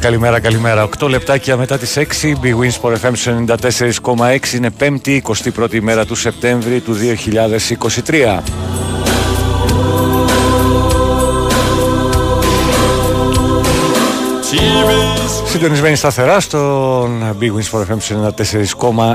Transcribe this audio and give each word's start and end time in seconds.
Καλημέρα, 0.00 0.40
καλημέρα, 0.40 0.40
καλημέρα. 0.40 0.88
8 1.00 1.08
λεπτάκια 1.08 1.56
μετά 1.56 1.78
τις 1.78 1.96
6. 1.96 2.02
Big 2.42 2.54
Wins 2.58 2.80
for 2.82 2.94
FM 3.02 3.14
94,6 4.14 4.52
είναι 4.54 4.70
5η, 4.80 5.20
21η 5.58 5.80
μέρα 5.80 6.06
του 6.06 6.14
Σεπτέμβρη 6.14 6.80
του 6.80 6.94
2023. 6.94 8.42
TV's 14.50 15.48
Συντονισμένοι 15.50 15.96
σταθερά 15.96 16.40
στον 16.40 17.36
Big 17.40 17.52
Wins 17.56 17.70
for 17.70 17.84
FM 17.86 17.98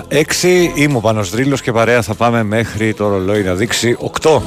94,6. 0.09 0.71
Είμαι 0.75 0.97
ο 0.97 0.99
Πάνος 0.99 1.29
Δρύλος 1.29 1.61
και 1.61 1.71
παρέα 1.71 2.01
θα 2.01 2.13
πάμε 2.13 2.43
μέχρι 2.43 2.93
το 2.93 3.07
ρολόι 3.07 3.43
να 3.43 3.53
δείξει 3.53 3.97
8. 4.21 4.41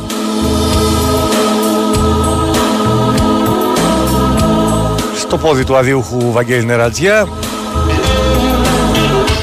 Στο 5.29 5.39
πόδι 5.39 5.65
του 5.65 5.77
αδιούχου 5.77 6.33
Βαγγέλη 6.33 6.65
Νερατζιά 6.65 7.29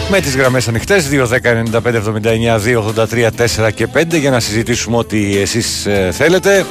με 0.10 0.20
τις 0.20 0.36
γραμμές 0.36 0.68
ανοιχτές 0.68 1.10
2, 1.12 1.28
10, 1.28 1.38
95, 1.74 1.96
79, 1.96 2.60
2, 2.60 2.82
83, 2.82 3.30
4 3.66 3.72
και 3.76 3.88
5 3.94 4.20
για 4.20 4.30
να 4.30 4.40
συζητήσουμε 4.40 4.98
ό,τι 4.98 5.38
εσείς 5.38 5.86
ε, 5.86 6.10
θέλετε. 6.12 6.66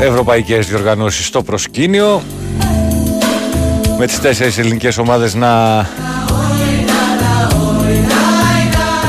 Ευρωπαϊκές 0.00 0.66
διοργανώσεις 0.66 1.26
στο 1.26 1.42
προσκήνιο 1.42 2.22
με 3.98 4.06
τις 4.06 4.20
τέσσερις 4.20 4.58
ελληνικές 4.58 4.98
ομάδες 4.98 5.34
να 5.34 5.86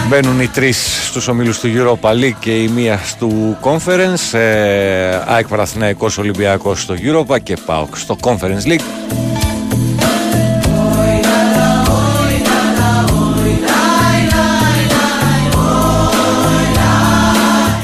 μπαίνουν 0.08 0.40
οι 0.40 0.48
τρεις 0.48 1.08
στους 1.08 1.28
ομίλους 1.28 1.60
του 1.60 1.70
Europa 1.76 2.10
League 2.10 2.36
και 2.40 2.64
η 2.64 2.68
μία 2.68 3.00
του 3.20 3.58
Conference. 3.62 4.38
Ε, 4.38 5.22
ΑΕΚ 5.26 5.48
Παναθηναϊκός 5.48 6.18
Ολυμπιακός 6.18 6.82
στο 6.82 6.96
Europa 6.98 7.42
και 7.44 7.58
ΠΑΟΚ 7.66 7.98
στο 7.98 8.18
Conference 8.22 8.68
League. 8.68 8.82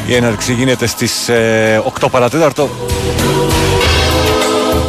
Η 0.07 0.15
έναρξη 0.15 0.53
γίνεται 0.53 0.87
στις 0.87 1.29
ε, 1.29 1.83
8 1.99 2.07
παρατέταρτο. 2.11 2.69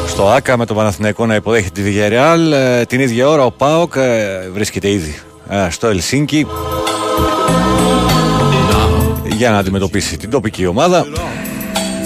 Στο 0.07 0.29
ΆΚΑ 0.29 0.57
με 0.57 0.67
τον 0.67 0.77
Παναθηναϊκό 0.77 1.27
να 1.27 1.35
υποδέχεται 1.35 1.83
τη 1.83 1.93
Villarreal. 1.95 2.53
Ε, 2.53 2.85
την 2.85 3.01
ίδια 3.01 3.29
ώρα 3.29 3.45
ο 3.45 3.51
ΠΑΟΚ 3.51 3.93
ε, 3.97 4.49
βρίσκεται 4.53 4.91
ήδη 4.91 5.15
ε, 5.19 5.30
στο 5.71 5.87
Ελσίνκι 5.87 6.47
για 9.25 9.51
να 9.51 9.59
αντιμετωπίσει 9.59 10.17
την 10.17 10.31
τοπική 10.31 10.67
ομάδα. 10.67 11.07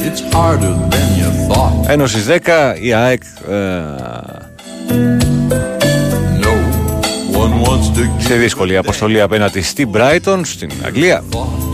It's 0.04 0.34
harder 0.34 0.74
than 0.92 1.06
you 1.18 1.52
thought. 1.52 1.88
Ενώ 1.88 2.06
στις 2.06 2.26
10 2.28 2.74
η 2.80 2.92
ΑΕΚ 2.92 3.22
ε, 3.50 3.54
No 6.40 6.52
one 7.36 7.68
wants 7.68 7.98
to 7.98 8.08
σε 8.18 8.34
δύσκολη 8.34 8.76
αποστολή 8.76 9.20
απέναντι 9.20 9.62
στην 9.62 9.90
Brighton 9.94 10.40
στην 10.44 10.70
Αγγλία 10.84 11.24
thought. 11.30 11.64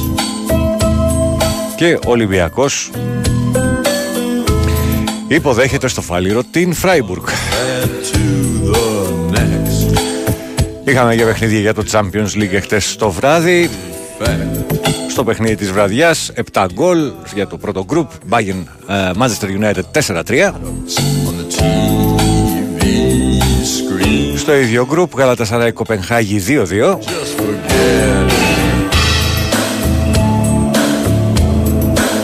και 1.76 1.94
ο 1.94 2.10
Ολυμπιακός 2.10 2.90
υποδέχεται 5.28 5.88
στο 5.88 6.00
Φάληρο 6.00 6.44
την 6.44 6.74
Φράιμπουργκ. 6.74 7.24
Είχαμε 10.90 11.14
για 11.14 11.26
παιχνίδια 11.26 11.60
για 11.60 11.74
το 11.74 11.84
Champions 11.90 12.36
League 12.36 12.58
χτες 12.62 12.96
το 12.96 13.10
βράδυ. 13.10 13.70
fact. 14.20 14.60
Στο 15.10 15.24
παιχνίδι 15.24 15.56
της 15.56 15.70
βραδιάς 15.70 16.32
7 16.52 16.66
γκολ 16.72 17.10
για 17.34 17.46
το 17.46 17.56
πρώτο 17.56 17.84
γκρουπ 17.84 18.10
Bayern 18.30 18.64
ε, 18.88 19.10
Manchester 19.18 19.48
United 19.60 19.82
4-3 19.92 20.46
On 20.46 20.52
the 21.38 21.46
TV 21.54 22.82
screen. 23.74 24.36
Στο 24.36 24.54
ίδιο 24.54 24.86
γκρουπ 24.86 25.16
Γαλατασαράι 25.16 25.72
Κοπενχάγη 25.72 26.42
2-2 26.46 26.50
Just 26.50 27.40
forget 27.40 28.30
it. 28.30 28.92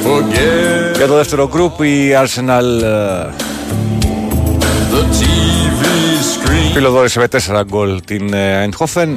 Forget 0.06 0.97
Για 0.97 1.06
το 1.06 1.15
δεύτερο 1.15 1.48
γκρουπ 1.48 1.83
η 1.83 2.10
Arsenal 2.25 2.83
φιλοδόρησε 6.73 7.19
με 7.19 7.29
4 7.61 7.62
γκολ 7.67 8.01
την 8.05 8.33
ε, 8.34 8.69
Eindhoven. 8.69 9.09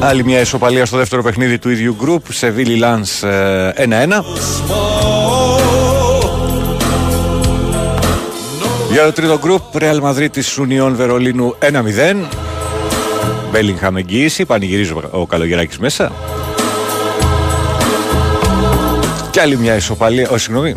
Άλλη 0.00 0.24
μια 0.24 0.40
ισοπαλία 0.40 0.86
στο 0.86 0.96
δεύτερο 0.96 1.22
παιχνίδι 1.22 1.58
του 1.58 1.70
ίδιου 1.70 1.96
γκρουπ. 2.00 2.32
Σεβίλη 2.32 2.76
Λάνς 2.76 3.22
1-1 3.22 3.26
Small. 3.26 5.18
Για 8.90 9.04
το 9.04 9.12
τρίτο 9.12 9.38
γκρουπ 9.38 9.62
Real 9.78 10.00
Madrid 10.02 10.28
της 10.32 10.58
Union 10.60 10.92
Βερολίνου 10.94 11.54
1-0 11.60 12.16
Μπέλιγχαμ 13.52 13.96
εγγύηση, 13.96 14.44
πανηγυρίζει 14.44 14.90
ο- 14.92 15.08
ο 15.10 15.26
Καλογεράκης 15.26 15.78
μέσα. 15.78 16.12
Και 19.30 19.40
άλλη 19.40 19.56
μια 19.56 19.74
ισοπαλία, 19.76 20.28
όχι 20.30 20.40
συγγνώμη 20.40 20.76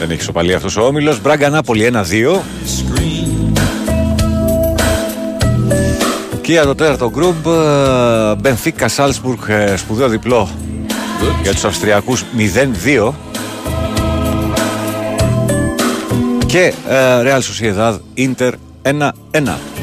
Δεν 0.00 0.10
έχει 0.10 0.20
ισοπαλία 0.20 0.56
αυτός 0.56 0.76
ο 0.76 0.82
όμιλος. 0.82 1.20
Μπράγκα 1.20 1.48
Νάπολη 1.48 1.90
1-2 1.92 1.98
Screen. 2.34 3.52
Και 6.40 6.52
για 6.52 6.64
το 6.64 6.74
τέταρτο 6.74 7.10
γκρουπ 7.10 7.46
Μπενφίκα 8.40 8.88
Σάλσμπουργκ 8.88 9.38
ε, 9.48 9.76
σπουδαίο 9.76 10.08
διπλό 10.08 10.48
για 11.42 11.52
τους 11.52 11.64
Αυστριακούς 11.64 12.24
0-2 12.86 13.12
και 16.46 16.72
ε, 16.88 17.22
Real 17.22 17.40
Sociedad 17.40 17.94
Inter 18.16 18.52
1-1 18.82 19.79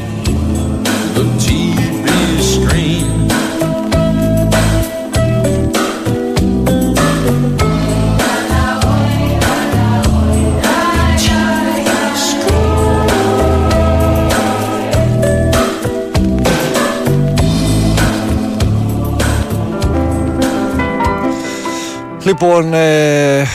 Λοιπόν, 22.27 22.73
ε, 22.73 23.45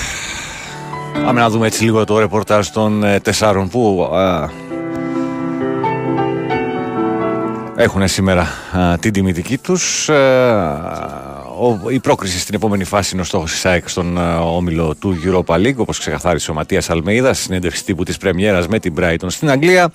πάμε 1.24 1.40
να 1.40 1.50
δούμε 1.50 1.66
έτσι 1.66 1.84
λίγο 1.84 2.04
το 2.04 2.18
ρεπορτάζ 2.18 2.68
των 2.68 3.04
ε, 3.04 3.20
τεσσάρων 3.20 3.68
που 3.68 4.10
α, 4.14 4.48
έχουν 7.76 8.08
σήμερα 8.08 8.42
α, 8.78 8.98
την 8.98 9.12
τιμητική 9.12 9.58
τους. 9.58 10.08
Ε, 10.08 10.14
ο, 11.62 11.90
η 11.90 11.98
πρόκριση 11.98 12.38
στην 12.38 12.54
επόμενη 12.54 12.84
φάση 12.84 13.10
είναι 13.12 13.22
ο 13.22 13.24
στόχος 13.24 13.52
της 13.52 13.64
ΑΕΚ 13.66 13.88
στον 13.88 14.18
α, 14.18 14.38
όμιλο 14.38 14.94
του 14.94 15.18
Europa 15.24 15.54
League, 15.54 15.76
όπως 15.76 15.98
ξεκαθάρισε 15.98 16.50
ο 16.50 16.54
Ματίας 16.54 16.90
Αλμέιδα 16.90 17.32
στη 17.32 17.42
συνέντευξη 17.42 17.84
τύπου 17.84 18.02
της 18.02 18.16
πρεμιέρας 18.16 18.66
με 18.66 18.78
την 18.78 18.94
Brighton 18.98 19.26
στην 19.26 19.50
Αγγλία. 19.50 19.92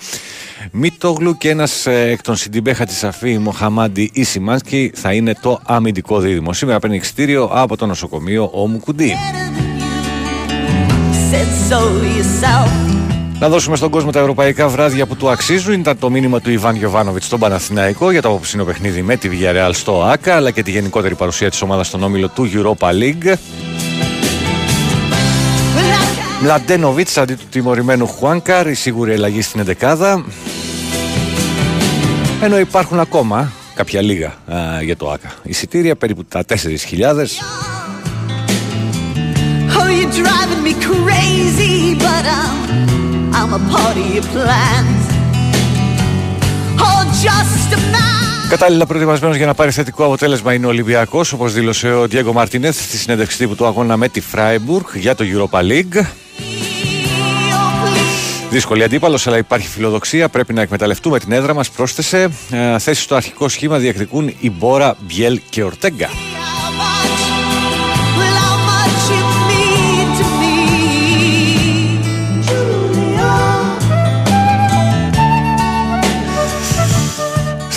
Μίτογλου 0.72 1.38
και 1.38 1.50
ένας 1.50 1.86
ε, 1.86 2.10
εκ 2.10 2.22
των 2.22 2.36
Σιντιμπέχα 2.36 2.86
της 2.86 3.04
Αφή 3.04 3.38
Μοχαμάντι 3.38 4.10
Ισιμάνσκι 4.14 4.92
θα 4.96 5.14
είναι 5.14 5.36
το 5.42 5.60
αμυντικό 5.66 6.20
δίδυμο. 6.20 6.54
Σήμερα 6.54 6.80
παίρνει 6.80 6.96
εξτήριο 6.96 7.50
από 7.54 7.78
το 7.78 7.86
νοσοκομείο 7.86 8.50
Όμου 8.54 8.80
Κουντί. 8.80 9.14
Said 13.40 13.44
so 13.44 13.46
yourself. 13.46 13.50
Να 13.50 13.50
δώσουμε 13.50 13.76
στον 13.76 13.90
κόσμο 13.90 14.12
τα 14.12 14.20
ευρωπαϊκά 14.20 14.68
βράδια 14.68 15.06
που 15.06 15.16
του 15.16 15.30
αξίζουν. 15.30 15.74
Ήταν 15.74 16.00
το 16.00 16.10
μήνυμα 16.10 16.42
του 16.42 16.52
Ιβάν 16.52 16.76
Γιοβάνοβιτ 16.76 17.24
στον 17.24 17.40
Παναθηναϊκό 17.40 18.12
για 18.12 18.22
το 18.22 18.30
απόψινο 18.30 18.64
παιχνίδι 18.64 19.02
με 19.02 19.16
τη 19.16 19.30
Villarreal 19.32 19.70
στο 19.74 20.04
ΑΚΑ 20.04 20.36
αλλά 20.36 20.52
και 20.52 20.64
τη 20.64 20.72
γενικότερη 20.72 21.16
παρουσία 21.16 21.50
της 21.50 21.62
ομάδας 21.62 21.88
στον 21.88 22.04
όμιλο 22.04 22.28
του 22.28 22.52
Europa 22.54 22.90
League. 22.90 23.34
Μλαντένοβιτ 26.42 27.18
αντί 27.18 27.34
του 27.34 27.46
τιμωρημένου 27.50 28.08
Χουάνκαρ, 28.08 28.68
η 28.68 28.74
σίγουρη 28.74 29.14
αλλαγή 29.14 29.42
στην 29.42 29.64
11 29.82 30.22
Ενώ 32.42 32.60
υπάρχουν 32.60 33.00
ακόμα 33.00 33.52
κάποια 33.76 34.02
λίγα 34.02 34.28
α, 34.28 34.34
για 34.82 34.98
το 34.98 35.12
ΆΚΑ. 35.12 35.34
Εισιτήρια 35.44 35.96
περίπου 35.96 36.26
τα 36.26 36.44
4.000. 36.48 36.56
Oh, 39.80 39.88
Κατάλληλα 48.50 48.86
προετοιμασμένος 48.86 49.38
για 49.38 49.46
να 49.46 49.54
πάρει 49.54 49.72
θετικό 49.72 50.06
αποτέλεσμα 50.06 50.54
είναι 50.54 50.66
ο 50.66 50.70
Ολυμπιακός, 50.70 51.34
όπως 51.34 51.54
δήλωσε 51.54 51.94
ο 51.94 52.08
Διέγκο 52.08 52.34
Μαρτίνεθ 52.34 52.82
στη 52.82 52.98
συνέντευξη 52.98 53.38
τύπου 53.38 53.56
του 53.56 53.66
αγώνα 53.66 53.98
με 53.98 54.10
τη 54.10 54.22
Φράιμπουργκ 54.22 54.86
για 54.94 55.16
το 55.16 55.26
Europa 55.28 55.60
League. 55.60 55.96
Oh, 55.96 56.04
please. 57.84 58.50
Δύσκολη 58.50 58.84
αντίπαλος, 58.84 59.28
αλλά 59.28 59.38
υπάρχει 59.38 59.68
φιλοδοξία. 59.68 60.30
Πρέπει 60.30 60.54
να 60.54 60.62
εκμεταλλευτούμε 60.62 61.20
την 61.20 61.32
έδρα 61.32 61.54
μας. 61.54 61.70
Πρόσθεσε. 61.70 62.30
Ε, 62.52 62.80
Θέσεις 62.80 63.04
στο 63.04 63.16
αρχικό 63.16 63.48
σχήμα 63.48 63.78
διεκδικούν 63.78 64.34
η 64.40 64.50
Μπόρα, 64.50 64.96
Μπιέλ 65.00 65.42
και 65.50 65.64
Ορτέγκα. 65.64 66.10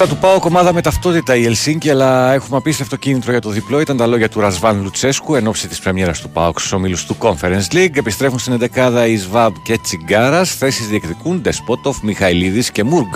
Στα 0.00 0.08
του 0.08 0.17
πάω 0.17 0.38
κομμάδα 0.38 0.73
με 0.73 0.81
ταυτότητα 0.81 1.37
η 1.37 1.44
Ελσίνκη, 1.44 1.91
αλλά 1.91 2.32
έχουμε 2.32 2.56
απίστευτο 2.56 2.97
κίνητρο 2.97 3.31
για 3.31 3.41
το 3.41 3.50
διπλό. 3.50 3.81
Ήταν 3.81 3.97
τα 3.97 4.06
λόγια 4.06 4.29
του 4.29 4.41
Ρασβάν 4.41 4.82
Λουτσέσκου 4.82 5.35
εν 5.35 5.47
ώψη 5.47 5.69
της 5.69 5.79
πρεμιέρας 5.79 6.20
του 6.20 6.31
ΠΑΟΚ 6.31 6.58
στους 6.58 6.73
ομίλους 6.73 7.05
του 7.05 7.17
Conference 7.19 7.73
League. 7.73 7.97
Επιστρέφουν 7.97 8.38
στην 8.38 8.58
11η 8.75 9.06
η 9.08 9.17
Σβάμπ 9.17 9.55
και 9.62 9.79
Τσιγκάρας. 9.79 10.55
Θέσεις 10.55 10.88
διεκδικούν 10.88 11.41
Ντεσπότοφ, 11.41 12.02
Μιχαηλίδης 12.02 12.70
και 12.70 12.85
Μούργκ. 12.85 13.12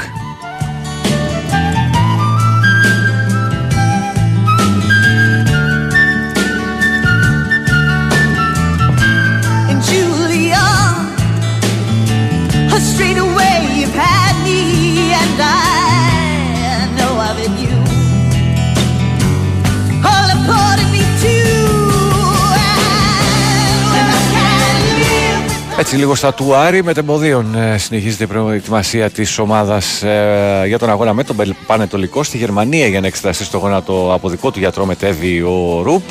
Έτσι 25.79 25.97
λίγο 25.97 26.15
στα 26.15 26.35
του 26.35 26.55
Άρη 26.55 26.83
με 26.85 26.93
τεμποδίων 26.95 27.55
ε, 27.55 27.79
συνεχίζεται 27.79 28.25
η 28.25 28.27
προετοιμασία 28.27 29.11
της 29.11 29.39
ομάδας 29.39 30.03
ε, 30.03 30.63
για 30.67 30.79
τον 30.79 30.91
αγώνα 30.91 31.13
με 31.15 31.25
τον 31.25 31.37
Πελ- 31.37 31.55
Πανετολικό 31.67 32.23
στη 32.23 32.37
Γερμανία 32.37 32.87
για 32.87 33.01
να 33.01 33.07
εξεταστεί 33.07 33.45
στο 33.45 33.59
γόνατο 33.59 34.11
από 34.15 34.29
δικό 34.29 34.51
του 34.51 34.59
γιατρό 34.59 34.85
μετέβη 34.85 35.41
ο 35.43 35.81
Ρουπ. 35.83 36.03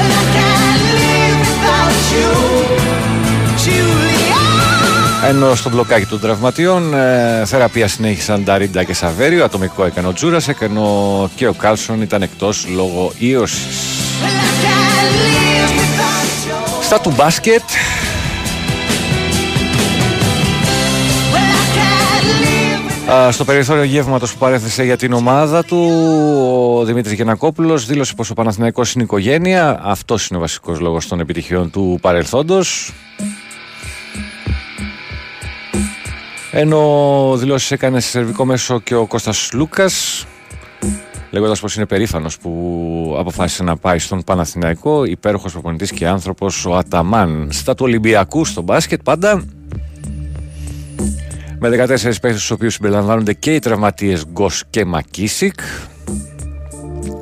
and 0.00 0.12
I 0.20 0.24
can't 0.36 0.82
live 0.98 1.38
without 1.46 1.98
you, 2.14 2.30
Julia. 3.64 5.28
Ενώ 5.28 5.54
στο 5.54 5.70
μπλοκάκι 5.70 6.06
των 6.06 6.20
τραυματιών 6.20 6.94
ε, 6.94 7.42
θεραπεία 7.46 7.88
συνέχισαν 7.88 8.44
τα 8.44 8.58
Ρίντα 8.58 8.84
και 8.84 8.94
Σαβέριο, 8.94 9.44
ατομικό 9.44 9.84
έκανε 9.84 10.06
ο 10.08 10.12
Τζούρασεκ, 10.12 10.56
ενώ 10.60 11.30
και 11.34 11.46
ο 11.46 11.52
Κάλσον 11.52 12.02
ήταν 12.02 12.22
εκτός 12.22 12.66
λόγω 12.74 13.12
ίωσης. 13.18 13.76
Well, 16.90 16.96
I 16.96 17.02
can't 17.02 17.06
live 17.06 17.06
without 17.06 17.06
you. 17.06 17.06
Στα 17.06 17.10
του 17.10 17.12
μπάσκετ, 17.16 17.62
Well, 21.32 21.36
I 21.36 21.76
can't 21.76 22.24
live 23.08 23.12
Α, 23.12 23.32
στο 23.32 23.44
περιθώριο 23.44 23.82
γεύματος 23.82 24.32
που 24.32 24.38
παρέθεσε 24.38 24.84
για 24.84 24.96
την 24.96 25.12
ομάδα 25.12 25.64
του, 25.64 25.90
ο 26.80 26.84
Δημήτρης 26.84 27.14
Γεννακόπουλο 27.14 27.78
δήλωσε 27.78 28.14
πως 28.14 28.30
ο 28.30 28.34
Παναθηναϊκός 28.34 28.92
είναι 28.92 29.04
οικογένεια. 29.04 29.80
Αυτός 29.82 30.28
είναι 30.28 30.38
ο 30.38 30.40
βασικός 30.40 30.80
λόγος 30.80 31.08
των 31.08 31.20
επιτυχιών 31.20 31.70
του 31.70 31.98
παρελθόντος. 32.00 32.92
Ενώ 36.50 37.34
δηλώσεις 37.36 37.70
έκανε 37.70 38.00
σε 38.00 38.08
σερβικό 38.08 38.44
μέσο 38.44 38.80
και 38.80 38.94
ο 38.94 39.06
Κώστας 39.06 39.50
Λούκας 39.52 40.26
λέγοντας 41.30 41.60
πως 41.60 41.76
είναι 41.76 41.86
περήφανος 41.86 42.38
που 42.38 43.14
αποφάσισε 43.18 43.62
να 43.62 43.76
πάει 43.76 43.98
στον 43.98 44.24
Παναθηναϊκό. 44.24 45.04
Υπέροχος 45.04 45.52
προπονητής 45.52 45.92
και 45.92 46.08
άνθρωπος 46.08 46.66
ο 46.66 46.76
Αταμάν. 46.76 47.48
Στα 47.52 47.74
του 47.74 47.84
Ολυμπιακού 47.84 48.44
στο 48.44 48.62
μπάσκετ 48.62 49.02
πάντα 49.02 49.44
με 51.58 51.68
14 51.68 51.86
παίχτες 51.86 52.30
στους 52.30 52.50
οποίους 52.50 52.74
συμπεριλαμβάνονται 52.74 53.32
και 53.32 53.54
οι 53.54 53.58
τραυματίες 53.58 54.24
Γκος 54.26 54.62
και 54.70 54.84
Μακίσικ. 54.84 55.60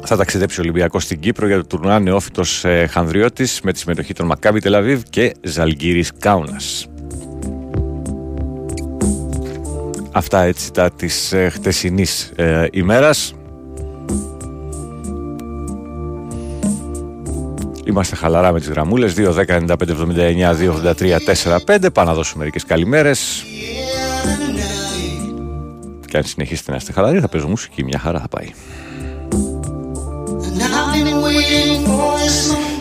Θα 0.05 0.17
ταξιδέψει 0.17 0.61
ο 0.61 0.63
Ολυμπιακός 0.63 1.03
στην 1.03 1.21
Κύπρο 1.21 1.47
για 1.47 1.57
το 1.57 1.67
τουρνουά 1.67 1.99
νεόφυτος 1.99 2.65
ε, 2.65 2.87
Χανδριώτης 2.91 3.61
με 3.61 3.73
τη 3.73 3.79
συμμετοχή 3.79 4.13
των 4.13 4.27
Μακάμπι 4.27 4.61
Τελαβίβ 4.61 5.03
και 5.11 5.35
Ζαλγκύρης 5.43 6.13
Κάουνας. 6.19 6.87
Αυτά 10.13 10.43
έτσι 10.43 10.73
τα 10.73 10.91
της 10.91 11.33
ε, 11.33 11.49
χτεσινής 11.49 12.33
ε, 12.37 12.67
ημέρας. 12.73 13.35
Είμαστε 17.89 18.17
χαλαρά 18.17 18.53
με 18.53 18.59
τις 18.59 18.69
γραμμούλες. 18.69 19.15
2, 19.15 19.33
10, 19.33 19.57
95, 19.57 19.93
79, 19.93 20.55
2, 20.55 20.73
83, 20.73 21.19
4, 21.21 21.61
5 21.65 21.91
Πάμε 21.93 22.09
να 22.09 22.15
δώσουμε 22.15 22.39
μερικές 22.39 22.65
καλημέρες. 22.65 23.45
Και 26.07 26.17
αν 26.17 26.25
συνεχίσετε 26.25 26.71
να 26.71 26.77
είστε 26.77 26.93
χαλαροί 26.93 27.21
θα 27.21 27.29
παίζω 27.29 27.49
μουσική. 27.49 27.85
Μια 27.85 27.99
χαρά 27.99 28.21
θα 28.21 28.29
πάει. 28.29 28.47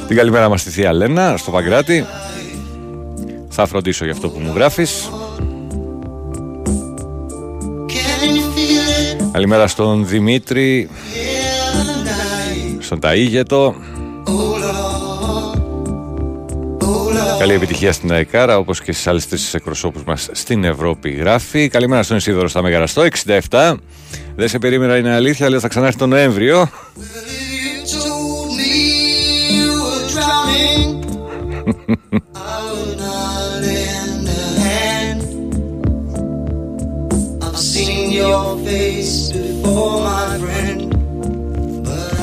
Την 0.07 0.15
καλημέρα 0.15 0.49
μας 0.49 0.61
στη 0.61 0.69
Θεία 0.69 0.93
Λένα 0.93 1.37
Στο 1.37 1.51
Παγκράτη. 1.51 2.05
Θα 3.49 3.65
φροντίσω 3.65 4.03
για 4.03 4.13
αυτό 4.13 4.29
που 4.29 4.39
μου 4.39 4.51
γράφεις. 4.55 5.09
Καλημέρα 9.31 9.67
στον 9.67 10.07
Δημήτρη 10.07 10.89
Στον 12.79 12.99
Ταΐγετο 13.01 13.73
Καλή 17.39 17.53
επιτυχία 17.53 17.91
στην 17.91 18.11
ΑΕΚΑΡΑ 18.11 18.57
όπως 18.57 18.81
και 18.81 18.91
στις 18.91 19.07
άλλες 19.07 19.27
τρεις 19.27 19.53
εκπροσώπους 19.53 20.03
μας 20.03 20.29
στην 20.31 20.63
Ευρώπη 20.63 21.09
γράφει. 21.09 21.67
Καλημέρα 21.67 22.03
στον 22.03 22.17
Ισίδωρο 22.17 22.47
στα 22.47 22.61
Μεγαραστό, 22.61 23.01
67. 23.49 23.73
Δεν 24.35 24.47
σε 24.47 24.59
περίμενα 24.59 24.97
είναι 24.97 25.13
αλήθεια, 25.13 25.49
λέω 25.49 25.59
θα 25.59 25.67
ξανά 25.67 25.85
έρθει 25.85 25.99
τον 25.99 26.09
Νοέμβριο. 26.09 26.69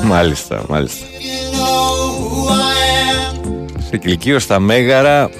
Μάλιστα, 0.04 0.64
μάλιστα. 0.68 1.06
Σε 3.95 4.01
Κιλκείο 4.01 4.39
στα 4.39 4.59
Μέγαρα 4.59 5.31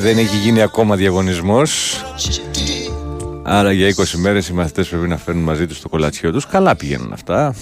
δεν 0.00 0.18
έχει 0.18 0.36
γίνει 0.36 0.62
ακόμα 0.62 0.96
διαγωνισμός. 0.96 2.00
Άρα 3.42 3.72
για 3.72 3.88
20 3.88 4.02
μέρες 4.14 4.48
οι 4.48 4.52
μαθητές 4.52 4.88
πρέπει 4.88 5.08
να 5.08 5.16
φέρνουν 5.16 5.42
μαζί 5.44 5.66
τους 5.66 5.80
το 5.80 5.88
κολατσιό 5.88 6.32
τους. 6.32 6.46
Καλά 6.46 6.76
πηγαίνουν 6.76 7.12
αυτά. 7.12 7.54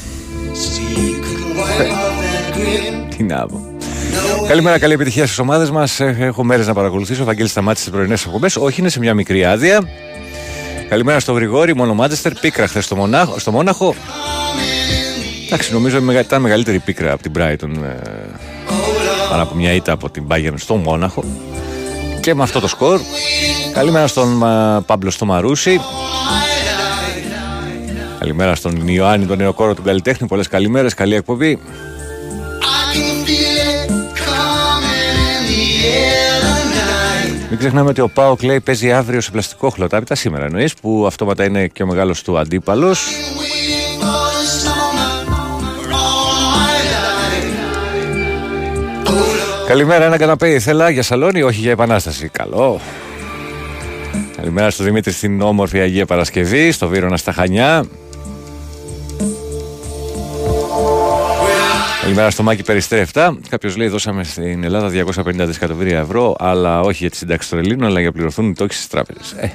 Τι 3.17 3.23
να 3.23 3.47
πω. 3.47 3.77
Καλημέρα, 4.49 4.79
καλή 4.79 4.93
επιτυχία 4.93 5.25
στις 5.27 5.39
ομάδες 5.39 5.71
μας. 5.71 6.01
Ε, 6.01 6.17
Έχω 6.21 6.45
μέρες 6.45 6.67
να 6.67 6.75
παρακολουθήσω. 6.75 7.23
Ο 7.23 7.25
Βαγγέλης 7.25 7.51
σταμάτησε 7.51 7.85
τις 7.85 7.93
πρωινές 7.95 8.25
εκπομπές. 8.25 8.57
Όχι, 8.57 8.81
είναι 8.81 8.89
σε 8.89 8.99
μια 8.99 9.15
μικρή 9.15 9.45
άδεια. 9.45 9.81
Καλημέρα 10.89 11.21
στο 11.21 11.33
Γρηγόρη, 11.33 11.75
μόνο 11.77 11.95
Μάντσεστερ 11.95 12.33
Πίκρα 12.33 12.67
χθες 12.67 12.85
στο, 12.85 12.97
Μονάχο, 12.97 13.39
στο 13.39 13.51
Μόναχο. 13.51 13.95
Εντάξει, 15.47 15.73
νομίζω 15.73 16.01
μεγα- 16.01 16.21
ήταν 16.21 16.43
μεγαλύτερη 16.43 16.79
πίκρα 16.79 17.13
από 17.13 17.23
την 17.23 17.33
Brighton 17.39 17.71
ε, 19.35 19.37
παρά 19.37 19.43
από 19.43 19.55
μια 19.55 19.73
ήττα 19.73 19.93
από 19.93 20.11
την 20.11 20.25
Bayern 20.29 20.55
στο 20.57 20.75
Μόναχο. 20.75 21.25
Και 22.21 22.35
με 22.35 22.43
αυτό 22.43 22.61
το 22.61 22.69
σκορ. 22.69 23.01
Καλημέρα 23.73 24.07
στον 24.07 24.45
α, 24.45 24.83
Πάμπλο 24.87 25.11
στο 25.11 25.25
Μαρούσι. 25.25 25.81
Καλημέρα 28.19 28.55
στον 28.55 28.89
Ιωάννη, 28.89 29.27
τον 29.27 29.39
νεοκόρο 29.39 29.75
του 29.75 29.83
καλλιτέχνη. 29.83 30.29
Πολλές 30.29 30.49
καλημέρες, 30.49 30.95
καλή 30.95 31.15
εκπομπή. 31.15 31.59
Μην 37.51 37.59
ξεχνάμε 37.59 37.91
ότι 37.91 38.01
ο 38.01 38.09
Πάο 38.09 38.37
Κλέη 38.37 38.61
παίζει 38.61 38.93
αύριο 38.93 39.21
σε 39.21 39.31
πλαστικό 39.31 39.71
χλωτάπιτα 39.71 40.15
σήμερα 40.15 40.45
εννοείς 40.45 40.75
που 40.75 41.05
αυτόματα 41.07 41.45
είναι 41.45 41.67
και 41.67 41.83
ο 41.83 41.87
μεγάλος 41.87 42.23
του 42.23 42.39
αντίπαλος. 42.39 43.07
Καλημέρα, 49.67 50.05
ένα 50.05 50.17
καναπέ 50.17 50.49
ήθελα 50.49 50.91
για 50.91 51.03
σαλόνι, 51.03 51.43
όχι 51.43 51.61
για 51.61 51.71
επανάσταση. 51.71 52.29
Καλό. 52.29 52.81
Καλημέρα 54.37 54.71
στο 54.71 54.85
Δημήτρη 54.85 55.13
στην 55.13 55.41
όμορφη 55.41 55.79
Αγία 55.79 56.07
Παρασκευή, 56.07 56.73
στο 56.73 56.89
Βύρονα 56.89 57.17
στα 57.17 57.33
Χανιά. 57.33 57.85
Καλημέρα 62.03 62.31
στο 62.31 62.43
Μάκη 62.43 62.63
Περιστρέ 62.63 63.05
7. 63.13 63.31
Κάποιος 63.49 63.77
λέει: 63.77 63.89
Δώσαμε 63.89 64.25
στην 64.25 64.65
Ελλάδα 64.65 64.89
250 64.89 65.33
δισεκατομμύρια 65.37 65.99
ευρώ, 65.99 66.37
αλλά 66.39 66.81
όχι 66.81 66.99
για 66.99 67.11
τη 67.11 67.17
συντάξη 67.17 67.51
των 67.51 67.59
Ελλήνων, 67.59 67.85
αλλά 67.85 67.99
για 67.99 68.09
να 68.09 68.15
πληρωθούν 68.15 68.51
οι 68.51 68.55
τόχοι 68.55 68.75
στις 68.75 68.89
τράπεζες. 68.89 69.33
Ε. 69.33 69.53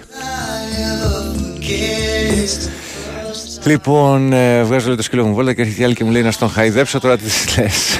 Λοιπόν, 3.63 4.33
ε, 4.33 4.63
βγάζω 4.63 4.87
λέει, 4.87 4.95
το 4.95 5.03
σκύλο 5.03 5.25
μου 5.25 5.33
βόλτα 5.33 5.53
και 5.53 5.61
έρχεται 5.61 5.81
η 5.81 5.85
άλλη 5.85 5.95
και 5.95 6.03
μου 6.03 6.11
λέει 6.11 6.21
να 6.21 6.31
στον 6.31 6.49
χαϊδέψω 6.49 6.99
τώρα 6.99 7.17
τι 7.17 7.23
λες. 7.57 7.97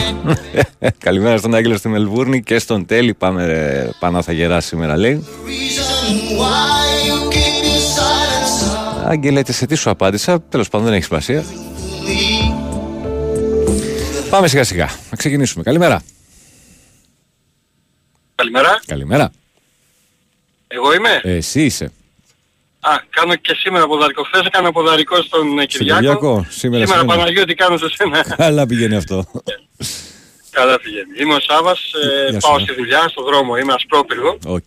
Καλημέρα 0.98 1.36
στον 1.36 1.54
Άγγελο 1.54 1.76
στη 1.76 1.88
Μελβούρνη 1.88 2.42
και 2.42 2.58
στον 2.58 2.86
Τέλη. 2.86 3.14
Πάμε, 3.14 3.46
ρε, 3.46 3.90
Πανά 3.98 4.22
θα 4.22 4.32
γεράσει 4.32 4.68
σήμερα, 4.68 4.96
λέει. 4.96 5.26
Άγγελε, 9.04 9.42
σε 9.46 9.66
τι 9.66 9.74
σου 9.74 9.90
απάντησα. 9.90 10.42
Τέλος 10.42 10.68
πάντων, 10.68 10.86
δεν 10.86 10.94
έχει 10.94 11.04
σημασία. 11.04 11.44
Πάμε 14.30 14.48
σιγά 14.48 14.64
σιγά. 14.64 14.90
Να 15.10 15.16
ξεκινήσουμε. 15.16 15.62
Καλημέρα. 15.64 16.02
Καλημέρα. 18.34 18.80
Καλημέρα. 18.86 19.30
Εγώ 20.68 20.94
είμαι; 20.94 21.20
Ε, 21.22 21.36
εσύ 21.36 21.64
είσαι. 21.64 21.92
Α, 22.84 22.90
κάνω 23.10 23.34
και 23.36 23.54
σήμερα 23.58 23.86
ποδαρικό. 23.86 24.22
Χθες 24.22 24.46
έκανα 24.46 24.72
ποδαρικό 24.72 25.16
στον 25.22 25.58
ε, 25.58 25.64
Κυριάκο. 25.66 26.00
Κυριακό. 26.00 26.46
Σήμερα, 26.48 26.86
Σήμερα 26.86 27.00
σήμερα. 27.00 27.04
Παναγιώτη 27.04 27.54
κάνω 27.54 27.76
σε 27.76 27.88
σένα. 27.96 28.24
Καλά 28.44 28.66
πηγαίνει 28.66 28.96
αυτό. 28.96 29.24
Καλά 30.50 30.80
πηγαίνει. 30.80 31.06
Είμαι 31.20 31.34
ο 31.34 31.40
Σάβας, 31.40 31.80
ε, 32.26 32.30
Γεια 32.30 32.40
σου, 32.40 32.48
πάω 32.48 32.58
ναι. 32.58 32.62
στη 32.64 32.74
δουλειά, 32.74 33.08
στο 33.08 33.22
δρόμο, 33.22 33.56
είμαι 33.56 33.72
ασπρόπυργο. 33.72 34.38
Οκ. 34.46 34.66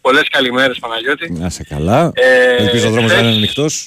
Πολλές 0.00 0.28
καλημέρες 0.30 0.78
Παναγιώτη. 0.78 1.32
Να 1.32 1.50
σε 1.50 1.64
καλά. 1.64 2.12
Ε, 2.14 2.56
Ελπίζω 2.56 2.88
ο 2.88 2.90
δρόμος 2.90 3.10
να 3.10 3.16
χθες- 3.16 3.28
είναι 3.28 3.36
ανοιχτός. 3.36 3.84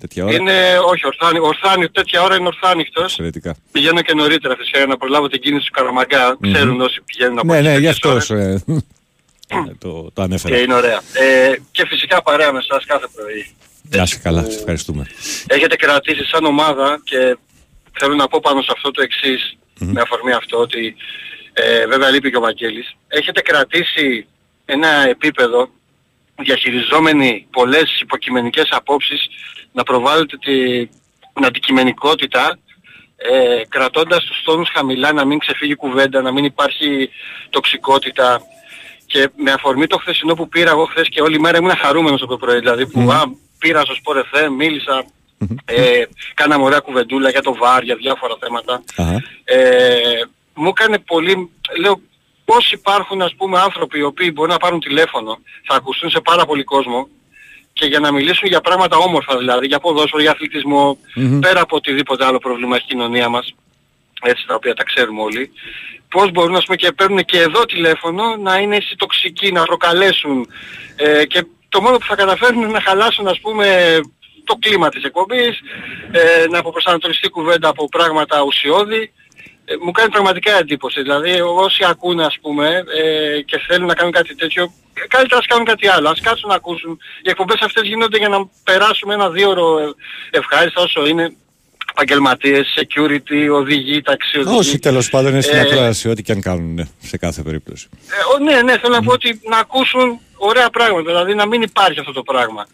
Τέτοια 0.00 0.24
ώρα. 0.24 0.34
Είναι, 0.34 0.52
όχι, 0.90 1.06
ορθάνη, 1.06 1.38
ορθάνη, 1.38 1.88
τέτοια 1.88 2.22
ώρα 2.22 2.36
είναι 2.36 2.46
ορθάνοιχτος. 2.46 3.04
Εξαιρετικά. 3.04 3.54
Πηγαίνω 3.72 4.02
και 4.02 4.14
νωρίτερα 4.14 4.56
φυσικά 4.56 4.78
για 4.78 4.86
να 4.86 4.96
προλάβω 4.96 5.28
την 5.28 5.40
κίνηση 5.40 5.66
του 5.66 5.72
Σκαραμαγκά. 5.72 6.36
Ξέρουν 6.52 6.80
όσοι 6.80 7.00
πηγαίνουν 7.06 7.38
από 7.38 7.46
Ναι, 7.46 7.58
εκεί 7.58 7.66
ναι, 7.68 7.70
γι' 7.78 7.86
τέτοιες 7.86 7.92
αυτό 7.94 8.20
ώρες. 9.56 9.70
ε, 9.70 9.76
το, 9.78 10.10
το 10.12 10.22
ανέφερα. 10.22 10.56
Και 10.56 10.62
είναι 10.62 10.74
ωραία. 10.74 11.00
Ε, 11.12 11.54
και 11.70 11.86
φυσικά 11.86 12.22
παρέα 12.22 12.52
με 12.52 12.58
εσάς 12.58 12.84
κάθε 12.84 13.06
πρωί. 13.14 13.54
Να 13.90 14.06
σε 14.06 14.18
καλά, 14.18 14.44
σε 14.44 14.58
ευχαριστούμε. 14.58 15.06
έχετε 15.46 15.76
κρατήσει 15.76 16.24
σαν 16.24 16.44
ομάδα 16.44 17.00
και 17.04 17.36
θέλω 17.98 18.14
να 18.14 18.28
πω 18.28 18.40
πάνω 18.42 18.62
σε 18.62 18.70
αυτό 18.74 18.90
το 18.90 19.02
εξης 19.02 19.58
με 19.78 20.00
αφορμή 20.00 20.32
αυτό 20.32 20.58
ότι 20.58 20.96
ε, 21.52 21.86
βέβαια 21.86 22.10
λείπει 22.10 22.30
και 22.30 22.36
ο 22.36 22.40
Βαγγέλης 22.40 22.96
έχετε 23.08 23.40
κρατήσει 23.40 24.26
ένα 24.64 24.88
επίπεδο 25.08 25.70
διαχειριζόμενοι 26.42 27.46
πολλές 27.50 28.00
υποκειμενικές 28.00 28.68
απόψεις 28.70 29.28
να 29.72 29.82
προβάλλετε 29.82 30.36
την 31.34 31.44
αντικειμενικότητα 31.44 32.58
ε, 33.16 33.62
κρατώντας 33.68 34.24
τους 34.24 34.42
τόνους 34.42 34.70
χαμηλά 34.74 35.12
να 35.12 35.24
μην 35.24 35.38
ξεφύγει 35.38 35.74
κουβέντα, 35.74 36.22
να 36.22 36.32
μην 36.32 36.44
υπάρχει 36.44 37.10
τοξικότητα 37.50 38.42
και 39.10 39.30
με 39.36 39.50
αφορμή 39.50 39.86
το 39.86 39.98
χθεσινό 39.98 40.34
που 40.34 40.48
πήρα 40.48 40.70
εγώ 40.70 40.84
χθες 40.84 41.08
και 41.08 41.20
όλη 41.20 41.40
μέρα 41.40 41.58
ήμουν 41.58 41.76
χαρούμενος 41.76 42.22
από 42.22 42.30
το 42.30 42.36
πρωί, 42.36 42.58
δηλαδή 42.58 42.86
που 42.86 43.00
α, 43.12 43.22
πήρα 43.58 43.80
στο 43.80 43.94
Sport 44.00 44.16
FM, 44.16 44.48
μίλησα, 44.56 45.04
ε, 45.64 46.02
κάναμε 46.34 46.64
ωραία 46.64 46.78
κουβεντούλα 46.78 47.30
για 47.30 47.42
το 47.42 47.56
VAR, 47.60 47.82
για 47.82 47.96
διάφορα 47.96 48.34
θέματα. 48.40 48.82
Αχα. 48.96 49.22
Ε, 49.44 50.24
μου 50.54 50.68
έκανε 50.68 50.98
πολύ, 50.98 51.50
λέω, 51.80 52.00
πώς 52.44 52.72
υπάρχουν 52.72 53.22
ας 53.22 53.34
πούμε 53.34 53.58
άνθρωποι 53.60 53.98
οι 53.98 54.02
οποίοι 54.02 54.30
μπορεί 54.34 54.50
να 54.50 54.56
πάρουν 54.56 54.80
τηλέφωνο, 54.80 55.38
θα 55.66 55.74
ακουστούν 55.74 56.10
σε 56.10 56.20
πάρα 56.20 56.44
πολύ 56.44 56.64
κόσμο 56.64 57.08
και 57.72 57.86
για 57.86 58.00
να 58.00 58.12
μιλήσουν 58.12 58.48
για 58.48 58.60
πράγματα 58.60 58.96
όμορφα 58.96 59.38
δηλαδή, 59.38 59.66
για 59.66 59.80
ποδόσφαιρο, 59.80 60.22
για 60.22 60.30
αθλητισμο 60.30 60.98
πέρα 61.40 61.60
από 61.60 61.76
οτιδήποτε 61.76 62.24
άλλο 62.24 62.38
πρόβλημα 62.38 62.76
έχει 62.76 62.84
η 62.84 62.88
κοινωνία 62.88 63.28
μας, 63.28 63.54
έτσι 64.22 64.46
τα 64.46 64.54
οποία 64.54 64.74
τα 64.74 64.84
ξέρουμε 64.84 65.22
όλοι, 65.22 65.50
πώς 66.10 66.30
μπορούν 66.30 66.56
ας 66.56 66.64
πούμε 66.64 66.76
και 66.76 66.92
παίρνουν 66.92 67.24
και 67.24 67.40
εδώ 67.40 67.64
τηλέφωνο 67.64 68.36
να 68.36 68.56
είναι 68.56 68.76
έτσι 68.76 68.96
τοξικοί, 68.96 69.52
να 69.52 69.62
προκαλέσουν 69.62 70.46
ε, 70.96 71.24
και 71.24 71.44
το 71.68 71.80
μόνο 71.80 71.98
που 71.98 72.06
θα 72.06 72.14
καταφέρουν 72.14 72.62
είναι 72.62 72.72
να 72.72 72.80
χαλάσουν 72.80 73.26
ας 73.26 73.40
πούμε 73.40 73.98
το 74.44 74.56
κλίμα 74.60 74.88
της 74.88 75.04
εκπομπής, 75.04 75.60
ε, 76.10 76.46
να 76.50 76.58
αποπροσανατολιστεί 76.58 77.28
κουβέντα 77.28 77.68
από 77.68 77.88
πράγματα 77.88 78.42
ουσιώδη. 78.42 79.12
Ε, 79.64 79.74
μου 79.80 79.90
κάνει 79.90 80.10
πραγματικά 80.10 80.58
εντύπωση. 80.58 81.02
Δηλαδή 81.02 81.40
όσοι 81.40 81.84
ακούνε 81.84 82.24
ας 82.24 82.38
πούμε 82.40 82.84
ε, 83.02 83.40
και 83.40 83.58
θέλουν 83.66 83.86
να 83.86 83.94
κάνουν 83.94 84.12
κάτι 84.12 84.34
τέτοιο, 84.34 84.72
ε, 84.94 85.06
καλύτερα 85.06 85.40
ας 85.40 85.46
κάνουν 85.46 85.64
κάτι 85.64 85.88
άλλο. 85.88 86.08
Ας 86.08 86.20
κάτσουν 86.20 86.48
να 86.48 86.54
ακούσουν. 86.54 86.98
Οι 87.22 87.30
εκπομπές 87.30 87.60
αυτές 87.60 87.82
γίνονται 87.82 88.18
για 88.18 88.28
να 88.28 88.48
περάσουμε 88.64 89.14
ένα 89.14 89.30
δύο 89.30 89.48
ώρο 89.48 89.78
ε, 89.78 89.92
ευχάριστα 90.30 90.82
όσο 90.82 91.06
είναι 91.06 91.36
επαγγελματίες, 92.04 92.74
security, 92.80 93.48
οδηγοί, 93.52 94.02
ταξιοδηγοί. 94.02 94.56
Όσοι 94.58 94.78
τέλος 94.78 95.10
πάντων 95.10 95.30
είναι 95.32 95.40
στην 95.40 95.56
Ε, 95.56 95.60
ακρόαση, 95.60 96.08
ό,τι 96.08 96.22
και 96.22 96.32
αν 96.32 96.40
κάνουν 96.40 96.74
ναι, 96.74 96.84
σε 97.00 97.16
κάθε 97.18 97.42
περίπτωση. 97.42 97.88
ε, 97.92 98.34
ο- 98.34 98.44
ναι, 98.44 98.62
ναι, 98.62 98.78
θέλω 98.78 98.94
να 98.94 99.02
πω 99.02 99.12
ότι 99.12 99.40
να 99.48 99.58
ακούσουν 99.58 100.18
ωραία 100.36 100.70
πράγματα, 100.70 101.10
δηλαδή 101.10 101.34
να 101.34 101.46
μην 101.46 101.62
υπάρχει 101.62 101.98
αυτό 102.00 102.12
το 102.12 102.22
πράγμα. 102.22 102.66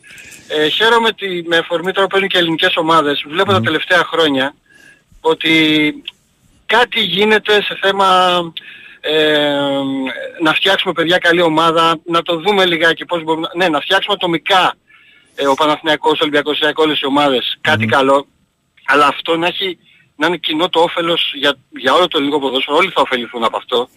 Ε, 0.48 0.68
χαίρομαι 0.68 1.06
ότι 1.08 1.44
με 1.46 1.56
αφορμή 1.56 1.92
τώρα 1.92 2.06
που 2.06 2.12
παίρνουν 2.12 2.28
και 2.28 2.38
ελληνικές 2.38 2.76
ομάδες, 2.76 3.24
βλέπω 3.28 3.52
τα 3.52 3.60
τελευταία 3.60 4.04
χρόνια 4.04 4.54
ότι 5.20 5.94
κάτι 6.66 7.00
γίνεται 7.00 7.62
σε 7.62 7.78
θέμα 7.82 8.06
ε, 9.00 9.48
να 10.42 10.52
φτιάξουμε 10.54 10.92
παιδιά 10.92 11.18
καλή 11.18 11.40
ομάδα, 11.40 11.98
να 12.04 12.22
το 12.22 12.36
δούμε 12.36 12.64
λιγάκι 12.66 13.04
πώς 13.04 13.22
μπορούμε 13.22 13.48
να... 13.54 13.64
Ναι, 13.64 13.68
να 13.70 13.80
φτιάξουμε 13.80 14.14
ατομικά 14.14 14.74
ε, 15.34 15.46
ο 15.46 15.54
Παναθηναϊκός, 15.54 16.12
ο 16.12 16.18
Ολυμπιακός, 16.20 16.58
οι 16.58 16.72
όλες 16.74 17.00
οι 17.00 17.06
ομάδες, 17.06 17.58
κάτι 17.60 17.86
καλό, 17.86 18.26
αλλά 18.86 19.06
αυτό 19.06 19.36
να 19.36 19.46
έχει 19.46 19.78
να 20.16 20.26
είναι 20.26 20.36
κοινό 20.36 20.68
το 20.68 20.80
όφελος 20.80 21.32
για, 21.34 21.58
για 21.68 21.94
όλο 21.94 22.08
το 22.08 22.18
ελληνικό 22.18 22.40
ποδόσφαιρο, 22.40 22.76
όλοι 22.76 22.90
θα 22.90 23.00
ωφεληθούν 23.00 23.44
από 23.44 23.56
αυτό. 23.56 23.88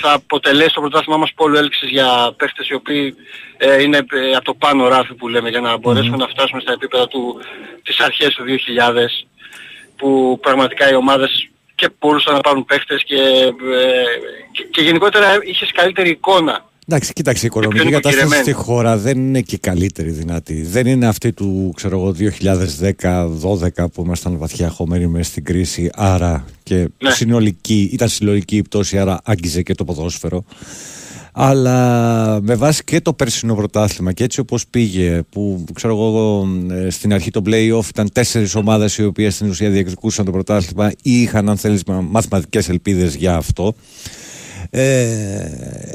Θα 0.00 0.12
αποτελέσει 0.12 0.74
το 0.74 0.80
πρωτάθλημά 0.80 1.18
μας 1.18 1.32
πόλο 1.34 1.58
έλξης 1.58 1.90
για 1.90 2.34
παίχτες 2.36 2.68
οι 2.68 2.74
οποίοι 2.74 3.14
ε, 3.56 3.82
είναι 3.82 3.96
ε, 3.96 4.32
από 4.34 4.44
το 4.44 4.54
πάνω 4.54 4.88
ράφι 4.88 5.14
που 5.14 5.28
λέμε 5.28 5.48
για 5.48 5.60
να 5.60 5.76
μπορέσουμε 5.76 6.16
να 6.16 6.26
φτάσουμε 6.26 6.60
στα 6.60 6.72
επίπεδα 6.72 7.08
του, 7.08 7.40
της 7.82 8.00
αρχές 8.00 8.34
του 8.34 8.44
2000 8.46 9.06
που 9.96 10.38
πραγματικά 10.42 10.90
οι 10.90 10.94
ομάδες 10.94 11.48
και 11.74 11.88
μπορούσαν 11.98 12.34
να 12.34 12.40
πάρουν 12.40 12.64
παίχτες 12.64 13.04
και, 13.04 13.16
ε, 13.16 14.04
και, 14.52 14.64
και 14.70 14.82
γενικότερα 14.82 15.38
είχες 15.42 15.72
καλύτερη 15.72 16.08
εικόνα. 16.08 16.69
Εντάξει, 16.92 17.12
κοίταξε, 17.12 17.44
η 17.44 17.46
οικονομική 17.46 17.80
πιο 17.80 17.90
κατάσταση 17.90 18.16
στη 18.26 18.28
νοικοκυρεμένη. 18.30 18.64
χώρα 18.64 18.96
δεν 18.98 19.18
είναι 19.18 19.40
και 19.40 19.58
καλύτερη 19.58 20.10
δυνατή. 20.10 20.62
Δεν 20.62 20.86
είναι 20.86 21.06
αυτή 21.06 21.32
του, 21.32 21.72
ξέρω 21.76 21.98
εγώ, 21.98 22.12
2010-12 22.12 23.90
που 23.92 24.02
ήμασταν 24.04 24.36
βαθιά 24.38 24.68
χωμένοι 24.68 25.06
μέσα 25.06 25.30
στην 25.30 25.44
κρίση. 25.44 25.90
Άρα 25.94 26.44
και 26.62 26.74
Ναι. 26.98 27.10
συνολική, 27.10 27.90
ήταν 27.92 28.08
συλλογική 28.08 28.56
η 28.56 28.62
πτώση, 28.62 28.98
άρα 28.98 29.20
άγγιζε 29.24 29.62
και 29.62 29.74
το 29.74 29.84
ποδόσφαιρο. 29.84 30.44
Αλλά 31.32 32.38
με 32.42 32.54
βάση 32.54 32.84
και 32.84 33.00
το 33.00 33.12
περσινό 33.12 33.54
πρωτάθλημα 33.54 34.12
και 34.12 34.24
έτσι 34.24 34.40
όπως 34.40 34.66
πήγε, 34.66 35.20
που 35.30 35.64
ξέρω 35.74 35.94
εγώ 35.94 36.46
ε, 36.70 36.90
στην 36.90 37.12
αρχή 37.12 37.30
το 37.30 37.42
play-off 37.46 37.88
ήταν 37.88 38.10
τέσσερις 38.12 38.54
ομάδες 38.54 38.98
οι 38.98 39.04
οποίες 39.04 39.34
στην 39.34 39.48
ουσία 39.48 39.70
διεκδικούσαν 39.70 40.24
το 40.24 40.30
πρωτάθλημα 40.30 40.92
ή 41.02 41.20
είχαν 41.22 41.48
αν 41.48 41.56
θέλεις 41.56 41.84
μα- 41.84 42.00
μαθηματικές 42.10 42.68
ελπίδες 42.68 43.14
για 43.14 43.36
αυτό. 43.36 43.74
Ε, 44.72 45.50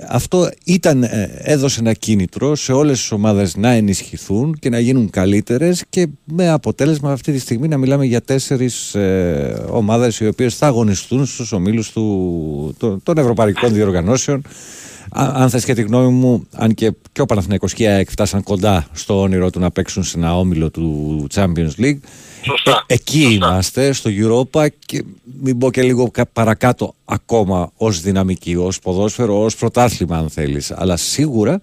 αυτό 0.10 0.50
ήταν, 0.64 1.04
ε, 1.04 1.30
έδωσε 1.38 1.80
ένα 1.80 1.94
κίνητρο 1.94 2.56
σε 2.56 2.72
όλες 2.72 3.00
τις 3.00 3.12
ομάδες 3.12 3.56
να 3.56 3.70
ενισχυθούν 3.70 4.56
και 4.60 4.70
να 4.70 4.80
γίνουν 4.80 5.10
καλύτερες 5.10 5.84
και 5.90 6.08
με 6.26 6.50
αποτέλεσμα 6.50 7.12
αυτή 7.12 7.32
τη 7.32 7.40
στιγμή 7.40 7.68
να 7.68 7.78
μιλάμε 7.78 8.06
για 8.06 8.22
τέσσερις 8.22 8.96
ε, 8.96 9.66
ομάδες 9.70 10.20
οι 10.20 10.28
οποίες 10.28 10.56
θα 10.56 10.68
αγωνιστούν 10.68 11.26
στους 11.26 11.52
ομίλους 11.52 11.92
του, 11.92 12.76
των, 12.78 13.04
των 13.04 13.18
ευρωπαϊκών 13.18 13.74
διοργανώσεων. 13.74 14.38
Α- 14.38 14.85
αν 15.18 15.50
θες 15.50 15.66
και 15.66 15.74
τη 15.74 15.82
γνώμη 15.82 16.12
μου, 16.12 16.48
αν 16.54 16.74
και, 16.74 16.92
και 17.12 17.22
ο 17.22 17.26
Παναθηναϊκός 17.26 17.74
και 17.74 17.84
η 17.84 17.88
ΑΕΚ 17.88 18.10
φτάσαν 18.10 18.44
κοντά 18.44 18.88
στο 18.94 19.22
όνειρο 19.22 19.50
του 19.50 19.60
να 19.60 19.72
παίξουν 19.72 20.04
σε 20.04 20.18
ένα 20.18 20.38
όμιλο 20.38 20.70
του 20.70 21.28
Champions 21.36 21.72
League. 21.80 21.98
Σωστά. 22.44 22.84
Ε, 22.88 22.94
εκεί 22.94 23.22
Σωστά. 23.22 23.34
είμαστε, 23.36 23.92
στο 23.94 24.10
Europa 24.14 24.68
και 24.86 25.04
μην 25.42 25.58
πω 25.58 25.72
και 25.72 25.82
λίγο 25.82 26.12
κα- 26.12 26.26
παρακάτω 26.26 26.96
ακόμα 27.06 27.72
ως 27.78 28.02
δυναμική, 28.02 28.56
ως 28.56 28.80
ποδόσφαιρο, 28.80 29.44
ως 29.44 29.56
πρωτάθλημα 29.56 30.18
αν 30.18 30.30
θέλεις. 30.30 30.72
Αλλά 30.72 30.98
σίγουρα 30.98 31.54
ε, 31.54 31.60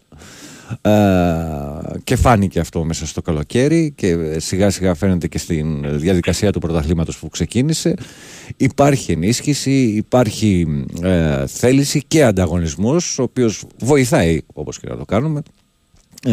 και 2.05 2.17
φάνηκε 2.17 2.61
αυτό 2.61 2.85
μέσα 2.85 3.07
στο 3.07 3.23
καλοκαίρι 3.23 3.93
και 3.97 4.38
σιγά 4.38 4.71
σιγά 4.71 4.95
φαίνεται 4.95 5.29
και 5.29 5.38
στην 5.38 5.99
διαδικασία 5.99 6.52
του 6.52 6.61
πρωταθλήματος 6.61 7.19
που 7.19 7.29
ξεκίνησε 7.29 7.95
υπάρχει 8.57 9.12
ενίσχυση, 9.12 9.71
υπάρχει 9.81 10.67
ε, 11.02 11.47
θέληση 11.47 12.02
και 12.09 12.25
ανταγωνισμός 12.25 13.19
ο 13.19 13.23
οποίος 13.23 13.64
βοηθάει 13.79 14.41
όπως 14.55 14.79
και 14.81 14.88
να 14.88 14.97
το 14.97 15.05
κάνουμε 15.05 15.43
ε, 16.25 16.33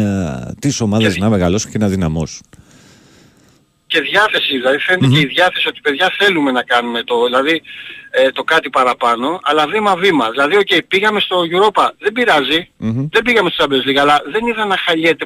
τις 0.58 0.80
ομάδες 0.80 1.14
Και- 1.14 1.20
να 1.20 1.28
μεγαλώσουν 1.28 1.70
και 1.70 1.78
να 1.78 1.88
δυναμώσουν. 1.88 2.46
Και 3.92 4.00
διάθεση, 4.00 4.52
δηλαδή 4.60 4.78
φαίνεται 4.78 5.06
και 5.14 5.20
η 5.20 5.26
διάθεση 5.26 5.68
ότι 5.68 5.80
παιδιά 5.86 6.08
θέλουμε 6.18 6.50
να 6.58 6.62
κάνουμε 6.62 7.02
το, 7.02 7.14
δηλαδή 7.24 7.62
ε, 8.10 8.30
το 8.30 8.42
κάτι 8.42 8.68
παραπάνω, 8.70 9.40
αλλά 9.42 9.66
βήμα-βήμα. 9.66 10.30
Δηλαδή, 10.30 10.56
οκ, 10.56 10.72
πήγαμε 10.88 11.20
στο 11.20 11.36
Europa, 11.54 11.84
δεν 11.98 12.12
πειραζει 12.12 12.60
δεν 13.14 13.22
πήγαμε 13.24 13.50
στο 13.50 13.64
Champions 13.64 13.84
League, 13.88 14.00
αλλά 14.04 14.16
δεν 14.32 14.46
είδα 14.46 14.64
να 14.64 14.76
χαλιέται. 14.84 15.24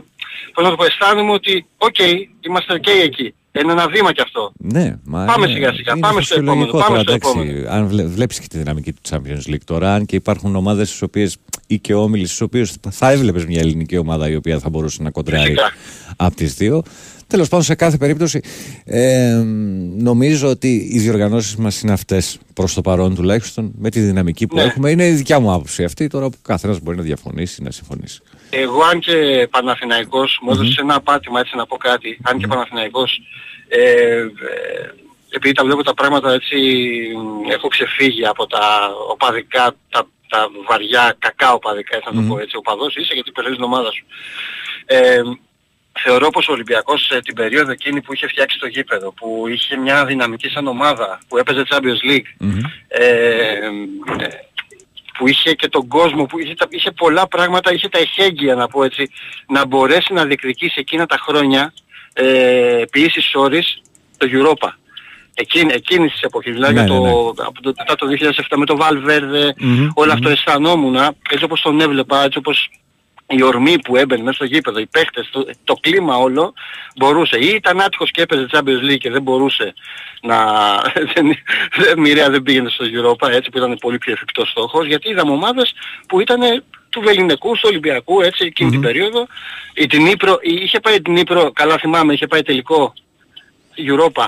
Πώς 0.54 0.64
να 0.64 0.70
το 0.70 0.76
πω, 0.76 0.84
αισθάνομαι 0.84 1.32
ότι, 1.32 1.66
οκ, 1.78 1.98
είμαστε 2.46 2.72
οκ 2.74 2.86
εκεί. 2.86 3.34
Είναι 3.62 3.72
ένα 3.72 3.88
βήμα 3.88 4.12
κι 4.12 4.20
αυτό. 4.20 4.52
Ναι, 4.58 4.96
μα 5.04 5.24
Πάμε 5.24 5.44
είναι- 5.46 5.54
σιγά-σιγά, 5.54 5.92
είναι 5.92 6.00
πάμε 6.06 6.20
στο 6.22 6.34
φυσιολογικό 6.34 6.78
επόμενο, 6.78 6.84
πάμε 6.86 7.04
τώρα, 7.04 7.18
στο 7.18 7.30
εντάξει. 7.30 7.50
επόμενο. 7.50 7.70
Αν 7.82 7.88
βλέ, 7.88 8.04
βλέπεις 8.04 8.40
και 8.40 8.46
τη 8.50 8.58
δυναμική 8.58 8.92
του 8.92 9.00
Champions 9.10 9.50
League 9.52 9.64
τώρα, 9.64 9.94
αν 9.94 10.06
και 10.06 10.16
υπάρχουν 10.16 10.56
ομάδες 10.56 10.88
στις 10.88 11.02
οποίες 11.02 11.36
ή 11.66 11.78
και 11.78 11.94
όμιλοι 11.94 12.26
στις 12.26 12.40
οποίες 12.40 12.76
θα 12.90 13.10
έβλεπες 13.10 13.44
μια 13.44 13.60
ελληνική 13.60 13.96
ομάδα 13.96 14.28
η 14.28 14.34
οποία 14.36 14.58
θα 14.58 14.68
μπορούσε 14.68 15.02
να 15.02 15.10
κοντράρει 15.10 15.42
Φυσικά. 15.42 15.72
από 16.16 16.36
τις 16.36 16.54
δύο. 16.54 16.82
Τέλος 17.26 17.48
πάντων 17.48 17.64
σε 17.64 17.74
κάθε 17.74 17.96
περίπτωση 17.96 18.40
ε, 18.84 19.42
νομίζω 19.98 20.48
ότι 20.48 20.88
οι 20.92 20.98
διοργανώσεις 20.98 21.56
μας 21.56 21.80
είναι 21.80 21.92
αυτές 21.92 22.38
προς 22.54 22.74
το 22.74 22.80
παρόν 22.80 23.14
τουλάχιστον 23.14 23.72
με 23.78 23.90
τη 23.90 24.00
δυναμική 24.00 24.46
που 24.46 24.56
Ναι. 24.56 24.62
έχουμε. 24.62 24.90
Είναι 24.90 25.06
η 25.06 25.12
δικιά 25.12 25.40
μου 25.40 25.52
άποψη 25.52 25.84
αυτή 25.84 26.06
τώρα 26.06 26.28
που 26.30 26.36
καθένας 26.42 26.80
μπορεί 26.80 26.96
να 26.96 27.02
διαφωνήσει 27.02 27.58
ή 27.60 27.64
να 27.64 27.70
συμφωνήσει. 27.70 28.20
Εγώ 28.50 28.82
αν 28.82 28.98
και 29.00 29.48
Παναθηναϊκός, 29.50 30.38
μου 30.42 30.50
έδωσε 30.52 30.80
ένα 30.80 31.00
πάτημα 31.00 31.40
έτσι 31.40 31.56
να 31.56 31.66
πω 31.66 31.76
κάτι, 31.76 32.18
αν 32.22 32.38
και 32.38 32.46
Παναθηναϊκός, 32.46 33.20
ε, 33.68 33.80
ε, 33.80 34.24
επειδή 35.30 35.54
τα 35.54 35.64
βλέπω 35.64 35.82
τα 35.82 35.94
πράγματα 35.94 36.32
έτσι, 36.32 36.56
μ, 37.16 37.50
έχω 37.50 37.68
ξεφύγει 37.68 38.26
από 38.26 38.46
τα 38.46 38.90
οπαδικά, 39.10 39.74
τα, 39.90 40.08
τα 40.28 40.48
βαριά 40.68 41.16
κακά 41.18 41.52
οπαδικά, 41.52 41.96
έτσι 41.96 42.08
να 42.12 42.22
το 42.22 42.28
πω 42.28 42.38
έτσι, 42.38 42.56
οπαδός 42.56 42.96
είσαι 42.96 43.14
γιατί 43.14 43.30
παίρνεις 43.30 43.54
την 43.54 43.64
ομάδα 43.64 43.90
σου. 43.90 44.04
Ε, 44.86 45.20
θεωρώ 46.02 46.30
πως 46.30 46.48
ο 46.48 46.52
Ολυμπιακός 46.52 47.10
ε, 47.10 47.20
την 47.20 47.34
περίοδο 47.34 47.70
εκείνη 47.70 48.00
που 48.00 48.12
είχε 48.14 48.26
φτιάξει 48.26 48.58
το 48.58 48.66
γήπεδο, 48.66 49.12
που 49.12 49.44
είχε 49.48 49.76
μια 49.76 50.04
δυναμική 50.04 50.48
σαν 50.48 50.66
ομάδα, 50.66 51.18
που 51.28 51.38
έπαιζε 51.38 51.62
Champions 51.70 52.10
League, 52.10 52.26
ε, 52.88 53.08
ε, 53.08 53.58
που 55.18 55.28
είχε 55.28 55.52
και 55.54 55.68
τον 55.68 55.88
κόσμο, 55.88 56.24
που 56.26 56.38
είχε, 56.38 56.54
τα- 56.54 56.66
είχε 56.70 56.90
πολλά 56.90 57.28
πράγματα, 57.28 57.72
είχε 57.72 57.88
τα 57.88 57.98
εχέγγυα 57.98 58.54
να 58.54 58.68
πω 58.68 58.84
έτσι, 58.84 59.10
να 59.48 59.66
μπορέσει 59.66 60.12
να 60.12 60.24
διεκδικήσει 60.24 60.74
εκείνα 60.80 61.06
τα 61.06 61.16
χρόνια 61.26 61.72
ε, 62.12 62.82
ποιήσεις 62.90 63.34
όρης 63.34 63.82
το 64.16 64.26
Europa. 64.32 64.68
Εκείνη, 65.36 65.72
εκείνης 65.74 66.12
της 66.12 66.22
εποχής, 66.22 66.52
δηλαδή 66.52 66.74
Ναι, 66.74 66.80
για 66.80 66.88
το, 66.88 66.94
ναι, 67.02 67.08
ναι. 67.10 67.14
από 67.46 67.62
το, 67.62 67.72
μετά 67.78 67.94
το 67.94 68.06
2007 68.48 68.56
με 68.56 68.64
το 68.66 68.76
Valverde, 68.80 69.50
όλο 69.94 70.12
αυτό 70.12 70.28
αισθανόμουν, 70.28 70.96
έτσι 71.30 71.44
όπως 71.44 71.60
τον 71.60 71.80
έβλεπα, 71.80 72.24
έτσι 72.24 72.38
όπως 72.38 72.70
η 73.26 73.42
ορμή 73.42 73.78
που 73.80 73.96
έμπαινε 73.96 74.22
μέσα 74.22 74.34
στο 74.34 74.44
γήπεδο, 74.44 74.78
οι 74.78 74.86
παίχτες, 74.86 75.28
το, 75.32 75.46
το 75.64 75.74
κλίμα 75.74 76.16
όλο 76.16 76.54
μπορούσε. 76.96 77.38
Ή 77.38 77.48
ήταν 77.54 77.80
άτυχος 77.80 78.10
και 78.10 78.22
έπαιζε 78.22 78.46
Champions 78.52 78.90
League 78.90 78.98
και 78.98 79.10
δεν 79.10 79.22
μπορούσε 79.22 79.74
να... 80.22 80.36
δεν, 81.14 81.36
δεν, 81.76 81.98
μοιραία 81.98 82.30
δεν 82.30 82.42
πήγαινε 82.42 82.68
στο 82.68 82.84
Europa 82.84 83.28
έτσι 83.30 83.50
που 83.50 83.58
ήταν 83.58 83.76
πολύ 83.80 83.98
πιο 83.98 84.12
εφικτός 84.12 84.50
στόχος 84.50 84.86
γιατί 84.86 85.10
είδαμε 85.10 85.32
ομάδες 85.32 85.74
που 86.08 86.20
ήταν 86.20 86.62
του 86.88 87.00
Βεληνικού, 87.00 87.52
του 87.52 87.60
Ολυμπιακού 87.62 88.20
έτσι 88.20 88.44
εκείνη 88.44 88.70
την 88.70 88.80
περίοδο. 88.80 89.26
Η 89.74 89.86
την 89.86 90.06
Ήπρο, 90.06 90.38
η- 90.40 90.54
είχε 90.62 90.80
πάει 90.80 91.02
την 91.02 91.16
Ήπρο, 91.16 91.52
καλά 91.52 91.78
θυμάμαι, 91.78 92.12
είχε 92.12 92.26
πάει 92.26 92.42
τελικό 92.42 92.92
Europa. 93.76 94.26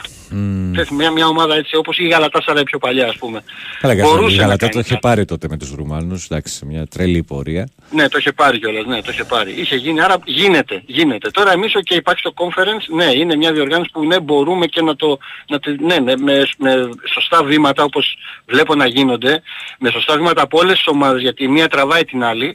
Θες, 0.75 0.89
Μια, 0.91 1.11
μια 1.11 1.27
ομάδα 1.27 1.55
έτσι 1.55 1.77
όπως 1.77 1.99
η 1.99 2.07
Γαλατάσαρα 2.09 2.63
πιο 2.63 2.79
παλιά 2.79 3.09
ας 3.09 3.17
πούμε. 3.17 3.43
Καλά, 3.81 3.95
και 3.95 4.03
Μπορούσε 4.03 4.35
η 4.35 4.37
να 4.37 4.43
Γαλατά 4.43 4.59
κάνει 4.59 4.73
το 4.73 4.79
είχε 4.79 4.89
κάτι. 4.89 5.01
πάρει 5.01 5.25
τότε 5.25 5.47
με 5.51 5.57
τους 5.57 5.71
Ρουμάνους, 5.75 6.25
εντάξει, 6.25 6.55
σε 6.55 6.67
μια 6.67 6.87
τρελή 6.87 7.23
πορεία. 7.23 7.69
Ναι, 7.91 8.09
το 8.09 8.19
είχε 8.19 8.33
πάρει 8.33 8.59
κιόλας, 8.59 8.85
ναι, 8.87 9.03
το 9.03 9.11
είχε 9.13 9.25
πάρει. 9.25 9.53
Είχε 9.61 9.77
γίνει, 9.77 10.01
άρα 10.01 10.17
γίνεται, 10.25 10.83
γίνεται. 10.87 11.31
Τώρα 11.31 11.53
εμείς, 11.53 11.73
και 11.83 11.95
υπάρχει 11.95 12.23
το 12.23 12.33
conference, 12.37 12.95
ναι, 12.97 13.05
είναι 13.05 13.37
μια 13.37 13.53
διοργάνωση 13.53 13.91
που 13.93 14.05
ναι, 14.07 14.21
μπορούμε 14.21 14.67
και 14.67 14.83
να 14.83 14.97
το, 14.97 15.19
να 15.49 15.59
τη- 15.59 15.83
ναι, 15.85 15.99
ναι, 15.99 16.17
με, 16.17 16.47
με 16.59 16.89
σωστά 17.15 17.45
βήματα 17.45 17.83
όπως 17.85 18.17
βλέπω 18.47 18.75
να 18.75 18.87
γίνονται, 18.87 19.43
με 19.79 19.91
σωστά 19.91 20.17
βήματα 20.17 20.43
από 20.43 20.59
όλες 20.59 20.77
τις 20.77 20.87
ομάδες, 20.87 21.21
γιατί 21.23 21.45
η 21.45 21.49
μία 21.49 21.69
τραβάει 21.69 22.05
την 22.05 22.25
άλλη, 22.25 22.55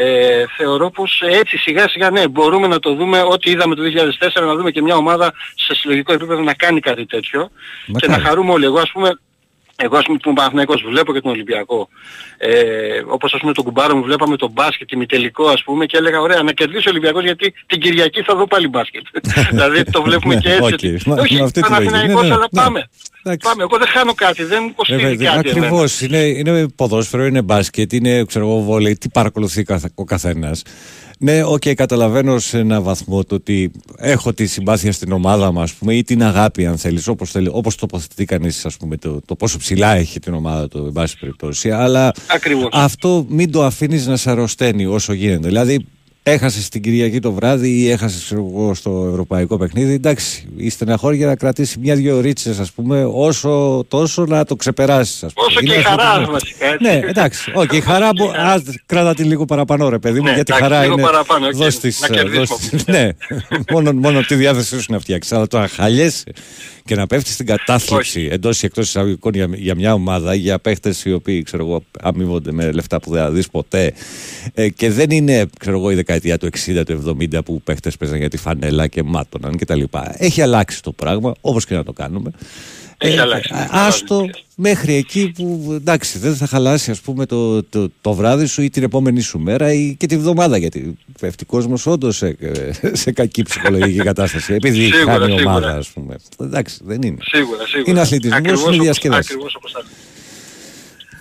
ε, 0.00 0.44
θεωρώ 0.56 0.90
πως 0.90 1.22
έτσι 1.26 1.56
σιγά 1.56 1.88
σιγά 1.88 2.10
ναι 2.10 2.28
μπορούμε 2.28 2.66
να 2.66 2.78
το 2.78 2.94
δούμε 2.94 3.22
ό,τι 3.22 3.50
είδαμε 3.50 3.74
το 3.74 3.82
2004 4.18 4.42
να 4.46 4.54
δούμε 4.54 4.70
και 4.70 4.82
μια 4.82 4.96
ομάδα 4.96 5.32
σε 5.54 5.74
συλλογικό 5.74 6.12
επίπεδο 6.12 6.42
να 6.42 6.54
κάνει 6.54 6.80
κάτι 6.80 7.06
τέτοιο 7.06 7.50
και 7.86 7.92
Μακάρι. 7.92 8.12
να 8.12 8.28
χαρούμε 8.28 8.52
όλοι. 8.52 8.64
Εγώ 8.64 8.78
ας 8.78 8.90
πούμε 8.92 9.18
εγώ 9.82 9.96
ας 9.96 10.04
πούμε 10.04 10.18
που 10.22 10.28
είμαι 10.28 10.38
Παναθηναϊκός 10.38 10.82
βλέπω 10.88 11.12
και 11.12 11.20
τον 11.20 11.30
Ολυμπιακό. 11.30 11.88
Ε, 12.38 12.48
όπως 13.06 13.34
ας 13.34 13.40
πούμε 13.40 13.52
τον 13.52 13.64
κουμπάρο 13.64 13.96
μου 13.96 14.02
βλέπαμε 14.02 14.36
τον 14.36 14.50
μπάσκετ 14.50 14.92
ημιτελικό 14.92 15.48
ας 15.48 15.62
πούμε 15.64 15.86
και 15.86 15.96
έλεγα 15.96 16.20
ωραία 16.20 16.42
να 16.42 16.52
κερδίσει 16.52 16.88
ο 16.88 16.90
Ολυμπιακός 16.90 17.22
γιατί 17.24 17.54
την 17.66 17.80
Κυριακή 17.80 18.22
θα 18.22 18.34
δω 18.34 18.46
πάλι 18.46 18.68
μπάσκετ. 18.68 19.02
δηλαδή 19.50 19.84
το 19.84 20.02
βλέπουμε 20.02 20.34
Ναι, 20.34 20.40
και 20.40 20.48
έτσι. 20.48 20.62
οκ. 20.62 20.72
ότι- 20.72 21.00
Μα- 21.06 21.16
Όχι, 21.20 21.34
με 21.34 21.42
αυτή 21.44 21.60
τη 21.62 21.70
λογική. 21.70 21.84
Παναθηναϊκός 21.90 22.22
Ναι, 22.22 22.28
ναι, 22.28 22.34
αλλά 22.34 22.48
ναι. 22.50 22.60
πάμε. 22.62 22.88
Εντάξει. 23.22 23.48
Πάμε. 23.48 23.62
Εγώ 23.62 23.78
δεν 23.78 23.86
χάνω 23.88 24.14
κάτι, 24.14 24.44
δεν 24.44 24.74
κοστίζει 24.74 25.00
κάτι. 25.02 25.24
εμένα. 25.24 25.38
Ακριβώς. 25.38 26.00
Είναι, 26.00 26.18
είναι 26.18 26.68
ποδόσφαιρο, 26.68 27.24
είναι 27.26 27.42
μπάσκετ, 27.42 27.92
είναι 27.92 28.24
ξέρω 28.24 28.44
εγώ, 28.46 28.58
βόλεϊ. 28.60 28.96
Τι 28.98 29.08
παρακολουθεί 29.08 29.62
καθ- 29.62 29.92
ο 29.94 30.04
καθένας. 30.04 30.62
Ναι, 31.20 31.42
οκ, 31.44 31.68
καταλαβαίνω 31.74 32.38
σε 32.38 32.58
ένα 32.58 32.80
βαθμό 32.80 33.24
το 33.24 33.34
ότι 33.34 33.70
έχω 33.96 34.32
τη 34.32 34.46
συμπάθεια 34.46 34.92
στην 34.92 35.12
ομάδα 35.12 35.52
μου, 35.52 35.60
ας 35.60 35.72
πούμε, 35.72 35.94
ή 35.94 36.04
την 36.04 36.22
αγάπη, 36.22 36.66
αν 36.66 36.78
θέλεις, 36.78 37.06
όπως 37.08 37.34
όπως 37.50 37.74
τοποθετεί 37.74 38.24
κανείς, 38.24 38.66
πούμε, 38.78 38.96
το, 38.96 39.20
το 39.24 39.34
πόσο 39.34 39.58
ψηλά 39.58 39.94
έχει 39.94 40.20
την 40.20 40.34
ομάδα 40.34 40.68
του, 40.68 40.84
εν 40.86 40.92
πάση 40.92 41.18
περιπτώσει. 41.18 41.70
Αλλά 41.70 42.12
Ακριβώς. 42.34 42.68
αυτό 42.72 43.26
μην 43.28 43.50
το 43.50 43.64
αφήνεις 43.64 44.06
να 44.06 44.16
σε 44.16 44.30
αρρωσταίνει 44.30 44.86
όσο 44.86 45.12
γίνεται. 45.12 45.46
Δηλαδή, 45.46 45.86
έχασες 46.28 46.68
την 46.68 46.82
Κυριακή 46.82 47.20
το 47.20 47.32
βράδυ 47.32 47.68
ή 47.70 47.90
έχασες 47.90 48.32
εγώ 48.32 48.74
στο 48.74 49.06
ευρωπαϊκό 49.10 49.56
παιχνίδι. 49.56 49.92
Εντάξει, 49.92 50.48
η 50.56 50.70
στεναχώρια 50.70 51.26
να 51.26 51.36
κρατήσει 51.36 51.78
μια-δυο 51.78 52.20
ωρίτσες, 52.20 52.58
ας 52.58 52.72
πούμε, 52.72 53.04
όσο 53.12 53.84
τόσο 53.88 54.24
να 54.24 54.44
το 54.44 54.56
ξεπεράσεις. 54.56 55.22
Όσο 55.34 55.60
και 55.60 55.74
η 55.74 55.82
χαρά 55.82 56.26
βασικά, 56.30 56.66
έτσι. 56.66 56.82
Ναι, 56.84 57.00
εντάξει. 57.08 57.52
Όχι, 57.54 57.76
η 57.76 57.80
χαρά. 57.80 58.10
μπο- 58.16 58.30
ας, 58.36 58.62
κράτα 58.86 59.14
τη 59.14 59.22
λίγο 59.22 59.44
παραπάνω, 59.44 59.88
ρε 59.88 59.98
παιδί 59.98 60.18
μου, 60.18 60.24
Ναι, 60.26 60.32
γιατί 60.32 60.52
η 60.52 60.54
εντάξει, 60.54 60.72
χαρά 60.72 60.82
λίγο 60.84 60.98
είναι. 60.98 61.10
παραπάνω, 61.10 61.46
οκ. 61.46 61.54
δώσ' 61.54 61.78
της, 61.78 62.00
Να 62.00 62.06
ε, 62.06 62.10
κερδίσουμε 62.10 62.38
δώσ' 62.46 62.50
από 62.50 62.76
της- 62.76 62.84
Ναι, 62.86 63.08
μόνο, 63.72 63.92
μόνο 63.92 64.20
τη 64.20 64.34
διάθεσή 64.34 64.80
σου 64.80 64.92
να 64.92 64.98
φτιάξεις. 64.98 65.32
Αλλά 65.32 65.46
το 65.46 65.58
να 65.58 65.68
χαλιέσαι 65.68 66.24
και 66.88 66.94
να 66.94 67.06
πέφτει 67.06 67.30
στην 67.30 67.46
κατάθλιψη 67.46 68.28
εντός 68.30 68.62
ή 68.62 68.66
εκτός 68.66 68.88
εισαγωγικών 68.88 69.32
για, 69.34 69.48
για 69.54 69.74
μια 69.74 69.92
ομάδα, 69.92 70.34
για 70.34 70.58
παίχτες 70.58 71.04
οι 71.04 71.12
οποίοι 71.12 71.42
ξέρω 71.42 71.64
εγώ, 71.64 71.82
αμείβονται 72.00 72.52
με 72.52 72.72
λεφτά 72.72 73.00
που 73.00 73.10
δεν 73.10 73.22
θα 73.22 73.30
δεις 73.30 73.48
ποτέ. 73.48 73.92
Ε, 74.54 74.68
και 74.68 74.90
δεν 74.90 75.10
είναι 75.10 75.46
ξέρω 75.58 75.78
εγώ, 75.78 75.90
η 75.90 75.94
δεκαετία 75.94 76.38
του 76.38 76.48
60, 76.66 76.82
του 76.86 77.16
70 77.32 77.44
που 77.44 77.60
παίχτες 77.62 77.96
παίζαν 77.96 78.18
για 78.18 78.28
τη 78.28 78.36
φανέλα 78.36 78.86
και 78.86 79.02
μάτωναν 79.02 79.56
κτλ. 79.56 79.82
Έχει 80.12 80.42
αλλάξει 80.42 80.82
το 80.82 80.92
πράγμα, 80.92 81.32
όπως 81.40 81.66
και 81.66 81.74
να 81.74 81.84
το 81.84 81.92
κάνουμε. 81.92 82.30
Έχει 82.98 83.18
αλλάξει. 83.18 83.52
α- 83.54 83.68
Άστο 83.70 84.28
μέχρι 84.54 84.94
εκεί 84.94 85.32
που 85.36 85.72
εντάξει 85.80 86.18
δεν 86.18 86.36
θα 86.36 86.46
χαλάσει 86.46 86.90
ας 86.90 87.00
πούμε 87.00 87.26
το, 87.26 87.62
το, 87.62 87.88
το 88.00 88.12
βράδυ 88.12 88.46
σου 88.46 88.62
ή 88.62 88.70
την 88.70 88.82
επόμενη 88.82 89.20
σου 89.20 89.38
μέρα 89.38 89.72
ή 89.72 89.94
και 89.98 90.06
τη 90.06 90.16
βδομάδα 90.16 90.56
γιατί 90.56 90.98
πέφτει 91.20 91.44
κόσμος 91.44 91.86
όντως 91.86 92.16
σε, 92.16 92.36
σε 92.92 93.12
κακή 93.12 93.42
ψυχολογική 93.42 93.98
κατάσταση 93.98 94.54
επειδή 94.54 94.84
Σίγουρα, 94.92 95.12
χάνει 95.12 95.32
η 95.34 95.36
σίγουρα. 95.38 95.56
ομάδα 95.56 95.76
ας 95.76 95.88
πούμε. 95.88 96.16
Εντάξει 96.40 96.78
δεν 96.84 97.02
είναι. 97.02 97.18
Σίγουρα, 97.20 97.66
σίγουρα. 97.66 97.90
Είναι 97.90 98.00
αθλητισμός, 98.00 98.38
Ακριβώς 98.38 98.60
είναι 98.60 98.68
όπως- 98.70 98.84
διασκέδαση. 98.84 99.28
Ακριβώς 99.32 99.54
όπως 99.54 99.72
θα 99.72 99.82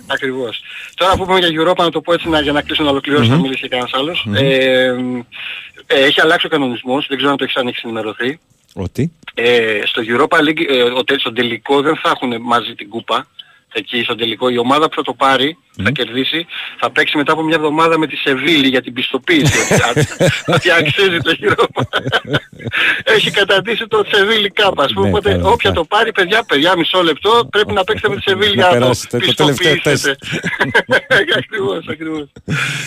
Ακριβώς. 0.10 0.62
Τώρα 0.96 1.16
που 1.18 1.26
πούμε 1.26 1.40
για 1.40 1.50
Europa, 1.62 1.78
να 1.84 1.90
το 1.90 2.02
πω 2.02 2.14
έτσι 2.14 2.30
να, 2.30 2.42
για 2.42 2.52
να 2.52 2.62
κλείσω 2.62 2.84
να 2.84 2.90
ολοκληρώσω, 2.90 3.30
να 3.30 3.38
μιλήσει 3.38 3.62
και 3.62 3.68
κανένας 3.68 3.92
άλλος. 3.94 4.28
Ε, 4.36 4.94
ε, 5.88 6.04
έχει 6.04 6.22
αλλάξει 6.22 6.46
ο 6.46 6.50
κανονισμός, 6.50 7.08
δεν 7.08 7.18
ξέρω 7.18 7.32
αν 7.32 7.38
το 7.38 7.44
έχεις 7.44 7.56
αν 7.56 7.68
έχεις 7.68 7.84
ενημερωθεί. 7.84 8.40
Ότι; 8.74 9.12
Ε, 9.34 9.82
στο 9.86 10.02
Europa 10.06 10.38
League, 10.40 10.66
ε, 10.70 10.82
ο, 10.82 11.04
τε- 11.04 11.20
στον 11.20 11.34
τελικό 11.34 11.82
δεν 11.82 11.96
θα 11.98 12.10
έχουν 12.10 12.42
μαζί 12.42 12.76
την 12.76 12.90
κούπα. 12.90 13.28
Εκεί 13.74 14.04
στον 14.04 14.18
τελικό 14.18 14.50
η 14.50 14.58
ομάδα 14.58 14.90
που 14.90 14.96
θα 14.96 15.02
το 15.02 15.14
πάρει, 15.14 15.58
θα 15.84 15.92
κερδίσει, 15.92 16.46
θα 16.80 16.92
παίξει 16.92 17.18
μετά 17.18 17.32
από 17.32 17.44
μια 17.44 17.56
εβδομάδα 17.56 17.98
με 17.98 18.08
τη 18.08 18.16
Σεβίλη 18.16 18.68
για 18.68 18.82
την 18.82 18.94
πιστοποίηση 18.94 19.54
ότι, 19.64 19.74
α- 19.82 20.08
ότι 20.46 20.72
αξίζει 20.72 21.18
το 21.18 21.36
Europa. 21.42 21.82
Έχει 23.16 23.32
καταντήσει 23.32 23.88
το 23.88 24.04
Σεβίλη 24.12 24.52
Cup, 24.56 24.72
ας 24.76 24.94
πούμε. 24.94 25.10
Ναι, 25.10 25.10
οπότε 25.18 25.30
καλά, 25.32 25.44
όποια 25.50 25.70
καλά. 25.70 25.76
το 25.76 25.84
πάρει, 25.84 26.12
παιδιά, 26.12 26.44
παιδιά, 26.44 26.78
μισό 26.78 27.04
λεπτό, 27.04 27.48
πρέπει 27.52 27.74
να 27.74 27.84
παίξετε 27.84 28.10
με 28.10 28.16
τη 28.16 28.22
Σεβίλη 28.22 28.48
Να 28.48 28.54
για 28.56 28.64
να 28.66 28.72
το 28.72 28.80
περάσετε 28.80 29.18
το 29.18 29.34
τελευταίο 29.34 29.74
πιστοποιήσετε. 29.74 30.16
ακριβώς, 31.38 31.86
ακριβώς. 31.90 32.26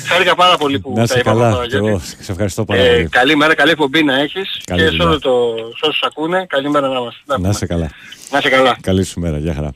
Χάρηκα 0.09 0.35
πάρα 0.35 0.57
πολύ 0.57 0.79
που 0.81 0.93
Να 0.97 1.07
τα 1.07 1.13
σε 1.15 1.19
είπαμε 1.19 1.41
καλά. 1.41 1.53
τώρα, 1.53 1.65
Και 1.67 1.71
γιατί- 1.71 1.87
εγώ 1.89 1.99
σε 2.21 2.33
ευχαριστώ 2.33 2.65
πάρα 2.65 2.81
ε, 2.83 2.93
πολύ. 2.95 3.09
καλή 3.09 3.37
μέρα, 3.37 3.55
καλή 3.55 3.71
εκπομπή 3.71 4.03
να 4.05 4.19
έχεις 4.21 4.61
Καλή 4.65 4.81
και 4.81 4.87
σε, 4.87 4.91
δουλειά. 4.91 5.07
όλο 5.09 5.19
το, 5.19 5.55
σε 5.79 5.87
όσους 5.89 6.03
ακούνε, 6.03 6.47
καλή 6.49 6.71
μέρα 6.71 6.89
να 6.89 6.99
είμαστε. 6.99 7.21
Να 7.27 7.35
έχουμε. 7.35 7.53
σε 7.53 7.67
καλά. 7.67 7.91
Να 8.31 8.39
είσαι 8.39 8.49
καλά. 8.49 8.77
Καλή 8.81 9.05
σου 9.05 9.21
μέρα. 9.21 9.39
Γεια 9.39 9.55
χαρά. 9.55 9.71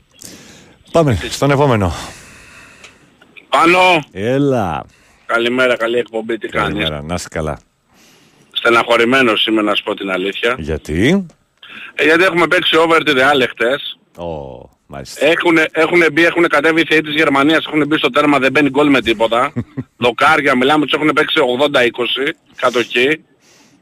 Πάμε 0.95 1.19
στον 1.29 1.51
επόμενο. 1.51 1.93
Πάνω. 3.49 3.79
Έλα. 4.11 4.85
Καλημέρα, 5.25 5.77
καλή 5.77 5.97
εκπομπή. 5.97 6.37
Τι 6.37 6.47
κάνεις; 6.47 6.73
Καλημέρα. 6.73 7.03
Να 7.03 7.17
σε 7.17 7.27
καλά. 7.27 7.59
Στεναχωρημένος 8.51 9.45
είμαι 9.45 9.61
να 9.61 9.75
σου 9.75 9.83
πω 9.83 9.93
την 9.93 10.09
αλήθεια. 10.09 10.55
Γιατί; 10.57 11.25
Ε, 11.95 12.03
γιατί 12.03 12.23
έχουμε 12.23 12.47
παίξει 12.47 12.77
over 12.77 13.03
τη 13.03 13.11
Real 13.15 13.45
χτες. 13.49 13.97
Ω, 14.17 14.69
μάλιστα. 14.87 15.25
Έχουν, 15.25 15.57
έχουν 15.71 16.03
μπει, 16.13 16.25
έχουν 16.25 16.47
κατέβει 16.47 16.81
οι 16.81 16.85
θεοί 16.89 17.01
της 17.01 17.13
Γερμανίας, 17.13 17.65
έχουν 17.65 17.87
μπει 17.87 17.97
στο 17.97 18.09
τέρμα, 18.09 18.39
δεν 18.39 18.51
μπαίνει 18.51 18.69
γκολ 18.69 18.89
με 18.89 19.01
τίποτα. 19.01 19.53
Δοκάρια, 19.97 20.55
μιλάμε, 20.55 20.85
τους 20.85 20.93
έχουν 20.93 21.11
παίξει 21.13 21.39
80-20, 21.71 22.31
κατοχή. 22.55 23.23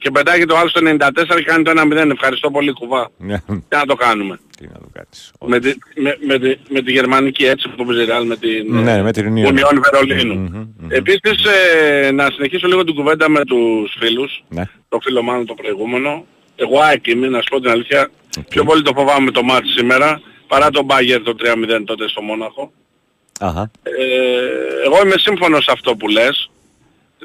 Και 0.03 0.11
πετάγει 0.11 0.45
το 0.45 0.57
άλλο 0.57 0.69
στο 0.69 0.81
94 0.83 1.35
και 1.35 1.43
κάνει 1.43 1.63
το 1.63 1.71
1-0. 1.75 2.11
Ευχαριστώ 2.11 2.51
πολύ 2.51 2.71
κουβά. 2.71 3.09
Ναι. 3.17 3.37
Τι 3.47 3.75
να 3.75 3.85
το 3.85 3.95
κάνουμε; 3.95 4.39
Τι 4.57 4.65
να 4.67 4.79
το 4.79 4.87
κάνεις. 4.93 5.31
Με 5.45 5.59
τη, 5.59 5.73
με, 5.95 6.17
με, 6.27 6.39
τη, 6.39 6.55
με 6.69 6.81
τη 6.81 6.91
γερμανική 6.91 7.45
έτσι 7.45 7.69
που 7.69 7.85
παίζει 7.85 8.03
η 8.03 8.07
Real 8.09 8.25
με 8.25 8.35
την 8.35 8.81
Ναι, 8.83 9.01
με 9.01 9.11
την 9.11 9.35
Union. 9.35 9.47
Union 9.47 9.81
Βερολίνου. 9.91 10.33
Μμμ, 10.33 10.67
μμμ. 10.79 10.87
Επίσης 10.89 11.45
ε, 11.45 12.11
να 12.11 12.29
συνεχίσω 12.31 12.67
λίγο 12.67 12.83
την 12.83 12.95
κουβέντα 12.95 13.29
με 13.29 13.43
τους 13.45 13.95
φίλους. 13.99 14.43
Ναι. 14.49 14.63
Το 14.89 14.99
φίλο 15.01 15.21
μάλλον 15.21 15.45
το 15.45 15.53
προηγούμενο. 15.53 16.25
Εγώ 16.55 16.79
ΑΕΚ 16.79 17.07
είμαι, 17.07 17.27
να 17.27 17.41
σου 17.41 17.47
πω 17.49 17.59
την 17.59 17.69
αλήθεια. 17.69 18.09
Οκ. 18.37 18.43
Πιο 18.43 18.63
πολύ 18.63 18.81
το 18.81 18.91
φοβάμαι 18.95 19.31
το 19.31 19.43
ματς 19.43 19.67
σήμερα. 19.67 20.21
Παρά 20.47 20.69
τον 20.69 20.85
Bayern 20.89 21.21
το 21.23 21.35
3-0 21.39 21.83
τότε 21.85 22.07
στο 22.09 22.21
Μόναχο. 22.21 22.71
Αχα. 23.39 23.71
Ε, 23.83 23.91
εγώ 24.85 25.01
είμαι 25.05 25.15
σύμφωνος 25.17 25.63
σε 25.63 25.71
αυτό 25.71 25.95
που 25.95 26.07
λες. 26.07 26.51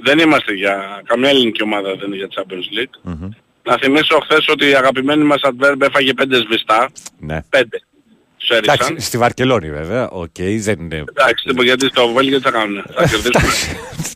Δεν 0.02 0.18
είμαστε 0.18 0.52
για... 0.52 1.02
Καμιά 1.06 1.28
ελληνική 1.28 1.62
ομάδα 1.62 1.94
δεν 1.96 2.06
είναι 2.12 2.16
για 2.16 2.28
Champions 2.36 2.78
League. 2.78 3.00
Μμμ. 3.02 3.28
Να 3.62 3.76
θυμίσω 3.78 4.18
χθες 4.20 4.48
ότι 4.48 4.68
η 4.68 4.74
αγαπημένη 4.74 5.24
μας 5.24 5.40
Antwerp 5.42 5.80
έφαγε 5.80 6.12
5 6.18 6.22
σβηστά. 6.46 6.90
Ναι. 7.18 7.40
5. 7.56 7.62
Τους 8.38 8.48
έριξαν. 8.48 8.76
Εντάξει, 8.80 9.06
στη 9.06 9.18
Βαρκελόνη 9.18 9.70
βέβαια. 9.70 10.08
Οκ, 10.08 10.28
δεν 10.58 10.80
είναι. 10.80 11.04
Εντάξει, 11.14 11.48
λοιπόν, 11.48 11.64
γιατί 11.64 11.86
στο 11.86 12.08
Βέλγιο 12.12 12.36
τι 12.36 12.42
θα 12.42 12.50
κάνουν. 12.50 12.84
Θα 12.94 13.06
κερδίσουμε. 13.06 13.52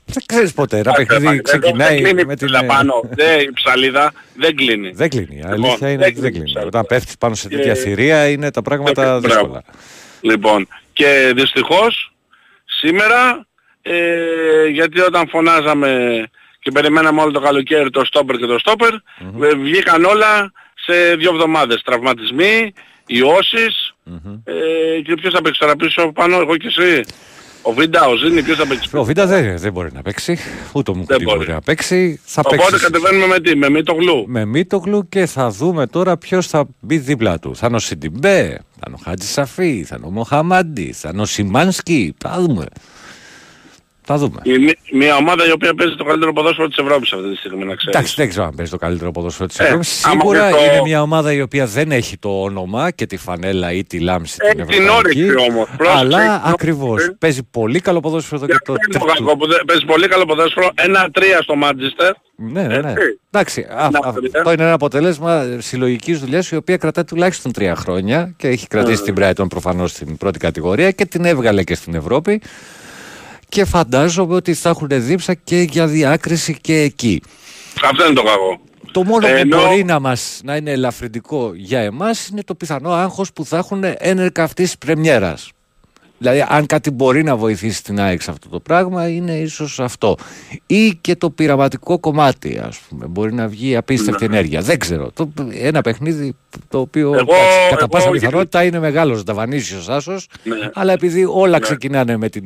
Δεν 0.06 0.22
ξέρεις 0.26 0.52
ποτέ. 0.52 0.78
Ένα 0.78 0.90
Εντάξει, 0.90 1.06
παιχνίδι 1.06 1.34
δεν- 1.34 1.42
ξεκινάει 1.42 1.94
δεν 1.94 2.02
κλείνει 2.04 2.24
με 2.24 2.36
την. 2.36 2.46
ψηλά 2.46 2.64
πάνω. 2.64 3.02
Δεν, 3.10 3.40
η 3.40 3.52
ψαλίδα 3.52 4.12
δεν 4.36 4.56
κλείνει. 4.56 4.90
Δεν 4.90 5.08
κλείνει. 5.08 5.26
Η 5.30 5.36
Λοιπόν, 5.36 5.52
αλήθεια 5.52 5.88
είναι 5.90 5.98
δεν 6.02 6.10
ότι 6.12 6.20
δεν 6.20 6.30
κλείνει. 6.32 6.52
κλείνει. 6.52 6.66
Όταν 6.66 6.86
πέφτεις 6.86 7.16
πάνω 7.18 7.34
σε 7.34 7.48
Και- 7.48 7.56
τέτοια 7.56 7.74
θηρία 7.74 8.28
είναι 8.28 8.50
τα 8.50 8.62
πράγματα 8.62 9.02
Μπράβο. 9.02 9.20
δύσκολα. 9.20 9.62
Λοιπόν, 10.20 10.68
και 10.92 11.32
δυστυχώς 11.36 12.12
σήμερα, 12.64 13.46
ε, 13.82 14.66
γιατί 14.66 15.00
όταν 15.00 15.28
φωνάζαμε 15.28 16.24
και 16.60 16.70
περιμέναμε 16.70 17.20
όλο 17.20 17.30
το 17.30 17.40
καλοκαίρι 17.40 17.90
το 17.90 18.04
στόπερ 18.04 18.36
και 18.36 18.46
το 18.46 18.58
στόπερ, 18.58 18.94
ε, 19.42 19.54
βγήκαν 19.62 20.04
όλα 20.04 20.52
σε 20.74 21.14
δύο 21.16 21.30
εβδομάδες. 21.32 21.82
Τραυματισμοί, 21.82 22.72
ιώσεις, 23.06 23.94
ε, 24.44 25.00
και 25.04 25.14
ποιος 25.14 25.32
θα 25.34 25.42
παίξει 25.42 25.60
τώρα 25.60 25.76
πίσω 25.76 26.12
πάνω, 26.12 26.36
εγώ 26.40 26.56
και 26.56 26.66
εσύ. 26.66 27.02
Ο 27.64 27.72
Βίντα, 27.72 28.06
ο 28.06 28.16
Ζήνη, 28.16 28.42
ποιος 28.42 28.56
θα 28.56 28.66
παίξει 28.66 28.88
Ο 28.96 29.04
Βίντα 29.04 29.26
δεν, 29.26 29.58
δεν 29.58 29.72
μπορεί 29.72 29.90
να 29.92 30.02
παίξει. 30.02 30.38
Ούτε 30.72 30.90
ο 30.90 30.94
Μουκουτί 30.96 31.22
μπορεί. 31.22 31.36
μπορεί 31.36 31.50
να 31.50 31.60
παίξει. 31.60 32.20
Θα 32.24 32.42
Οπότε 32.44 32.56
παίξει 32.56 32.84
κατεβαίνουμε 32.84 33.26
με 33.26 33.40
τι, 33.40 33.56
με 33.56 33.68
μη 33.70 33.82
το 33.82 33.92
γλου. 33.94 34.24
με 34.28 34.44
Μίτογλου 34.44 35.08
και 35.08 35.26
θα 35.26 35.50
δούμε 35.50 35.86
τώρα 35.86 36.16
ποιος 36.16 36.46
θα 36.46 36.64
μπει 36.80 36.98
δίπλα 36.98 37.38
του. 37.38 37.56
Θα 37.56 37.66
είναι 37.66 37.76
ο 37.76 37.78
Σιντιμπέ, 37.78 38.60
θα 38.80 38.84
είναι 38.86 38.96
ο 39.00 39.02
Χάτζη 39.04 39.26
Σαφή, 39.26 39.84
θα 39.88 39.94
είναι 39.98 40.06
ο 40.06 40.10
Μοχαμάντι, 40.10 40.92
θα 40.92 41.10
είναι 41.12 41.22
ο 41.22 41.24
Σιμάνσκι. 41.24 42.14
Θα 42.18 42.36
δούμε. 42.40 42.64
Θα 44.04 44.16
δούμε. 44.16 44.40
Η 44.42 44.58
μη- 44.58 44.78
Μια 44.92 45.16
ομάδα 45.16 45.46
η 45.46 45.50
οποία 45.50 45.74
παίζει 45.74 45.94
το 45.94 46.04
καλύτερο 46.04 46.32
ποδόσφαιρο 46.32 46.68
της 46.68 46.76
Ευρώπης 46.76 47.12
αυτή 47.12 47.30
τη 47.30 47.36
στιγμή, 47.36 47.64
να 47.64 47.74
ξέρεις. 47.74 47.94
Εντάξει, 47.98 48.14
δεν 48.16 48.28
ξέρω 48.28 48.44
αν 48.44 48.54
παίζει 48.54 48.70
το 48.70 48.76
καλύτερο 48.78 49.10
ποδόσφαιρο 49.10 49.48
της 49.48 49.58
Ε, 49.58 49.64
Ευρώπης. 49.64 50.04
άμα 50.04 50.20
Σίγουρα 50.20 50.50
και 50.50 50.56
το- 50.56 50.64
είναι 50.64 50.80
μια 50.82 51.02
ομάδα 51.02 51.32
η 51.32 51.40
οποία 51.40 51.66
δεν 51.66 51.92
έχει 51.92 52.18
το 52.18 52.42
όνομα 52.42 52.90
και 52.90 53.06
τη 53.06 53.16
φανέλα 53.16 53.72
ή 53.72 53.84
τη 53.84 53.98
λάμψη 54.00 54.36
Έχει 54.40 54.54
την 54.54 54.66
την 54.66 54.82
ευρωπαϊκή. 54.82 55.22
όρεξη 55.22 55.50
όμως. 55.50 55.68
Πρόσεξε, 55.76 55.92
έχει 56.06 56.14
Αλλά 56.14 56.40
την 56.40 56.50
ακριβώς 56.52 56.88
όρεξη. 56.90 57.12
παίζει 57.18 57.42
πολύ 57.50 57.80
καλό 57.80 58.00
ποδόσφαιρο 58.00 58.36
εδώ 58.36 58.46
Για 58.46 58.54
και 58.56 58.64
το 58.64 58.72
αυτό 58.72 58.84
είναι 58.88 58.98
το 58.98 59.04
τρίτο. 59.06 59.24
κακό 59.24 59.36
που 59.38 59.46
δεν- 59.48 59.64
παίζει 59.66 59.84
πολύ 59.84 60.08
καλό 60.08 60.24
ποδόσφαιρο. 60.24 60.70
1-3 60.74 61.38
στο 61.42 61.54
Μάντζεστερ. 61.54 62.12
Ναι, 62.36 62.62
ναι, 62.62 62.78
ναι. 62.80 62.90
Έτσι. 62.90 63.18
Εντάξει, 63.30 63.66
α- 63.70 63.90
Να, 63.90 63.98
α- 64.08 64.12
παιδιά. 64.12 64.30
αυτό 64.38 64.52
είναι 64.52 64.62
ένα 64.62 64.72
αποτέλεσμα 64.72 65.44
συλλογικής 65.58 66.18
δουλειάς 66.20 66.50
η 66.50 66.56
οποία 66.56 66.76
κρατάει 66.76 67.04
τουλάχιστον 67.04 67.52
τρία 67.52 67.74
χρόνια 67.76 68.34
και 68.36 68.48
έχει 68.48 68.66
κρατήσει 68.66 69.02
την 69.02 69.14
Brighton 69.18 69.48
προφανώς 69.48 69.90
στην 69.90 70.16
πρώτη 70.16 70.38
κατηγορία 70.38 70.90
και 70.90 71.04
την 71.06 71.24
έβγαλε 71.24 71.62
και 71.62 71.74
στην 71.74 71.94
Ευρώπη. 71.94 72.40
Και 73.52 73.64
φαντάζομαι 73.64 74.34
ότι 74.34 74.54
θα 74.54 74.68
έχουν 74.68 74.88
δίψα 74.90 75.34
και 75.34 75.56
για 75.60 75.86
διάκριση 75.86 76.58
και 76.60 76.80
εκεί. 76.80 77.22
Αυτό 77.90 78.04
είναι 78.06 78.14
το 78.14 78.22
κακό. 78.22 78.60
Το 78.92 79.04
μόνο 79.04 79.26
που 79.26 79.32
Ενώ- 79.36 79.60
μπορεί 79.62 79.84
να 79.84 80.00
μας 80.00 80.40
να 80.44 80.56
είναι 80.56 80.70
ελαφρυντικό 80.70 81.52
για 81.54 81.80
εμάς 81.80 82.28
είναι 82.28 82.42
το 82.42 82.54
πιθανό 82.54 82.90
άγχος 82.92 83.32
που 83.32 83.44
θα 83.44 83.56
έχουν 83.56 83.84
ένερκα 83.98 84.42
αυτής 84.42 84.64
της 84.66 84.78
πρεμιέρας. 84.78 85.50
Δηλαδή 86.22 86.44
αν 86.48 86.66
κάτι 86.66 86.90
μπορεί 86.90 87.22
να 87.22 87.36
βοηθήσει 87.36 87.82
την 87.84 88.00
ΑΕΚ 88.00 88.22
σε 88.22 88.30
αυτό 88.30 88.48
το 88.48 88.60
πράγμα 88.60 89.08
είναι 89.08 89.32
ίσως 89.38 89.80
αυτό. 89.80 90.16
Ή 90.66 90.94
και 91.00 91.16
το 91.16 91.30
πειραματικό 91.30 91.98
κομμάτι 91.98 92.60
ας 92.64 92.78
πούμε. 92.88 93.06
Μπορεί 93.06 93.32
να 93.34 93.48
βγει 93.48 93.76
απίστευτη 93.76 94.24
ενέργεια. 94.24 94.60
Δεν 94.60 94.78
ξέρω. 94.78 95.10
Το, 95.14 95.32
ένα 95.52 95.80
παιχνίδι 95.80 96.36
το 96.68 96.78
οποίο 96.78 97.10
Ναι. 97.10 97.16
Εγώ- 97.16 97.34
εντάξει, 97.34 97.58
κατά 97.68 97.76
εγώ 97.78 97.86
πάσα 97.88 98.04
γιατί- 98.10 98.18
πιθανότητα 98.18 98.64
είναι 98.64 98.78
μεγάλος 98.78 99.22
δαβανίσιος 99.22 99.88
άσος 99.88 100.28
Ναι. 100.44 100.56
αλλά 100.74 100.92
επειδή 100.92 101.24
όλα 101.28 101.58
ξεκινάνε 101.58 102.16
με, 102.16 102.28
την, 102.28 102.44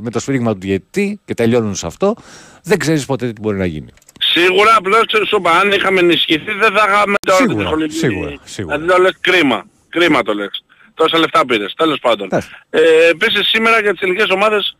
με 0.00 0.10
το 0.10 0.18
σφύριγμα 0.20 0.52
του 0.52 0.58
διαιτητή 0.60 1.20
και 1.24 1.34
τελειώνουν 1.34 1.74
σε 1.74 1.86
αυτό 1.86 2.14
δεν 2.62 2.78
ξέρεις 2.78 3.04
ποτέ 3.04 3.32
τι 3.32 3.40
μπορεί 3.40 3.56
να 3.58 3.66
γίνει. 3.66 3.88
Σίγουρα 4.20 4.74
απλώς 4.76 5.04
σου 5.28 5.36
είπα, 5.38 5.50
αν 5.50 5.72
είχαμε 5.72 6.00
ενισχυθεί 6.00 6.52
δεν 6.52 6.72
θα 6.72 6.84
είχαμε 6.88 7.14
τώρα 7.26 7.38
Σίγουρα, 7.38 7.56
τη 7.58 7.64
σχολική- 7.66 7.94
σίγουρα, 7.96 8.34
σίγουρα. 8.44 8.76
Δηλαδή 8.78 8.96
το 8.96 9.02
λες 9.02 9.16
κρίμα. 9.20 9.64
Κρίμα 9.88 10.22
το 10.22 10.34
λες. 10.34 10.64
Τόσα 11.00 11.18
λεφτά 11.18 11.46
πήρες. 11.46 11.74
Τέλος 11.76 11.98
πάντων. 11.98 12.26
Εντάξει. 12.26 12.48
Ε, 12.70 12.80
επίσης 13.10 13.48
σήμερα 13.48 13.80
για 13.80 13.92
τις 13.92 14.00
ελληνικές 14.00 14.28
ομάδες, 14.30 14.76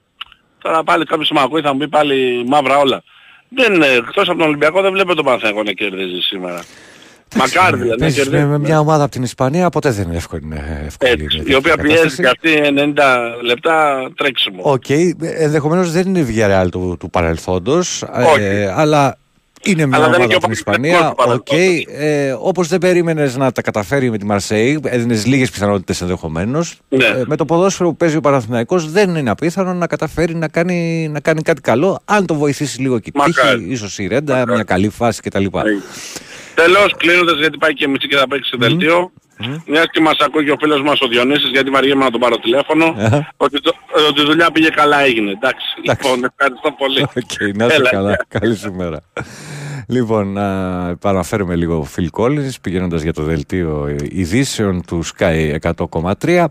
τώρα 0.58 0.82
πάλι 0.82 1.04
κάποιος 1.04 1.30
με 1.30 1.40
ακούει 1.40 1.60
θα 1.60 1.72
μου 1.72 1.78
πει 1.78 1.88
πάλι 1.88 2.44
μαύρα 2.46 2.78
όλα. 2.78 3.02
Δεν 3.48 3.74
είναι, 3.74 3.86
εκτός 3.86 4.28
από 4.28 4.38
τον 4.38 4.46
Ολυμπιακό 4.48 4.80
δεν 4.82 4.92
βλέπω 4.92 5.14
τον 5.14 5.24
Παναθηναϊκό 5.24 5.62
να 5.62 5.72
κερδίζει 5.72 6.20
σήμερα. 6.20 6.62
Μακάρι 7.36 7.72
δηλαδή 7.76 7.90
να 7.90 7.96
Παίζεις 7.96 8.22
κερδίζει. 8.22 8.42
με, 8.44 8.48
με 8.48 8.58
μια 8.58 8.78
ομάδα 8.78 9.02
από 9.02 9.12
την 9.12 9.22
Ισπανία 9.22 9.70
ποτέ 9.70 9.90
δεν 9.90 10.06
είναι 10.06 10.16
εύκολη. 10.16 10.42
είναι 10.44 10.82
εύκολη 10.86 11.10
Έτσι, 11.12 11.24
μια 11.24 11.36
η 11.36 11.38
τέτοια 11.38 11.56
οποία 11.56 11.76
πιέζει 11.76 11.96
κατάσταση. 11.96 12.22
και 12.22 12.28
αυτή 12.28 12.92
90 13.38 13.42
λεπτά 13.44 14.08
τρέξιμο. 14.16 14.60
Οκ, 14.62 14.84
ενδεχομένως 15.20 15.92
δεν 15.92 16.06
είναι 16.06 16.18
η 16.18 16.26
Villarreal 16.36 16.66
του, 16.70 16.96
του 17.00 17.10
παρελθόντος, 17.10 18.02
Όχι. 18.02 18.42
ε, 18.42 18.72
αλλά 18.76 19.18
είναι 19.64 19.86
μια 19.86 19.96
Αλλά 19.96 20.04
δεν 20.06 20.14
ομάδα 20.14 20.16
είναι 20.24 20.26
και 20.26 20.34
από 20.34 20.46
ο 20.46 20.54
την 20.54 20.64
Παναθηναϊκός 20.64 20.98
Ισπανία. 20.98 20.98
του 20.98 21.06
Οκ, 21.08 21.16
παρελθόντος. 21.16 22.06
ε, 22.06 22.36
όπως 22.40 22.68
δεν 22.68 22.78
περίμενες 22.78 23.36
να 23.36 23.52
τα 23.52 23.62
καταφέρει 23.62 24.10
με 24.10 24.18
τη 24.18 24.24
Μαρσέη, 24.24 24.80
έδινες 24.84 25.26
λίγες 25.26 25.50
πιθανότητες 25.50 26.00
ενδεχομένως. 26.00 26.78
Ναι. 26.88 27.04
Ε, 27.04 27.22
με 27.26 27.36
το 27.36 27.44
ποδόσφαιρο 27.44 27.88
που 27.88 27.96
παίζει 27.96 28.16
ο 28.16 28.20
Παναθηναϊκός 28.20 28.90
δεν 28.90 29.14
είναι 29.14 29.30
απίθανο 29.30 29.74
να 29.74 29.86
καταφέρει 29.86 30.34
να 30.34 30.48
κάνει, 30.48 31.08
να 31.12 31.20
κάνει 31.20 31.42
κάτι 31.42 31.60
καλό, 31.60 32.00
αν 32.04 32.26
το 32.26 32.34
βοηθήσει 32.34 32.80
λίγο 32.80 32.98
και 32.98 33.10
η 33.14 33.18
τύχη, 33.24 33.38
Μακάρι. 33.40 33.64
ίσως 33.68 33.98
η 33.98 34.06
ρέντα, 34.06 34.32
Μακάρι. 34.34 34.52
μια 34.54 34.62
καλή 34.64 34.88
φάση 34.88 35.20
κτλ. 35.20 35.44
Τέλος, 36.54 36.94
κλείνοντας 36.96 37.38
γιατί 37.38 37.58
πάει 37.58 37.72
και 37.74 37.88
μισή 37.88 38.08
και 38.08 38.16
θα 38.16 38.28
παίξει 38.28 38.50
σε 38.50 38.56
δελτίο. 38.60 39.12
Μιας 39.66 39.86
και 39.90 40.00
μας 40.00 40.16
ακούει 40.20 40.44
και 40.44 40.50
ο 40.50 40.56
φίλος 40.60 40.82
μας 40.82 41.00
ο 41.00 41.06
Διονύσης, 41.08 41.50
γιατί 41.50 41.70
βαριέμαι 41.70 42.04
να 42.04 42.10
τον 42.10 42.20
πάρω 42.20 42.36
τηλέφωνο, 42.36 42.94
Αχα. 42.98 43.32
ότι, 43.36 43.60
το, 43.60 43.72
ότι 44.08 44.20
η 44.20 44.24
δουλειά 44.24 44.50
πήγε 44.50 44.68
καλά 44.68 45.00
έγινε. 45.00 45.30
Εντάξει, 45.30 45.66
Εντάξει. 45.82 46.08
λοιπόν, 46.08 46.30
ευχαριστώ 46.36 46.70
πολύ. 46.70 47.02
Οκ, 47.20 47.56
να 47.56 47.64
είσαι 47.66 47.74
Έλα, 47.74 47.90
καλά. 47.90 48.08
γεια. 48.08 48.26
Καλή 48.40 48.56
σου 48.56 48.72
μέρα. 48.72 49.00
Λοιπόν, 49.88 50.32
να 50.32 50.48
παραφέρουμε 50.96 51.54
λίγο 51.56 51.88
Phil 51.96 52.06
Collins 52.22 52.54
πηγαίνοντας 52.62 53.02
για 53.02 53.12
το 53.12 53.22
δελτίο 53.22 53.96
ειδήσεων 54.10 54.82
του 54.86 55.02
ΣΚΑΪ 55.18 55.56
100,3. 56.22 56.44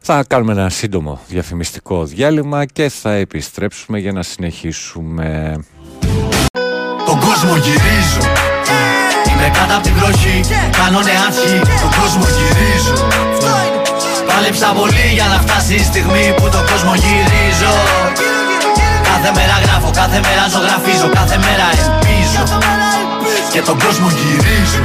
Θα 0.00 0.24
κάνουμε 0.28 0.52
ένα 0.52 0.68
σύντομο 0.68 1.20
διαφημιστικό 1.28 2.04
διάλειμμα 2.04 2.64
και 2.64 2.88
θα 2.88 3.12
επιστρέψουμε 3.12 3.98
για 3.98 4.12
να 4.12 4.22
συνεχίσουμε. 4.22 5.56
Τον 7.06 7.18
κόσμο 7.20 7.56
γυρίζω 7.56 8.32
Είμαι 9.38 9.50
κάτω 9.58 9.74
από 9.78 9.82
την 9.86 9.94
βροχή. 9.98 10.36
Κάνω 10.80 11.00
νεάτσχη 11.08 11.54
Τον 11.82 11.90
κόσμο 12.00 12.24
γυρίζω. 12.36 12.94
Πάλεψα 14.28 14.68
πολύ 14.78 15.06
για 15.18 15.26
να 15.32 15.38
φτάσει 15.44 15.74
η 15.74 15.84
στιγμή 15.90 16.26
που 16.36 16.46
τον 16.54 16.64
κόσμο 16.70 16.92
γυρίζω. 17.02 17.72
Κάθε 19.08 19.30
μέρα 19.36 19.56
γράφω, 19.64 19.90
κάθε 20.00 20.18
μέρα 20.26 20.44
ζωγραφίζω 20.52 21.08
Κάθε 21.18 21.36
μέρα 21.44 21.66
ελπίζω. 21.78 22.42
Και 23.52 23.60
τον 23.68 23.76
κόσμο 23.84 24.08
γυρίζω. 24.18 24.82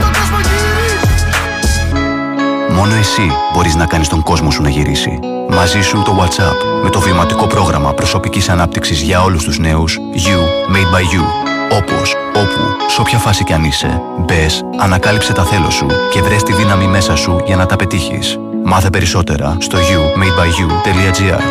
Μόνο 2.77 2.93
εσύ 2.95 3.31
μπορείς 3.53 3.75
να 3.75 3.85
κάνεις 3.85 4.07
τον 4.07 4.21
κόσμο 4.21 4.51
σου 4.51 4.61
να 4.61 4.69
γυρίσει. 4.69 5.19
Μαζί 5.49 5.81
σου 5.81 6.01
το 6.05 6.17
WhatsApp 6.19 6.57
με 6.83 6.89
το 6.89 6.99
βηματικό 6.99 7.47
πρόγραμμα 7.47 7.93
προσωπικής 7.93 8.49
ανάπτυξης 8.49 9.01
για 9.01 9.23
όλους 9.23 9.43
τους 9.43 9.57
νέους. 9.59 9.99
You 10.13 10.39
Made 10.73 10.89
by 10.95 11.03
You. 11.13 11.52
Όπως, 11.73 12.15
όπου, 12.35 12.75
σε 12.87 13.01
όποια 13.01 13.17
φάση 13.17 13.43
κι 13.43 13.53
αν 13.53 13.63
είσαι, 13.63 14.01
μπες, 14.19 14.63
ανακάλυψε 14.77 15.33
τα 15.33 15.43
θέλω 15.43 15.69
σου 15.69 15.87
και 16.11 16.21
βρες 16.21 16.43
τη 16.43 16.53
δύναμη 16.53 16.87
μέσα 16.87 17.15
σου 17.15 17.41
για 17.45 17.55
να 17.55 17.65
τα 17.65 17.75
πετύχεις. 17.75 18.39
Μάθε 18.63 18.89
περισσότερα 18.89 19.57
στο 19.59 19.77
youmadebyou.gr 19.77 21.41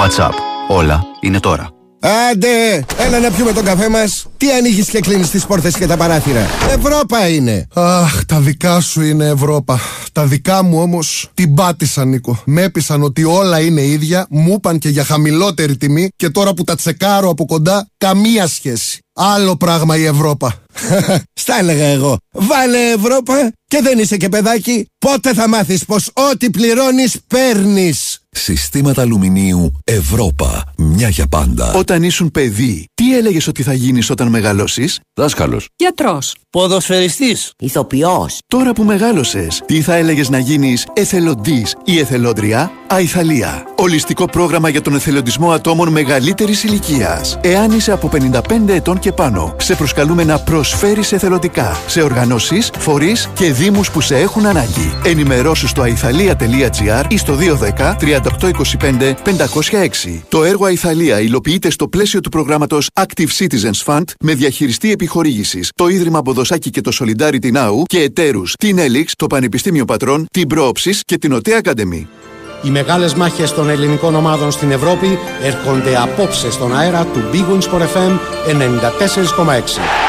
WhatsApp. 0.00 0.34
Όλα 0.68 1.06
είναι 1.20 1.40
τώρα. 1.40 1.83
Άντε, 2.06 2.84
έλα 2.98 3.18
να 3.18 3.30
πιούμε 3.30 3.52
τον 3.52 3.64
καφέ 3.64 3.88
μας. 3.88 4.26
Τι 4.36 4.52
ανοίγεις 4.52 4.88
και 4.88 5.00
κλείνεις 5.00 5.30
τις 5.30 5.46
πόρτες 5.46 5.76
και 5.76 5.86
τα 5.86 5.96
παράθυρα. 5.96 6.46
Ευρώπα 6.70 7.28
είναι. 7.28 7.66
Αχ, 7.74 8.24
τα 8.24 8.40
δικά 8.40 8.80
σου 8.80 9.02
είναι 9.02 9.26
Ευρώπα. 9.26 9.80
Τα 10.12 10.24
δικά 10.24 10.62
μου 10.62 10.80
όμως 10.80 11.30
την 11.34 11.54
πάτησαν, 11.54 12.08
Νίκο. 12.08 12.42
Με 12.44 12.62
έπεισαν 12.62 13.02
ότι 13.02 13.24
όλα 13.24 13.60
είναι 13.60 13.80
ίδια, 13.80 14.26
μου 14.30 14.52
είπαν 14.52 14.78
και 14.78 14.88
για 14.88 15.04
χαμηλότερη 15.04 15.76
τιμή 15.76 16.08
και 16.16 16.30
τώρα 16.30 16.54
που 16.54 16.64
τα 16.64 16.74
τσεκάρω 16.74 17.28
από 17.28 17.44
κοντά, 17.46 17.88
καμία 17.98 18.46
σχέση. 18.46 18.98
Άλλο 19.14 19.56
πράγμα 19.56 19.96
η 19.96 20.04
Ευρώπα. 20.04 20.54
Στα 21.40 21.58
έλεγα 21.58 21.84
εγώ. 21.84 22.16
Βάλε 22.32 22.78
Ευρώπα 22.96 23.52
και 23.66 23.80
δεν 23.82 23.98
είσαι 23.98 24.16
και 24.16 24.28
παιδάκι. 24.28 24.86
Πότε 24.98 25.34
θα 25.34 25.48
μάθεις 25.48 25.84
πως 25.84 26.10
ό,τι 26.12 26.50
πληρώνεις 26.50 27.16
παίρνεις. 27.26 28.18
Συστήματα 28.36 29.02
αλουμινίου 29.02 29.72
Ευρώπα. 29.84 30.62
Μια 30.76 31.08
για 31.08 31.26
πάντα. 31.26 31.72
Όταν 31.72 32.02
ήσουν 32.02 32.30
παιδί, 32.30 32.88
τι 32.94 33.16
έλεγες 33.16 33.46
ότι 33.46 33.62
θα 33.62 33.72
γίνεις 33.72 34.10
όταν 34.10 34.28
μεγαλώσεις; 34.28 35.00
Δάσκαλος. 35.14 35.68
Γιατρός. 35.76 36.34
Ποδοσφαιριστής. 36.50 37.52
Ηθοποιός. 37.58 38.38
Τώρα 38.46 38.72
που 38.72 38.82
μεγάλωσες, 38.82 39.62
τι 39.66 39.80
θα 39.80 39.94
έλεγες 39.94 40.28
να 40.28 40.38
γίνεις 40.38 40.86
εθελοντής 40.92 41.74
ή 41.84 41.98
εθελόντρια; 41.98 42.70
Αϊθαλία. 42.86 43.64
Ολιστικό 43.76 44.24
πρόγραμμα 44.24 44.68
για 44.68 44.80
τον 44.80 44.94
εθελοντισμό 44.94 45.50
ατόμων 45.50 45.88
μεγαλύτερης 45.88 46.64
ηλικίας. 46.64 47.38
Εάν 47.42 47.70
είσαι 47.70 47.92
από 47.92 48.08
55 48.08 48.72
ετών 48.74 48.98
και 48.98 49.12
πάνω, 49.12 49.56
σε 49.58 49.74
προσκαλούμε 49.74 50.24
να 50.24 50.38
προσφέρεις 50.38 51.12
εθελοντικά 51.12 51.80
σε 51.86 52.02
οργανώσεις, 52.02 52.70
φορείς 52.78 53.30
και 53.34 53.52
δήμους 53.52 53.90
που 53.90 54.00
σε 54.00 54.16
έχουν 54.16 54.46
ανάγκη. 54.46 54.98
Ενημερώσου 55.04 55.68
στο 55.68 55.82
αϊθαλία.gr 55.82 57.04
ή 57.08 57.16
στο 57.16 57.34
210 57.34 57.96
3825 58.00 58.23
506. 58.30 60.20
Το 60.28 60.44
έργο 60.44 60.64
Αϊθαλία 60.64 61.20
υλοποιείται 61.20 61.70
στο 61.70 61.88
πλαίσιο 61.88 62.20
του 62.20 62.28
προγράμματος 62.28 62.88
Active 63.00 63.28
Citizens 63.38 63.84
Fund 63.84 64.04
με 64.20 64.34
διαχειριστή 64.34 64.92
επιχορήγησης 64.92 65.70
το 65.74 65.88
Ίδρυμα 65.88 66.20
Μποδοσάκη 66.20 66.70
και 66.70 66.80
το 66.80 66.96
Solidarity 67.00 67.52
Now 67.52 67.82
και 67.84 68.00
εταίρους 68.00 68.54
την 68.58 68.78
Έλιξ, 68.78 69.12
το 69.16 69.26
Πανεπιστήμιο 69.26 69.84
Πατρών, 69.84 70.26
την 70.30 70.48
Πρόοψης 70.48 71.00
και 71.04 71.18
την 71.18 71.32
ΟΤΕ 71.32 71.60
Academy. 71.62 72.06
Οι 72.62 72.70
μεγάλες 72.70 73.14
μάχες 73.14 73.52
των 73.52 73.68
ελληνικών 73.68 74.14
ομάδων 74.14 74.50
στην 74.50 74.70
Ευρώπη 74.70 75.18
έρχονται 75.42 75.96
απόψε 75.96 76.50
στον 76.50 76.76
αέρα 76.76 77.04
του 77.04 77.20
Big 77.32 77.52
Wings 77.52 77.74
for 77.74 77.80
FM 77.80 78.18
94,6. 78.46 80.03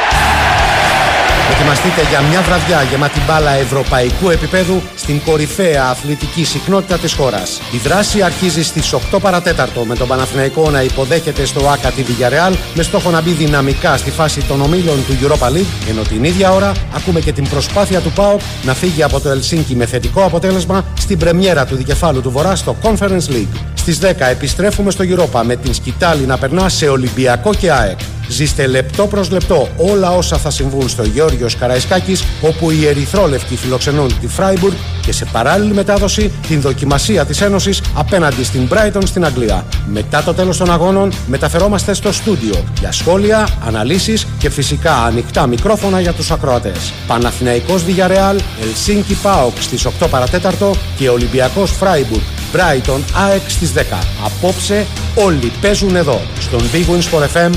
Ετοιμαστείτε 1.52 2.10
για 2.10 2.22
μια 2.22 2.42
βραδιά 2.42 2.82
γεμάτη 2.82 3.20
μπάλα 3.28 3.52
ευρωπαϊκού 3.52 4.30
επίπεδου 4.30 4.82
στην 4.96 5.22
κορυφαία 5.26 5.86
αθλητική 5.90 6.44
συχνότητα 6.44 6.98
της 6.98 7.14
χώρας. 7.14 7.62
Η 7.72 7.78
δράση 7.78 8.22
αρχίζει 8.22 8.64
στις 8.64 8.94
8 8.94 9.20
παρατέταρτο 9.22 9.86
με 9.86 9.96
τον 9.96 10.08
Παναθηναϊκό 10.08 10.70
να 10.70 10.82
υποδέχεται 10.82 11.46
στο 11.46 11.70
ΆΚΑ 11.70 11.90
τη 11.92 12.04
Villarreal 12.08 12.56
με 12.74 12.84
στόχο 12.84 13.10
να 13.10 13.22
μπει 13.22 13.32
δυναμικά 13.32 13.98
στη 13.98 14.12
φάση 14.12 14.42
των 14.42 14.62
ομίλων 14.62 15.06
του 15.08 15.18
Europa 15.22 15.48
League 15.48 15.90
ενώ 15.90 16.02
την 16.02 16.24
ίδια 16.24 16.52
ώρα 16.52 16.72
ακούμε 16.96 17.20
και 17.20 17.32
την 17.32 17.50
προσπάθεια 17.50 18.00
του 18.00 18.12
ΠΑΟΚ 18.12 18.42
να 18.64 18.74
φύγει 18.74 19.04
από 19.04 19.20
το 19.20 19.30
Ελσίνκι 19.30 19.76
με 19.76 19.86
θετικό 19.86 20.24
αποτέλεσμα 20.24 20.86
στην 21.00 21.18
πρεμιέρα 21.18 21.66
του 21.66 21.76
δικεφάλου 21.76 22.22
του 22.22 22.32
Βορρά 22.32 22.56
στο 22.56 22.76
Conference 22.82 23.30
League. 23.30 23.60
Στις 23.74 24.00
10 24.02 24.06
επιστρέφουμε 24.20 24.92
στο 24.92 25.04
Europa 25.08 25.42
με 25.44 25.56
την 25.56 25.74
σκητάλη 25.74 26.26
να 26.26 26.38
περνά 26.38 26.70
σε 26.70 26.88
Ολυμπιακό 26.88 27.54
και 27.54 27.72
ΑΕΚ. 27.72 28.00
Ζήστε 28.28 28.68
λεπτό 28.68 29.08
προς 29.08 29.30
λεπτό 29.30 29.68
όλα 29.78 30.12
όσα 30.12 30.38
θα 30.38 30.50
συμβούν 30.50 30.90
στο 30.90 31.04
Γεώργιος 31.04 31.56
Καραϊσκάκης 31.56 32.24
όπου 32.42 32.72
οι 32.72 32.88
Ερυθρόλευκοι 32.88 33.56
φιλοξενούν 33.56 34.20
τη 34.20 34.28
Φράιμπουργκ 34.28 34.74
και 35.02 35.12
σε 35.12 35.26
παράλληλη 35.26 35.74
μετάδοση 35.74 36.32
την 36.48 36.62
δοκιμασία 36.62 37.26
της 37.26 37.42
Ένωσης 37.42 37.82
απέναντι 37.94 38.44
στην 38.44 38.68
Brighton 38.72 39.02
στην 39.06 39.26
Αγγλία. 39.26 39.66
Μετά 39.86 40.24
το 40.24 40.34
τέλος 40.34 40.58
των 40.58 40.72
αγώνων 40.72 41.14
μεταφερόμαστε 41.28 41.94
στο 41.94 42.12
στούντιο 42.12 42.64
για 42.80 42.92
σχόλια, 42.92 43.48
αναλύσεις 43.66 44.28
και 44.38 44.50
φυσικά 44.50 45.04
ανοιχτά 45.04 45.48
μικρόφωνα 45.48 46.00
για 46.00 46.14
τους 46.14 46.32
ακροατές. 46.32 46.94
Παναθηναϊκός 47.08 47.84
Villarreal, 47.88 48.40
Ελσίνκι 48.62 49.14
Πάοκ 49.14 49.62
στις 49.62 49.86
8 49.86 50.08
παρατέταρτο 50.10 50.76
και 50.98 51.10
Ολυμπιακός 51.10 51.72
Φράιμπουργκ 51.72 52.22
Brighton 52.54 53.00
ΑΕΚ 53.28 53.50
στις 53.50 53.74
10. 53.74 53.80
Απόψε 54.26 54.86
όλοι 55.16 55.52
παίζουν 55.62 55.96
εδώ 55.96 56.22
στον 56.40 56.60
Big 56.74 56.92
Wins 56.92 57.20
for 57.20 57.24
FM 57.34 57.52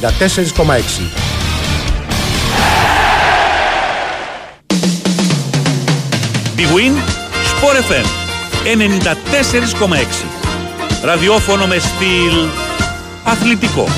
94,6. 0.00 1.02
Big 6.56 6.68
Win, 6.74 6.94
Sport 7.50 7.76
FM 7.88 8.06
94,6. 8.64 10.24
Ραδιόφωνο 11.02 11.66
με 11.66 11.78
στυλ 11.78 12.48
αθλητικό. 13.24 13.88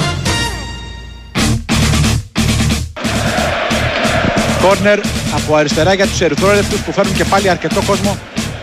Κόρνερ 4.61 5.01
από 5.35 5.57
αριστερά 5.57 5.95
για 5.95 6.07
τους 6.07 6.21
ερυθρόλεπτους 6.21 6.81
που 6.81 6.93
φέρνουν 6.93 7.15
και 7.15 7.25
πάλι 7.25 7.49
αρκετό 7.49 7.83
κόσμο 7.87 8.19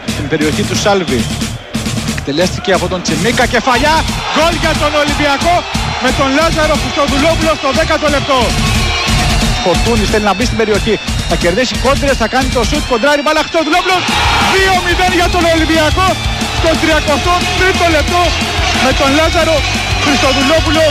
στην 0.08 0.28
περιοχή 0.28 0.62
του 0.62 0.76
Σάλβι. 0.76 1.24
Εκτελέστηκε 2.30 2.74
από 2.80 2.88
τον 2.94 3.00
Τσιμίκα, 3.06 3.46
κεφαλιά, 3.54 3.96
γκολ 4.34 4.54
για 4.64 4.74
τον 4.82 4.92
Ολυμπιακό 5.04 5.56
με 6.04 6.10
τον 6.18 6.28
Λάζαρο 6.38 6.76
Χριστοδουλόπουλο 6.82 7.52
στο 7.60 7.70
10ο 7.78 8.08
λεπτό. 8.16 8.40
Φορτούνης 9.64 10.10
θέλει 10.12 10.26
να 10.30 10.34
μπει 10.36 10.46
στην 10.50 10.58
περιοχή, 10.62 10.96
θα 11.30 11.36
κερδίσει 11.44 11.76
κόντρες, 11.86 12.16
θα 12.24 12.28
κάνει 12.34 12.50
το 12.56 12.62
σουτ, 12.70 12.84
κοντράρει 12.92 13.22
μπάλα 13.24 13.42
Χριστοδουλόπουλος, 13.46 14.02
2-0 14.54 15.16
για 15.20 15.30
τον 15.36 15.44
Ολυμπιακό 15.56 16.08
στο 16.60 16.70
33ο 16.82 17.86
λεπτό 17.96 18.22
με 18.86 18.92
τον 19.00 19.10
Λάζαρο 19.18 19.58
Χριστοδουλόπουλο 20.04 20.86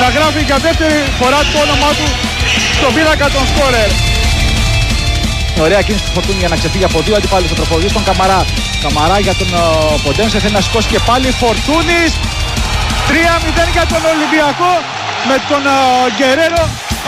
να 0.00 0.08
γράφει 0.16 0.40
για 0.48 0.58
δεύτερη 0.66 0.98
φορά 1.18 1.40
το 1.52 1.58
όνομά 1.66 1.90
του 1.98 2.08
στον 2.76 2.90
πίνακα 2.94 3.26
των 3.34 3.44
σκόρερ. 3.50 3.90
Ωραία 5.66 5.82
κίνηση 5.82 6.04
του 6.04 6.12
Φορτούνη 6.16 6.38
για 6.38 6.48
να 6.48 6.56
ξεφύγει 6.60 6.84
από 6.90 6.98
δύο 7.06 7.14
αντιπάλους. 7.18 7.50
Ο 7.50 7.54
τροφοδοτής 7.54 7.90
στον 7.90 8.04
Καμαρά. 8.08 8.40
Καμαρά 8.82 9.18
για 9.26 9.34
τον 9.40 9.50
uh, 9.54 10.00
Ποντένσε 10.04 10.38
θέλει 10.42 10.56
να 10.58 10.60
σηκώσει 10.60 10.88
και 10.94 11.00
πάλι. 11.08 11.26
Φορτούνης. 11.42 12.12
3-0 13.08 13.72
για 13.76 13.86
τον 13.92 14.02
Ολυμπιακό 14.12 14.72
με 15.28 15.36
τον 15.48 15.62
uh, 15.76 16.06
Γκερέρο 16.16 16.64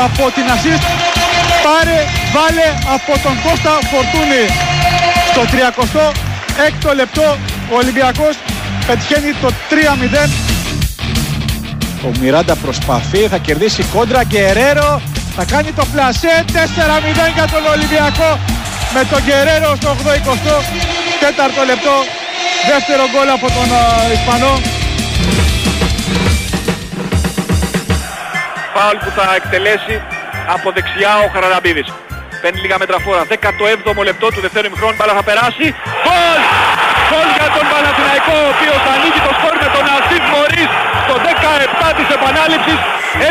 από 0.07 0.23
την 0.37 0.47
assist. 0.55 0.85
Πάρε, 1.65 1.99
βάλε 2.35 2.67
από 2.97 3.13
τον 3.25 3.35
Κώστα 3.45 3.73
Φορτούνη. 3.91 4.45
Στο 5.31 5.43
36ο 5.53 6.95
λεπτό 6.95 7.27
ο 7.73 7.75
Ολυμπιακός 7.83 8.35
πετυχαίνει 8.87 9.33
το 9.43 9.49
3-0. 9.71 10.31
Ο 12.07 12.11
Μιράντα 12.21 12.55
προσπαθεί, 12.57 13.19
θα 13.19 13.39
κερδίσει 13.39 13.83
κόντρα 13.83 14.23
Γκερέρο 14.25 15.03
θα 15.43 15.55
κάνει 15.55 15.73
το 15.73 15.85
πλασέ 15.93 16.35
4-0 16.53 16.55
για 17.37 17.47
τον 17.55 17.63
Ολυμπιακό. 17.75 18.31
Με 18.95 19.03
τον 19.11 19.21
Γκερέρο 19.25 19.71
στο 19.81 19.91
84ο 20.03 21.63
λεπτό. 21.71 21.97
Δεύτερο 22.71 23.03
γκολ 23.13 23.29
από 23.39 23.47
τον 23.57 23.69
uh, 23.81 24.17
Ισπανό. 24.17 24.53
Φάουλ 28.75 28.97
που 29.05 29.11
θα 29.17 29.27
εκτελέσει 29.39 29.95
από 30.55 30.67
δεξιά 30.77 31.13
ο 31.25 31.27
Χαραλαμπίδης. 31.35 31.89
Παίρνει 32.43 32.61
λίγα 32.65 32.77
μέτρα 32.83 32.99
φόρα. 33.05 33.23
17ο 33.31 34.05
λεπτό 34.11 34.27
του 34.35 34.41
δεύτερου 34.45 34.67
ημιχρόνου. 34.67 34.97
Μπάλα 34.99 35.15
θα 35.19 35.25
περάσει. 35.29 35.67
Γκολ 36.05 36.41
γκολ 37.09 37.29
για 37.39 37.49
τον 37.57 37.65
Παναθηναϊκό 37.73 38.37
ο 38.47 38.49
οποίος 38.55 38.81
ανοίγει 38.93 39.21
το 39.27 39.33
σκορ 39.37 39.55
με 39.63 39.69
τον 39.75 39.85
Ασίφ 39.97 40.25
Μωρίς 40.33 40.71
στο 41.51 41.59
17 41.91 41.99
της 41.99 42.09
επανάληψης 42.19 42.79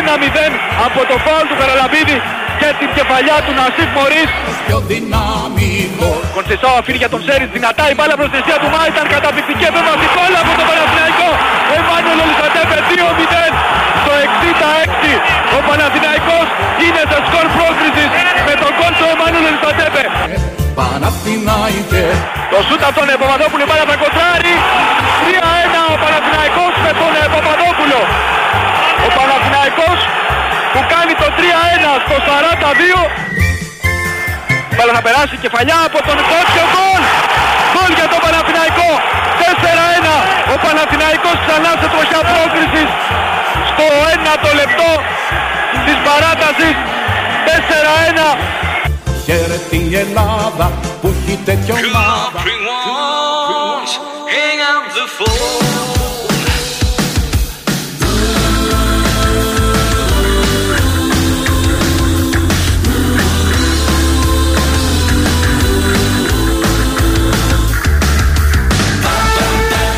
1-0 0.03 0.51
από 0.87 0.99
το 1.09 1.15
φάουλ 1.25 1.45
του 1.49 1.57
Καραλαμπίδη 1.59 2.17
και 2.59 2.69
την 2.79 2.89
κεφαλιά 2.97 3.37
του 3.45 3.53
Νασίφ 3.59 3.89
Μωρίς. 3.97 4.29
Κονσεσάου 6.35 6.75
αφήνει 6.81 6.99
για 7.03 7.11
τον 7.13 7.21
Σέρις 7.25 7.49
δυνατά 7.57 7.83
η 7.91 7.93
μπάλα 7.97 8.15
προστασία 8.21 8.57
του 8.61 8.69
Μά 8.73 8.81
ήταν 8.93 9.05
καταπληκτική 9.15 9.65
επέμβαση 9.71 10.05
γκολ 10.13 10.33
από 10.41 10.51
τον 10.59 10.65
Παναθηναϊκό. 10.69 11.29
Εμμάνουελ 11.75 12.19
Ολυστατέπε 12.25 12.77
2-0 12.89 13.51
στο 14.01 14.11
66. 14.27 15.11
Ο 15.57 15.59
Παναθηναϊκός 15.67 16.47
είναι 16.85 17.01
σε 17.11 17.17
σκορ 17.27 17.45
πρόκρισης 17.55 18.09
με 18.47 18.53
τον 18.61 18.71
γκολ 18.77 18.93
του 18.99 19.05
Εμμάνουελ 19.13 19.45
Ολυστατέπε. 19.49 20.03
Το 22.51 22.57
σούτ 22.67 22.81
από 22.89 22.95
τον 22.99 23.07
Παπαδόπουλος 23.21 23.63
η 23.65 23.67
μπάλα 23.69 23.85
θα 23.91 23.97
κοντράρει. 24.03 24.53
3-1 25.25 25.79
ο 25.93 25.97
Παναθηναϊκός 26.03 26.73
με 26.85 26.91
τον 26.99 27.13
Παπαδόπουλο. 27.33 28.01
Ο 29.05 29.09
Παναθηναϊκός 29.17 29.99
που 30.71 30.81
κάνει 30.93 31.13
το 31.21 31.27
3-1 31.37 31.91
στο 32.05 32.15
42. 32.27 33.01
Μπάλα 34.75 34.93
θα 34.97 35.03
περάσει 35.07 35.35
κεφαλιά 35.43 35.77
από 35.87 35.99
τον 36.07 36.17
Κότσιο 36.29 36.65
γκολ. 36.73 37.01
Γκολ 37.71 37.91
για 37.99 38.07
τον 38.11 38.19
Παναθηναϊκό. 38.25 38.89
4-1. 39.41 40.15
Ο 40.53 40.55
Παναθηναϊκός 40.63 41.37
ξανά 41.45 41.71
σε 41.79 41.87
τροχιά 41.93 42.21
πρόκρισης 42.29 42.89
στο 43.71 43.85
1 44.13 44.49
λεπτό 44.59 44.91
της 45.85 45.97
παράτασης. 46.07 46.75
4-1. 47.47 48.29
Χαίρεται 49.31 49.75
η 49.75 49.95
Ελλάδα 49.95 50.71
που 51.01 51.07
έχει 51.07 51.39
τέτοια 51.45 51.73
ομάδα. 51.73 52.43
Hang 54.31 54.61
out 54.69 54.87
the 54.97 55.05
phone. 55.17 55.69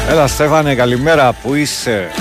Έλα 0.09 0.27
Στέφανε, 0.27 0.75
καλημέρα. 0.75 1.33
Πού 1.33 1.53
είσαι; 1.53 2.11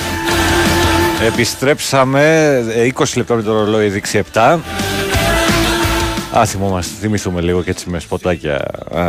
Επιστρέψαμε 1.26 2.46
ε, 2.74 2.88
20 2.94 3.04
λεπτά 3.16 3.34
με 3.34 3.42
το 3.42 3.52
ρολόι 3.52 3.88
δείξει 3.88 4.22
7. 4.32 4.58
Α, 6.38 6.46
θυμόμαστε, 6.46 6.92
θυμηθούμε 7.00 7.40
λίγο 7.40 7.62
και 7.62 7.70
έτσι 7.70 7.90
με 7.90 7.98
σποτάκια. 7.98 8.54
Α, 8.94 9.02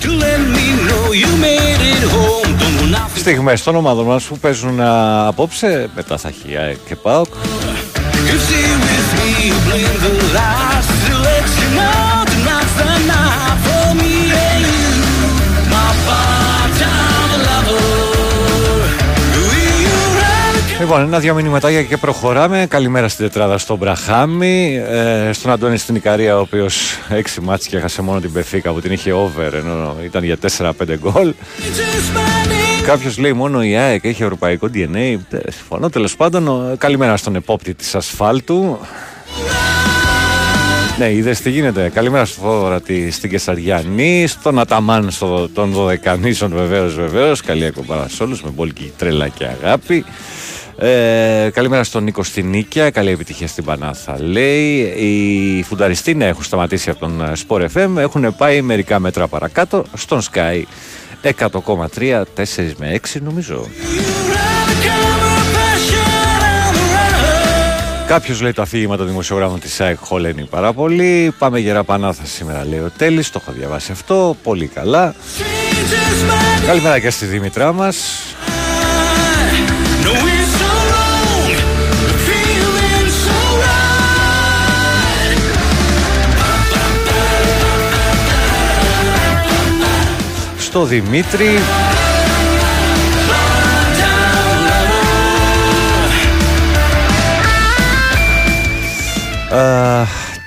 To 0.00 0.06
let 0.06 0.40
me 0.56 0.66
know 0.86 1.12
you 1.22 1.30
made 1.46 1.82
it 1.94 2.04
home. 2.14 2.60
Don't 2.60 2.92
know 2.92 2.96
nothing. 2.96 3.18
στιγμές 3.18 3.62
των 3.62 3.76
ομάδων 3.76 4.06
μας 4.06 4.24
που 4.24 4.38
παίζουν 4.38 4.80
α, 4.80 5.26
απόψε. 5.26 5.88
Μετά 5.94 6.18
θα 6.18 6.28
έχει 6.28 6.56
ΑΕΚ 6.56 6.76
και 6.86 6.96
ΠΑΟΚ. 6.96 7.26
Λοιπόν, 20.80 21.00
ένα-δυο 21.00 21.34
μηνυματάκια 21.34 21.82
και 21.82 21.96
προχωράμε. 21.96 22.66
Καλημέρα 22.68 23.08
στην 23.08 23.24
τετράδα 23.26 23.58
στον 23.58 23.76
Μπραχάμι. 23.76 24.82
Ε, 24.90 25.32
στον 25.32 25.50
Αντώνη 25.50 25.76
στην 25.78 25.94
Ικαρία, 25.94 26.36
ο 26.36 26.40
οποίος 26.40 26.98
έξι 27.08 27.40
μάτς 27.40 27.66
και 27.66 27.76
έχασε 27.76 28.02
μόνο 28.02 28.20
την 28.20 28.32
Πεφίκα 28.32 28.72
που 28.72 28.80
την 28.80 28.92
είχε 28.92 29.12
over, 29.12 29.52
ενώ 29.52 29.96
ήταν 30.04 30.24
για 30.24 30.36
4-5 30.58 30.70
γκολ. 30.98 31.34
Κάποιος 32.86 33.18
λέει 33.18 33.32
μόνο 33.32 33.62
η 33.62 33.76
ΑΕΚ 33.76 34.04
έχει 34.04 34.22
ευρωπαϊκό 34.22 34.68
DNA. 34.74 34.96
Ε, 35.30 35.50
Συμφωνώ 35.50 35.90
τέλος 35.90 36.16
πάντων. 36.16 36.48
Ο- 36.48 36.74
Καλημέρα 36.78 37.16
στον 37.16 37.34
επόπτη 37.36 37.74
της 37.74 37.94
ασφάλτου. 37.94 38.78
Ναι, 40.98 41.12
είδες 41.12 41.40
τι 41.40 41.50
γίνεται. 41.50 41.90
Καλημέρα 41.94 42.24
στο 42.24 42.40
Φόδωρα 42.40 42.80
τη- 42.80 43.10
στην 43.10 43.30
Κεσαριανή, 43.30 44.26
στον 44.26 44.58
Αταμάν 44.58 45.10
στο, 45.10 45.48
των 45.48 45.70
Δωδεκανήσων 45.70 46.52
βεβαίως, 46.54 46.94
βεβαίως. 46.94 47.40
Καλή 47.42 47.64
εκπομπάρα 47.64 48.08
σε 48.08 48.22
όλους 48.22 48.42
με 48.42 48.50
μπόλικη 48.50 48.92
τρέλα 48.98 49.28
και 49.28 49.44
αγάπη. 49.44 50.04
Ε, 50.76 51.50
καλημέρα 51.52 51.84
στον 51.84 52.04
Νίκο 52.04 52.22
στην 52.22 52.48
Νίκια. 52.48 52.90
Καλή 52.90 53.10
επιτυχία 53.10 53.48
στην 53.48 53.64
Πανάθα. 53.64 54.22
Λέει 54.22 54.78
οι 54.78 55.62
φουνταριστοί 55.62 56.14
ναι, 56.14 56.26
έχουν 56.26 56.42
σταματήσει 56.42 56.90
από 56.90 56.98
τον 56.98 57.22
ε, 57.22 57.32
Sport 57.46 57.66
FM. 57.74 57.96
Έχουν 57.96 58.36
πάει 58.36 58.62
μερικά 58.62 58.98
μέτρα 58.98 59.28
παρακάτω 59.28 59.84
στον 59.94 60.20
Sky 60.32 60.62
100,3, 61.22 62.22
4 62.22 62.22
με 62.76 63.00
6 63.12 63.20
νομίζω. 63.22 63.68
Κάποιος 68.06 68.40
λέει 68.40 68.52
το 68.52 68.62
αφήγημα 68.62 68.96
των 68.96 69.06
δημοσιογράφων 69.06 69.60
της 69.60 69.74
ΣΑΕΚ 69.74 69.98
χωλένει 70.00 70.44
πάρα 70.44 70.72
πολύ. 70.72 71.34
Πάμε 71.38 71.58
γερά 71.58 71.84
Πανάθα 71.84 72.24
σήμερα, 72.24 72.66
λέει 72.66 72.78
ο 72.78 72.90
Τέλης. 72.96 73.30
Το 73.30 73.40
έχω 73.42 73.52
διαβάσει 73.58 73.92
αυτό. 73.92 74.36
Πολύ 74.42 74.66
καλά. 74.66 75.14
Καλημέρα 76.66 76.98
και 76.98 77.10
στη 77.10 77.24
Δήμητρά 77.24 77.72
μας. 77.72 77.96
No, 80.04 80.43
Στο 90.74 90.84
Δημήτρη. 90.84 91.58
Α, 99.56 100.04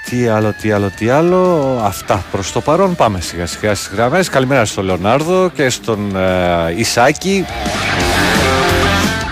τι 0.09 0.27
άλλο, 0.27 0.53
τι 0.61 0.71
άλλο, 0.71 0.89
τι 0.97 1.09
άλλο. 1.09 1.81
Αυτά 1.83 2.25
προς 2.31 2.51
το 2.51 2.61
παρόν. 2.61 2.95
Πάμε 2.95 3.21
σιγά 3.21 3.45
σιγά 3.45 3.75
στις 3.75 3.91
γραμμές. 3.93 4.29
Καλημέρα 4.29 4.65
στον 4.65 4.85
Λεωνάρδο 4.85 5.49
και 5.49 5.69
στον 5.69 6.15
ε, 6.15 6.73
Ισάκη. 6.75 7.45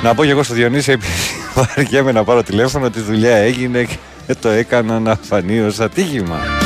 Να 0.03 0.13
πω 0.13 0.25
και 0.25 0.31
εγώ 0.31 0.43
στο 0.43 0.53
Διονύση, 0.53 0.91
επειδή 0.91 1.13
βαριέμαι 1.55 2.11
να 2.11 2.23
πάρω 2.23 2.43
τηλέφωνο, 2.43 2.89
τη 2.89 2.99
δουλειά 2.99 3.35
έγινε 3.35 3.83
και 4.27 4.35
το 4.41 4.49
έκανα 4.49 4.99
να 4.99 5.17
φανεί 5.21 5.59
ως 5.59 5.79
ατύχημα. 5.79 6.64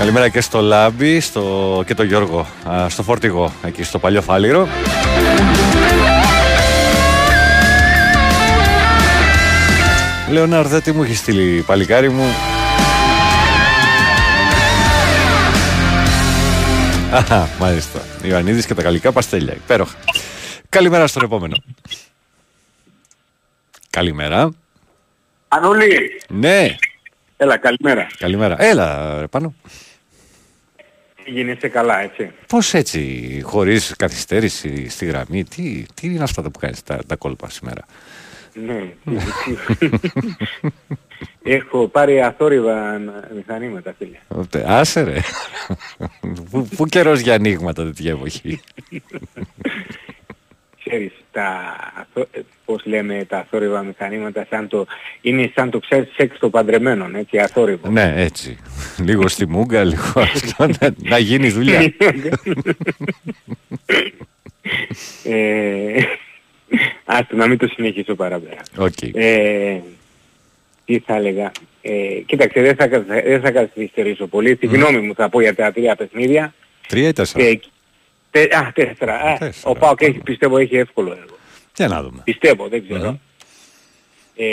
Καλημέρα 0.00 0.28
και 0.28 0.40
στο 0.40 0.60
Λάμπη 0.60 1.20
στο... 1.20 1.82
και 1.86 1.94
το 1.94 2.02
Γιώργο 2.02 2.46
α, 2.70 2.88
στο 2.88 3.02
Φορτηγό, 3.02 3.52
εκεί 3.64 3.82
στο 3.82 3.98
παλιό 3.98 4.22
Φάληρο. 4.22 4.68
Λεωνάρδε, 10.30 10.80
τι 10.80 10.92
μου 10.92 11.02
έχεις 11.02 11.18
στείλει 11.18 11.62
παλικάρι 11.66 12.08
μου; 12.08 12.24
Αχα, 17.12 17.48
μάλιστα. 17.58 18.00
Ιωαννίδης 18.22 18.66
και 18.66 18.74
τα 18.74 18.82
γαλλικά 18.82 19.12
παστέλια. 19.12 19.54
Υπέροχα. 19.54 19.96
Καλημέρα 20.68 21.06
στον 21.06 21.22
επόμενο. 21.22 21.56
Καλημέρα. 23.90 24.50
Ανούλη, 25.48 26.20
Ναι, 26.28 26.76
έλα 27.36 27.56
καλημέρα. 27.56 28.06
καλημέρα. 28.18 28.56
Έλα, 28.58 29.18
ρε, 29.20 29.26
πάνω. 29.26 29.54
Γίνεσαι 31.32 31.68
καλά, 31.68 32.00
έτσι. 32.00 32.30
Πώς 32.46 32.74
έτσι, 32.74 33.40
χωρίς 33.44 33.94
καθυστέρηση 33.98 34.88
στη 34.88 35.06
γραμμή, 35.06 35.44
τι, 35.44 35.84
τι 35.94 36.06
είναι 36.06 36.22
αυτά 36.22 36.42
που 36.42 36.58
κάνεις 36.58 36.82
τα, 36.82 36.98
τα 37.06 37.16
κόλπα 37.16 37.50
σήμερα; 37.50 37.84
Ναι. 38.66 38.92
Έχω 41.42 41.88
πάρει 41.88 42.22
αθόρυβα 42.22 43.00
μηχανήματα, 43.34 43.94
φίλε. 43.98 44.18
Τε- 44.50 44.66
Άσε 44.66 45.00
ρε. 45.02 45.20
πού, 46.50 46.68
πού 46.76 46.86
καιρός 46.86 47.20
για 47.20 47.34
ανοίγματα 47.34 47.84
τέτοια 47.84 48.10
εποχή; 48.10 48.60
Ξέρεις, 50.90 51.12
τα, 51.32 51.76
αθο- 52.00 52.28
ε, 52.32 52.40
πώς 52.64 52.82
λέμε 52.84 53.24
τα 53.28 53.38
αθόρυβα 53.38 53.82
μηχανήματα, 53.82 54.46
σαν 54.50 54.68
το, 54.68 54.86
είναι 55.20 55.50
σαν 55.54 55.70
το 55.70 55.78
ξέρεις 55.78 56.08
σεξ 56.14 56.38
των 56.38 56.50
παντρεμένων, 56.50 57.14
έτσι, 57.14 57.38
αθόρυβο. 57.38 57.90
ναι, 57.90 58.14
έτσι. 58.16 58.58
λίγο 59.04 59.28
στη 59.28 59.46
μούγκα, 59.48 59.84
λίγο 59.84 60.12
αυτό, 60.20 60.66
να, 60.80 60.94
να 60.96 61.18
γίνει 61.18 61.48
δουλειά. 61.50 61.92
ε, 65.24 66.02
άστο, 67.04 67.36
να 67.36 67.46
μην 67.46 67.58
το 67.58 67.66
συνεχίσω 67.66 68.14
παραπέρα. 68.14 68.60
Οκ. 68.76 69.02
Ε, 69.14 69.80
τι 70.84 70.98
θα 70.98 71.14
έλεγα. 71.16 71.50
Ε, 71.82 71.90
κοίταξε, 72.26 72.60
δεν 72.60 72.74
θα, 72.76 72.86
καθ- 72.88 73.06
δεν 73.24 73.40
θα 73.40 73.50
καθυστερήσω 73.50 74.26
πολύ. 74.26 74.56
Τη 74.56 74.66
γνώμη 74.66 74.98
μου 75.00 75.14
θα 75.14 75.28
πω 75.28 75.40
για 75.40 75.54
τα 75.54 75.72
τρία 75.72 75.96
παιχνίδια. 75.96 76.54
Τρία 76.88 77.08
ή 77.08 77.12
τέσσερα; 77.12 77.44
Και, 78.30 78.46
τε, 78.46 78.56
α, 78.56 78.72
τέσσερα. 78.74 79.14
Α, 79.14 79.38
ο 79.62 79.74
Πάοκ 79.74 80.00
έχει, 80.00 80.18
πιστεύω 80.18 80.58
έχει 80.58 80.76
εύκολο 80.76 81.10
έργο. 81.10 81.36
Για 81.76 81.88
να 81.88 82.02
δούμε. 82.02 82.20
Πιστεύω, 82.24 82.68
δεν 82.68 82.84
ξέρω. 82.88 83.20
Ε, 84.36 84.46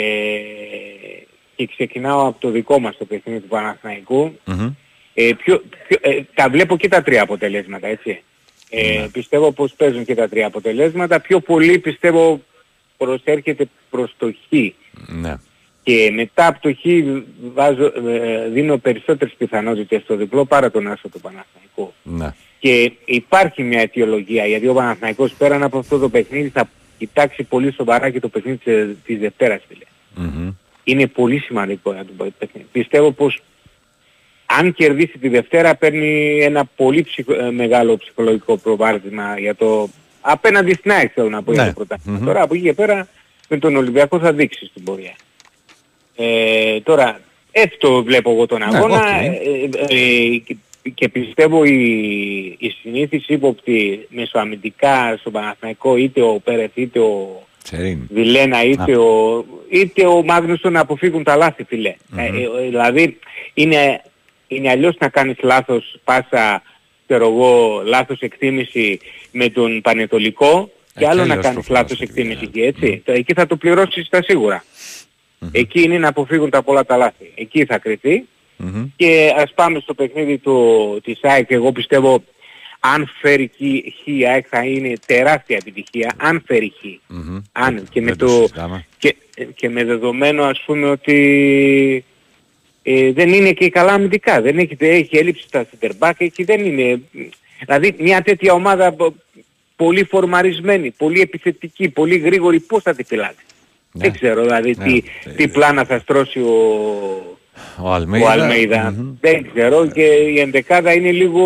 και 1.56 1.66
ξεκινάω 1.66 2.26
από 2.26 2.40
το 2.40 2.50
δικό 2.50 2.80
μας 2.80 2.96
το 2.96 3.04
παιχνίδι 3.04 3.40
του 3.40 3.48
Παναθηναϊκού. 3.48 4.38
Μμμ. 4.44 4.74
Ε, 5.14 5.32
πιο, 5.44 5.62
πιο, 5.88 5.98
ε, 6.00 6.20
τα 6.34 6.48
βλέπω 6.48 6.76
και 6.76 6.88
τα 6.88 7.02
τρία 7.02 7.22
αποτελέσματα, 7.22 7.86
έτσι. 7.86 8.22
Ε, 8.70 9.06
Πιστεύω 9.12 9.52
πως 9.52 9.72
παίζουν 9.76 10.04
και 10.04 10.14
τα 10.14 10.28
τρία 10.28 10.46
αποτελέσματα. 10.46 11.20
Πιο 11.20 11.40
πολύ 11.40 11.78
πιστεύω 11.78 12.40
προσέρχεται 12.96 13.68
προς 13.90 14.14
το 14.18 14.32
Χ. 14.32 14.52
Ναι. 15.06 15.36
Και 15.82 16.10
μετά 16.14 16.46
από 16.46 16.60
το 16.60 16.74
Χ 16.74 16.84
βάζω, 17.54 17.84
ε, 17.84 18.48
δίνω 18.48 18.76
περισσότερες 18.76 19.34
πιθανότητες 19.38 20.02
στο 20.02 20.16
διπλό 20.16 20.44
παρά 20.44 20.70
τον 20.70 20.86
Άσο 20.86 21.08
του 21.08 21.20
Παναθηναϊκού. 21.20 21.92
Ναι. 22.60 22.70
Και 22.70 22.92
υπάρχει 23.04 23.62
μια 23.62 23.80
αιτιολογία, 23.80 24.46
γιατί 24.46 24.68
ο 24.68 24.74
Παναθηναϊκός 24.74 25.32
πέραν 25.38 25.62
από 25.62 25.78
αυτό 25.78 25.98
το 25.98 26.08
παιχνίδι 26.08 26.48
θα 26.48 26.68
κοιτάξει 26.98 27.42
πολύ 27.42 27.72
σοβαρά 27.72 28.10
και 28.10 28.20
το 28.20 28.28
παιχνίδι 28.28 28.56
της, 28.56 28.74
της 29.04 29.18
Δευτέρας, 29.18 29.60
φίλε. 29.68 29.84
Μμμ. 30.28 30.50
Είναι 30.84 31.06
πολύ 31.06 31.38
σημαντικό 31.38 31.92
για 31.92 32.04
το 32.18 32.30
παιχνίδι. 32.38 32.66
Πιστεύω 32.72 33.10
πως 33.12 33.40
αν 34.46 34.72
κερδίσει 34.74 35.18
τη 35.18 35.28
Δευτέρα 35.28 35.74
παίρνει 35.74 36.38
ένα 36.42 36.64
πολύ 36.76 37.02
ψυχο- 37.02 37.34
ε, 37.34 37.50
μεγάλο 37.50 37.96
ψυχολογικό 37.96 38.56
προβάδισμα 38.56 39.38
για 39.38 39.54
το 39.54 39.88
απέναντι 40.20 40.72
στην 40.74 40.90
ΑΕΚ 40.90 41.10
θέλω 41.14 41.28
να 41.28 41.42
πω 41.42 41.52
για 41.52 41.62
Ναι. 41.62 41.68
το 41.68 41.74
πρωτάθλημα. 41.74 42.18
Μμμ. 42.18 42.24
Τώρα 42.26 42.42
από 42.42 42.54
εκεί 42.54 42.62
και 42.62 42.72
πέρα 42.72 43.08
με 43.48 43.58
τον 43.58 43.76
Ολυμπιακό 43.76 44.18
θα 44.18 44.32
δείξει 44.32 44.66
στην 44.66 44.82
πορεία. 44.84 45.14
Ε, 46.16 46.80
τώρα 46.80 47.20
έτσι 47.52 47.76
το 47.78 48.02
βλέπω 48.02 48.30
εγώ 48.30 48.46
τον 48.46 48.58
Ναι, 48.58 48.64
αγώνα 48.76 48.96
οκ. 48.96 49.02
ε, 49.06 49.26
ε, 49.94 49.98
ε, 50.00 50.40
και, 50.94 51.06
και 51.06 51.08
πιστεύω 51.08 51.64
η, 51.64 51.82
η 52.58 52.70
συνήθεις 52.82 53.28
ύποπτοι 53.28 54.06
μεσοαμυντικά 54.08 55.16
στο 55.20 55.30
Παναθηναϊκό 55.30 55.96
είτε 55.96 56.22
ο 56.22 56.40
Πέρεθ 56.44 56.70
είτε 56.74 56.98
ο 57.00 57.42
Τσερίν. 57.62 57.98
Βιλένα 58.10 58.64
είτε 58.64 58.92
Α. 58.94 58.98
ο, 59.00 59.44
είτε 59.68 60.06
ο 60.06 60.22
Μάγνουσον 60.24 60.72
να 60.72 60.80
αποφύγουν 60.80 61.22
τα 61.24 61.36
λάθη 61.36 61.64
φίλε. 61.64 61.94
Ε, 62.16 62.24
ε, 62.26 62.68
δηλαδή 62.68 63.18
είναι, 63.54 64.02
είναι 64.48 64.70
αλλιώς 64.70 64.96
να 64.98 65.08
κάνεις 65.08 65.36
λάθος 65.42 65.98
πάσα, 66.04 66.62
ξέρω 67.06 67.26
εγώ, 67.28 67.82
λάθος 67.84 68.20
εκτίμηση 68.20 68.98
με 69.32 69.48
τον 69.48 69.80
Πανετολικό 69.80 70.70
και 70.94 71.04
Ε, 71.04 71.08
άλλο 71.08 71.20
και 71.22 71.26
να 71.26 71.32
αλλιώς 71.32 71.44
κάνεις 71.46 71.66
προφανώς 71.66 71.68
λάθος 71.90 72.00
εκτίμηση 72.00 72.40
εκεί, 72.44 72.60
έτσι. 72.60 73.02
Το- 73.04 73.12
Εκεί 73.12 73.32
θα 73.32 73.46
το 73.46 73.56
πληρώσεις 73.56 74.06
στα 74.06 74.22
σίγουρα. 74.22 74.64
Εκεί 75.52 75.82
είναι 75.82 75.98
να 75.98 76.08
αποφύγουν 76.08 76.50
τα 76.50 76.62
πολλά 76.62 76.84
τα 76.84 76.96
λάθη. 76.96 77.32
Εκεί 77.34 77.64
θα 77.64 77.78
κρυθεί. 77.78 78.24
Μμμ. 78.60 78.84
Και 78.96 79.32
ας 79.36 79.52
πάμε 79.54 79.78
στο 79.80 79.94
παιχνίδι 79.94 80.38
του, 80.38 81.00
της 81.04 81.18
ΑΕΚ. 81.22 81.50
Εγώ 81.50 81.72
πιστεύω 81.72 82.22
αν 82.80 83.10
φέρει 83.20 83.50
χ, 83.54 83.58
χ 84.02 84.06
η 84.06 84.26
ΑΕΚ 84.26 84.46
θα 84.48 84.64
είναι 84.64 84.92
τεράστια 85.06 85.56
επιτυχία. 85.56 86.14
Αν 86.16 86.42
φέρει 86.46 86.72
χ. 86.80 86.84
Μμμ. 87.06 87.38
Αν 87.52 87.86
και 87.90 88.00
με, 88.00 88.06
Δεν 88.06 88.18
το 88.18 88.26
το, 88.26 88.32
συζητάμε. 88.32 88.86
και, 88.98 89.16
και 89.54 89.68
με 89.68 89.84
δεδομένο 89.84 90.44
ας 90.44 90.62
πούμε 90.66 90.86
ότι 90.90 92.04
ε, 92.82 93.12
δεν 93.12 93.28
είναι 93.32 93.52
και 93.52 93.68
καλά 93.70 93.92
αμυντικά. 93.92 94.40
Δεν 94.40 94.58
έχει, 94.58 94.76
έχει 94.78 95.16
έλλειψη 95.16 95.42
στα 95.46 95.66
center 95.70 95.90
back, 95.98 96.12
έχει, 96.18 96.44
δεν 96.44 96.64
είναι... 96.64 97.00
Δηλαδή 97.64 97.94
μια 97.98 98.22
τέτοια 98.22 98.52
ομάδα 98.52 98.92
πο- 98.92 99.14
πολύ 99.76 100.04
φορμαρισμένη, 100.04 100.90
πολύ 100.90 101.20
επιθετική, 101.20 101.88
πολύ 101.88 102.16
γρήγορη, 102.16 102.60
πώς 102.60 102.82
θα 102.82 102.94
τη 102.94 103.04
φυλάξει; 103.04 103.44
Δεν 103.92 104.12
ξέρω 104.12 104.42
δηλαδή 104.42 104.74
Ναι. 104.78 104.84
τι, 104.84 105.02
τι 105.36 105.48
πλάνα 105.48 105.84
θα 105.84 105.98
στρώσει 105.98 106.38
ο, 106.38 107.37
Ο 107.82 107.92
Αλμέιδα. 107.92 108.26
ο 108.26 108.30
Αλμέιδα. 108.30 108.94
Δεν 109.20 109.46
ξέρω 109.54 109.86
και 109.86 110.02
η 110.02 110.40
ενδεκάδα 110.40 110.92
είναι 110.92 111.10
λίγο 111.10 111.42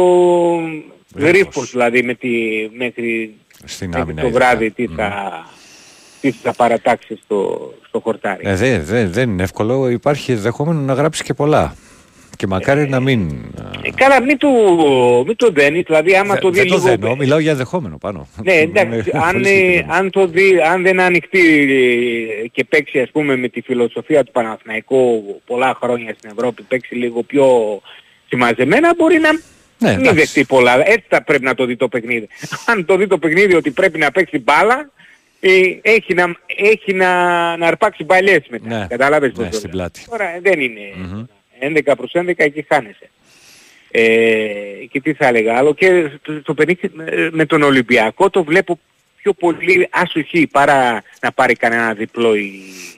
γρήφος 1.16 1.70
δηλαδή 1.70 2.02
με 2.02 2.14
τη, 2.14 2.28
μέχρι, 2.76 3.34
Στην 3.64 3.88
μέχρι 3.88 4.02
άμυνα. 4.02 4.20
το 4.20 4.26
ειδικά. 4.26 4.44
βράδυ 4.44 4.70
τι 4.70 4.86
θα, 4.86 5.32
τι 6.20 6.30
θα 6.30 6.52
παρατάξει 6.52 7.18
στο, 7.24 7.72
στο 7.88 8.00
χορτάρι. 8.00 8.40
Ε, 8.48 8.54
δεν 8.54 8.84
δεν- 8.84 9.12
δεν 9.12 9.30
είναι 9.30 9.42
εύκολο. 9.42 9.88
Υπάρχει 9.88 10.34
δεχόμενο 10.34 10.80
να 10.80 10.92
γράψει 10.92 11.22
και 11.22 11.34
πολλά. 11.34 11.74
Και 12.42 12.48
μακάρι 12.48 12.88
να 12.88 13.00
μην. 13.00 13.30
Ε, 13.82 13.90
Καλά, 13.94 14.22
μην 14.22 14.38
του, 14.38 14.48
μην 15.26 15.36
το 15.36 15.50
δένει, 15.50 15.80
δηλαδή 15.80 16.16
άμα 16.16 16.38
το 16.38 16.50
δει 16.50 16.58
δεν 16.58 16.66
το 16.68 16.74
λίγο... 16.74 16.86
δένω, 16.86 17.16
μιλάω 17.16 17.38
για 17.38 17.54
δεχόμενο 17.54 17.98
πάνω. 17.98 18.28
Ναι, 18.44 18.52
εντάξει, 18.52 19.10
αν, 19.26 19.32
πολύ 19.32 19.48
ε, 19.48 19.52
συγκεκριμένο. 19.52 19.92
αν, 19.94 20.10
το 20.10 20.26
δει, 20.26 20.60
αν 20.72 20.82
δεν 20.82 21.00
ανοιχτεί 21.00 21.40
ε, 22.44 22.46
και 22.48 22.64
παίξει 22.64 23.00
ας 23.00 23.10
πούμε 23.10 23.36
με 23.36 23.48
τη 23.48 23.60
φιλοσοφία 23.60 24.24
του 24.24 24.32
Παναθηναϊκού 24.32 25.24
πολλά 25.46 25.76
χρόνια 25.82 26.14
στην 26.18 26.30
Ευρώπη, 26.36 26.62
παίξει 26.62 26.94
λίγο 26.94 27.22
πιο 27.22 27.46
συμμαζεμένα, 28.28 28.94
μπορεί 28.96 29.18
να 29.18 29.30
Ναι, 29.32 29.40
μην 29.90 29.98
εντάξει. 30.00 30.14
δεχτεί 30.14 30.44
πολλά. 30.44 30.88
Έτσι 30.88 31.04
θα 31.08 31.22
πρέπει 31.22 31.44
να 31.44 31.54
το 31.54 31.64
δει 31.64 31.76
το 31.76 31.88
παιχνίδι. 31.88 32.28
Αν 32.70 32.84
το 32.84 32.96
δει 32.96 33.06
το 33.06 33.18
παιχνίδι 33.18 33.54
ότι 33.54 33.70
πρέπει 33.70 33.98
να 33.98 34.10
παίξει 34.10 34.38
μπάλα, 34.38 34.90
ε, 35.40 35.50
έχει, 35.82 36.14
να, 36.14 36.34
έχει 36.56 36.92
να, 36.94 37.06
να 37.56 37.66
αρπάξει 37.66 38.04
μπαλιές 38.04 38.42
μετά. 38.50 38.78
Ναι, 38.78 38.86
Κατάλαβες 38.88 39.32
ναι, 39.32 39.36
πώς 39.36 39.46
το 39.48 39.56
στην 39.56 39.68
λέω. 39.74 39.78
πλάτη. 39.78 40.04
Τώρα 40.10 40.24
ε, 40.24 40.40
δεν 40.42 40.60
είναι 40.60 40.80
11 41.62 41.92
προς 41.96 42.10
11 42.14 42.32
εκεί 42.36 42.64
χάνεσαι. 42.68 43.10
Ε, 43.90 44.04
και 44.90 45.00
τι 45.00 45.12
θα 45.12 45.26
έλεγα 45.26 45.56
άλλο 45.56 45.74
και 45.74 46.10
το, 46.22 46.42
το 46.42 46.54
παιχνίδι 46.54 46.90
με- 46.92 47.28
με 47.32 47.46
τον 47.46 47.62
Ολυμπιακό 47.62 48.30
το 48.30 48.44
βλέπω 48.44 48.78
πιο 49.16 49.32
πολύ 49.32 49.88
άσοχη 49.90 50.46
παρά 50.46 51.02
να 51.20 51.32
πάρει 51.32 51.54
κανένα 51.54 51.94
διπλό 51.94 52.34
η, 52.34 52.52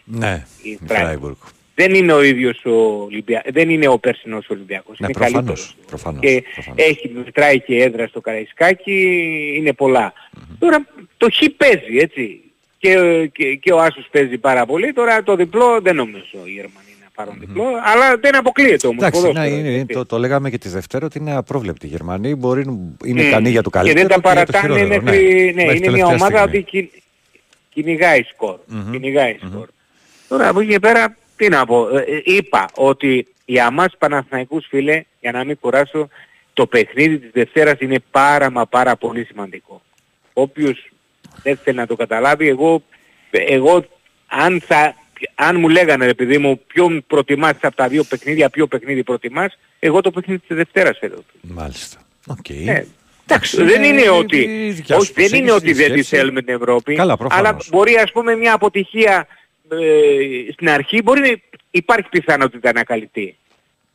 Ναι, 0.05 0.45
η 0.63 0.71
η 0.71 0.79
Φράιμπουργκ. 0.87 1.01
Φράιμπουργκ. 1.03 1.35
Δεν 1.75 1.95
είναι 1.95 2.13
ο 2.13 2.23
ίδιος 2.23 2.65
ο 2.65 2.71
Ολυμπιακός, 3.05 3.53
δεν 3.53 3.71
είναι 3.71 3.89
ο 3.89 3.99
περσινός 3.99 4.49
Ολυμπιακός, 4.49 4.99
Ναι, 4.99 5.07
είναι 5.07 5.19
προφανώς, 5.19 5.35
καλύτερος. 5.35 5.77
προφανώς, 5.87 6.21
Και 6.21 6.45
έχει, 6.75 7.11
μετράει 7.25 7.61
και 7.61 7.83
έδρα 7.83 8.07
στο 8.07 8.21
Καραϊσκάκι, 8.21 9.55
είναι 9.57 9.73
πολλά. 9.73 10.13
Τώρα 10.59 10.87
το 11.17 11.29
χ 11.31 11.39
παίζει 11.57 11.97
έτσι. 11.99 12.41
Και, 12.79 13.27
και, 13.33 13.55
και 13.55 13.73
ο 13.73 13.79
Άσος 13.81 14.09
παίζει 14.11 14.39
πάρα 14.39 14.67
πολύ. 14.67 14.93
Τώρα 14.93 15.23
το 15.23 15.37
διπλό 15.37 15.81
δεν 15.81 15.97
νομίζω 15.97 16.39
οι 16.45 16.51
Γερμανοί 16.51 16.89
να 16.91 16.94
πάρουν 17.15 17.37
διπλό. 17.39 17.65
Αλλά 17.65 18.17
δεν 18.17 18.37
αποκλείεται 18.37 18.87
όμως. 18.87 19.03
Εντάξει, 19.03 19.21
ναι, 19.21 19.27
ποδόσφαιρο, 19.27 19.57
είναι, 19.57 19.75
έτσι. 19.75 19.95
το, 19.95 20.07
το 20.07 20.19
λέγαμε 20.19 20.51
και 20.51 20.59
τη 20.59 20.69
Δευτέρα 20.69 21.07
ότι 21.07 21.19
είναι 21.19 21.35
απρόβλεπτη. 21.35 21.87
Οι 21.87 21.89
Γερμανοί 21.89 22.35
μπορεί, 22.35 22.63
είναι 23.05 23.23
Μμ. 23.23 23.27
ικανοί 23.27 23.51
για 23.51 23.63
το 23.63 23.71
Και 23.71 23.79
καλύτερο 23.79 24.09
δεν 24.09 24.21
τα 24.21 24.31
για 24.31 24.45
το 24.47 24.53
παρατάνε 24.53 24.75
χειρότερο, 24.75 25.03
μέχρι... 25.03 25.53
Ναι, 25.55 25.65
μέχρι 25.65 25.77
είναι 25.77 25.91
μια 25.91 26.05
τελευταία 26.07 26.07
ομάδα 26.07 26.39
στιγμή. 26.39 26.59
ότι 26.59 26.63
κυ- 26.63 27.03
κυνηγάει 27.69 28.23
σκορ. 28.23 28.59
Μμμ. 28.67 28.91
Κυνηγάει 28.91 29.37
σκορ. 29.49 29.69
Τώρα 30.29 30.49
από 30.49 30.61
εκεί 30.61 30.71
και 30.71 30.79
πέρα, 30.79 31.17
τι 31.37 31.49
να 31.49 31.67
πω. 31.67 31.97
Ε, 31.97 32.01
ε, 32.01 32.23
είπα 32.25 32.69
ότι 32.75 33.27
για 33.45 33.71
μας 33.71 33.97
Παναθηναϊκούς 33.99 34.67
φίλε, 34.69 35.05
για 35.21 35.33
να 35.33 35.45
μην 35.45 35.59
κουράσω, 35.61 36.09
το 36.53 36.67
παιχνίδι 36.67 37.19
της 37.19 37.31
Δευτέρας 37.33 37.81
είναι 37.81 37.99
πάρα 38.11 38.51
μα 38.51 38.67
πάρα 38.67 38.97
πολύ 38.97 39.25
σημαντικό. 39.25 39.83
Όποιος 40.33 40.91
δεν 41.43 41.59
θέλει 41.65 41.77
να 41.77 41.87
το 41.87 41.97
καταλάβει, 41.97 42.49
εγώ, 42.49 42.83
εγώ 43.31 43.85
αν, 44.27 44.61
θα, 44.67 44.95
αν 45.35 45.57
μου 45.61 45.69
λέγανε 45.69 46.07
ρε 46.07 46.15
παιδί 46.15 46.39
μου 46.39 46.61
ποιον 46.67 47.05
προτιμάς 47.07 47.55
από 47.61 47.77
τα 47.77 47.89
δύο 47.89 48.05
παιχνίδια, 48.05 48.51
ποιο 48.51 48.67
παιχνίδι 48.67 49.03
προτιμάς, 49.03 49.59
εγώ 49.79 50.01
το 50.01 50.11
παιχνίδι 50.11 50.41
της 50.47 50.57
Δευτέρας 50.57 50.99
θέλω. 50.99 51.25
Μάλιστα. 51.41 51.99
Οκ. 52.27 52.49
Ναι. 52.49 52.85
Εντάξει, 53.27 53.63
δεν 53.65 53.85
είναι 53.85 54.09
ότι, 54.11 54.37
η 54.37 54.71
δικιά 54.71 54.95
σου 54.95 55.01
όχι, 55.01 55.13
δεν 55.13 55.39
είναι 55.41 55.49
προσέγγιση, 55.51 55.53
ότι 55.53 55.73
δεν 55.73 55.87
τη 55.87 56.03
σκέψη. 56.03 56.17
θέλουμε 56.17 56.43
την 56.43 56.55
Ευρώπη, 56.55 56.95
Καλά, 56.95 57.17
προφανώς. 57.17 57.47
αλλά 57.49 57.59
μπορεί 57.71 57.95
ας 57.95 58.13
πούμε 58.13 58.37
μια 58.37 58.53
αποτυχία 58.55 59.27
ε, 59.69 60.53
στην 60.53 60.69
αρχή, 60.69 61.03
μπορεί 61.03 61.21
να 61.21 61.29
υπάρχει 61.71 62.09
πιθανότητα 62.09 62.73
να 62.73 62.85
καλυφθεί. 62.85 63.37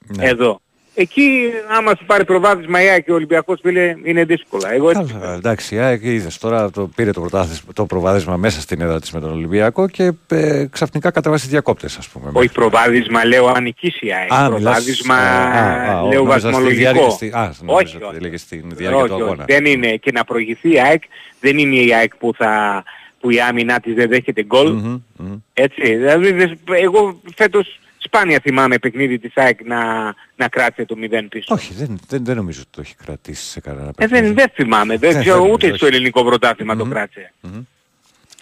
Ναι. 0.07 0.25
Εδώ. 0.29 0.61
Εκεί 1.01 1.49
άμα 1.77 1.95
σου 1.97 2.05
πάρει 2.05 2.25
προβάδισμα 2.25 2.83
η 2.83 2.87
ΑΕΚ 2.89 3.03
και 3.03 3.11
ο 3.11 3.13
Ολυμπιακός 3.15 3.59
φίλε 3.63 3.95
είναι 4.03 4.23
δύσκολα. 4.23 4.73
Εγώ 4.73 4.89
έτσι 4.89 5.13
Καλά, 5.19 5.33
εντάξει, 5.33 5.75
η 5.75 5.77
ΑΕΚ 5.79 6.03
είδες 6.03 6.37
τώρα 6.37 6.69
το 6.71 6.89
πήρε 6.95 7.11
το, 7.11 7.19
πρωτάθλημα- 7.21 7.73
το 7.73 7.85
προβάδισμα 7.85 8.37
μέσα 8.37 8.61
στην 8.61 8.81
έδρα 8.81 8.99
της 8.99 9.11
με 9.11 9.19
τον 9.19 9.31
Ολυμπιακό 9.31 9.87
και 9.87 10.11
ε, 10.27 10.65
ξαφνικά 10.71 11.11
κατέβασε 11.11 11.47
διακόπτες 11.49 11.97
ας 11.97 12.07
πούμε. 12.07 12.31
όχι 12.33 12.51
προβάδισμα 12.51 13.25
λέω 13.25 13.47
αν 13.47 13.63
νικήσει 13.63 14.05
η 14.05 14.13
ΑΕΚ. 14.13 14.31
Α, 14.33 14.43
μιλάς- 14.43 14.53
προβάδισμα 14.61 15.15
α, 15.15 15.97
α, 15.99 16.07
λέω 16.07 16.23
νόμιζα 16.23 16.39
στη 16.39 16.73
διάρκεια- 16.73 17.01
βαθμολογικό. 17.03 17.09
στη- 17.09 17.31
Α, 17.33 17.49
όχι, 17.49 17.63
νόμιζα 17.65 17.95
όχι. 17.95 18.03
ότι 18.03 18.15
έλεγες 18.15 18.41
στην 18.41 18.63
διάρκεια 18.75 18.99
όχι, 19.01 19.07
του 19.07 19.13
όχι. 19.15 19.23
αγώνα. 19.23 19.45
Δεν 19.47 19.65
είναι 19.65 19.95
και 19.95 20.11
να 20.11 20.23
προηγηθεί 20.23 20.73
η 20.73 20.79
ΑΕΚ 20.81 21.03
δεν 21.39 21.57
είναι 21.57 21.75
η 21.75 21.93
ΑΕΚ 21.93 22.15
που, 22.15 22.31
θα, 22.37 22.83
που 23.19 23.29
η 23.31 23.41
άμυνά 23.41 23.79
της 23.79 23.93
δεν 23.93 24.09
δέχεται 24.09 24.43
γκολ. 24.43 24.71
Μμμ, 24.71 25.01
μμμ. 25.17 25.35
Έτσι, 25.53 25.95
δηλαδή 25.95 26.31
δες- 26.31 26.57
εγώ 26.81 27.21
φέτος 27.35 27.79
σπάνια 28.01 28.39
θυμάμαι 28.43 28.77
παιχνίδι 28.77 29.19
της 29.19 29.31
ΑΕΚ 29.35 29.59
να, 29.65 30.03
να 30.35 30.47
κράτησε 30.49 30.85
το 30.85 30.95
0 31.01 31.25
πίσω. 31.29 31.53
Όχι, 31.53 31.73
δεν, 31.73 31.99
δεν, 32.07 32.25
δεν 32.25 32.35
νομίζω 32.35 32.59
ότι 32.61 32.69
το 32.71 32.81
έχει 32.81 32.95
κρατήσει 32.95 33.45
σε 33.45 33.59
κανένα 33.59 33.87
Ε, 33.87 33.91
παιχνίδι. 33.95 34.25
δεν, 34.25 34.33
δεν 34.35 34.49
θυμάμαι, 34.53 34.97
δεν 34.97 35.13
Ναι, 35.13 35.19
ξέρω 35.21 35.41
δεν 35.41 35.51
ούτε 35.51 35.61
νομίζω, 35.65 35.75
στο 35.77 35.85
όχι. 35.85 35.95
ελληνικό 35.95 36.23
πρωτάθλημα 36.23 36.75
το 36.75 36.85
κράτησε. 36.85 37.33
Μμμ. 37.41 37.57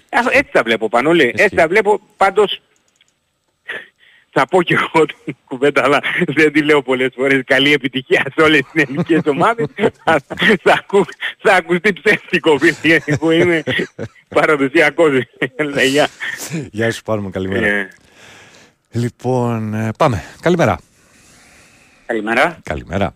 Α, 0.10 0.20
Έτσι 0.32 0.52
τα 0.52 0.64
βλέπω 0.64 0.90
Πανόλη, 0.90 1.34
έτσι 1.38 1.56
τα 1.56 1.68
βλέπω 1.68 2.00
πάντως 2.18 2.62
θα 4.40 4.48
πω 4.48 4.64
και 4.64 4.74
εγώ 4.74 5.06
την 5.06 5.36
κουβέντα 5.46 5.84
αλλά 5.84 6.02
δεν 6.28 6.52
τη 6.52 6.62
λέω 6.64 6.82
πολλές 6.82 7.10
φορές 7.16 7.42
καλή 7.46 7.74
επιτυχία 7.74 8.26
σε 8.36 8.42
όλες 8.44 8.62
τις 8.72 8.84
ελληνικές 8.84 9.22
ομάδες 9.26 9.66
θα, 10.04 10.22
θα, 10.64 10.74
ακού, 10.74 11.06
θα 11.40 11.54
ακουστεί 11.54 11.94
ψεύτικο 11.94 12.58
φίλε 12.58 13.00
εγώ 13.06 13.32
είμαι 13.32 13.64
παραδοσιακός 14.28 15.12
λέει, 15.58 15.88
γεια. 15.94 16.08
Γεια 16.72 16.92
σου 16.92 17.02
Πάρμο, 17.04 17.30
καλημέρα. 17.30 17.88
Ε, 18.90 19.00
Λοιπόν, 19.00 19.74
ε, 19.74 19.92
πάμε. 19.98 20.24
Καλημέρα. 20.42 20.80
Καλημέρα. 22.06 22.60
Καλημέρα. 22.64 23.14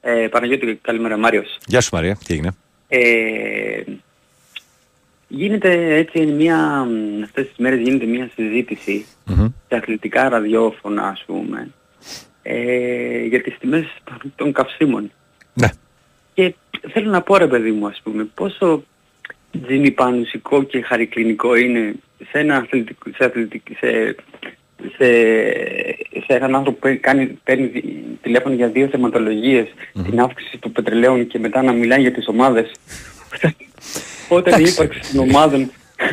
Ε, 0.00 0.28
Παναγιώτη, 0.30 0.78
καλημέρα 0.82 1.16
Μάριος. 1.16 1.58
Γεια 1.66 1.80
σου 1.80 1.88
Μαρία, 1.92 2.16
τι 2.26 2.32
έγινε; 2.34 2.50
Ε, 2.88 3.82
γίνεται 5.28 5.94
έτσι 5.94 6.26
μια, 6.26 6.84
μ, 6.84 7.22
αυτές 7.22 7.46
τις 7.46 7.56
μέρες 7.56 7.80
γίνεται 7.80 8.04
μια 8.04 8.30
συζήτηση 8.34 9.06
Μμμ. 9.26 9.46
σε 9.68 9.76
αθλητικά 9.76 10.28
ραδιόφωνα 10.28 11.02
ας 11.08 11.22
πούμε 11.26 11.70
ε, 12.42 13.22
για 13.24 13.42
τις 13.42 13.58
τιμές 13.58 13.84
των- 14.04 14.32
των 14.36 14.52
καυσίμων. 14.52 15.12
Ναι. 15.54 15.68
Και 16.34 16.54
θέλω 16.92 17.10
να 17.10 17.22
πω 17.22 17.36
ρε 17.36 17.46
παιδί 17.46 17.70
μου 17.70 17.86
ας 17.86 18.00
πούμε 18.02 18.24
πόσο 18.34 18.84
τζινιπανουσικό 19.64 20.62
και 20.62 20.82
χαρικλινικό 20.82 21.54
είναι 21.56 21.94
σε 22.30 22.38
ένα 22.38 22.56
αθλητικό, 22.56 23.10
σε, 23.16 23.24
αθλητικ- 23.24 23.76
σε, 23.78 24.14
σε, 24.96 25.06
σε 26.26 26.32
έναν 26.34 26.54
άνθρωπο 26.54 26.78
που 26.78 26.98
κάνει, 27.00 27.38
παίρνει 27.44 27.66
δι- 27.66 27.94
τηλέφωνο 28.22 28.54
για 28.54 28.68
δύο 28.68 28.86
θεματολογίες 28.86 29.66
την 29.92 30.20
αύξηση 30.20 30.58
του 30.58 30.72
πετρελαίου 30.72 31.26
και 31.26 31.38
μετά 31.38 31.62
να 31.62 31.72
μιλάει 31.72 32.00
για 32.00 32.12
τις 32.12 32.28
ομάδες. 32.28 32.70
Όταν 34.28 34.60
η 34.60 34.64
ύπαρξη 34.66 35.00
των 35.12 35.28
ομάδων 35.28 35.70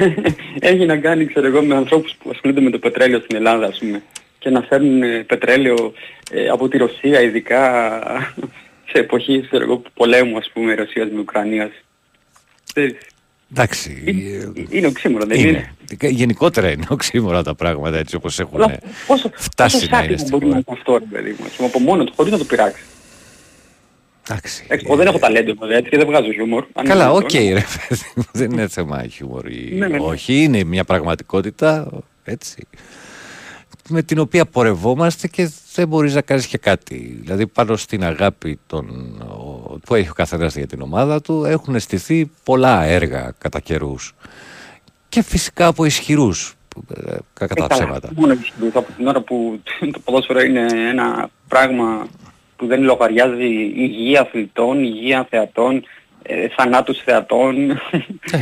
έχει 0.59 0.85
να 0.85 0.97
κάνει 0.97 1.25
ξέρω 1.25 1.47
εγώ 1.47 1.63
με 1.63 1.75
ανθρώπους 1.75 2.15
που 2.19 2.29
ασχολούνται 2.29 2.61
με 2.61 2.69
το 2.69 2.79
πετρέλαιο 2.79 3.19
στην 3.19 3.35
Ελλάδα 3.35 3.65
ας 3.65 3.77
πούμε 3.77 4.01
και 4.39 4.49
να 4.49 4.61
φέρνουν 4.61 5.03
ε, 5.03 5.23
πετρέλαιο 5.27 5.93
ε, 6.31 6.47
από 6.47 6.67
τη 6.67 6.77
Ρωσία 6.77 7.21
ειδικά 7.21 8.01
σε 8.91 8.99
εποχή 8.99 9.41
ξέρω 9.41 9.63
εγώ, 9.63 9.81
πολέμου 9.93 10.37
ας 10.37 10.49
πούμε 10.53 10.73
Ρωσίας 10.73 11.09
με 11.09 11.19
Ουκρανίας. 11.19 11.71
Ξέρεις, 13.53 13.85
Εντάξει. 13.85 14.03
ε, 14.69 14.77
Είναι 14.77 14.87
οξύμωρο 14.87 15.25
δεν 15.25 15.39
είναι. 15.39 15.47
είναι. 16.01 16.09
Γενικότερα 16.09 16.71
είναι 16.71 16.85
οξύμωρα 16.97 17.43
τα 17.43 17.55
πράγματα 17.55 17.97
έτσι 17.97 18.15
όπως 18.15 18.39
έχουν 18.39 18.61
Αλλά 18.61 18.77
πόσο, 19.07 19.31
φτάσει 19.35 19.75
πόσο 19.77 19.87
να 19.91 19.97
είναι 20.03 20.17
σάτυμα 20.17 20.17
στην 20.17 20.29
μπορεί 20.31 20.45
να 20.45 20.55
είναι 20.55 20.63
αυτό 20.67 20.97
ρε 20.97 21.05
παιδί 21.11 21.35
μου, 21.39 21.45
ας 21.45 21.51
πούμε, 21.51 21.67
από 21.67 21.79
μόνος 21.79 22.05
του, 22.05 22.13
χωρίς 22.15 22.31
να 22.31 22.37
το 22.37 22.43
πειράξει. 22.43 22.83
Εντάξει. 24.29 24.63
Εγώ 24.67 24.95
δεν 24.95 25.07
έχω 25.07 25.19
ταλέντο 25.19 25.53
βέβαια 25.59 25.77
έτσι 25.77 25.89
και 25.89 25.97
δεν 25.97 26.05
βγάζω 26.07 26.31
χιούμορ. 26.31 26.65
Αν 26.73 26.85
Καλά, 26.85 27.03
είναι 27.03 27.13
οκ 27.13 27.29
δυνατόν. 27.29 27.53
ρε 27.53 27.63
παιδί 27.87 28.01
μου, 28.15 28.23
δεν 28.39 28.51
είναι 28.51 28.67
θέμα 28.67 29.05
χιούμορ 29.07 29.47
ή 29.51 29.69
Ναι, 29.77 29.87
ναι, 29.87 29.97
ναι. 29.97 30.05
όχι, 30.05 30.43
είναι 30.43 30.63
μια 30.63 30.83
πραγματικότητα 30.83 31.87
έτσι 32.23 32.67
με 33.89 34.01
την 34.03 34.19
οποία 34.19 34.45
πορευόμαστε 34.45 35.27
και 35.27 35.51
δεν 35.73 35.87
μπορείς 35.87 36.13
να 36.13 36.21
κάνεις 36.21 36.45
και 36.47 36.57
κάτι. 36.57 37.17
Δηλαδή 37.21 37.47
πάνω 37.47 37.75
στην 37.75 38.03
αγάπη 38.03 38.59
των, 38.67 38.85
ο- 39.21 39.48
που 39.85 39.95
έχει 39.95 40.09
ο 40.09 40.13
καθένας 40.13 40.55
για 40.55 40.67
την 40.67 40.81
ομάδα 40.81 41.21
του 41.21 41.43
έχουν 41.45 41.79
στηθεί 41.79 42.31
πολλά 42.43 42.83
έργα 42.83 43.33
κατά 43.37 43.59
καιρούς. 43.59 44.15
Και 45.09 45.23
φυσικά 45.23 45.67
από 45.67 45.85
ισχυρούς 45.85 46.53
ε, 46.95 47.15
κατά 47.33 47.53
τα 47.55 47.63
Ε, 47.63 47.67
καλά, 47.67 47.67
ψέματα. 47.67 48.09
Μόνο 48.15 48.33
ισχυρούς, 48.33 48.75
από 48.75 48.91
την 48.97 49.07
ώρα 49.07 49.21
που 49.21 49.59
το 49.93 49.99
ποδόσφαιρο 50.03 50.41
είναι 50.41 50.65
ένα 50.89 51.29
πράγμα 51.47 52.07
που 52.55 52.65
δεν 52.67 52.81
λογαριάζει 52.83 53.45
υγεία 53.75 54.21
αθλητών, 54.21 54.83
υγεία 54.83 55.27
θεατών, 55.29 55.83
ε, 56.23 56.47
θανάτους 56.47 56.99
θεατών, 57.03 57.79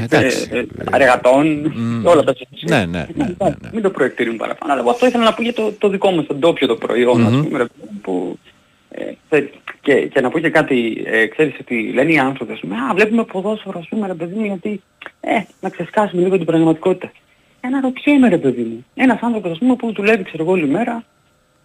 εντάξει. 0.04 0.50
ε, 0.52 0.60
ε, 0.60 0.66
αρεγατών, 0.92 1.74
όλα 2.06 2.24
τα 2.24 2.34
τέτοια. 2.34 2.78
Ναι, 2.78 2.86
ναι, 2.86 3.08
ναι. 3.16 3.26
ναι, 3.26 3.50
ναι. 3.62 3.70
Μην 3.74 3.82
το 3.82 3.90
προεκτείνουμε 3.90 4.38
παραπάνω. 4.38 4.72
Αλλά 4.72 4.82
εγώ 4.82 4.90
αυτό 4.92 5.06
ήθελα 5.06 5.24
να 5.24 5.34
πω 5.34 5.42
για 5.42 5.54
το, 5.54 5.74
το 5.78 5.90
δικό 5.90 6.12
μας, 6.12 6.26
τον 6.26 6.40
τόπιο 6.40 6.68
το 6.68 6.76
προϊόν, 6.76 7.26
ας 7.26 7.32
Μμμ. 7.32 7.44
πούμε, 7.44 7.58
ρε 7.58 7.66
παιδί 7.66 7.90
μου, 7.92 8.00
που... 8.02 8.40
Ε, 9.88 9.94
θε- 9.94 10.02
και, 10.02 10.08
και 10.08 10.22
να 10.22 10.30
πω 10.30 10.40
και 10.40 10.50
κάτι, 10.50 11.04
ε, 11.06 11.26
ξέρεις 11.26 11.54
ότι 11.60 11.92
λένε 11.94 12.12
οι 12.12 12.18
άνθρωποι, 12.18 12.52
ας 12.52 12.60
πούμε, 12.60 12.76
α, 12.76 12.94
βλέπουμε 12.94 13.24
ποδόσφαιρο, 13.24 13.80
ας 13.80 13.88
πούμε, 13.88 14.08
ρε 14.08 14.14
παιδί 14.14 14.36
μου, 14.36 14.46
γιατί, 14.46 14.82
ε, 15.20 15.40
να 15.62 15.70
ξεσκάσουμε 15.70 16.22
λίγο 16.22 16.38
την 16.38 16.46
πραγματικότητα. 16.46 17.12
Ε, 17.62 17.68
να 17.68 17.82
ρωτιέμαι, 17.82 18.30
ρε 18.30 18.38
παιδί 18.38 18.62
μου, 18.62 18.86
ένας 18.96 19.20
άνθρωπος, 19.22 19.52
ας 19.52 19.58
πούμε, 19.58 19.76
που 19.76 19.92
δουλεύει, 19.94 20.24
ξέρω 20.24 20.44
εγώ, 20.44 20.52
όλη 20.52 20.68
μέρα, 20.68 21.04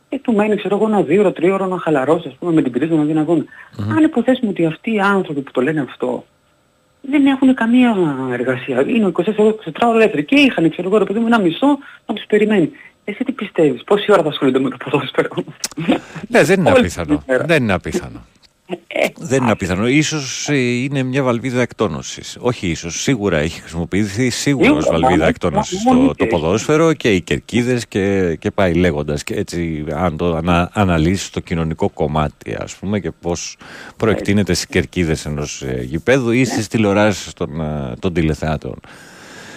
και 0.09 0.19
του 0.19 0.33
μένει, 0.33 0.57
ξέρω 0.57 0.77
εγώ, 0.77 0.87
ένα 0.87 1.03
δύο, 1.03 1.33
τρίωρο 1.33 1.67
να 1.67 1.79
χαλαρώσει, 1.79 2.29
ας 2.29 2.35
πούμε, 2.35 2.53
με 2.53 2.63
την 2.63 2.73
πυρίζα 2.73 2.95
να 2.95 3.05
δει 3.05 3.11
ένα 3.11 3.21
αγώνα. 3.21 3.45
Αν 3.97 4.05
υποθέσουμε 4.05 4.51
ότι 4.51 4.65
αυτοί 4.67 4.95
οι 4.95 5.01
άνθρωποι 5.01 5.41
που 5.41 5.51
το 5.51 5.61
λένε 5.61 5.81
αυτό, 5.81 6.25
δεν 7.01 7.27
έχουν 7.27 7.55
καμία 7.55 7.97
εργασία. 8.33 8.85
Είναι 8.89 9.07
24 9.07 9.25
ώρες 9.37 9.95
ελεύθεροι 9.95 10.25
και 10.25 10.41
είχαν, 10.41 10.71
ξέρω 10.71 10.89
εγώ, 10.89 10.99
ρε 10.99 11.05
παιδί 11.05 11.19
μου, 11.19 11.27
ένα 11.27 11.41
μισό 11.41 11.79
να 12.07 12.15
τους 12.15 12.25
περιμένει. 12.29 12.71
Εσύ 13.05 13.25
τι 13.25 13.33
πιστεύεις, 13.33 13.85
πόση 13.85 14.13
ώρα 14.13 14.23
θα 14.23 14.29
ασχολούνται 14.29 14.59
με 14.61 14.71
το 14.71 14.77
ποδόσφαιρο; 14.85 15.29
Ναι, 16.29 16.43
δεν 16.43 16.61
είναι 16.61 16.71
Όλη 16.71 16.79
απίθανο. 16.79 17.17
τη 17.17 17.23
μέρα. 17.27 17.45
Δεν 17.45 17.63
είναι 17.63 17.73
απίθανο. 17.73 18.27
Δεν 19.19 19.43
είναι 19.43 19.51
απίθανο. 19.51 19.89
Ίσως 19.89 20.49
ε, 20.49 20.57
είναι 20.57 21.03
μια 21.03 21.23
βαλβίδα 21.23 21.61
εκτόνωσης. 21.61 22.37
Όχι 22.41 22.67
ίσως, 22.67 23.01
σίγουρα 23.03 23.39
έχει 23.39 23.61
χρησιμοποιηθεί 23.61 24.31
σίγουρα 24.31 24.73
ως 24.73 24.83
Σίγουρα, 24.85 24.99
βαλβίδα 25.01 25.23
μα, 25.23 25.29
εκτόνωσης 25.29 25.85
μα, 25.85 25.93
μόνο 25.93 26.07
το, 26.07 26.15
το 26.15 26.25
και- 26.25 26.31
ποδόσφαιρο 26.31 26.93
και 26.93 27.15
οι 27.15 27.21
κερκίδες 27.21 27.87
και, 27.87 28.37
και 28.41 28.51
πάει 28.51 28.75
λέγοντας. 28.75 29.25
Και 29.25 29.35
έτσι 29.35 29.85
αν 29.95 30.17
το 30.17 30.35
ανα, 30.37 30.71
αναλύσεις 30.73 31.31
το 31.31 31.41
κοινωνικό 31.41 31.89
κομμάτι 31.91 32.55
ας 32.59 32.75
πούμε 32.75 33.01
και 33.01 33.11
πώς 33.11 33.57
προεκτείνεται 33.97 34.53
στις 34.55 34.67
κερκίδες 34.67 35.27
ενός 35.27 35.63
ε, 35.63 35.83
γηπέδου 35.83 36.31
ή 36.31 36.45
στις 36.45 36.69
τηλεοράσεις 36.69 37.33
των, 37.33 37.61
ε, 37.61 37.95
των 37.99 38.13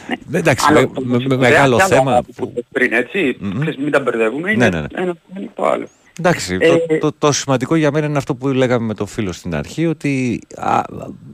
τηλεθεάτων. 0.07 0.35
Εντάξει, 0.39 0.65
Άλλο 0.69 0.79
με, 0.79 0.85
το- 0.87 1.01
με- 1.01 1.17
το- 1.17 1.23
με 1.23 1.29
το- 1.29 1.37
μεγάλο 1.37 1.77
και 1.77 1.83
άλλο 1.83 1.93
θέμα 1.93 2.21
που 2.35 2.47
είπες 2.51 2.63
πριν, 2.71 2.93
έτσι, 2.93 3.37
ξέρεις, 3.59 3.77
μην 3.77 3.91
τα 3.91 3.99
μπερδεύουμε, 3.99 4.51
είναι 4.51 4.69
Ναι, 4.69 4.79
ναι, 4.79 4.81
ναι. 4.81 5.01
ένα 5.01 5.15
είναι 5.37 5.49
το 5.55 5.65
άλλο. 5.65 5.85
Εντάξει, 6.19 6.57
Ε, 6.61 6.67
το, 6.69 6.97
το, 6.99 7.11
το 7.17 7.31
σημαντικό 7.31 7.75
για 7.75 7.91
μένα 7.91 8.05
είναι 8.05 8.17
αυτό 8.17 8.35
που 8.35 8.47
λέγαμε 8.47 8.85
με 8.85 8.93
το 8.93 9.05
φίλο 9.05 9.31
στην 9.31 9.55
αρχή, 9.55 9.85
ότι 9.85 10.41
α, 10.55 10.81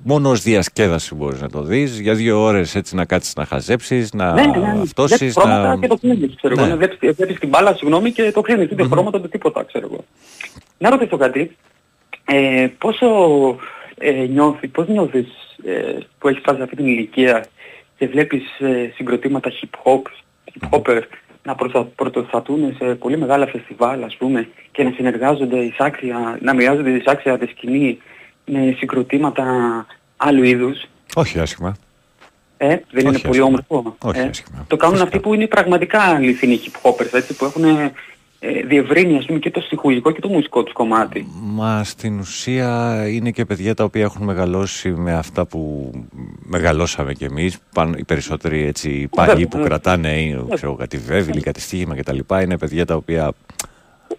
μόνο 0.04 0.30
ως 0.30 0.42
διασκέδαση 0.42 1.16
μπορείς 1.16 1.42
να 1.42 1.50
το 1.50 1.62
δεις, 1.64 2.00
για 2.00 2.14
δύο 2.14 2.40
ώρες 2.42 2.76
έτσι 2.76 2.96
να 2.96 3.06
κάτσεις 3.06 3.36
να 3.36 3.46
χαζέψεις, 3.46 4.14
να 4.14 4.34
Ναι, 4.34 4.42
ναι, 4.46 4.58
ναι. 4.58 4.80
αυτόσεις, 4.82 5.18
Βλέπεις 5.18 5.36
χρώματα 5.36 5.68
να... 5.68 5.78
και 5.82 5.88
το 5.88 5.98
κλείνεις, 5.98 6.34
ξέρω 6.36 6.54
εγώ. 6.58 6.64
Ναι. 6.66 6.70
Ναι. 6.72 6.76
Βλέπεις, 6.76 6.98
βλέπεις 7.16 7.40
την 7.40 7.50
μπάλα, 7.50 7.76
συγγνώμη, 7.76 8.12
και 8.12 8.32
το 8.32 8.42
κλείνεις. 8.42 8.72
Ούτε 8.72 8.84
χρώματα, 8.84 9.18
ούτε 9.20 9.28
τίποτα, 9.28 9.64
ξέρω 9.64 9.88
εγώ. 9.92 10.04
Να 10.78 10.90
ρωτήσω 10.90 11.18
κάτι. 11.18 11.56
Ε, 12.26 12.68
πόσο 12.78 13.08
ε, 13.98 14.12
νιώθει, 14.12 14.68
πώς 14.68 14.88
νιώθεις 14.88 15.28
ε, 15.66 15.98
που 16.20 16.28
έχεις 16.28 16.40
φτάσει 16.42 16.58
σε 16.58 16.64
αυτή 16.64 16.76
την 16.76 16.86
ηλικία 16.86 17.46
και 18.02 18.08
βλέπεις 18.08 18.44
ε, 18.60 18.92
συγκροτήματα 18.96 19.52
hip-hop, 19.52 20.02
hip-hopper 20.54 21.02
να 21.44 21.56
προστα- 21.56 21.92
πρωτοστατούν 21.96 22.76
σε 22.78 22.96
πολύ 22.96 23.18
μεγάλα 23.18 23.48
φεστιβάλ, 23.48 24.04
ας 24.04 24.16
πούμε, 24.18 24.48
και 24.72 24.84
να 24.84 24.92
συνεργάζονται 24.96 25.58
εισάξια, 25.58 26.38
να 26.42 26.54
μοιράζονται 26.54 26.90
εισάξια 26.90 27.38
τη 27.38 27.46
σκηνή 27.46 28.02
με 28.46 28.76
συγκροτήματα 28.78 29.46
άλλου 30.18 30.44
είδους. 30.44 30.84
Όχι 31.16 31.40
άσχημα. 31.40 31.76
Ε, 32.58 32.68
δεν 32.68 33.06
είναι 33.06 33.10
Όχι 33.16 33.28
πολύ 33.28 33.42
άσχημα. 33.42 33.64
όμορφο. 33.70 33.96
Όχι 34.04 34.20
ε. 34.20 34.24
άσχημα. 34.24 34.66
Το 34.68 34.76
κάνουν 34.76 35.02
αυτοί 35.02 35.20
που 35.20 35.34
είναι 35.34 35.48
πραγματικά 35.48 36.02
αληθινοί 36.02 36.60
hip 36.64 36.90
hoppers, 36.90 37.14
έτσι, 37.14 37.36
που 37.36 37.46
έχουν 37.46 37.64
ε, 38.44 38.62
διευρύνει 38.68 39.18
ας 39.18 39.26
πούμε 39.26 39.40
και 39.40 39.52
το 39.52 39.62
στοιχουργικό 39.62 40.12
και 40.12 40.20
το 40.22 40.28
μουσικό 40.30 40.64
τους 40.64 40.74
κομμάτι. 40.74 41.28
Μα 41.42 41.84
στην 41.84 42.20
ουσία 42.20 43.04
είναι 43.10 43.32
και 43.32 43.46
παιδιά 43.46 43.74
τα 43.74 43.84
οποία 43.84 44.02
έχουν 44.02 44.24
μεγαλώσει 44.26 44.90
με 44.90 45.14
αυτά 45.14 45.46
που 45.46 45.92
μεγαλώσαμε 46.44 47.14
κι 47.14 47.24
εμείς. 47.24 47.58
Πάνω, 47.74 47.94
οι 47.98 48.04
περισσότεροι 48.04 48.66
έτσι 48.66 49.08
παλιοί 49.16 49.34
Βέβαια, 49.34 49.48
που 49.48 49.58
βέβαια. 49.58 49.68
κρατάνε 49.68 50.10
ε, 50.20 50.44
ξέρω, 50.54 50.76
κάτι 50.76 50.98
Βέβηλοι, 50.98 51.42
κάτι 51.42 51.62
Στίχοιμα 51.62 51.96
κτλ. 51.96 52.20
Είναι 52.44 52.58
παιδιά 52.58 52.86
τα 52.86 52.96
οποία 52.96 53.32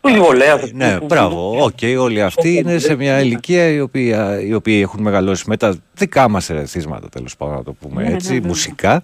Που 0.01 0.09
είναι 0.09 0.19
βολέα, 0.19 0.55
ας 0.55 0.71
πούμε, 0.71 0.87
Ναι, 0.91 0.99
που- 0.99 1.07
μπράβο. 1.07 1.63
Οκ, 1.65 1.79
όλοι 2.01 2.23
αυτοί 2.23 2.55
είναι 2.57 2.79
σε 2.79 2.95
μια 2.97 3.21
ηλικία 3.21 3.69
οι 3.69 3.81
οποίοι, 3.81 4.15
οι 4.47 4.55
οποίοι 4.55 4.81
έχουν 4.83 5.03
μεγαλώσει 5.03 5.45
με 5.47 5.57
τα 5.57 5.75
δικά 5.95 6.29
μας 6.29 6.51
ερεθίσματα, 6.51 7.09
τέλος 7.09 7.37
πάντων 7.37 7.55
να 7.55 7.63
το 7.63 7.73
πούμε 7.73 8.03
Ναι, 8.03 8.09
ναι, 8.09 8.15
έτσι, 8.15 8.33
ναι, 8.33 8.39
ναι. 8.39 8.47
μουσικά. 8.47 9.03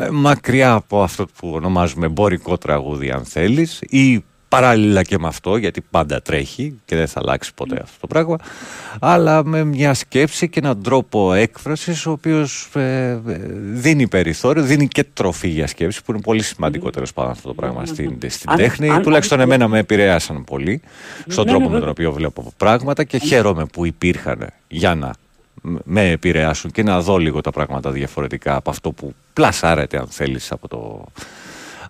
Ε, 0.00 0.10
μακριά 0.10 0.72
από 0.72 1.02
αυτό 1.02 1.26
που 1.38 1.50
ονομάζουμε 1.52 2.06
εμπορικό 2.06 2.58
τραγούδι 2.58 3.10
αν 3.10 3.24
θέλεις 3.24 3.78
ή 3.88 4.24
παράλληλα 4.48 5.02
και 5.02 5.18
με 5.18 5.26
αυτό 5.26 5.56
γιατί 5.56 5.80
πάντα 5.90 6.22
τρέχει 6.22 6.80
και 6.84 6.96
δεν 6.96 7.06
θα 7.06 7.20
αλλάξει 7.22 7.54
ποτέ 7.54 7.78
αυτό 7.82 8.00
το 8.00 8.06
πράγμα 8.06 8.36
αλλά 9.00 9.44
με 9.44 9.64
μια 9.64 9.94
σκέψη 9.94 10.48
και 10.48 10.60
έναν 10.60 10.82
τρόπο 10.82 11.32
έκφρασης 11.32 12.06
ο 12.06 12.10
οποίος 12.10 12.68
ε, 12.74 13.08
ε, 13.10 13.18
δίνει 13.72 14.08
περιθώριο, 14.08 14.62
δίνει 14.62 14.88
και 14.88 15.04
τροφή 15.04 15.48
για 15.48 15.66
σκέψη 15.66 16.02
που 16.04 16.12
είναι 16.12 16.20
πολύ 16.20 16.42
σημαντικό 16.42 16.90
τέλος 16.90 17.12
πάντων 17.12 17.30
αυτό 17.30 17.48
το 17.48 17.54
πράγμα 17.54 17.86
στην, 17.86 18.18
στην 18.26 18.50
Αν- 18.50 18.56
τέχνη. 18.56 18.88
αν- 18.88 19.02
τουλάχιστον 19.02 19.40
αν- 19.40 19.44
εμένα 19.46 19.68
με 19.68 19.78
επηρέασαν 19.78 20.44
πολύ 20.44 20.80
στον 21.26 21.44
Ναι, 21.44 21.50
τρόπο 21.50 21.64
ναι, 21.68 21.74
με 21.74 21.80
τον 21.80 21.86
βέβαια. 21.86 21.90
οποίο 21.90 22.12
βλέπω 22.12 22.52
πράγματα 22.56 23.04
και 23.04 23.18
χαίρομαι 23.18 23.64
που 23.66 23.86
υπήρχαν 23.86 24.46
για 24.68 24.94
να 24.94 25.06
μ- 25.06 25.12
με 25.84 26.10
επηρεάσουν 26.10 26.70
και 26.70 26.82
να 26.82 27.00
δω 27.00 27.16
λίγο 27.16 27.40
τα 27.40 27.50
πράγματα 27.50 27.90
διαφορετικά 27.90 28.56
από 28.56 28.70
αυτό 28.70 28.90
που 28.92 29.14
πλασάρεται 29.32 29.98
αν 29.98 30.06
θέλεις 30.06 30.52
από, 30.52 30.68
το, 30.68 31.04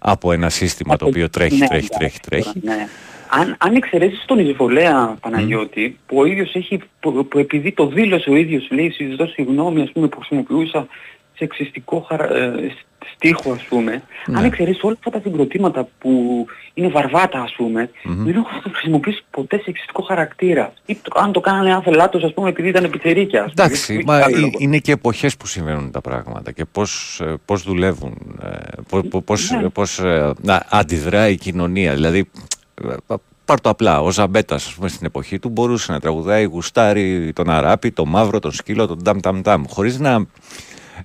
από 0.01 0.33
ένα 0.33 0.49
σύστημα 0.49 0.97
το 0.97 1.07
οποίο 1.07 1.31
τρέχει, 1.31 1.59
Ναι, 1.59 1.66
τρέχει, 1.66 1.89
ναι, 1.93 1.99
τρέχει, 1.99 2.20
τρέχει. 2.20 2.61
Ναι. 2.62 2.89
Αν, 3.29 3.57
αν 3.59 3.75
εξαιρέσεις 3.75 4.25
τον 4.25 4.39
Ιζεβολέα 4.39 5.16
Παναγιώτη, 5.20 5.99
που 6.07 6.18
ο 6.18 6.25
ίδιος 6.25 6.55
έχει, 6.55 6.81
που, 7.01 7.27
που 7.27 7.39
επειδή 7.39 7.73
το 7.73 7.87
δήλωσε 7.87 8.31
ο 8.31 8.37
ίδιος, 8.37 8.68
λέει, 8.70 8.91
συζητώ 8.91 9.27
συγγνώμη, 9.27 9.83
ας 9.83 9.93
πούμε, 9.93 10.09
που 10.09 10.18
χρησιμοποιούσα 10.18 10.87
σεξιστικό 11.43 12.01
χαρα... 12.09 12.24
ε, 12.36 12.53
στίχο, 13.16 13.53
ας 13.53 13.62
πούμε, 13.62 14.03
Ναι. 14.26 14.38
αν 14.38 14.45
εξαιρέσεις 14.45 14.82
όλα 14.82 14.97
αυτά 14.99 15.11
τα 15.11 15.20
συγκροτήματα 15.24 15.88
που 15.99 16.47
είναι 16.74 16.88
βαρβάτα, 16.88 17.40
ας 17.43 17.53
πούμε, 17.57 17.90
Μμμ. 18.05 18.24
δεν 18.24 18.34
έχουν 18.34 18.72
χρησιμοποιήσει 18.72 19.24
ποτέ 19.30 19.61
σεξιστικό 19.64 20.03
χαρακτήρα. 20.03 20.72
Ή 20.86 20.95
το, 21.03 21.20
αν 21.20 21.32
το 21.32 21.40
κάνανε 21.40 21.74
άθελάτος, 21.74 22.22
ας 22.24 22.34
πούμε, 22.34 22.49
επειδή 22.49 22.68
ήταν 22.68 22.90
πιτσερίκια. 22.90 23.43
ας 23.45 23.53
πούμε. 23.53 23.66
Εντάξει, 23.66 23.97
Μη- 23.97 24.05
μα 24.07 24.16
άλλο 24.16 24.36
ε, 24.36 24.40
λόγο. 24.40 24.53
είναι 24.59 24.78
και 24.78 24.93
εποχές 24.93 25.36
που 25.36 25.47
συμβαίνουν 25.47 25.90
τα 25.90 26.01
πράγματα 26.01 26.53
και 26.53 26.64
πώς, 26.64 27.20
ε, 27.24 27.34
πώς 27.45 27.62
δουλεύουν, 27.62 28.36
ε, 28.43 28.49
πο- 28.88 29.03
πο- 29.09 29.20
πώς, 29.22 29.51
Ναι. 29.51 29.64
ε, 29.64 29.68
πώς 29.68 29.99
ε, 29.99 30.32
να 30.43 30.66
αντιδράει 30.70 31.32
η 31.32 31.36
κοινωνία. 31.36 31.95
Δηλαδή, 31.95 32.30
ε, 32.90 32.95
πα- 33.07 33.20
πάρ' 33.45 33.61
το 33.61 33.68
απλά, 33.68 34.01
ο 34.01 34.11
Ζαμπέτας 34.11 34.66
ας 34.66 34.74
πούμε, 34.74 34.88
στην 34.88 35.07
εποχή 35.07 35.38
του 35.38 35.49
μπορούσε 35.49 35.93
να 35.93 36.01
τραγουδάει 36.01 36.45
γουστάρι 36.45 37.32
τον 37.34 37.51
Αράπη, 37.51 37.90
τον 37.90 38.09
Μαύρο, 38.09 38.38
τον 38.38 38.53
Σκύλο, 38.53 38.86
τον 38.86 39.03
Ταμ 39.05 39.20
Ταμ 39.20 39.40
Ταμ, 39.43 39.62
χωρίς 39.68 39.99
να, 39.99 40.26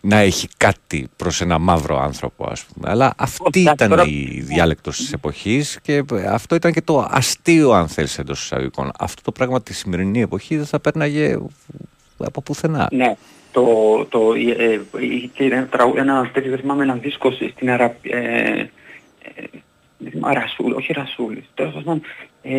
να 0.02 0.18
έχει 0.18 0.48
κάτι 0.58 1.08
προς 1.16 1.42
ένα 1.42 1.58
μαύρο 1.60 2.00
άνθρωπο 2.00 2.48
ας 2.52 2.64
πούμε. 2.66 2.90
Αλλά 2.90 3.14
αυτή 3.18 3.44
Εντάξει, 3.60 3.74
ήταν 3.74 3.90
τώρα- 3.90 4.06
η 4.08 4.40
διάλεκτος 4.42 4.98
της 4.98 5.14
εποχής 5.14 5.80
και 5.82 6.04
ε, 6.14 6.26
αυτό 6.28 6.56
ήταν 6.56 6.74
και 6.74 6.82
το 6.82 7.08
αστείο 7.12 7.72
αν 7.72 7.88
θέλεις 7.88 8.18
εντός 8.18 8.44
εισαγωγικών. 8.44 8.92
Αυτό 9.00 9.22
το 9.22 9.32
πράγμα 9.32 9.62
τη 9.62 9.74
σημερινή 9.74 10.22
εποχή 10.22 10.56
δεν 10.58 10.66
θα 10.66 10.80
πέρναγε 10.80 11.38
από 12.18 12.42
πουθενά. 12.42 12.88
Ναι, 12.92 13.16
το, 13.52 13.64
το, 14.10 14.20
ε, 14.58 14.64
ε, 14.74 14.80
είχε 15.00 15.44
ένα, 15.44 15.66
τραγου- 15.66 15.98
ένα 15.98 16.30
τέτοιο, 16.34 16.50
δεν 16.50 16.60
θυμάμαι, 16.60 16.84
ένα 16.84 16.94
δίσκο 16.96 17.32
στην 17.32 17.70
Αρα... 17.72 17.96
Ε, 18.02 18.18
ε, 18.60 18.68
δεν 19.98 20.12
θυμάμαι, 20.12 20.34
Ρασούλ, 20.34 20.72
όχι 20.74 20.94
Ρασούλης, 20.94 21.44
τέλος 21.54 21.74
πάντων, 21.74 22.02
ε, 22.42 22.54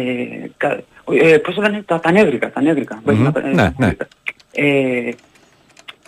κα- 0.56 0.82
ε, 1.12 1.36
πώς 1.38 1.54
το 1.54 1.60
λένε, 1.60 1.82
τα, 1.82 2.00
τα 2.00 2.10
νεύρικα, 2.12 2.50
τα 2.52 2.60
νεύρικα. 2.62 3.02
Μμμ, 3.04 3.26
Ε, 3.26 3.40
ναι, 3.54 3.72
ναι. 3.78 3.96
Ε, 4.52 5.10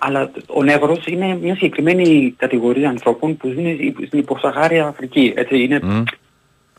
αλλά 0.02 0.30
ο 0.46 0.62
νεύρος 0.62 1.06
είναι 1.06 1.38
μια 1.40 1.54
συγκεκριμένη 1.54 2.34
κατηγορία 2.36 2.88
ανθρώπων 2.88 3.36
που 3.36 3.48
ζουν 3.48 3.94
στην 4.06 4.18
υποσαχάρια 4.18 4.86
Αφρική. 4.86 5.32
Έτσι, 5.36 5.62
είναι, 5.62 5.80
Μμ. 5.82 6.02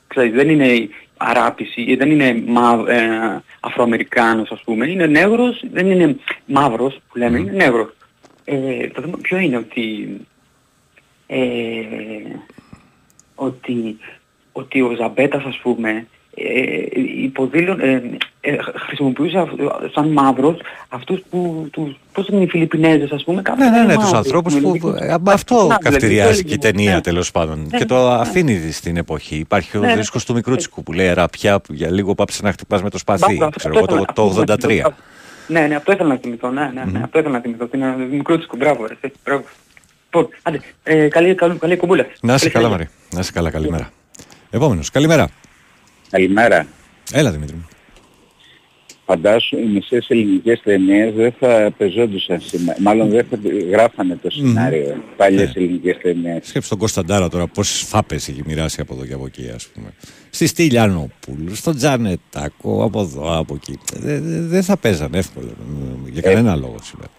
ξέρεις, 0.07 0.33
δεν 0.33 0.49
είναι 0.49 0.89
Αράπης 1.17 1.73
ή 1.75 1.95
δεν 1.95 2.11
είναι 2.11 2.43
μα, 2.47 2.83
ε, 2.87 3.41
Αφροαμερικάνος 3.59 4.51
ας 4.51 4.61
πούμε. 4.63 4.87
Είναι 4.87 5.05
νεύρος, 5.05 5.63
δεν 5.71 5.91
είναι 5.91 6.15
μαύρος 6.45 6.99
που 7.09 7.17
λέμε, 7.17 7.39
είναι 7.39 7.51
νεύρος. 7.51 7.89
Ε, 8.43 8.87
το 8.87 9.01
θέμα 9.01 9.17
ποιο 9.21 9.37
είναι 9.37 9.57
ότι, 9.57 10.17
ε, 11.27 11.39
ότι, 13.35 13.97
ότι 14.51 14.81
ο 14.81 14.95
Ζαμπέτας 14.97 15.43
ας 15.43 15.57
πούμε 15.57 16.07
ε, 16.35 17.01
υποδήλων, 17.23 17.79
ε, 17.79 18.01
ε, 18.41 18.57
χρησιμοποιούσε 18.85 19.37
αυ- 19.37 19.51
σαν 19.93 20.07
μαύρος 20.11 20.57
αυτούς 20.89 21.19
που, 21.29 21.67
τους, 21.71 21.95
πώς 22.13 22.27
είναι 22.27 22.43
οι 22.43 22.47
Φιλιππινέζες 22.47 23.11
ας 23.11 23.23
πούμε. 23.23 23.41
Ναι, 23.57 23.65
ναι, 23.65 23.69
ναι, 23.71 23.77
μαύροι, 23.85 23.97
τους 23.97 24.13
ανθρώπους 24.13 24.53
πούμε, 24.53 24.77
που 24.77 24.91
δηλαδή, 24.91 25.11
ε, 25.13 25.15
με 25.21 25.31
αυτό 25.31 25.67
να, 25.67 25.77
καυτηριάζει 25.77 26.27
δηλαδή, 26.31 26.43
και 26.43 26.53
η 26.53 26.57
ταινία 26.57 26.93
ναι. 26.95 27.01
τέλος 27.01 27.31
πάντων 27.31 27.67
Ναι, 27.71 27.77
και 27.77 27.85
το 27.85 28.07
ναι. 28.09 28.13
αφήνει 28.15 28.71
στην 28.71 28.97
εποχή. 28.97 29.35
Υπάρχει 29.35 29.77
ο 29.77 29.79
Ναι, 29.79 29.87
ναι. 29.87 29.95
δίσκος 29.95 30.25
του 30.25 30.33
Μικρούτσικου 30.33 30.83
που 30.83 30.91
λέει 30.93 31.13
ραπιά 31.13 31.59
που 31.59 31.73
για 31.73 31.91
λίγο 31.91 32.15
πάψε 32.15 32.43
να 32.43 32.51
χτυπάς 32.51 32.83
με 32.83 32.89
το 32.89 32.97
σπαθί, 32.97 33.23
Μπράβο, 33.25 33.45
αυτό 33.45 33.57
ξέρω 33.59 33.73
εγώ 33.75 33.83
ήθελα- 33.83 33.97
το, 33.99 34.05
αυτό 34.09 34.23
το 34.23 34.41
ήθελα 34.41 34.45
να 34.45 34.53
83. 34.53 34.67
θυμηθώ. 34.67 34.93
Ναι, 35.47 35.67
ναι, 35.67 35.75
αυτό 35.75 35.91
ήθελα 35.91 36.09
να 36.09 36.15
θυμηθώ, 36.21 36.49
ναι, 36.49 36.71
ναι, 36.73 36.83
ναι, 36.91 36.99
αυτό 37.03 37.19
ήθελα 37.19 37.33
να 37.35 37.41
θυμηθώ. 37.41 37.67
Είναι 37.75 37.95
μικρό 38.11 38.37
της 38.37 38.47
μπράβο, 38.57 38.85
ρε, 38.85 38.93
εσύ, 39.01 39.13
μπράβο. 39.23 39.43
Λοιπόν, 40.13 40.29
άντε, 40.43 40.59
ε, 40.83 41.07
καλή, 41.07 41.35
καλή, 41.35 41.57
καλή 41.57 41.77
κουμπούλα. 41.77 42.05
Να 42.21 42.33
είσαι 42.33 42.49
Καλή 42.49 42.53
καλά 42.65 42.65
συνέχεια. 42.65 42.69
Μαρή, 42.69 42.87
να 43.13 43.19
είσαι 43.19 43.31
καλά, 43.31 43.49
καλημέρα. 43.51 43.89
Επόμενος, 44.49 44.89
καλημέρα. 44.89 45.29
Καλημέρα. 46.11 46.67
Έλα 47.11 47.31
Δημήτρη 47.31 47.55
μου. 47.55 47.65
φαντάσου 49.05 49.57
οι 49.57 49.65
μισές 49.65 50.05
ελληνικές 50.09 50.61
ταινίες 50.63 51.13
δεν 51.13 51.33
θα 51.39 51.73
πεζόντουσαν 51.77 52.41
σήμερα. 52.41 52.77
Μάλλον 52.81 53.09
δεν 53.09 53.25
θα 53.29 53.37
γράφανε 53.69 54.19
το 54.21 54.29
σενάριο. 54.29 55.03
Παλιές 55.17 55.55
ελληνικές 55.55 55.97
ταινίες. 56.01 56.37
Σκέψτε 56.47 56.69
τον 56.69 56.77
Κωνσταντάρα 56.77 57.29
τώρα 57.29 57.47
πόσες 57.47 57.81
φάπες 57.81 58.27
έχει 58.27 58.41
μοιράσει 58.45 58.81
από 58.81 58.93
εδώ 58.93 59.05
και 59.05 59.13
από 59.13 59.25
εκεί, 59.25 59.51
ας 59.55 59.67
πούμε. 59.67 59.93
Στη 60.29 60.47
Στυλιανόπουλου, 60.47 61.55
στον 61.55 61.75
Τζανετάκο, 61.75 62.83
από 62.83 63.01
εδώ, 63.01 63.37
από 63.37 63.55
εκεί. 63.55 63.79
Δεν 63.93 64.23
δε, 64.23 64.39
δεν 64.41 64.63
θα 64.63 64.77
παίζανε 64.77 65.17
εύκολα. 65.17 65.49
ε, 65.49 66.09
Για 66.11 66.21
κανένα 66.21 66.55
λόγο 66.55 66.75
σήμερα. 66.83 67.09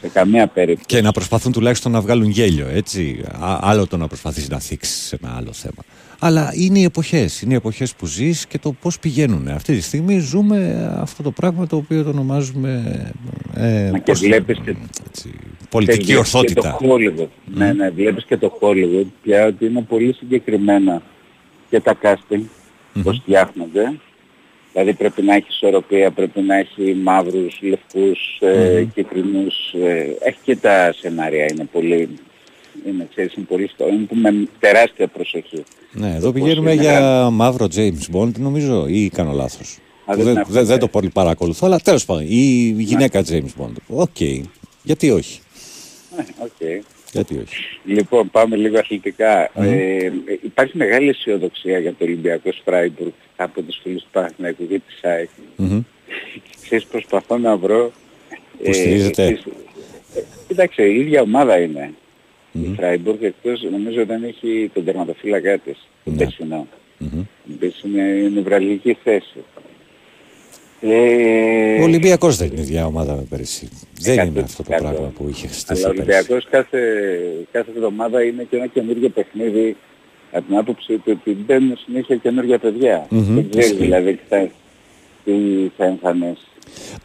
Σε 0.00 0.08
καμία 0.08 0.46
περίπτωση. 0.46 0.86
Και 0.86 1.00
να 1.02 1.12
προσπαθούν 1.12 1.52
τουλάχιστον 1.52 1.92
να 1.92 2.00
βγάλουν 2.00 2.28
γέλιο, 2.30 2.66
έτσι. 2.68 3.20
Α, 3.40 3.58
άλλο 3.60 3.86
το 3.86 3.96
να 3.96 4.06
προσπαθείς 4.06 4.48
να 4.48 4.58
θίξεις 4.58 5.12
ένα 5.12 5.34
άλλο 5.36 5.52
θέμα. 5.52 5.82
Αλλά 6.20 6.50
είναι 6.54 6.78
οι 6.78 6.82
εποχές, 6.82 7.42
είναι 7.42 7.52
οι 7.52 7.56
εποχές 7.56 7.94
που 7.94 8.06
ζεις 8.06 8.46
και 8.46 8.58
το 8.58 8.72
πώς 8.72 8.98
πηγαίνουν. 8.98 9.48
Αυτή 9.48 9.74
τη 9.74 9.80
στιγμή 9.80 10.18
ζούμε 10.18 10.88
αυτό 11.00 11.22
το 11.22 11.30
πράγμα 11.30 11.66
το 11.66 11.76
οποίο 11.76 12.02
το 12.02 12.08
ονομάζουμε 12.08 12.82
ε, 13.54 13.88
Μα 13.92 13.98
και 13.98 14.10
πώς- 14.12 14.20
βλέπεις 14.20 14.58
και, 14.64 14.74
έτσι, 15.06 15.32
πολιτική 15.70 15.98
και 15.98 16.04
βλέπεις 16.12 16.34
ορθότητα. 16.34 16.76
Και 16.80 16.86
το 16.86 16.94
Hollywood. 16.94 17.28
Ναι, 17.54 17.72
ναι, 17.72 17.90
βλέπεις 17.90 18.24
και 18.24 18.36
το 18.36 18.58
Hollywood 18.60 19.06
πια 19.22 19.46
ότι 19.46 19.64
είναι 19.64 19.82
πολύ 19.88 20.12
συγκεκριμένα 20.12 21.02
και 21.70 21.80
τα 21.80 21.96
casting 22.02 22.40
πώς 23.02 23.18
φτιάχνονται. 23.22 23.92
Δηλαδή 24.72 24.92
πρέπει 24.94 25.22
να 25.22 25.34
έχεις 25.34 25.54
ισορροπία, 25.54 26.10
πρέπει 26.10 26.40
να 26.40 26.56
έχει 26.56 26.94
μαύρους, 27.02 27.58
λευκούς, 27.62 28.38
ε, 28.40 28.80
Μμμ. 28.80 28.90
κίτρινους. 28.94 29.72
Ε, 29.72 30.16
έχει 30.20 30.38
και 30.42 30.56
τα 30.56 30.92
σενάρια, 30.98 31.46
είναι 31.50 31.68
πολύ... 31.72 32.08
Είναι, 32.86 33.08
ξέρεις, 33.10 33.34
είναι 33.34 33.46
πολύ 33.48 33.68
στο... 33.74 33.88
Είναι 33.88 34.04
που 34.04 34.14
με 34.16 34.48
τεράστια 34.58 35.06
προσοχή. 35.06 35.64
Ναι, 35.92 36.14
εδώ 36.14 36.32
Πώς 36.32 36.40
πηγαίνουμε 36.42 36.72
είναι 36.72 36.82
για 36.82 37.30
μαύρο 37.30 37.66
James 37.74 38.16
Bond, 38.16 38.32
νομίζω, 38.38 38.86
ή 38.88 39.08
κάνω 39.08 39.32
λάθος. 39.32 39.78
Α, 40.04 40.14
Που 40.14 40.16
δεν 40.16 40.24
δεν, 40.24 40.36
έχω 40.36 40.44
δεν, 40.44 40.54
δεν 40.54 40.62
ιδέα. 40.64 40.78
το 40.78 40.88
πολύ 40.88 41.08
παρακολουθώ, 41.08 41.66
αλλά 41.66 41.78
τέλος 41.78 42.04
πάντων, 42.04 42.24
η 42.28 42.74
γυναίκα 42.78 43.24
James 43.28 43.62
Bond. 43.62 43.72
OK, 43.88 44.20
γιατί 44.82 45.10
όχι; 45.10 45.40
Ε, 46.18 46.22
οκ. 46.38 46.84
Γιατί 47.12 47.34
όχι; 47.34 47.54
Λοιπόν, 47.84 48.30
πάμε 48.30 48.56
λίγο 48.56 48.78
αθλητικά. 48.78 49.50
Ε, 49.64 50.12
υπάρχει 50.42 50.76
μεγάλη 50.76 51.08
αισιοδοξία 51.08 51.78
για 51.78 51.90
το 51.90 52.04
Ολυμπιακό 52.04 52.50
Φράιμπουργκ 52.64 53.10
από 53.36 53.62
τους 53.62 53.78
φίλους 53.82 54.02
του 54.02 54.08
Παναθηναϊκού 54.12 54.68
και 54.68 54.80
της 54.86 54.98
ΑΕΚ. 55.02 55.28
Μμμ. 55.56 55.80
Ξέρεις, 56.62 56.84
προσπαθώ 56.84 57.38
να 57.38 57.56
βρω... 57.56 57.92
Που 58.64 58.72
στηρίζετε. 58.72 59.22
ξέρεις, 59.22 59.42
ε, 60.16 60.20
Κοίταξε, 60.48 60.82
η 60.82 61.00
ίδια 61.00 61.22
ομάδα 61.22 61.58
είναι. 61.60 61.92
Η 62.52 62.72
Φράιμπουργκ 62.76 63.22
εκτός, 63.22 63.62
νομίζω 63.70 64.04
δεν 64.06 64.24
έχει 64.24 64.70
τον 64.74 64.84
τερματοφύλακά 64.84 65.58
της, 65.58 65.88
τον 66.04 66.12
Ναι. 66.12 66.18
περσινό. 66.18 66.66
Ο 67.00 67.06
οποίος 67.54 67.82
είναι 67.82 68.02
η 68.02 68.30
νευραλγική 68.30 68.96
θέση. 69.04 69.44
Ε, 70.80 71.80
Ο 71.80 71.82
Ολυμπιακός 71.82 72.36
δεν 72.36 72.46
είναι 72.46 72.58
η 72.60 72.62
ίδια 72.62 72.86
ομάδα 72.86 73.14
με 73.14 73.26
πέρυσι. 73.30 73.68
Δεν 74.00 74.12
είναι 74.14 74.40
100%. 74.40 74.42
αυτό 74.44 74.62
το 74.62 74.68
πράγμα 74.76 75.12
που 75.16 75.26
είχε 75.30 75.48
στηθεί 75.52 75.80
Αλλά 75.84 75.90
ο 75.90 75.94
πέρυσι. 75.94 76.10
Ολυμπιακός 76.10 76.46
κάθε, 76.50 76.78
κάθε 77.52 77.70
εβδομάδα 77.76 78.22
είναι 78.22 78.46
και 78.50 78.56
ένα 78.56 78.66
καινούργιο 78.66 79.08
παιχνίδι 79.08 79.76
από 80.32 80.46
την 80.46 80.56
άποψη 80.56 80.92
του 80.98 81.18
ότι 81.20 81.30
μπαίνουν 81.46 81.78
συνέχεια 81.86 82.16
καινούργια 82.16 82.58
παιδιά. 82.58 83.06
Μμμ, 83.10 83.34
Δεν 83.34 83.48
ξέρεις 83.50 83.68
ισχύει. 83.70 83.82
δηλαδή 83.82 84.12
τι 84.12 84.22
θα, 84.28 84.48
τι 85.24 85.32
θα 85.76 85.84
εμφανίσεις. 85.84 86.47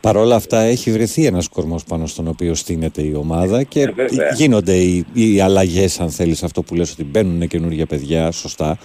Παρ' 0.01 0.17
όλα 0.17 0.35
αυτά 0.35 0.61
έχει 0.61 0.91
βρεθεί 0.91 1.25
ένας 1.25 1.47
κορμός 1.47 1.83
πάνω 1.83 2.07
στον 2.07 2.27
οποίο 2.27 2.55
στείνεται 2.55 3.01
η 3.01 3.13
ομάδα 3.13 3.63
και 3.63 3.81
Ε, 3.81 3.91
βέβαια. 3.91 4.29
γίνονται 4.35 4.75
οι, 4.75 5.05
οι 5.13 5.39
αλλαγές 5.39 5.99
αν 5.99 6.09
θέλεις 6.09 6.43
αυτό 6.43 6.63
που 6.63 6.75
λες 6.75 6.91
ότι 6.91 7.03
μπαίνουν 7.03 7.47
καινούργια 7.47 7.85
παιδιά, 7.85 8.31
σωστά. 8.31 8.77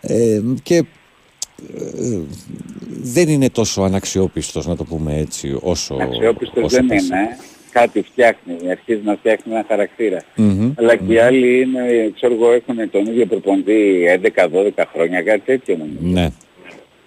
Ε, 0.00 0.40
και 0.62 0.76
ε, 0.76 2.18
δεν 3.02 3.28
είναι 3.28 3.50
τόσο 3.50 3.82
αναξιόπιστος 3.82 4.66
να 4.66 4.76
το 4.76 4.84
πούμε 4.84 5.16
έτσι 5.18 5.56
όσο 5.60 5.96
Αξιόπιστος 6.00 6.64
όσο 6.64 6.76
δεν 6.76 6.86
πέρσι. 6.86 7.06
είναι. 7.06 7.36
Κάτι 7.70 8.02
φτιάχνει, 8.02 8.70
αρχίζει 8.70 9.00
να 9.04 9.16
φτιάχνει 9.16 9.52
ένα 9.52 9.64
χαρακτήρα. 9.68 10.22
Μμμ. 10.36 10.72
Αλλά 10.78 10.96
και 10.96 11.12
οι 11.12 11.18
άλλοι 11.18 11.60
είναι, 11.60 12.12
ξέρω 12.14 12.34
εγώ, 12.34 12.52
έχουν 12.52 12.90
τον 12.90 13.06
ίδιο 13.06 13.26
προπονητή 13.26 14.04
11-12 14.76 14.84
χρόνια, 14.92 15.22
κάτι 15.22 15.40
τέτοιο 15.44 15.76
νομίζω. 15.76 15.98
Ναι. 16.00 16.28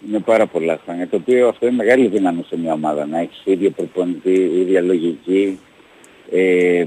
Είναι 0.07 0.19
πάρα 0.19 0.45
πολλά 0.47 0.79
χρόνια. 0.83 1.07
Το 1.07 1.15
οποίο 1.15 1.47
αυτό 1.47 1.67
είναι 1.67 1.75
μεγάλη 1.75 2.07
δύναμη 2.07 2.43
σε 2.47 2.57
μια 2.57 2.73
ομάδα. 2.73 3.05
Να 3.05 3.19
έχεις 3.19 3.41
ίδιο 3.43 3.69
προπονητή, 3.69 4.31
ίδια 4.33 4.81
λογική, 4.81 5.59
ε, 6.31 6.85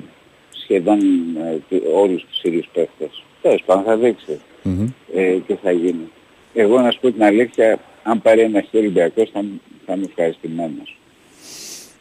σχεδόν 0.62 0.98
ε, 1.36 1.58
τι- 1.68 1.82
όλους 1.94 2.24
τους 2.28 2.42
ίδιους 2.42 2.68
παίχτες. 2.72 3.22
Τέλος 3.42 3.62
πάντων 3.66 3.84
θα 3.84 3.96
δείξει 3.96 4.40
Μμμ. 4.62 4.86
ε, 5.14 5.36
τι 5.46 5.54
θα 5.54 5.70
γίνει. 5.70 6.11
Εγώ 6.54 6.80
να 6.80 6.90
σου 6.90 7.00
πω 7.00 7.11
την 7.12 7.22
αλήθεια, 7.24 7.78
αν 8.02 8.22
πάρει 8.22 8.40
ένα 8.40 8.61
Χ 8.61 8.76
ο 8.76 8.84
Ολυμπιακός 8.84 9.30
θα, 9.32 9.44
θα 9.86 9.92
είμαι 9.94 10.04
ευχαριστημένος. 10.08 10.98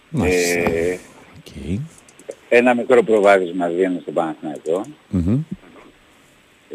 Μάλιστα. 0.09 0.59
Ε, 0.59 0.99
Οκ. 1.37 1.79
ένα 2.49 2.73
μικρό 2.73 3.03
προβάδισμα 3.03 3.67
βγαίνει 3.67 3.99
στον 4.01 4.13
Παναθηναϊκό 4.13 4.85
Μμμ. 5.09 5.39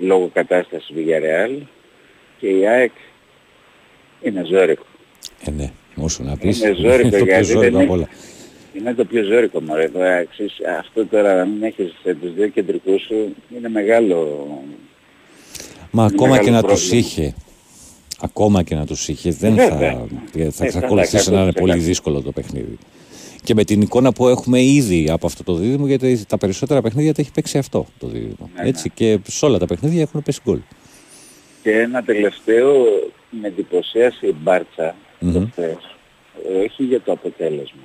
λόγω 0.00 0.30
κατάστασης 0.32 0.90
Villarreal 0.96 1.58
και 2.38 2.48
η 2.48 2.66
ΑΕΚ 2.66 2.90
είναι 4.24 4.42
ζώρικο. 4.50 4.82
Ε, 5.44 5.50
ναι, 5.50 5.70
όσο 5.96 6.22
να 6.22 6.36
πεις. 6.36 6.60
Είναι 6.60 6.74
ζώρικο 6.74 7.08
το 7.18 7.24
πιο 7.24 7.24
γιατί 7.24 7.44
ζώρικο 7.44 7.76
δεν 7.76 7.80
απ' 7.84 7.90
όλα. 7.90 8.08
Είναι 8.78 8.94
το 8.94 9.04
πιο 9.04 9.22
ζώρικο 9.22 9.60
μωρέ. 9.60 9.88
Τώρα, 9.88 10.12
εξής, 10.12 10.52
αυτό 10.78 11.06
τώρα 11.06 11.34
να 11.34 11.44
μην 11.44 11.62
έχεις 11.62 11.92
ε, 12.04 12.14
τους 12.14 12.34
δύο 12.34 12.48
κεντρικούς 12.48 13.02
σου 13.02 13.34
είναι 13.56 13.68
μεγάλο... 13.68 14.46
Μα 15.90 16.02
είναι 16.02 16.12
ακόμα 16.14 16.38
και 16.38 16.50
μεγάλο 16.50 16.66
να 16.66 16.72
τους 16.72 16.80
πρόβλημα. 16.88 17.06
είχε, 17.06 17.34
ακόμα 18.20 18.62
και 18.62 18.74
να 18.74 18.86
τους 18.86 19.08
είχε, 19.08 19.30
δεν 19.30 19.54
Βέβαια. 19.54 20.06
θα, 20.32 20.50
θα 20.50 20.64
Ε, 20.64 20.66
εξακολουθήσει 20.66 21.24
καλά, 21.24 21.36
να 21.36 21.42
είναι 21.42 21.52
πολύ 21.52 21.72
100%. 21.76 21.78
δύσκολο 21.78 22.20
το 22.22 22.32
παιχνίδι. 22.32 22.78
Και 23.42 23.54
με 23.54 23.64
την 23.64 23.80
εικόνα 23.80 24.12
που 24.12 24.28
έχουμε 24.28 24.62
ήδη 24.62 25.10
από 25.10 25.26
αυτό 25.26 25.42
το 25.42 25.54
δίδυμο, 25.54 25.86
γιατί 25.86 26.24
τα 26.28 26.38
περισσότερα 26.38 26.80
παιχνίδια 26.82 27.14
τα 27.14 27.20
έχει 27.22 27.30
παίξει 27.32 27.58
αυτό 27.58 27.86
το 27.98 28.06
δίδυμο. 28.06 28.50
Ναι, 28.56 28.68
Έτσι 28.68 28.90
και 28.90 29.18
σε 29.28 29.44
όλα 29.44 29.58
τα 29.58 29.66
παιχνίδια 29.66 30.02
έχουν 30.02 30.22
πέσει 30.22 30.40
γκολ. 30.44 30.58
Και 31.64 31.78
ένα 31.80 32.02
τελευταίο 32.02 32.74
με 33.30 33.46
εντυπωσίασε 33.48 34.26
η 34.26 34.34
Μπάρτσα 34.42 34.94
Μμμ. 35.20 35.32
το 35.32 35.46
χθες, 35.50 35.96
ε, 36.48 36.58
όχι 36.64 36.82
για 36.84 37.00
το 37.00 37.12
αποτέλεσμα. 37.12 37.82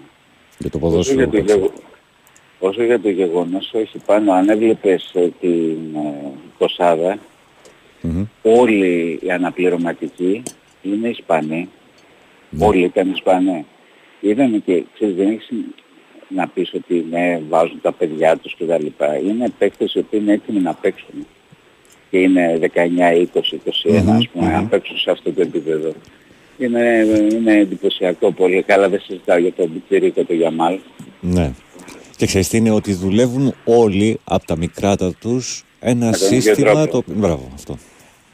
Για 0.57 0.69
το 0.69 0.77
Όσο 0.77 0.87
ποδόσφαιρο. 0.89 1.17
για 1.19 1.25
το, 1.25 1.31
παίξει. 1.31 1.55
γεγο... 1.55 1.71
όσο 2.59 2.83
για 2.83 2.99
το 2.99 3.09
γεγονός, 3.09 3.71
όχι 3.73 3.97
πάνω, 4.05 4.31
αν 4.33 4.49
έβλεπες 4.49 5.11
ε, 5.13 5.29
την 5.39 5.95
ε, 5.95 6.31
Κοσάδα, 6.57 7.17
Μμμ. 8.01 8.23
όλοι 8.41 9.19
οι 9.23 9.31
αναπληρωματικοί 9.31 10.43
είναι 10.81 11.07
Ισπανοί. 11.07 11.69
Ναι. 12.49 12.65
Όλοι 12.65 12.83
ήταν 12.83 13.11
Ισπανοί. 13.11 13.65
Είδαμε 14.21 14.57
και, 14.57 14.83
ξέρεις, 14.93 15.15
δεν 15.15 15.27
έχεις 15.29 15.49
να 16.27 16.47
πεις 16.47 16.73
ότι 16.73 17.05
ναι, 17.09 17.39
βάζουν 17.49 17.81
τα 17.81 17.91
παιδιά 17.91 18.37
τους 18.37 18.55
και 18.55 18.65
τα 18.65 18.79
λοιπά. 18.79 19.17
Είναι 19.17 19.49
παίκτες 19.57 19.93
οι 19.93 19.99
οποίοι 19.99 20.19
είναι 20.23 20.33
έτοιμοι 20.33 20.59
να 20.59 20.73
παίξουν. 20.73 21.27
Και 22.09 22.17
είναι 22.17 22.59
19, 22.61 22.67
20, 22.67 23.59
21 23.85 24.01
Μμμ, 24.01 24.09
ας 24.11 24.27
πούμε, 24.27 24.45
μμμ. 24.45 24.51
να 24.51 24.63
παίξουν 24.63 24.97
σε 24.97 25.11
αυτό 25.11 25.31
το 25.31 25.41
επίπεδο. 25.41 25.93
Είναι, 26.57 27.05
είναι 27.31 27.53
εντυπωσιακό 27.57 28.31
πολύ. 28.31 28.61
Καλά 28.61 28.89
δεν 28.89 28.99
συζητάω 29.01 29.37
για 29.37 29.51
τον 29.53 29.69
Μπιτσιρίκο, 29.73 30.23
τον 30.23 30.35
Γιαμάλ. 30.35 30.79
Ναι. 31.21 31.51
Και 32.17 32.25
ξέρεις 32.25 32.47
τι 32.49 32.57
είναι 32.57 32.71
ότι 32.71 32.93
δουλεύουν 32.93 33.53
όλοι 33.65 34.19
από 34.23 34.45
τα 34.45 34.57
μικράτα 34.57 35.13
τους 35.19 35.63
ένα 35.79 36.05
Με 36.05 36.11
τον 36.11 36.27
ίδιο 36.27 36.41
σύστημα 36.41 36.71
τρόπο. 36.73 36.91
το... 36.91 37.03
Μπράβο, 37.13 37.51
αυτό. 37.53 37.77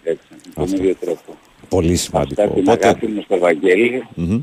Έτσι, 0.04 0.26
με 0.32 0.38
τον 0.54 0.64
Αυτό. 0.64 0.76
ίδιο 0.78 0.96
τρόπο. 1.00 1.38
Πολύ 1.70 1.96
σημαντικό. 1.96 2.42
Αυτά 2.42 2.54
την 2.56 2.70
αγάπη 2.70 3.08
μου 3.08 3.22
στο 3.22 3.38
Βαγγέλη. 3.38 4.04
Μμμ. 4.16 4.40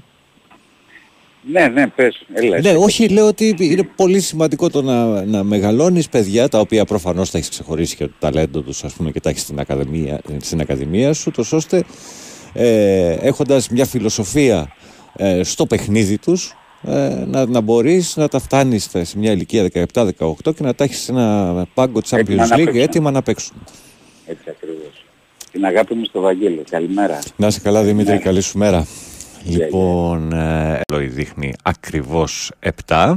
Ναι, 1.51 1.67
ναι, 1.69 1.87
πες. 1.87 2.23
Έλα, 2.33 2.61
Ναι, 2.61 2.69
εσύ. 2.69 2.77
όχι, 2.79 3.09
λέω 3.09 3.27
ότι 3.27 3.55
είναι 3.59 3.89
πολύ 3.97 4.21
σημαντικό 4.21 4.71
το 4.71 4.83
να, 4.83 5.25
να 5.25 5.43
μεγαλώνεις 5.43 6.09
παιδιά 6.09 6.49
τα 6.49 6.59
οποία 6.61 6.85
προφανώς 6.85 7.31
τα 7.31 7.39
έχεις 7.39 7.51
ξεχωρίσει 7.51 7.97
και 7.97 8.05
το 8.07 8.13
ταλέντο 8.19 8.61
τους 8.61 8.85
ας 8.85 8.93
πούμε 8.93 9.11
και 9.11 9.21
τα 9.21 9.31
έχεις 9.31 9.43
στην 9.43 9.59
ακαδημία, 9.61 10.21
στην 10.41 10.61
ακαδημία 10.61 11.13
σου 11.13 11.31
τόσο 11.31 11.57
ώστε 11.57 11.85
ε, 12.53 13.11
έχοντας 13.13 13.69
μια 13.69 13.85
φιλοσοφία 13.85 14.73
ε, 15.17 15.43
στο 15.43 15.67
παιχνίδι 15.67 16.19
τους 16.19 16.57
ε, 16.83 17.25
να, 17.27 17.47
να 17.47 17.61
μπορείς 17.61 18.17
να 18.17 18.29
τα 18.29 18.39
φτάνεις 18.39 18.89
σε 19.03 19.19
μια 19.19 19.33
ηλικία 19.33 19.69
17-18 19.93 20.05
και 20.43 20.63
να 20.63 20.75
τα 20.75 20.85
έχεις 20.85 20.99
σε 20.99 21.13
ένα 21.13 21.67
πάγκο 21.75 22.01
Έτοιμα 22.11 22.45
Champions 22.45 22.49
να 22.49 22.57
League 22.57 22.65
παίξουν. 22.65 22.81
έτοιμα 22.83 23.11
να 23.11 23.23
παίξουν. 23.23 23.55
Έτσι 24.27 24.45
ακριβώς. 24.49 25.05
Την 25.53 25.65
αγάπη 25.65 25.95
μου 25.95 26.05
στο 26.05 26.21
Βαγγέλη. 26.21 26.63
Καλημέρα. 26.71 27.19
Να 27.37 27.47
είσαι 27.47 27.61
καλά 27.61 27.83
Δημήτρη, 27.83 28.13
Ναι. 28.13 28.19
καλή 28.19 28.41
σου 28.41 28.59
μέρα. 28.59 28.87
Λοιπόν, 29.45 30.33
ε, 30.33 30.81
Λόι 30.93 31.07
δείχνει 31.07 31.55
ακριβώς 31.63 32.51
7. 32.87 33.15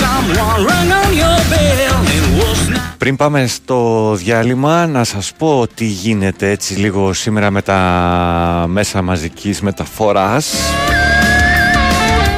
Someone 0.00 0.60
rang 0.68 0.90
on 1.00 1.10
your 1.20 1.38
bell 1.50 1.78
and 1.92 2.26
was 2.38 2.74
not 2.74 2.84
Πριν 2.98 3.16
πάμε 3.16 3.46
στο 3.46 4.12
διάλειμμα, 4.14 4.86
να 4.86 5.04
σας 5.04 5.32
πω 5.38 5.66
τι 5.74 5.84
γίνεται 5.84 6.50
έτσι 6.50 6.74
λίγο 6.74 7.12
σήμερα 7.12 7.50
με 7.50 7.62
τα 7.62 7.78
μέσα 8.68 9.02
μαζικής 9.02 9.60
μεταφοράς. 9.60 10.54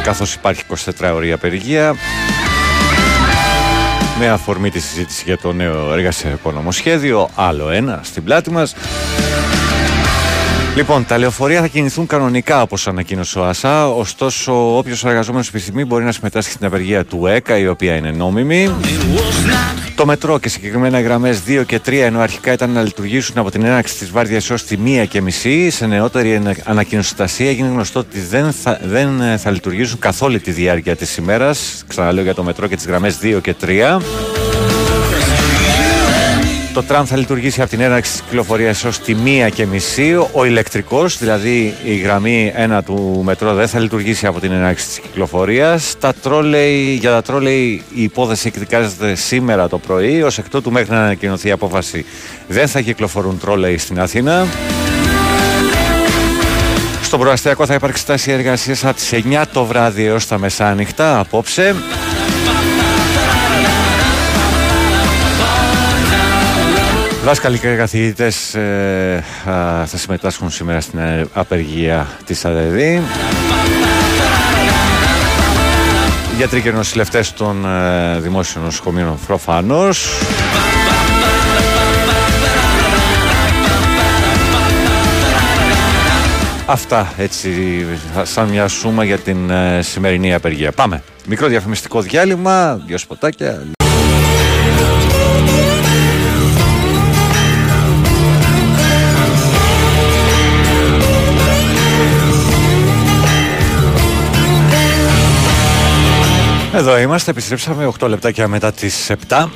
Καθώς 0.02 0.34
υπάρχει 0.34 0.62
24 1.00 1.12
ώρια 1.14 1.34
απεργία. 1.34 1.94
Με 4.18 4.28
αφορμή 4.28 4.70
τη 4.70 4.80
συζήτηση 4.80 5.22
για 5.26 5.38
το 5.38 5.52
νέο 5.52 5.92
εργασιακό 5.92 6.52
νομοσχέδιο, 6.52 7.28
άλλο 7.34 7.70
ένα 7.70 8.00
στην 8.02 8.24
πλάτη 8.24 8.50
μας. 8.50 8.74
Λοιπόν, 10.76 11.06
τα 11.06 11.18
λεωφορεία 11.18 11.60
θα 11.60 11.66
κινηθούν 11.66 12.06
κανονικά 12.06 12.62
όπως 12.62 12.88
ανακοίνωσε 12.88 13.38
ο 13.38 13.44
ΑΣΑ. 13.44 13.88
Ωστόσο, 13.88 14.76
όποιος 14.76 15.04
εργαζόμενος 15.04 15.48
επιθυμεί 15.48 15.84
μπορεί 15.84 16.04
να 16.04 16.12
συμμετάσχει 16.12 16.52
στην 16.52 16.66
απεργία 16.66 17.04
του 17.04 17.26
ΕΚΑ, 17.26 17.58
η 17.58 17.68
οποία 17.68 17.94
είναι 17.94 18.10
νόμιμη. 18.10 18.70
Το 19.94 20.06
μετρό 20.06 20.38
και 20.38 20.48
συγκεκριμένα 20.48 20.98
οι 20.98 21.02
γραμμές 21.02 21.42
2 21.46 21.62
και 21.66 21.80
3, 21.86 21.92
ενώ 21.92 22.20
αρχικά 22.20 22.52
ήταν 22.52 22.70
να 22.70 22.82
λειτουργήσουν 22.82 23.38
από 23.38 23.50
την 23.50 23.64
έναρξη 23.64 23.96
της 23.96 24.10
βάρδιας 24.10 24.50
έως 24.50 24.64
τη 24.64 24.76
1 24.84 25.06
και 25.08 25.20
μισή, 25.20 25.70
σε 25.70 25.86
νεότερη 25.86 26.42
ανακοινωστασία 26.64 27.48
έγινε 27.48 27.68
γνωστό 27.68 28.00
ότι 28.00 28.20
δεν 28.20 28.52
θα, 28.52 28.80
δεν 28.82 29.20
ε, 29.20 29.36
θα 29.36 29.50
λειτουργήσουν 29.50 29.98
καθ' 29.98 30.22
όλη 30.22 30.40
τη 30.40 30.50
διάρκεια 30.50 30.96
της 30.96 31.16
ημέρας. 31.16 31.84
Ξαναλέω 31.86 32.24
για 32.24 32.34
το 32.34 32.42
μετρό 32.42 32.66
και 32.66 32.76
τις 32.76 32.86
γραμμές 32.86 33.18
2 33.22 33.38
και 33.42 33.54
3. 33.60 34.45
Το 36.76 36.82
τραμ 36.82 37.04
θα 37.04 37.16
λειτουργήσει 37.16 37.60
από 37.60 37.70
την 37.70 37.80
έναρξη 37.80 38.10
της 38.10 38.20
κυκλοφορίας 38.20 38.84
έω 38.84 38.90
τη 39.04 39.14
μία 39.14 39.48
και 39.48 39.66
μισή. 39.66 40.28
Ο 40.32 40.44
ηλεκτρικός, 40.44 41.18
δηλαδή 41.18 41.74
η 41.84 41.94
γραμμή 41.96 42.52
1 42.78 42.78
του 42.84 43.20
μετρό, 43.24 43.54
δεν 43.54 43.68
θα 43.68 43.78
λειτουργήσει 43.78 44.26
από 44.26 44.40
την 44.40 44.52
έναρξη 44.52 44.86
της 44.86 44.98
κυκλοφορίας. 44.98 45.94
Τα 46.00 46.14
τρόλεϊ, 46.14 46.98
για 47.00 47.10
τα 47.10 47.22
τρόλεϊ 47.22 47.82
η 47.94 48.02
υπόθεση 48.02 48.48
εκδικάζεται 48.48 49.14
σήμερα 49.14 49.68
το 49.68 49.78
πρωί. 49.78 50.22
Ω 50.22 50.26
εκ 50.38 50.48
τούτου, 50.48 50.72
μέχρι 50.72 50.90
να 50.90 51.02
ανακοινωθεί 51.02 51.48
η 51.48 51.50
απόφαση, 51.50 52.04
δεν 52.48 52.68
θα 52.68 52.80
κυκλοφορούν 52.80 53.38
τρόλεϊ 53.38 53.78
στην 53.78 54.00
Αθήνα. 54.00 54.46
Στον 57.02 57.20
προαστιακό 57.20 57.66
θα 57.66 57.74
υπάρξει 57.74 58.02
στάση 58.02 58.30
εργασίας 58.30 58.84
από 58.84 58.94
τις 58.94 59.12
9 59.12 59.44
το 59.52 59.64
βράδυ 59.64 60.04
έως 60.04 60.26
τα 60.26 60.38
μεσάνυχτα 60.38 61.18
απόψε. 61.18 61.74
Δάσκαλοι 67.26 67.58
και 67.58 67.74
καθηγητές 67.74 68.54
ε, 68.54 69.24
θα 69.44 69.86
συμμετάσχουν 69.94 70.50
σήμερα 70.50 70.80
στην 70.80 70.98
ε, 70.98 71.26
απεργία 71.32 72.06
της 72.26 72.44
ΑΔΕΔ. 72.44 73.02
Γιατροί 76.36 76.60
και 76.60 76.70
νοσηλευτές 76.70 77.32
των 77.32 77.66
ε, 77.66 78.20
δημόσιων 78.20 78.64
νοσοκομείων 78.64 79.18
προφανώς. 79.26 80.08
Αυτά 86.66 87.12
έτσι 87.16 87.50
σαν 88.22 88.48
μια 88.48 88.68
σούμα 88.68 89.04
για 89.04 89.18
την 89.18 89.50
ε, 89.50 89.82
σημερινή 89.82 90.34
απεργία. 90.34 90.72
Πάμε. 90.72 91.02
Μικρό 91.26 91.46
διαφημιστικό 91.46 92.00
διάλειμμα, 92.00 92.80
δύο 92.86 92.98
σποτάκια. 92.98 93.62
Εδώ 106.76 106.98
είμαστε, 106.98 107.30
επιστρέψαμε 107.30 107.92
8 108.00 108.08
λεπτάκια 108.08 108.48
μετά 108.48 108.72
τις 108.72 109.10
7. 109.28 109.48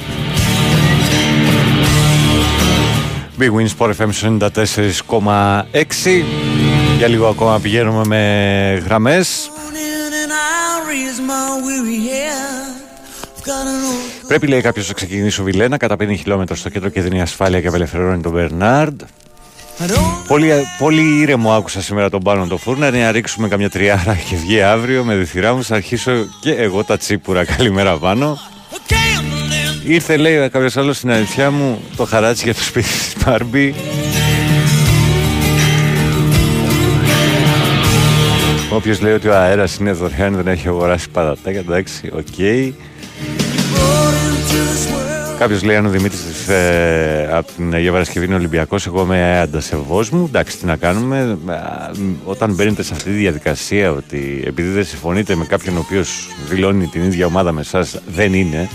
Big 3.39 3.51
Win 3.51 3.69
Sport 3.79 3.93
FM 3.97 4.11
94,6 5.09 6.25
Για 6.99 7.09
λίγο 7.09 7.29
ακόμα 7.29 7.61
πηγαίνουμε 7.61 8.05
με 8.07 8.83
γραμμές. 8.85 9.51
Πρέπει 14.27 14.47
λέει 14.47 14.61
κάποιος 14.61 14.89
να 14.89 14.95
ξεκινήσει 14.95 15.41
ο 15.41 15.45
Βιλένα 15.45 15.77
κατά 15.77 15.95
50 15.95 16.17
χιλιόμετρα 16.17 16.55
στο 16.55 16.69
κέντρο 16.69 16.89
και 16.89 17.01
δίνει 17.01 17.21
ασφάλεια 17.21 17.61
και 17.61 17.69
απελευθερώνει 17.69 18.23
τον 18.23 18.33
Μπερνάρντ 18.33 19.01
Πολύ, 20.27 20.51
πολύ 20.79 21.21
ήρεμο 21.21 21.53
άκουσα 21.53 21.83
σήμερα 21.83 22.11
τον 22.11 22.23
πάνω 22.23 22.47
το 22.47 22.57
φούρναρ 22.57 22.93
να 22.93 23.13
ρίξουμε 23.13 23.49
καμιά 23.49 23.71
τριάρα 23.71 24.15
και 24.29 24.37
βγει 24.37 24.63
αύριο 24.63 25.05
με 25.05 25.15
διθυρά 25.15 25.55
μου. 25.55 25.65
Θα 25.65 25.75
αρχίσω 25.75 26.13
και 26.41 26.53
εγώ 26.53 26.85
τα 26.85 26.97
τσίπουρα. 26.97 27.45
Καλημέρα 27.57 27.99
πάνω. 27.99 28.39
Ήρθε 29.85 30.17
λέει 30.17 30.49
κάποιος 30.49 30.77
άλλος 30.77 30.97
στην 30.97 31.11
αλήθεια 31.11 31.51
μου 31.51 31.81
το 31.97 32.05
χαράτσι 32.05 32.45
για 32.45 32.55
το 32.55 32.63
σπίτι 32.63 32.89
της 32.89 33.15
Μπάρμπι. 33.25 33.75
Όποιος 38.71 39.01
λέει 39.01 39.13
ότι 39.13 39.29
ο 39.29 39.37
αέρας 39.37 39.77
είναι 39.77 39.93
δωρεάν 39.93 40.35
δεν 40.35 40.47
έχει 40.47 40.69
αγοράσει 40.69 41.11
πατατάκια, 41.11 41.61
εντάξει, 41.61 42.11
οκ. 42.15 42.27
Okay. 42.39 42.73
Κάποιος 45.41 45.63
λέει 45.63 45.77
αν 45.77 45.87
ο 45.87 45.89
Δημήτρης 45.89 46.49
ε, 46.49 47.29
από 47.33 47.53
την 47.57 47.75
Αγία 47.75 47.93
Παρασκευή 47.93 48.27
είναι 48.27 48.35
Ολυμπιακός, 48.35 48.87
εγώ 48.87 49.03
είμαι 49.03 49.41
αντασεβό 49.41 50.05
μου. 50.13 50.25
Εντάξει, 50.29 50.59
τι 50.59 50.67
να 50.67 50.77
κάνουμε. 50.77 51.39
Όταν 52.25 52.55
μπαίνετε 52.55 52.83
σε 52.83 52.95
αυτή 52.95 53.11
τη 53.11 53.17
διαδικασία 53.17 53.91
ότι 53.91 54.43
επειδή 54.47 54.69
δεν 54.69 54.85
συμφωνείτε 54.85 55.35
με 55.35 55.45
κάποιον 55.45 55.77
ο 55.77 55.79
οποίος 55.79 56.29
δηλώνει 56.49 56.87
την 56.87 57.03
ίδια 57.03 57.27
ομάδα 57.27 57.53
με 57.53 57.61
εσάς, 57.61 58.01
δεν 58.07 58.35
είναι. 58.35 58.69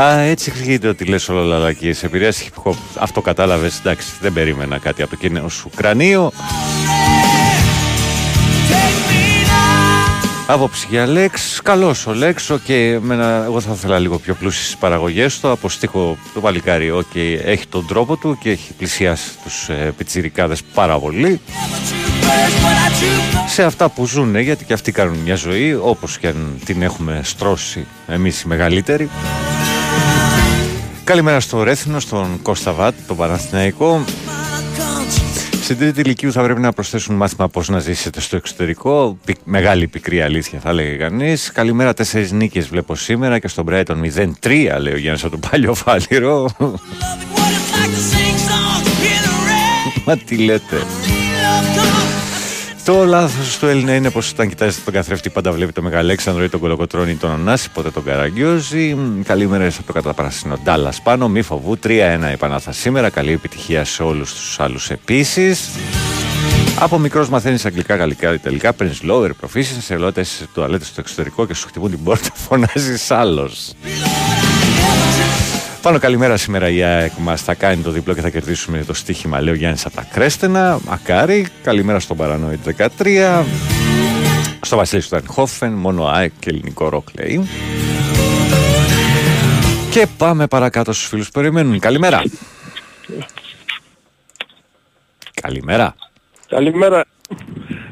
Α, 0.00 0.18
έτσι 0.18 0.52
εξηγείται 0.54 0.88
ότι 0.88 1.04
λες 1.04 1.28
όλα 1.28 1.42
λαλακίε. 1.42 1.94
Επηρέασε 2.02 2.44
hip 2.48 2.70
hop. 2.70 2.76
Αυτό 2.98 3.20
κατάλαβες. 3.20 3.78
Εντάξει, 3.78 4.06
δεν 4.20 4.32
περίμενα 4.32 4.78
κάτι 4.78 5.02
από 5.02 5.10
το 5.10 5.16
κοινό 5.16 5.48
σου 5.48 5.70
κρανίο. 5.76 6.32
Άποψη 10.48 10.86
για 10.90 11.06
Λέξ, 11.06 11.60
καλός 11.62 12.06
ο 12.06 12.12
Λέξ, 12.14 12.50
okay, 12.50 13.00
εγώ 13.44 13.60
θα 13.60 13.72
ήθελα 13.72 13.98
λίγο 13.98 14.18
πιο 14.18 14.34
πλούσιες 14.34 14.76
παραγωγές 14.76 15.40
του. 15.40 15.50
Από 15.50 15.68
στίχο 15.68 16.18
το 16.34 16.40
παλικάρι, 16.40 16.92
okay, 16.94 17.40
έχει 17.44 17.66
τον 17.66 17.86
τρόπο 17.86 18.16
του 18.16 18.38
και 18.40 18.50
έχει 18.50 18.72
πλησιάσει 18.72 19.30
τους 19.44 19.68
ε, 19.68 19.94
πιτσιρικάδες 19.96 20.62
πάρα 20.74 20.98
πολύ. 20.98 21.40
Σε 23.46 23.62
αυτά 23.62 23.88
που 23.88 24.06
ζουν, 24.06 24.36
γιατί 24.36 24.64
και 24.64 24.72
αυτοί 24.72 24.92
κάνουν 24.92 25.16
μια 25.16 25.34
ζωή, 25.34 25.74
όπως 25.74 26.18
και 26.18 26.26
αν 26.26 26.60
την 26.64 26.82
έχουμε 26.82 27.20
στρώσει 27.24 27.86
εμείς 28.06 28.42
οι 28.42 28.48
μεγαλύτεροι. 28.48 29.10
Καλημέρα 31.04 31.40
στο 31.40 31.62
Ρέθινο, 31.62 32.00
στον 32.00 32.42
Κώστα 32.42 32.72
Βάτ, 32.72 32.94
τον 33.06 33.16
Παναθηναϊκό. 33.16 34.04
Στην 35.66 35.78
τρίτη 35.78 36.00
ηλικίου 36.00 36.32
θα 36.32 36.42
πρέπει 36.42 36.60
να 36.60 36.72
προσθέσουν 36.72 37.14
μάθημα 37.14 37.48
πώς 37.48 37.68
να 37.68 37.78
ζήσετε 37.78 38.20
στο 38.20 38.36
εξωτερικό. 38.36 39.18
Μεγάλη 39.44 39.88
πικρή 39.88 40.22
αλήθεια, 40.22 40.60
θα 40.60 40.72
λέγει 40.72 40.96
κανείς. 40.96 41.52
Καλημέρα, 41.52 41.94
τέσσερις 41.94 42.32
νίκες 42.32 42.68
βλέπω 42.68 42.94
σήμερα 42.94 43.38
και 43.38 43.48
στον 43.48 43.66
Brighton 43.70 43.96
0-3, 44.42 44.76
λέει 44.80 44.92
ο 44.92 44.96
Γιάννης 44.96 45.24
από 45.24 45.38
το 45.38 45.48
παλιό 45.50 45.74
φάλιρο. 45.74 46.48
Μα 50.04 50.16
τι 50.16 50.36
λέτε. 50.36 50.76
Το 52.86 53.04
λάθος 53.04 53.58
του 53.58 53.66
Έλληνα 53.66 53.94
είναι 53.94 54.10
πως 54.10 54.30
όταν 54.30 54.48
κοιτάζετε 54.48 54.82
τον 54.84 54.94
καθρέφτη 54.94 55.30
πάντα 55.30 55.52
βλέπει 55.52 55.72
τον 55.72 55.84
Μεγαλέξανδρο 55.84 56.44
ή 56.44 56.48
τον 56.48 56.60
Κολοκοτρόνη 56.60 57.10
ή 57.10 57.14
τον 57.14 57.30
Ανάση, 57.30 57.70
ποτέ 57.70 57.90
τον 57.90 58.04
Καραγκιόζη. 58.04 58.96
Καλημέρα 59.24 59.66
από 59.66 59.82
το 59.86 59.92
καταπράσινο 59.92 60.58
Ντάλλας 60.64 61.02
πάνω, 61.02 61.28
μη 61.28 61.42
φοβού. 61.42 61.78
3-1 61.82 62.32
η 62.32 62.36
Πανάθα 62.36 62.72
σήμερα. 62.72 63.10
Καλή 63.10 63.32
επιτυχία 63.32 63.84
σε 63.84 64.02
όλους 64.02 64.34
τους 64.34 64.60
άλλους 64.60 64.90
επίσης. 64.90 65.68
Από 66.78 66.98
μικρός 66.98 67.28
μαθαίνεις 67.28 67.64
αγγλικά, 67.64 67.96
γαλλικά, 67.96 68.32
ιταλικά, 68.32 68.72
παίρνεις 68.72 69.00
lower 69.08 69.30
προφήσει, 69.38 69.80
σε 69.80 69.94
ελότες 69.94 70.44
τουαλέτες 70.54 70.86
στο 70.86 71.00
εξωτερικό 71.00 71.46
και 71.46 71.54
σου 71.54 71.66
χτυπούν 71.66 71.90
την 71.90 72.02
πόρτα, 72.02 72.28
φωνάζεις 72.48 73.10
άλλος. 73.10 73.72
Πάνω 75.86 75.98
καλημέρα 75.98 76.36
σήμερα 76.36 76.68
η 76.68 76.82
ΑΕΚ 76.82 77.12
μας 77.18 77.42
θα 77.42 77.54
κάνει 77.54 77.82
το 77.82 77.90
διπλό 77.90 78.14
και 78.14 78.20
θα 78.20 78.30
κερδίσουμε 78.30 78.84
το 78.84 78.94
στοίχημα. 78.94 79.40
Λέω 79.40 79.54
Γιάννης 79.54 79.86
από 79.86 79.96
τα 79.96 80.02
Κρέστενα. 80.02 80.78
Μακάρι. 80.84 81.46
Καλημέρα 81.62 82.00
στον 82.00 82.16
Παρανόητ 82.16 82.60
13. 82.98 83.44
Στο 84.60 84.76
Βασίλη 84.76 85.02
του 85.02 85.08
Τανχόφεν. 85.08 85.72
Μόνο 85.72 86.06
ΑΕΚ 86.06 86.32
και 86.38 86.50
ελληνικό 86.50 86.88
ροκ 86.88 87.08
λέει. 87.18 87.48
Και 89.90 90.06
πάμε 90.18 90.46
παρακάτω 90.46 90.92
στους 90.92 91.08
φίλους 91.08 91.26
που 91.26 91.32
περιμένουν. 91.32 91.78
Καλημέρα. 91.78 92.22
Καλημέρα. 95.42 95.94
Καλημέρα. 96.48 97.04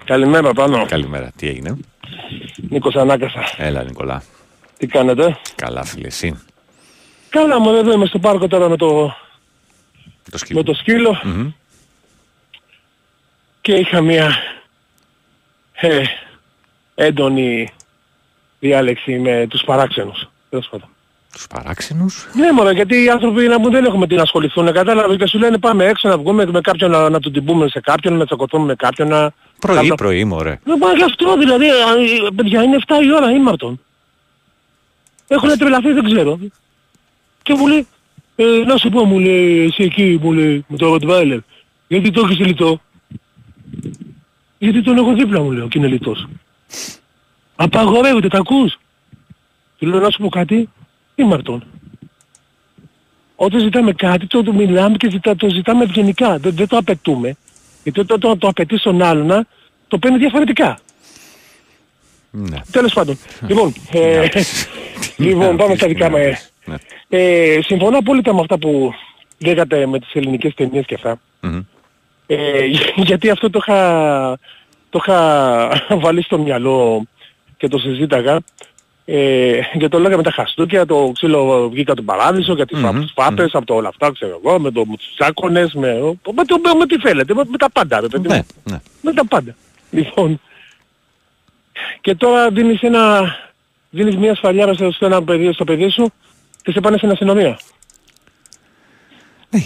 Καλημέρα 0.04 0.52
πάνω. 0.52 0.86
Καλημέρα. 0.86 1.30
Τι 1.36 1.48
έγινε; 1.48 1.76
Νίκος 2.68 2.94
Ανάκασα. 2.94 3.44
Έλα 3.56 3.82
Νικολά. 3.82 4.22
Τι 4.78 4.86
κάνετε; 4.86 5.38
Καλά 5.54 5.84
φίλε 5.84 6.06
εσύ. 6.06 6.36
Καλά 7.34 7.60
μου 7.60 7.70
εδώ 7.70 7.92
είμαι 7.92 8.06
στο 8.06 8.18
πάρκο 8.18 8.46
τώρα 8.46 8.68
με 8.68 8.76
το, 8.76 9.16
το 10.30 10.38
σκύλο. 10.38 10.58
με 10.58 10.64
το 10.64 10.74
σκυλο 10.74 11.20
mm-hmm. 11.24 11.52
και 13.60 13.72
είχα 13.72 14.00
μια 14.00 14.36
ε, 15.72 16.02
έντονη 16.94 17.72
διάλεξη 18.58 19.18
με 19.18 19.46
τους 19.50 19.62
παράξενους. 19.64 20.28
Τους 21.32 21.46
παράξενους; 21.46 22.28
Ναι 22.34 22.52
μωρέ, 22.52 22.72
γιατί 22.72 23.02
οι 23.02 23.08
άνθρωποι 23.10 23.46
να 23.46 23.58
μου 23.58 23.70
δεν 23.70 23.84
έχουμε 23.84 24.06
τι 24.06 24.14
να 24.14 24.22
ασχοληθούν, 24.22 24.72
κατάλαβες 24.72 25.16
και 25.16 25.26
σου 25.26 25.38
λένε 25.38 25.58
πάμε 25.58 25.84
έξω 25.84 26.08
να 26.08 26.18
βγούμε 26.18 26.46
με 26.46 26.60
κάποιον 26.60 26.90
να, 26.90 27.08
να 27.08 27.20
τον 27.20 27.32
τυπούμε 27.32 27.68
σε 27.68 27.80
κάποιον, 27.80 28.16
να 28.16 28.24
τσακωθούμε 28.24 28.64
με 28.64 28.74
κάποιον 28.74 29.08
να... 29.08 29.32
Πρωί, 29.60 29.76
Κάμα... 29.76 29.94
πρωί 29.94 30.24
μωρέ. 30.24 30.58
Ναι, 30.64 30.76
μα 30.76 30.92
γι' 30.92 31.02
αυτό 31.02 31.36
δηλαδή, 31.36 31.66
παιδιά 32.36 32.62
είναι 32.62 32.78
7 32.86 33.04
η 33.04 33.14
ώρα 33.14 33.30
ήμαρτον. 33.30 33.80
Έχουν 35.28 35.58
τρελαθεί 35.58 35.92
δεν 35.92 36.04
ξέρω. 36.04 36.38
Και 37.44 37.54
μου 37.54 37.66
λέει, 37.66 37.86
Ε, 38.36 38.44
να 38.66 38.76
σου 38.76 38.88
πω 38.88 39.04
μου 39.04 39.18
λέει, 39.18 39.64
εσύ 39.64 39.82
εκεί 39.82 40.18
μου 40.22 40.32
λέει, 40.32 40.64
με 40.68 40.76
το 40.76 40.94
Rottweiler. 40.94 41.38
Γιατί 41.88 42.10
το 42.10 42.20
έχεις 42.20 42.38
λιτό; 42.38 42.80
Γιατί 44.58 44.82
τον 44.82 44.96
έχω 44.96 45.14
δίπλα 45.14 45.42
μου 45.42 45.50
λέω 45.52 45.68
και 45.68 45.78
είναι 45.78 45.86
λιτός. 45.86 46.28
Απαγορεύεται, 47.56 48.28
τα 48.28 48.38
ακούς; 48.38 48.78
Του 49.78 49.86
λέω 49.86 50.00
να 50.00 50.10
σου 50.10 50.22
πω 50.22 50.28
κάτι, 50.28 50.68
είμαι 51.14 51.34
αυτόν. 51.34 51.64
Όταν 53.36 53.60
ζητάμε 53.60 53.92
κάτι, 53.92 54.26
το, 54.26 54.42
το 54.42 54.52
μιλάμε 54.52 54.96
και 54.96 55.10
ζητά, 55.10 55.36
το 55.36 55.48
ζητάμε 55.48 55.84
ευγενικά. 55.84 56.38
Δεν, 56.38 56.54
δεν 56.54 56.68
το 56.68 56.76
απαιτούμε. 56.76 57.36
Γιατί 57.82 58.00
όταν 58.00 58.20
το, 58.20 58.36
το 58.36 58.48
απαιτείς 58.48 58.80
στον 58.80 59.02
άλλον, 59.02 59.46
το 59.88 59.98
παίρνει 59.98 60.18
διαφορετικά. 60.18 60.78
Ναι. 62.30 62.60
Τέλος 62.70 62.92
πάντων. 62.92 63.18
λοιπόν, 63.46 63.74
ε, 63.90 64.28
λοιπόν, 65.24 65.56
πάμε 65.56 65.74
στα 65.74 65.86
δικά 65.86 66.10
μας. 66.10 66.53
Ναι. 66.64 66.76
Ε, 67.08 67.58
συμφωνώ 67.62 67.98
απόλυτα 67.98 68.34
με 68.34 68.40
αυτά 68.40 68.58
που 68.58 68.94
λέγατε 69.38 69.86
με 69.86 69.98
τις 69.98 70.12
ελληνικές 70.12 70.54
ταινίες 70.54 70.86
και 70.86 70.94
αυτά. 70.94 71.20
Ε, 72.26 72.64
γιατί 73.08 73.30
αυτό 73.30 73.50
το 73.50 73.58
είχα, 73.62 74.38
το 74.90 75.00
είχα 75.02 75.68
βάλει 76.04 76.22
στο 76.22 76.38
μυαλό 76.38 77.06
και 77.56 77.68
το 77.68 77.78
συζήταγα. 77.78 78.40
Ε, 79.06 79.60
και 79.78 79.88
το 79.88 79.98
λέγαμε 79.98 80.22
τα 80.22 80.30
χαστούκια, 80.30 80.86
το 80.86 81.10
ξύλο 81.14 81.68
βγήκα 81.68 81.94
του 81.94 82.04
παράδεισο, 82.04 82.54
για 82.54 82.66
τις 82.66 82.80
mm 82.84 83.04
φάπες, 83.14 83.54
από 83.54 83.66
το 83.66 83.74
όλα 83.74 83.88
αυτά, 83.88 84.12
ξέρω 84.12 84.40
εγώ, 84.44 84.58
με, 84.58 84.70
το, 84.70 84.86
με 84.86 84.96
τους 84.96 85.14
τσάκονες, 85.14 85.72
με, 85.74 85.92
με, 86.34 86.44
το, 86.44 86.58
με, 86.58 86.74
με 86.78 86.86
τι 86.86 86.98
θέλετε, 86.98 87.34
με, 87.34 87.42
με 87.48 87.56
τα 87.56 87.70
πάντα, 87.70 88.00
ρε 88.00 88.06
παιδί 88.08 88.28
μου. 88.28 88.34
Ναι, 88.34 88.42
ναι. 88.64 88.80
Με 89.02 89.12
τα 89.12 89.26
πάντα. 89.26 89.54
Λοιπόν, 89.90 90.40
και 92.00 92.14
τώρα 92.14 92.50
δίνεις 92.50 92.82
ένα, 92.82 93.36
δίνεις 93.90 94.16
μια 94.16 94.34
σφαλιάρα 94.34 94.74
στο, 94.74 94.92
στο, 94.92 95.06
ένα 95.06 95.22
παιδί, 95.22 95.52
στο 95.52 95.64
παιδί 95.64 95.90
σου 95.90 96.12
και 96.64 96.70
σε 96.72 96.80
πάνε 96.80 96.96
στην 96.96 97.10
αστυνομία. 97.10 97.58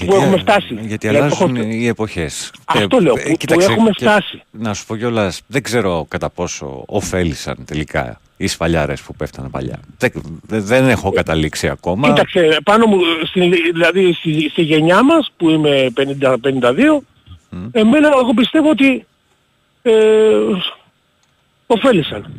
που 0.06 0.14
έχουμε 0.14 0.36
φτάσει. 0.38 0.74
Ναι, 0.74 0.80
Γιατί 0.80 1.06
Δηλαδή, 1.08 1.24
αλλάζουν 1.26 1.56
έχω- 1.56 1.66
οι 1.68 1.86
εποχές. 1.86 2.52
Αυτό 2.64 2.86
Και, 2.96 3.02
λέω, 3.02 3.14
ε, 3.18 3.22
που- 3.22 3.30
που 3.30 3.36
κοίταξε, 3.36 3.72
έχουμε 3.72 3.90
και 3.90 4.04
φτάσει. 4.04 4.42
Να 4.50 4.74
σου 4.74 4.86
πω 4.86 4.96
κιόλας, 4.96 5.40
δεν 5.46 5.62
ξέρω 5.62 6.04
κατά 6.08 6.30
πόσο 6.30 6.82
ωφέλησαν 6.86 7.56
τελικά 7.64 8.20
οι 8.36 8.46
σφαλιάρες 8.46 9.00
που 9.02 9.14
πέφτανε 9.14 9.48
παλιά. 9.48 9.80
Δεν, 9.98 10.12
δεν 10.46 10.88
έχω 10.88 11.10
καταλήξει 11.10 11.68
ακόμα. 11.68 12.08
Κοίταξε, 12.08 12.58
πάνω 12.64 12.86
μου, 12.86 12.98
στην, 13.26 13.50
δηλαδή 13.72 14.12
στη, 14.12 14.48
στη 14.50 14.62
γενιά 14.62 15.02
μας 15.02 15.32
που 15.36 15.50
είμαι 15.50 15.90
50, 15.94 16.36
52, 16.42 17.02
εμένα 17.72 18.08
εγώ 18.08 18.34
πιστεύω 18.34 18.70
ότι 18.70 19.06
ε, 19.82 19.92
ωφέλησαν. 21.66 22.32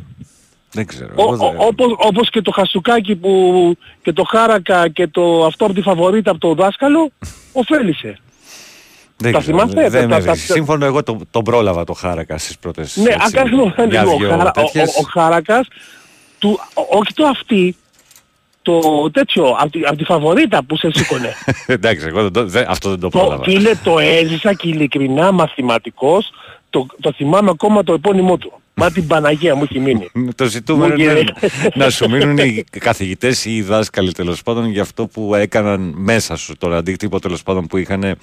Δεν 0.72 0.86
ξέρω. 0.86 1.12
Ο, 1.16 1.22
εγώ 1.22 1.36
δεν- 1.36 1.46
ο- 1.56 1.64
όπως, 1.66 1.94
όπως 1.98 2.30
και 2.30 2.42
το 2.42 2.50
χασουκάκι 2.50 3.16
που, 3.16 3.76
και 4.02 4.12
το 4.12 4.24
χάρακα 4.28 4.88
και 4.88 5.06
το 5.06 5.44
αυτό 5.44 5.64
από 5.64 5.74
τη 5.74 5.80
φαβορίτα 5.82 6.30
από 6.30 6.40
το 6.40 6.54
δάσκαλο, 6.54 7.10
ωφέλησε. 7.52 8.18
δεν 9.16 9.32
τα 9.32 9.38
ξέρω, 9.38 9.58
θυμάστε, 9.58 9.88
δεν 9.88 10.08
τα- 10.08 10.16
με 10.16 10.22
τα- 10.24 10.30
βρίσκει. 10.30 10.48
τα- 10.48 10.54
Σύμφωνο 10.54 10.84
εγώ 10.84 11.02
τον 11.02 11.28
το 11.30 11.42
πρόλαβα 11.42 11.84
το 11.84 11.92
χάρακα 11.92 12.38
στις 12.38 12.58
πρώτες 12.58 12.96
Ναι, 12.96 13.10
έτσι, 13.10 13.38
ακριβώς 13.38 13.72
μια 13.76 13.86
λίγο. 14.02 14.12
Ο, 14.12 14.16
δυο 14.16 14.28
χαρα, 14.30 14.48
ο, 14.48 14.50
τέτοιες. 14.50 14.88
ο, 14.88 15.00
ο 15.00 15.02
Χάρακας, 15.12 15.66
του, 16.38 16.58
ο- 16.74 16.98
όχι 16.98 17.12
το 17.14 17.26
αυτή, 17.26 17.76
το 18.62 18.80
τέτοιο, 19.10 19.56
από 19.58 19.70
τη, 19.70 19.80
απ' 19.84 19.96
τη 19.96 20.04
φαβορίτα 20.04 20.64
που 20.64 20.76
σε 20.76 20.90
σήκωνε. 20.94 21.34
Εντάξει, 21.66 22.06
εγώ 22.06 22.22
δεν 22.22 22.32
το- 22.32 22.46
δεν- 22.46 22.66
αυτό 22.68 22.88
δεν 22.90 23.00
το 23.00 23.08
το, 23.08 23.18
πρόλαβα. 23.18 23.42
φίλε, 23.44 23.70
το 23.84 23.98
έζησα 23.98 24.52
και 24.54 24.68
ειλικρινά 24.68 25.32
μαθηματικός, 25.32 26.30
το, 26.70 26.86
το 27.00 27.12
θυμάμαι 27.12 27.50
ακόμα 27.50 27.82
το 27.82 27.92
επώνυμό 27.92 28.36
του. 28.36 28.52
Μα 28.80 28.90
την 28.90 29.06
Παναγία 29.06 29.54
μου 29.54 29.62
έχει 29.62 29.78
μείνει. 29.80 30.10
Το 30.34 30.44
ζητούμενο 30.44 30.94
Μου 30.94 31.00
είναι 31.00 31.12
γυρίζει. 31.12 31.32
να 31.74 31.90
σου 31.90 32.10
μείνουν 32.10 32.38
οι 32.38 32.64
καθηγητές 32.78 33.44
ή 33.44 33.54
οι 33.56 33.62
δάσκαλοι 33.62 34.12
τέλος 34.12 34.42
πάντων 34.42 34.66
για 34.70 34.82
αυτό 34.82 35.06
που 35.06 35.34
έκαναν 35.34 35.92
μέσα 35.96 36.36
σου, 36.36 36.56
τον 36.56 36.74
αντίκτυπο 36.74 37.18
τέλος 37.20 37.42
πάντων 37.42 37.66
που 37.66 37.76
είχαν 37.76 38.16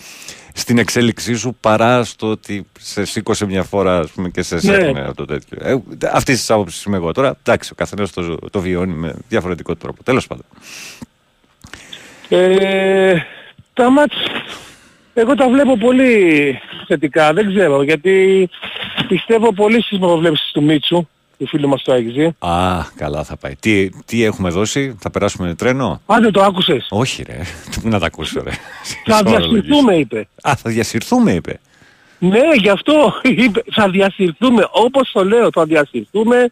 στην 0.53 0.77
εξέλιξή 0.77 1.35
σου 1.35 1.55
παρά 1.59 2.03
στο 2.03 2.27
ότι 2.27 2.65
σε 2.79 3.05
σήκωσε 3.05 3.45
μια 3.45 3.63
φορά 3.63 3.97
ας 3.99 4.09
πούμε, 4.11 4.29
και 4.29 4.41
σε 4.41 4.55
Ναι. 4.55 4.61
σέρνε 4.61 5.01
από 5.01 5.15
το 5.15 5.25
τέτοιο. 5.25 5.57
Ε, 5.61 5.75
αυτή 6.13 6.33
της 6.33 6.49
άποψης 6.51 6.83
είμαι 6.83 6.95
εγώ. 6.97 7.11
Τώρα, 7.11 7.37
εντάξει, 7.43 7.69
ο 7.73 7.75
καθένα 7.75 8.07
το, 8.13 8.37
το 8.51 8.59
βιώνει 8.61 8.93
με 8.93 9.15
διαφορετικό 9.29 9.75
τρόπο. 9.75 10.03
Τέλος 10.03 10.27
πάντων. 10.27 10.45
Ε, 12.29 13.15
τα 13.73 13.89
μάτς, 13.91 14.15
εγώ 15.21 15.35
τα 15.35 15.49
βλέπω 15.49 15.77
πολύ 15.77 16.59
θετικά, 16.87 17.33
δεν 17.33 17.47
ξέρω, 17.55 17.83
γιατί 17.83 18.49
πιστεύω 19.07 19.53
πολύ 19.53 19.81
στις 19.81 19.99
προβλέψεις 19.99 20.51
του 20.51 20.63
Μίτσου, 20.63 21.07
του 21.37 21.47
φίλου 21.47 21.67
μας 21.67 21.81
το 21.83 21.93
Αιγζή. 21.93 22.25
Α, 22.39 22.83
καλά 22.95 23.23
θα 23.23 23.37
πάει. 23.37 23.55
Τι, 23.59 23.89
τι 24.05 24.23
έχουμε 24.23 24.49
δώσει, 24.49 24.95
θα 24.99 25.09
περάσουμε 25.11 25.55
τρένο; 25.55 26.01
Αν 26.05 26.21
δεν 26.21 26.31
το 26.31 26.41
άκουσες, 26.43 26.87
Όχι, 26.89 27.23
ρε. 27.23 27.39
Πού 27.81 27.87
να 27.89 27.99
τα 27.99 28.05
ακούσω, 28.05 28.41
ρε. 28.43 28.51
θα 29.05 29.17
Σοβαρολογείς. 29.17 29.61
διασυρθούμε 29.61 29.95
είπε. 29.95 30.27
Α, 30.41 30.55
θα 30.55 30.69
διασυρθούμε, 30.69 31.31
είπε. 31.31 31.59
Ναι, 32.19 32.39
γι' 32.61 32.69
αυτό 32.69 33.13
είπε, 33.45 33.63
θα 33.71 33.89
διασυρθούμε, 33.89 34.67
όπως 34.71 35.11
το 35.13 35.25
λέω, 35.25 35.49
θα 35.53 35.65
διασυρθούμε, 35.65 36.51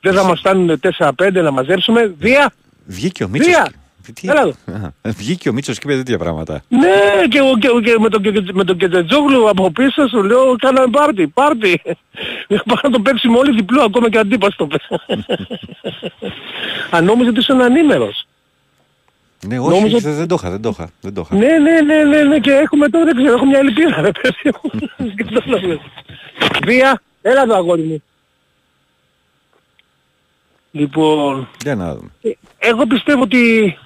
δεν 0.00 0.14
θα 0.14 0.22
μας 0.24 0.38
φτάνουν 0.38 0.80
4-5 0.98 1.10
να 1.32 1.50
μαζέψουμε, 1.50 2.14
δια, 2.18 2.52
Βγήκε 2.86 3.24
ο 3.24 3.28
Μίτσος. 3.28 3.52
δια. 3.52 3.68
Τι- 4.12 4.28
Έλα 4.28 4.40
εδώ. 4.40 4.54
Α, 4.86 5.10
Βγήκε 5.10 5.48
ο 5.48 5.52
Μίτσος 5.52 5.78
και 5.78 5.82
είπε 5.88 5.96
τέτοια 5.96 6.18
πράγματα. 6.18 6.62
Ναι, 6.68 7.26
και, 7.28 7.38
εγώ- 7.38 7.58
και, 7.58 7.66
εγώ- 7.66 7.80
και 7.80 7.96
με 7.98 8.08
τον, 8.08 8.22
και, 8.22 8.42
με 8.52 8.64
τον 8.64 8.76
Κετετζόγλου 8.76 9.48
από 9.48 9.70
πίσω 9.70 10.08
σου 10.08 10.22
λέω 10.22 10.56
κάναμε 10.56 10.86
πάρτι, 10.90 11.26
πάρτι. 11.28 11.82
Πάμε 12.66 12.80
να 12.82 12.90
το 12.90 13.00
παίξουμε 13.00 13.38
όλοι 13.38 13.52
διπλό 13.52 13.82
ακόμα 13.82 14.10
και 14.10 14.18
αντίπας 14.18 14.56
το 14.56 14.66
παίξουμε. 14.66 15.24
Αν 16.90 17.04
νόμιζε 17.04 17.28
ότι 17.30 17.38
ήσουν 17.38 17.60
ανήμερος. 17.60 18.26
Ναι, 19.46 19.58
όχι, 19.60 19.68
Νόμιζα- 19.78 19.98
δεν, 19.98 20.14
δεν 20.14 20.28
το 20.28 20.34
είχα, 20.38 20.50
δεν 20.50 20.60
το 20.62 20.68
είχα. 20.68 20.90
Δεν 21.00 21.14
το 21.14 21.20
είχα. 21.24 21.36
Ναι, 21.36 21.58
ναι, 21.58 21.80
ναι, 21.80 22.02
ναι, 22.04 22.22
ναι, 22.22 22.38
και 22.38 22.50
έχουμε 22.50 22.88
τώρα, 22.88 23.04
δεν 23.04 23.14
ξέρω, 23.16 23.32
έχω 23.34 23.46
μια 23.46 23.58
ελπίδα, 23.58 24.00
ρε 24.00 24.10
παιδί 24.10 24.50
μου. 24.62 24.70
Και 25.16 25.24
το 25.24 25.42
λέω. 25.58 25.80
Βία, 26.66 27.02
έλα 27.22 27.42
εδώ 27.42 27.54
αγόρι 27.56 27.82
μου. 27.82 28.02
Λοιπόν, 30.70 31.48
Για 31.62 31.74
να 31.74 31.94
δούμε. 31.94 32.10
εγώ 32.58 32.86
πιστεύω 32.86 33.22
ότι 33.22 33.76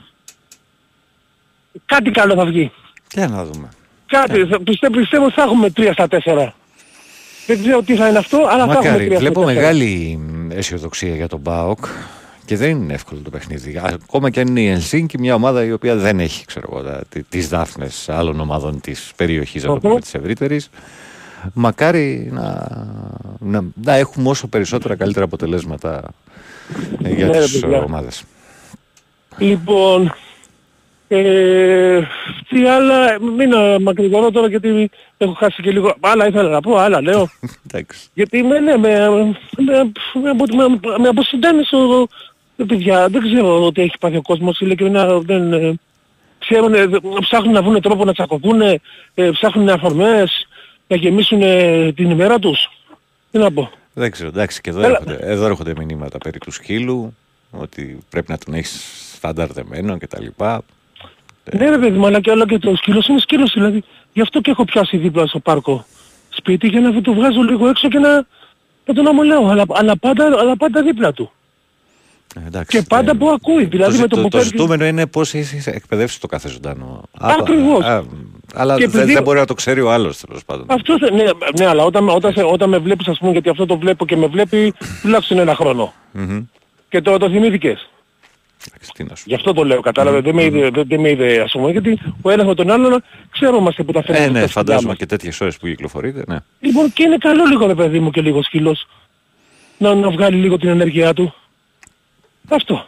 κάτι 1.86 2.10
καλό 2.10 2.34
θα 2.34 2.44
βγει. 2.44 2.72
Για 3.14 3.28
να 3.28 3.44
δούμε. 3.44 3.68
Κάτι, 4.06 4.46
θα- 4.46 4.60
πιστεύω, 4.62 4.94
πιστεύω 4.98 5.30
θα 5.30 5.42
έχουμε 5.42 5.68
3 5.76 5.92
στα 5.92 6.06
4. 6.08 6.52
Δεν 7.46 7.62
ξέρω 7.62 7.82
τι 7.82 7.96
θα 7.96 8.08
είναι 8.08 8.18
αυτό, 8.18 8.36
αλλά 8.50 8.66
θα 8.66 8.72
έχουμε 8.72 8.88
Μακάρι, 8.90 9.04
3 9.04 9.06
στα 9.06 9.14
4. 9.16 9.18
βλέπω 9.18 9.44
μεγάλη 9.44 10.18
μ, 10.22 10.50
αισιοδοξία 10.50 11.14
για 11.14 11.28
τον 11.28 11.38
Μπάοκ 11.40 11.84
και 12.44 12.56
δεν 12.56 12.70
είναι 12.70 12.92
εύκολο 12.94 13.20
το 13.20 13.30
παιχνίδι. 13.30 13.80
Ακόμα 13.84 14.30
και 14.30 14.40
αν 14.40 14.46
είναι 14.46 14.60
η 14.60 14.68
Ελσίνκη, 14.68 15.18
μια 15.18 15.34
ομάδα 15.34 15.64
η 15.64 15.72
οποία 15.72 15.96
δεν 15.96 16.20
έχει 16.20 16.44
ξέρω 16.44 16.66
εγώ, 16.72 16.82
τα- 16.82 17.00
τι- 17.08 17.22
τις 17.22 17.48
δάφνες 17.48 18.08
άλλων 18.08 18.40
ομάδων 18.40 18.80
της 18.80 19.12
περιοχής, 19.16 19.62
να 19.64 19.68
το 19.72 19.78
πούμε, 19.78 20.00
της 20.00 20.14
ευρύτερης. 20.14 20.68
Μακάρι 21.52 22.28
να, 22.32 22.68
να, 23.38 23.64
να 23.82 23.94
έχουμε 23.94 24.28
όσο 24.28 24.46
περισσότερα 24.46 24.96
καλύτερα 24.96 25.24
αποτελέσματα 25.24 26.02
ε, 27.02 27.08
για 27.14 27.26
Ναι, 27.26 27.32
ρε 27.32 27.44
τις 27.44 27.60
παιδιά. 27.60 27.76
ε, 27.76 27.80
ομάδες. 27.80 28.22
Λοιπόν, 29.38 30.14
ε, 31.16 32.08
τι 32.48 32.68
άλλα, 32.68 33.20
μην 33.20 33.52
ε, 33.52 33.78
μακρηγορώ 33.78 34.30
τώρα 34.30 34.48
γιατί 34.48 34.90
έχω 35.18 35.32
χάσει 35.32 35.62
και 35.62 35.70
λίγο, 35.70 35.94
άλλα 36.00 36.26
ήθελα 36.26 36.48
να 36.48 36.60
πω, 36.60 36.76
άλλα 36.76 37.00
λέω. 37.02 37.28
Εντάξει. 37.66 38.08
γιατί 38.14 38.42
με, 38.42 38.58
ναι, 38.60 38.76
με, 38.76 39.08
με, 39.10 39.92
με, 40.22 40.28
απο- 40.30 40.54
με, 40.54 40.80
με 40.98 41.08
αποσυντάνει 41.08 41.60
ο, 41.72 42.06
ε, 42.56 42.64
παιδιά, 42.64 43.08
δεν 43.08 43.22
ξέρω 43.22 43.64
ότι 43.66 43.82
έχει 43.82 43.98
πάθει 44.00 44.16
ο 44.16 44.22
κόσμος, 44.22 44.60
ειλικρινά 44.60 45.18
δεν, 45.18 45.52
ε, 45.52 45.74
ξέρουν, 46.38 46.74
ε, 46.74 46.86
δε- 46.86 46.98
ψάχνουν 47.20 47.52
να 47.52 47.62
βρουν 47.62 47.80
τρόπο 47.80 48.04
να 48.04 48.12
τσακωθούν, 48.12 48.60
ε, 48.60 49.30
ψάχνουν 49.32 49.68
αφορμές, 49.68 50.46
να 50.86 50.96
γεμίσουν 50.96 51.42
ε, 51.42 51.92
την 51.92 52.10
ημέρα 52.10 52.38
τους. 52.38 52.70
Τι 53.30 53.38
να 53.38 53.52
πω. 53.52 53.70
Δεν 53.94 54.10
ξέρω, 54.10 54.28
εντάξει, 54.28 54.60
και 54.60 54.70
εδώ, 54.70 54.80
Έλα. 54.80 54.88
έρχονται, 54.90 55.18
εδώ 55.20 55.46
έρχονται 55.46 55.72
μηνύματα 55.78 56.18
περί 56.18 56.38
του 56.38 56.50
σκύλου, 56.50 57.16
ότι 57.50 57.98
πρέπει 58.10 58.30
να 58.30 58.38
τον 58.38 58.54
έχεις 58.54 58.82
στάνταρδεμένο 59.16 59.98
και 59.98 60.06
τα 60.06 60.20
λοιπά. 60.20 60.62
Ναι 61.52 61.68
ρε 61.70 61.78
παιδί 61.78 61.98
μου, 61.98 62.06
αλλά 62.06 62.20
και 62.20 62.30
όλο 62.30 62.44
και 62.46 62.58
το 62.58 62.76
σκύλος 62.76 63.06
είναι 63.06 63.18
σκύλος 63.20 63.52
δηλαδή. 63.54 63.82
Γι' 64.12 64.20
αυτό 64.20 64.40
και 64.40 64.50
έχω 64.50 64.64
πιάσει 64.64 64.96
δίπλα 64.96 65.26
στο 65.26 65.38
πάρκο 65.38 65.84
σπίτι 66.28 66.66
για 66.68 66.80
να 66.80 67.00
το 67.00 67.12
βγάζω 67.14 67.40
λίγο 67.42 67.68
έξω 67.68 67.88
και 67.88 67.98
να, 67.98 68.14
να 68.86 68.94
τον 68.94 69.06
αμολάω. 69.06 69.46
Αλλά, 69.48 69.64
αλλά, 69.68 69.96
πάντα, 69.96 70.24
αλλά 70.38 70.56
πάντα 70.56 70.82
δίπλα 70.82 71.12
του. 71.12 71.32
Ε, 72.42 72.46
εντάξει, 72.46 72.78
Και 72.78 72.84
πάντα 72.88 73.16
που 73.16 73.28
ακούει. 73.30 73.64
Δηλαδή 73.64 73.94
το, 73.96 74.00
με 74.00 74.08
το, 74.08 74.16
το, 74.16 74.22
που 74.22 74.28
το 74.28 74.36
παίρνει- 74.36 74.52
ζητούμενο 74.56 74.84
είναι 74.84 75.06
πώς 75.06 75.34
έχεις 75.34 75.66
εκπαιδεύσεις 75.66 76.18
το 76.18 76.26
κάθε 76.26 76.48
ζωντανό. 76.48 77.02
Α, 77.20 77.34
Ακριβώς. 77.40 77.84
α, 77.84 78.02
αλλά 78.54 78.76
Και 78.76 78.86
δεν, 78.86 79.00
επειδή- 79.00 79.14
δεν 79.14 79.22
μπορεί 79.22 79.38
να 79.38 79.44
το 79.44 79.54
ξέρει 79.54 79.80
ο 79.80 79.92
άλλος 79.92 80.18
τέλος 80.20 80.44
πάντων. 80.44 80.66
Αυτό 80.68 80.98
θε- 80.98 81.12
ναι, 81.12 81.24
ναι, 81.58 81.66
αλλά 81.66 81.84
όταν, 81.84 82.08
όταν, 82.08 82.32
σε- 82.32 82.42
όταν 82.42 82.68
με 82.68 82.78
βλέπεις 82.78 83.08
ας 83.08 83.18
πούμε, 83.18 83.32
γιατί 83.32 83.48
αυτό 83.48 83.66
το 83.66 83.78
βλέπω 83.78 84.06
και 84.06 84.16
με 84.16 84.26
βλέπει 84.26 84.74
τουλάχιστον 85.02 85.38
ένα 85.38 85.54
χρόνο. 85.54 85.92
Μμμ. 86.12 86.44
Και 86.88 87.00
τώρα 87.00 87.18
το 87.18 87.30
θυμήθηκες. 87.30 87.78
Εντάξει, 87.80 87.88
τι 87.88 87.88
να 88.22 88.48
σου 88.48 88.51
Γι' 89.24 89.34
αυτό 89.34 89.52
το 89.52 89.64
λέω, 89.64 89.80
κατάλαβε. 89.80 90.20
Δεν, 90.20 90.34
με 90.34 90.44
είδε, 90.44 90.70
δεν, 90.70 90.84
δεν 90.86 91.00
με 91.00 91.10
είδε 91.10 91.40
ας 91.40 91.52
πούμε, 91.52 91.70
γιατί 91.70 91.98
ο 92.22 92.30
ένας 92.30 92.46
με 92.46 92.54
τον 92.54 92.70
άλλον 92.70 93.02
ξέρομαστε 93.30 93.82
που 93.82 93.92
τα 93.92 94.02
φέρνουμε. 94.02 94.26
Ε, 94.26 94.30
ναι, 94.30 94.38
στα 94.38 94.46
σπίτια 94.46 94.62
φαντάζομαι 94.62 94.88
μας. 94.88 94.96
και 94.96 95.06
τέτοιες 95.06 95.40
ώρες 95.40 95.56
που 95.56 95.66
κυκλοφορείτε, 95.66 96.24
ναι. 96.26 96.36
Λοιπόν, 96.60 96.92
και 96.92 97.02
είναι 97.02 97.16
καλό 97.16 97.44
λίγο 97.44 97.66
ρε 97.66 97.74
παιδί 97.74 98.00
μου 98.00 98.10
και 98.10 98.20
λίγο 98.20 98.42
σκύλος. 98.42 98.86
Να, 99.78 99.94
να 99.94 100.10
βγάλει 100.10 100.36
λίγο 100.36 100.58
την 100.58 100.68
ενέργειά 100.68 101.12
του. 101.12 101.34
Αυτό. 102.48 102.86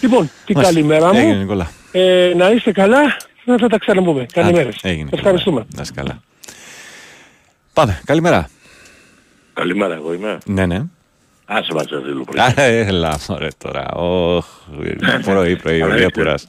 Λοιπόν, 0.00 0.30
την 0.46 0.54
Μάλιστα. 0.56 0.74
καλημέρα 0.74 1.12
μου. 1.12 1.18
Έγινε, 1.18 1.36
Νικόλα. 1.36 1.70
Ε, 1.92 2.32
να 2.36 2.50
είστε 2.50 2.72
καλά. 2.72 3.00
Να 3.44 3.58
θα 3.58 3.68
τα 3.68 3.78
ξαναπούμε. 3.78 4.26
Καλημέρες. 4.32 4.76
Άντε, 4.76 4.88
Έγινε. 4.88 5.08
Ευχαριστούμε. 5.12 5.66
Να 5.74 5.82
είσαι 5.82 5.92
καλά. 5.94 6.22
Πάμε. 7.72 8.00
Καλημέρα. 8.04 8.48
Καλημέρα, 9.52 9.94
εγώ 9.94 10.14
είμαι. 10.14 10.38
Ναι, 10.44 10.66
ναι. 10.66 10.82
Άσε 11.46 11.72
Βατζαδίλου 11.72 12.24
πριν. 12.24 12.40
Α, 12.42 12.52
Έλα, 12.62 13.18
ωραία 13.28 13.50
τώρα. 13.58 13.90
Ωχ, 13.94 14.46
πρωί, 15.24 15.56
πρωί, 15.56 15.82
ωραία 15.82 15.92
Αλήθεια. 15.94 16.08
πουράς. 16.10 16.46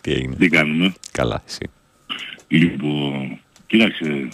Τι 0.00 0.12
έγινε; 0.12 0.34
Τι 0.36 0.48
κάνουμε; 0.48 0.94
Καλά, 1.12 1.42
εσύ. 1.46 1.70
Λοιπόν, 2.48 3.38
κοίταξε, 3.66 4.28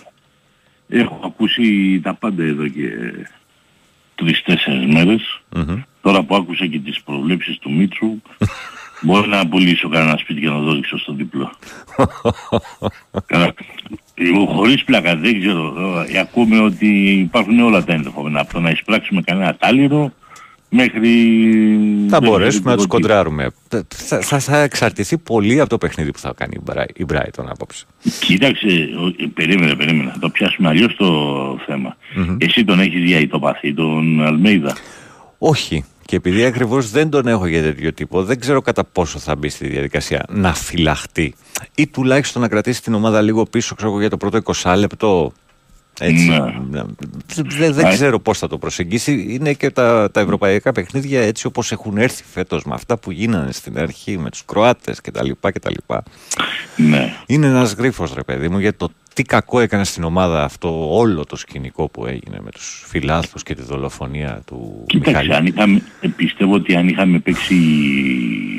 έχω 0.89 1.21
ακούσει 1.25 2.01
τα 2.03 2.15
πάντα 2.15 2.45
εδώ 2.45 2.69
και 2.69 2.89
τρεις-τέσσερις 4.15 4.87
μέρες. 4.87 5.41
Τώρα 6.03 6.23
που 6.23 6.35
άκουσα 6.37 6.67
και 6.67 6.79
τις 6.79 7.03
προβλέψεις 7.03 7.59
του 7.59 7.73
Μίτσου, 7.73 8.07
μπορεί 9.05 9.29
να 9.29 9.47
πουλήσω 9.49 9.89
κανένα 9.89 10.17
σπίτι 10.17 10.41
και 10.41 10.49
να 10.49 10.65
το 10.65 10.73
ρίξω 10.73 10.99
στο 10.99 11.13
διπλό. 11.15 11.51
Καλά. 13.27 13.55
Εγώ 14.15 14.47
χωρίς 14.47 14.85
πλάκα 14.85 15.17
δεν 15.17 15.41
ξέρω, 15.41 15.75
ε, 16.13 16.19
ακούμε 16.19 16.59
ότι 16.59 17.11
υπάρχουν 17.13 17.61
όλα 17.61 17.85
τα 17.85 17.93
ενδεχόμενα. 17.93 18.41
Από 18.41 18.53
το 18.53 18.61
να 18.61 18.71
εισπράξουμε 18.71 19.23
κανένα 19.23 19.55
τάλιρο 19.57 20.13
μέχρι... 20.69 21.11
Θα 22.09 22.19
δεν 22.19 22.29
μπορέσουμε 22.29 22.61
ξέρω 22.61 22.71
να 22.71 22.75
τους 22.77 22.85
τι. 22.85 22.89
κοντράρουμε. 22.91 23.51
Θα, 23.89 24.21
θα, 24.21 24.39
θα 24.39 24.59
εξαρτηθεί 24.59 25.19
πολύ 25.19 25.61
από 25.61 25.69
το 25.69 25.79
παιχνίδι 25.79 26.11
που 26.11 26.19
θα 26.19 26.33
κάνει 26.37 26.53
η 26.57 26.61
Μπράι- 26.65 26.99
η 26.99 27.07
Brighton 27.13 27.45
απόψε. 27.49 27.85
Κοίταξε, 28.21 28.67
ο- 28.67 29.23
ε, 29.23 29.27
περίμενε, 29.35 29.75
περίμενε. 29.75 30.11
Θα 30.11 30.19
το 30.19 30.29
πιάσουμε 30.29 30.69
αλλιώς 30.69 30.97
το 30.97 31.59
θέμα. 31.67 31.97
Εσύ 32.39 32.65
τον 32.65 32.81
έχεις 32.81 33.05
για 33.05 33.19
ητοπαθή, 33.19 33.75
τον 33.75 34.23
Αλμέιδα. 34.25 34.77
Όχι. 35.39 35.85
Και 36.15 36.21
επειδή 36.29 36.45
ακριβώς 36.45 36.91
δεν 36.91 37.11
τον 37.11 37.27
έχω 37.27 37.47
για 37.47 37.63
τέτοιο 37.63 37.93
τύπο, 37.93 38.23
δεν 38.25 38.41
ξέρω 38.41 38.61
κατά 38.61 38.85
πόσο 38.85 39.19
θα 39.19 39.37
μπει 39.37 39.49
στη 39.49 39.67
διαδικασία 39.69 40.25
να 40.29 40.55
φυλαχτεί 40.55 41.35
ή 41.75 41.87
τουλάχιστον 41.87 42.43
να 42.43 42.49
κρατήσει 42.49 42.83
την 42.83 42.95
ομάδα 42.95 43.21
λίγο 43.21 43.45
πίσω 43.45 43.75
ξέρω, 43.75 43.91
εγώ, 43.91 44.01
για 44.01 44.11
το 44.11 44.17
πρώτο 44.17 44.39
20 44.63 44.75
λεπτό. 44.77 45.33
Έτσι. 46.01 46.29
Ναι. 46.29 46.39
Να- 46.71 46.87
Δεν, 47.59 47.73
δεν 47.73 47.87
Α, 47.87 47.91
ξέρω 47.93 48.19
πώς 48.19 48.39
θα 48.39 48.49
το 48.49 48.59
προσεγγίσει. 48.59 49.27
Είναι 49.29 49.53
και 49.53 49.71
τα, 49.71 50.11
τα 50.11 50.21
ευρωπαϊκά 50.21 50.73
παιχνίδια 50.73 51.23
έτσι 51.23 51.47
όπως 51.47 51.73
έχουν 51.73 51.97
έρθει 51.99 52.23
φέτος 52.33 52.65
με 52.65 52.75
αυτά 52.75 52.97
που 52.99 53.11
γίνανε 53.11 53.53
στην 53.53 53.79
αρχή 53.79 54.19
με 54.19 54.31
τους 54.31 54.45
Κροάτες 54.45 55.01
κτλ. 55.01 55.31
κτλ. 55.41 55.75
Ναι. 56.77 57.13
Είναι 57.27 57.47
ένας 57.47 57.73
γρίφος 57.73 58.15
ρε 58.15 58.23
παιδί 58.23 58.49
μου 58.49 58.59
για 58.59 58.77
το 58.77 58.89
τι 59.15 59.23
κακό 59.23 59.61
έκανε 59.61 59.85
στην 59.85 60.05
ομάδα 60.05 60.45
αυτό 60.45 60.97
όλο 60.97 61.25
το 61.25 61.37
σκηνικό 61.37 61.89
που 61.89 62.07
έγινε 62.07 62.39
με 62.45 62.51
τους 62.51 62.85
φιλάθλους 62.87 63.43
και 63.43 63.55
τη 63.55 63.63
δολοφονία 63.63 64.43
του 64.47 64.85
Κοίταξε, 64.87 65.11
Μιχάλη; 65.11 65.35
αν 65.35 65.47
είχαμε, 65.47 65.83
ε, 66.01 66.09
πιστεύω 66.09 66.55
ότι 66.55 66.75
αν 66.75 66.89
είχαμε 66.89 67.19
παίξει 67.19 67.55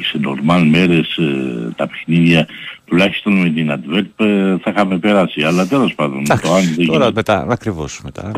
σε 0.03 0.17
νορμάλ 0.17 0.67
μέρες 0.67 1.17
ε, 1.17 1.73
τα 1.75 1.87
παιχνίδια, 1.87 2.47
τουλάχιστον 2.85 3.33
με 3.33 3.49
την 3.49 3.71
Adverb 3.71 4.25
ε, 4.25 4.57
θα 4.57 4.69
είχαμε 4.71 4.97
περάσει. 4.97 5.43
Αλλά 5.43 5.67
τέλος 5.67 5.95
πάντων, 5.95 6.23
το 6.23 6.53
αν 6.53 6.73
δεν 6.75 6.85
Τώρα 6.85 7.03
γίνει- 7.03 7.15
μετά, 7.15 7.45
ακριβώς 7.49 8.01
μετά. 8.03 8.31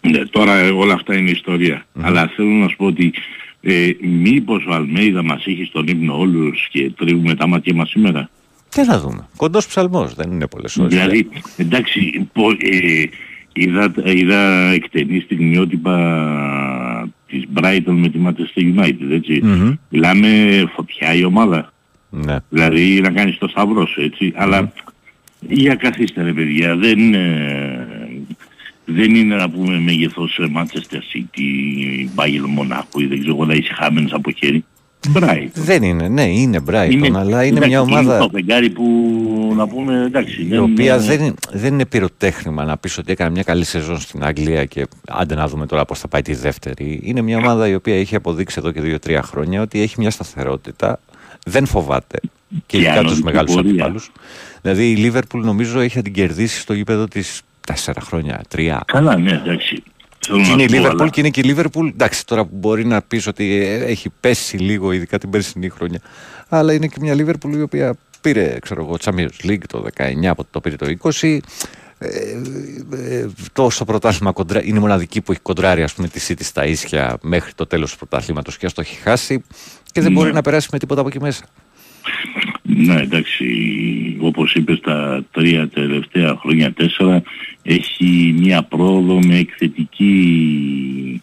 Ναι, 0.00 0.18
τώρα 0.26 0.56
ε, 0.56 0.70
όλα 0.70 0.94
αυτά 0.94 1.16
είναι 1.16 1.30
ιστορία. 1.30 1.84
Αλλά 2.00 2.32
θέλω 2.36 2.48
να 2.48 2.68
σου 2.68 2.76
πω 2.76 2.86
ότι 2.86 3.12
ε, 3.60 3.90
μήπως 4.00 4.66
ο 4.68 4.72
Αλμέιδα 4.72 5.22
μας 5.22 5.46
έχει 5.46 5.64
στον 5.64 5.86
ύπνο 5.86 6.18
όλους 6.18 6.68
και 6.70 6.90
τρίβουμε 6.90 7.34
τα 7.34 7.46
μάτια 7.46 7.74
μας 7.74 7.90
σήμερα; 7.90 8.30
Τι 8.70 8.86
να 8.86 8.98
δούμε. 9.00 9.28
Κοντός 9.36 9.66
ψαλμός, 9.66 10.14
δεν 10.14 10.30
είναι 10.30 10.46
πολλές 10.46 10.76
ώρες. 10.76 10.92
Δηλαδή, 10.92 11.28
εντάξει, 11.56 12.28
πο- 12.32 12.50
ε, 12.50 13.04
είδα, 13.52 13.92
είδα 14.04 14.70
εκτενή 14.70 15.20
στιγμιότυπα 15.20 17.08
της 17.26 17.44
Brighton 17.54 17.82
με 17.92 18.08
τη 18.08 18.18
Manchester 18.26 18.78
United, 18.78 19.10
έτσι. 19.10 19.40
Μμμ. 19.42 19.74
Μιλάμε 19.88 20.64
φωτιά 20.74 21.14
η 21.14 21.24
ομάδα. 21.24 21.72
Ναι. 22.10 22.36
Δηλαδή 22.48 23.00
να 23.00 23.10
κάνεις 23.10 23.38
το 23.38 23.48
σταυρός 23.48 23.90
σου, 23.90 24.00
έτσι. 24.00 24.32
Αλλά 24.36 24.72
για 25.40 25.74
καθίστε 25.74 26.22
ρε 26.22 26.32
παιδιά, 26.32 26.76
δεν, 26.76 27.14
ε, 27.14 27.88
δεν 28.84 29.14
είναι 29.14 29.34
να 29.36 29.50
πούμε 29.50 29.78
μέγεθος 29.80 30.38
ε, 30.38 30.50
Manchester 30.56 30.96
City, 31.14 31.42
Bayern 32.14 32.58
Monaco 32.60 33.00
ή 33.00 33.06
δεν 33.06 33.18
ξέρω 33.18 33.34
εγώ 33.34 33.44
να 33.44 33.54
είσαι 33.54 33.72
χαμένος 33.74 34.12
από 34.12 34.30
χέρι. 34.30 34.64
Brighton. 35.14 35.48
Δεν 35.54 35.82
είναι, 35.82 36.08
ναι, 36.08 36.22
είναι 36.22 36.58
Brighton, 36.70 37.10
αλλά 37.14 37.44
είναι 37.44 37.56
εντάξει, 37.56 37.68
μια 37.68 37.80
ομάδα 37.80 38.18
το 38.18 38.28
φεγγάρι 38.32 38.70
που 38.70 38.84
να 39.56 39.68
πούμε 39.68 40.02
εντάξει. 40.04 40.42
η 40.42 40.44
δεν- 40.44 40.58
οποία 40.62 40.98
δεν, 40.98 41.20
είναι- 41.20 41.34
δεν 41.52 41.72
είναι 41.72 41.86
πυροτέχνημα 41.86 42.64
να 42.64 42.76
πεις 42.76 42.98
ότι 42.98 43.12
έκανε 43.12 43.30
μια 43.30 43.42
καλή 43.42 43.64
σεζόν 43.64 44.00
στην 44.00 44.24
Αγγλία 44.24 44.64
και 44.64 44.86
άντε 45.08 45.34
να 45.34 45.48
δούμε 45.48 45.66
τώρα 45.66 45.84
πώς 45.84 45.98
θα 45.98 46.08
πάει 46.08 46.22
τη 46.22 46.34
δεύτερη. 46.34 47.00
Είναι 47.04 47.20
μια 47.20 47.36
ομάδα 47.38 47.68
η 47.68 47.74
οποία 47.74 47.98
έχει 47.98 48.14
αποδείξει 48.14 48.56
εδώ 48.58 48.70
και 48.72 48.80
δύο-τρία 48.80 49.22
χρόνια 49.22 49.60
ότι 49.62 49.80
έχει 49.82 49.94
μια 49.98 50.10
σταθερότητα, 50.10 51.00
δεν 51.46 51.66
φοβάται 51.66 52.18
και 52.48 52.56
Και 52.66 52.76
ειδικά 52.76 52.90
τους 52.92 52.98
ανωδική 53.00 53.24
μεγάλους 53.24 53.54
πορεία. 53.54 53.70
αντιπάλους. 53.70 54.10
Δηλαδή 54.62 54.90
η 54.90 54.96
Λίβερπουλ 54.96 55.44
νομίζω 55.44 55.80
έχει 55.80 56.02
την 56.02 56.12
κερδίσει 56.12 56.60
στο 56.60 56.72
γήπεδο 56.72 57.06
της 57.08 57.40
τέσσερα 57.66 58.00
χρόνια, 58.00 58.40
τρία. 58.48 58.82
Καλά, 58.86 59.16
ναι, 59.18 59.30
εντάξει. 59.30 59.82
Θέλω 60.30 60.42
Και 60.42 60.48
να 60.48 60.52
είναι 60.52 60.62
η 60.62 60.66
σου 60.68 60.70
πω, 60.74 60.76
Λίβερπουλ 60.76 61.00
αλλά- 61.00 61.10
και 61.10 61.20
είναι 61.20 61.30
και 61.30 61.40
η 61.40 61.44
Λίβερπουλ. 61.44 61.86
Εντάξει, 61.88 62.26
τώρα 62.26 62.44
που 62.44 62.56
μπορεί 62.56 62.84
να 62.86 63.02
πεις 63.02 63.26
ότι 63.26 63.54
ε, 63.64 63.74
έχει 63.84 64.08
πέσει 64.20 64.56
λίγο, 64.56 64.92
ειδικά 64.92 65.18
την 65.18 65.30
περσινή 65.30 65.68
χρονιά. 65.68 66.00
Αλλά 66.48 66.72
είναι 66.72 66.86
και 66.86 66.96
μια 67.00 67.14
Λίβερπουλ 67.14 67.52
η 67.54 67.62
οποία 67.62 67.94
πήρε, 68.20 68.56
ξέρω 68.60 68.82
εγώ, 68.82 68.96
Champions 69.04 69.46
League 69.50 69.62
το 69.68 69.86
19, 69.96 70.26
από 70.26 70.46
το 70.50 70.60
πήρε 70.60 70.76
το 70.76 70.86
20. 71.20 71.38
Ε, 71.98 72.08
ε, 72.96 73.26
το 73.52 73.70
στο 73.70 73.84
πρωτάθλημα 73.84 74.32
κοντρά, 74.32 74.64
είναι 74.64 74.76
η 74.76 74.80
μοναδική 74.80 75.20
που 75.20 75.32
έχει 75.32 75.40
κοντράρει 75.40 75.82
ας 75.82 75.92
πούμε, 75.94 76.08
τη 76.08 76.20
City 76.28 76.40
στα 76.42 76.66
ίσια 76.66 77.18
μέχρι 77.22 77.52
το 77.54 77.66
τέλος 77.66 77.90
του 77.92 77.98
πρωταθλήματος 77.98 78.56
και 78.58 78.66
ας 78.66 78.72
το 78.72 78.80
έχει 78.80 78.96
χάσει 78.96 79.42
και 79.92 80.00
δεν 80.00 80.12
Ναι. 80.12 80.18
μπορεί 80.18 80.32
να 80.32 80.42
περάσει 80.42 80.68
με 80.72 80.78
τίποτα 80.78 81.00
από 81.00 81.08
εκεί 81.08 81.20
μέσα. 81.20 81.44
Ναι, 82.62 83.00
εντάξει, 83.00 83.44
όπως 84.20 84.54
είπες 84.54 84.80
τα 84.80 85.24
τρία 85.30 85.68
τελευταία 85.68 86.36
χρόνια, 86.40 86.72
τέσσερα, 86.72 87.22
έχει 87.62 88.34
μια 88.38 88.62
πρόοδο 88.62 89.18
με 89.26 89.36
εκθετική, 89.36 91.22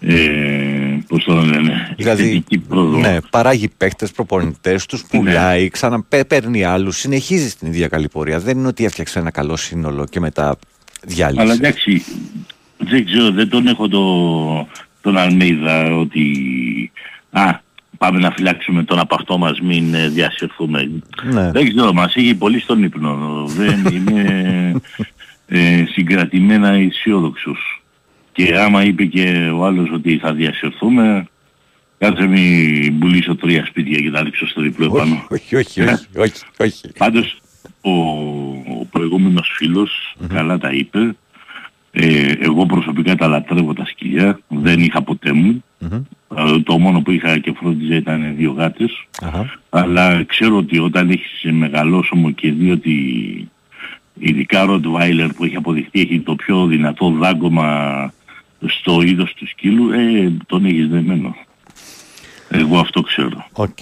ε, 0.00 0.98
πώς 1.08 1.24
το 1.24 1.34
λένε, 1.34 1.94
Δηλαδή, 1.96 2.22
εκθετική 2.22 2.58
πρόοδο. 2.58 2.98
ναι, 2.98 3.18
παράγει 3.30 3.68
παίχτε, 3.76 4.06
προπονητές, 4.14 4.86
τους 4.86 5.04
πουλάει, 5.10 5.68
ξαναπαίρνει 5.68 6.64
άλλους, 6.64 6.96
συνεχίζει 6.96 7.48
στην 7.48 7.68
ίδια 7.68 7.88
καλή 7.88 8.08
πορεία. 8.08 8.40
Δεν 8.40 8.58
είναι 8.58 8.68
ότι 8.68 8.84
έφτιαξε 8.84 9.18
ένα 9.18 9.30
καλό 9.30 9.56
σύνολο 9.56 10.04
και 10.04 10.20
μετά 10.20 10.58
διάλυσε. 11.02 11.42
Αλλά 11.42 11.52
εντάξει, 11.52 12.04
δεν 12.78 13.04
ξέρω, 13.04 13.30
δεν 13.30 13.48
τον 13.48 13.66
έχω 13.66 13.88
το, 13.88 14.68
τον 15.00 15.16
Αλμέιδα 15.16 15.96
ότι 15.96 16.26
α, 17.30 17.64
πάμε 17.98 18.18
να 18.18 18.30
φυλάξουμε 18.30 18.82
τον 18.84 18.98
απαυτό 18.98 19.38
μας, 19.38 19.60
μην 19.60 19.94
ε, 19.94 20.08
διασυρθούμε. 20.08 20.90
Ναι. 21.32 21.50
Δεν 21.50 21.68
ξέρω, 21.68 21.92
μας 21.92 22.14
έχει 22.14 22.34
πολύ 22.34 22.60
στον 22.60 22.82
ύπνο. 22.82 23.44
Δεν 23.46 23.84
είμαι 23.92 24.74
ε, 25.46 25.84
συγκρατημένα 25.88 26.68
αισιόδοξος. 26.68 27.82
Και 28.32 28.58
άμα 28.58 28.84
είπε 28.84 29.04
και 29.04 29.50
ο 29.54 29.64
άλλος 29.64 29.90
ότι 29.92 30.18
θα 30.18 30.32
διασυρθούμε, 30.32 31.26
κάτσε 31.98 32.26
μην 32.26 32.98
πουλήσω 32.98 33.36
τρία 33.36 33.66
σπίτια 33.66 34.00
και 34.00 34.10
τα 34.10 34.22
ρίξω 34.22 34.46
στο 34.46 34.62
διπλό 34.62 34.86
επάνω. 34.86 35.26
Όχι, 35.30 35.56
όχι, 35.56 35.80
όχι, 35.80 36.06
όχι, 36.16 36.42
όχι. 36.58 36.88
Πάντως 36.98 37.40
ο, 37.80 37.90
ο 38.80 38.86
προηγούμενος 38.90 39.52
φίλος 39.56 40.16
καλά 40.28 40.58
τα 40.58 40.70
είπε. 40.70 41.16
Ε, 41.98 42.32
εγώ 42.38 42.66
προσωπικά 42.66 43.14
τα 43.14 43.26
λατρεύω 43.26 43.72
τα 43.72 43.84
σκυλιά. 43.84 44.38
Δεν 44.48 44.80
είχα 44.80 45.02
ποτέ 45.02 45.32
μου. 45.32 45.64
Ε, 46.36 46.60
το 46.64 46.78
μόνο 46.78 47.00
που 47.00 47.10
είχα 47.10 47.38
και 47.38 47.52
φρόντιζα 47.52 47.94
ήταν 47.94 48.34
δύο 48.36 48.52
γάτες. 48.52 49.06
Αλλά 49.68 50.24
ξέρω 50.24 50.56
ότι 50.56 50.78
όταν 50.78 51.10
έχεις 51.10 51.52
μεγαλόσωμο 51.52 52.30
και 52.30 52.52
δη 52.52 52.70
ότι 52.70 52.94
ειδικά 54.18 54.66
Rottweiler 54.68 55.28
που 55.36 55.44
έχει 55.44 55.56
αποδειχθεί 55.56 56.00
έχει 56.00 56.20
το 56.20 56.34
πιο 56.34 56.66
δυνατό 56.66 57.10
δάγκωμα 57.10 58.12
στο 58.66 59.00
είδος 59.00 59.34
του 59.34 59.46
σκύλου, 59.48 59.90
ε, 59.90 60.32
τον 60.46 60.64
έχεις 60.64 60.88
δεμένο. 60.88 61.36
Εγώ 62.48 62.78
αυτό 62.78 63.00
ξέρω. 63.00 63.46
Οκ. 63.52 63.78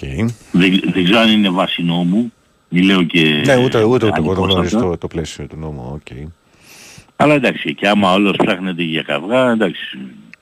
Δεν, 0.51 0.81
δεν 0.93 1.03
ξέρω 1.03 1.19
αν 1.19 1.31
είναι 1.31 1.49
βάσει 1.49 1.83
νόμου. 1.83 2.31
Μη 2.69 2.81
λέω 2.81 3.03
και... 3.03 3.43
Ναι, 3.45 3.55
ούτε, 3.55 3.83
ούτε, 3.83 3.83
ούτε 3.83 4.05
εγώ 4.05 4.15
ανοιχτός 4.15 4.35
το 4.35 4.41
γνωρίζω 4.41 4.77
αυτά. 4.77 4.89
το, 4.89 4.97
το 4.97 5.07
πλαίσιο 5.07 5.47
του 5.47 5.57
νόμου. 5.57 5.91
οκ. 5.93 6.27
Αλλά 7.15 7.33
εντάξει, 7.33 7.75
και 7.75 7.87
άμα 7.87 8.13
όλος 8.13 8.35
ψάχνεται 8.37 8.83
για 8.83 9.01
καυγά, 9.01 9.51
εντάξει. 9.51 9.97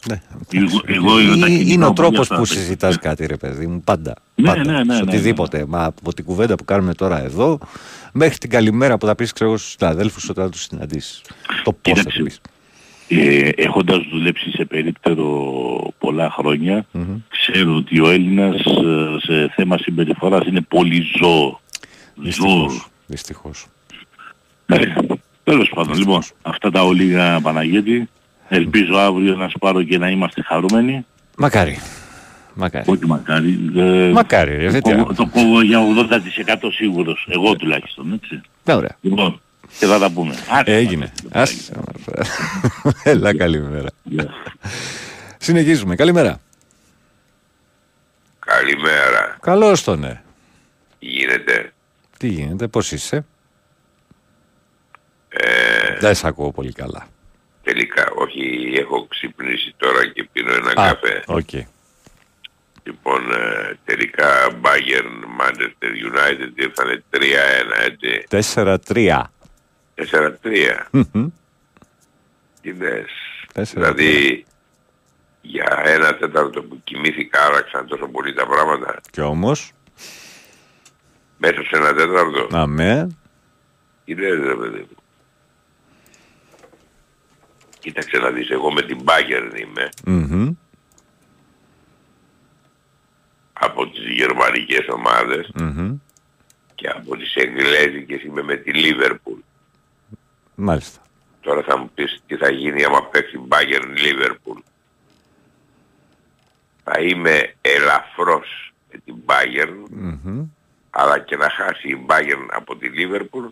Ναι, 0.07 0.21
Εγώ, 0.53 0.82
εγώ 0.86 1.19
είδα 1.19 1.38
τα 1.38 1.47
Είναι, 1.47 1.47
κινητά 1.47 1.74
είναι 1.74 1.86
ο 1.86 1.88
μου 1.88 1.93
τρόπος 1.93 2.19
αυτά, 2.19 2.36
που 2.36 2.41
εντάξει. 2.41 2.57
συζητάς 2.57 2.99
κάτι 2.99 3.26
ρε 3.26 3.38
παιδί 3.38 3.67
μου, 3.67 3.82
πάντα. 3.82 4.13
Ναι, 4.36 4.47
πάντα. 4.47 4.63
ναι, 4.71 4.84
ναι, 4.84 4.93
σε 4.93 5.03
ναι, 5.03 5.11
οτιδήποτε. 5.11 5.65
Μα 5.67 5.84
από 5.84 6.13
την 6.13 6.26
κουβέντα 6.26 6.55
που 6.55 6.65
κάνουμε 6.65 6.93
τώρα 6.93 7.24
εδώ, 7.24 7.59
μέχρι 8.13 8.38
την 8.38 8.49
καλημέρα 8.49 8.97
που 8.97 9.05
θα 9.05 9.15
πεις 9.15 9.32
ξέρω, 9.32 9.49
εγώ, 9.49 9.59
στους 9.59 9.76
συναδέλφους 9.80 10.30
όταν 10.30 10.51
τους 10.51 10.61
συναντήσεις. 10.61 11.21
Το 11.63 11.74
πώς 11.74 12.01
θα 12.01 12.03
το 12.03 12.24
πεις. 12.24 12.41
Ε, 13.07 13.49
έχοντας 13.55 14.07
δουλέψει 14.11 14.51
σε 14.51 14.65
περίπτερο 14.65 15.28
πολλά 15.97 16.30
χρόνια, 16.30 16.86
ξέρω 17.30 17.76
ότι 17.76 17.99
ο 17.99 18.09
Έλληνας 18.09 18.55
ε, 18.65 19.17
σε 19.19 19.51
θέμα 19.55 19.78
συμπεριφοράς 19.78 20.47
είναι 20.47 20.61
πολύ 20.61 21.05
ζώο. 21.19 21.59
Ζώο. 22.24 22.69
Δυστυχώς. 23.05 23.65
Ναι, 24.65 24.78
τέλος 25.44 25.72
πάντων. 25.76 25.98
Λοιπόν, 25.98 26.22
αυτά 26.41 26.72
τα 26.72 26.84
ολίγα 26.84 27.41
Παναγιώτη. 27.41 28.10
Ελπίζω 28.48 28.98
αύριο 28.98 29.36
να 29.36 29.50
σπάρω 29.50 29.84
και 29.84 29.98
να 29.98 30.10
είμαστε 30.10 30.41
χαρούμενοι. 30.41 31.06
Μακάρι. 31.38 31.80
Μακάρι. 32.54 32.86
Όχι 32.91 33.06
μακάρι. 33.06 33.72
ε, 33.76 34.12
Μακάρι, 34.14 34.56
ρε, 34.56 34.66
το 34.66 34.72
γιατί 34.72 34.89
κόβω- 34.89 35.06
άλλο. 35.06 35.16
Το 35.16 35.26
κόβω 35.28 35.62
για 35.62 35.80
80% 35.80 36.72
σίγουρος. 36.74 37.28
Εγώ 37.30 37.56
τουλάχιστον, 37.56 38.14
έτσι. 38.14 38.41
Ναι, 38.64 38.74
ωραία. 38.74 38.98
Λοιπόν, 39.02 39.41
και 39.80 39.86
θα 39.86 40.00
τα 40.00 40.10
πούμε. 40.12 40.36
Άντε, 40.52 40.76
Έγινε. 40.76 41.12
Ας... 41.32 41.72
Έλα, 43.04 43.36
καλημέρα. 43.36 43.88
Συνεχίζουμε. 45.38 45.96
Καλημέρα. 45.96 46.39
Καλημέρα. 48.39 49.38
Καλώς 49.41 49.84
τον, 49.84 50.00
ναι. 50.00 50.22
Τι 51.00 51.06
γίνεται; 51.08 51.74
Τι 52.18 52.28
γίνεται, 52.28 52.68
πώς 52.68 52.91
είσαι; 52.91 53.26
Ε, 55.38 55.98
Δεν 56.00 56.16
σε 56.16 56.28
ακούω 56.28 56.52
πολύ 56.52 56.72
καλά. 56.72 57.08
τελικά, 57.64 58.08
όχι, 58.16 58.74
έχω 58.80 59.08
ξυπνήσει 59.08 59.74
τώρα 59.78 60.08
και 60.08 60.24
πίνω 60.32 60.54
ένα 60.54 60.70
Α, 60.82 60.88
καφέ. 60.94 61.24
οκ. 61.28 61.50
Λοιπόν, 62.86 63.32
ε, 63.32 63.78
τελικά 63.86 64.48
Bayern 64.62 65.42
Manchester 65.42 65.90
United 66.12 66.50
ήρθανε 66.56 67.04
3-1, 67.10 67.20
έτσι. 67.86 68.24
4-3. 68.30 69.32
4-3. 69.96 70.88
Μμμ. 70.92 71.28
Τι 72.62 72.74
λες. 72.74 73.06
Τέσσερα, 73.54 73.94
Δηλαδή, 73.94 74.46
για 75.42 75.82
ένα 75.86 76.16
τέταρτο 76.16 76.62
που 76.64 76.82
κοιμήθηκα 76.84 77.46
άραξαν 77.46 77.88
τόσο 77.88 78.08
πολύ 78.08 78.34
τα 78.34 78.46
πράγματα. 78.46 79.00
Και 79.12 79.22
όμως, 79.22 79.72
Μέσα 81.38 81.62
σε 81.64 81.70
ένα 81.78 81.94
τέταρτο. 81.94 82.48
αμέ, 82.52 83.08
Τι 84.06 84.16
λες 84.16 84.40
ρε 84.40 84.56
παιδί 84.56 84.78
μου. 84.80 85.03
Κοίταξε 87.84 88.18
να 88.18 88.30
δεις, 88.32 88.50
εγώ 88.50 88.72
με 88.72 88.82
την 88.82 89.00
Bayern 89.06 89.60
είμαι. 89.60 89.90
μμμ, 90.06 90.50
από 93.54 93.88
τις 93.90 94.04
γερμανικές 94.12 94.88
ομάδες 94.88 95.52
μμμ. 95.56 95.96
και 96.76 96.88
από 96.88 97.16
τις 97.18 97.36
εγγλέζικες 97.36 98.24
είμαι 98.24 98.42
με 98.44 98.56
τη 98.56 98.72
Liverpool. 98.76 99.38
μάλιστα. 100.56 101.02
Τώρα 101.42 101.62
θα 101.64 101.78
μου 101.78 101.90
πεις 101.96 102.22
τι 102.28 102.36
θα 102.36 102.50
γίνει 102.52 102.84
άμα 102.84 103.04
παίξει 103.06 103.40
Bayern 103.50 103.98
Liverpool. 103.98 104.62
Θα 106.84 107.00
είμαι 107.02 107.54
ελαφρώς 107.62 108.74
με 108.92 109.00
την 109.06 109.16
Bayern, 109.26 109.86
Μμμ. 109.90 110.46
αλλά 110.90 111.20
και 111.20 111.36
να 111.36 111.50
χάσει 111.50 111.88
η 111.90 112.06
Bayern 112.10 112.48
από 112.52 112.76
τη 112.76 112.88
Liverpool 112.98 113.48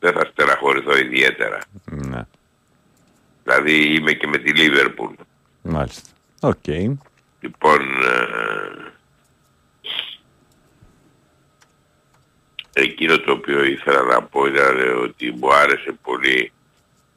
δεν 0.00 0.12
θα 0.12 0.28
στεναχωρηθώ 0.32 0.96
ιδιαίτερα. 0.98 1.58
Ναι, 1.84 2.22
Δηλαδή 3.48 3.94
είμαι 3.94 4.12
και 4.12 4.26
με 4.26 4.38
τη 4.38 4.52
Liverpool. 4.54 5.12
μάλιστα. 5.62 6.08
Οκ. 6.40 6.66
Λοιπόν, 7.40 7.80
ε, 8.02 8.92
εκείνο 12.72 13.18
το 13.18 13.32
οποίο 13.32 13.64
ήθελα 13.64 14.02
να 14.02 14.22
πω 14.22 14.46
ήταν 14.46 14.98
ότι 15.02 15.30
μου 15.32 15.54
άρεσε 15.54 15.92
πολύ 16.02 16.52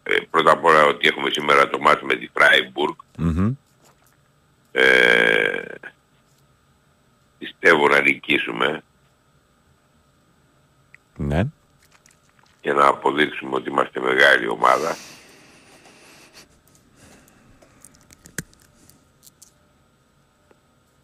ε, 0.03 0.15
πρώτα 0.29 0.51
απ' 0.51 0.65
όλα 0.65 0.85
ότι 0.85 1.07
έχουμε 1.07 1.29
σήμερα 1.29 1.69
το 1.69 1.79
ματς 1.79 2.01
με 2.01 2.15
τη 2.15 2.27
Φράιμπουργκ. 2.33 2.93
Μμμ. 3.17 3.53
Ε, 4.71 5.61
πιστεύω 7.37 7.87
να 7.87 8.01
νικήσουμε 8.01 8.83
Ναι. 11.17 11.43
και 12.61 12.73
να 12.73 12.85
αποδείξουμε 12.87 13.55
ότι 13.55 13.69
είμαστε 13.69 13.99
μεγάλη 13.99 14.47
ομάδα. 14.47 14.95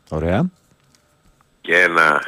Ωραία. 0.09 0.49
Και 1.61 1.79
ένα 1.81 2.25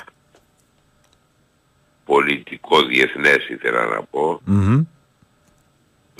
πολιτικό 2.06 2.84
διεθνές 2.84 3.48
ήθελα 3.50 3.86
να 3.86 4.04
πω 4.04 4.42
Μμμ. 4.46 4.84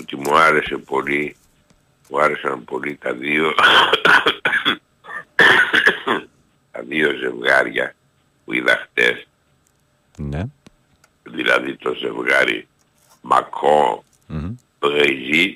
ότι 0.00 0.16
μου 0.16 0.36
άρεσε 0.38 0.76
πολύ, 0.76 1.36
μου 2.08 2.20
άρεσαν 2.20 2.64
πολύ 2.64 2.96
τα 2.96 3.12
δύο, 3.12 3.52
τα 6.72 6.82
δύο 6.82 7.10
ζευγάρια 7.16 7.94
που 8.44 8.52
είδα 8.52 8.76
χτες, 8.76 9.26
Ναι. 10.16 10.42
δηλαδή 11.22 11.76
το 11.76 11.94
ζευγάρι 11.94 12.68
Μακό 13.22 14.04
Μμμ. 14.26 14.54
Brigitte 14.80 15.54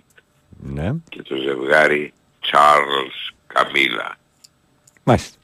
Ναι. 0.49 0.93
και 1.09 1.23
το 1.23 1.37
ζευγάρι 1.37 2.13
Charles 2.53 3.35
Καμίλα 3.47 4.17
Μάλιστα. 5.05 5.39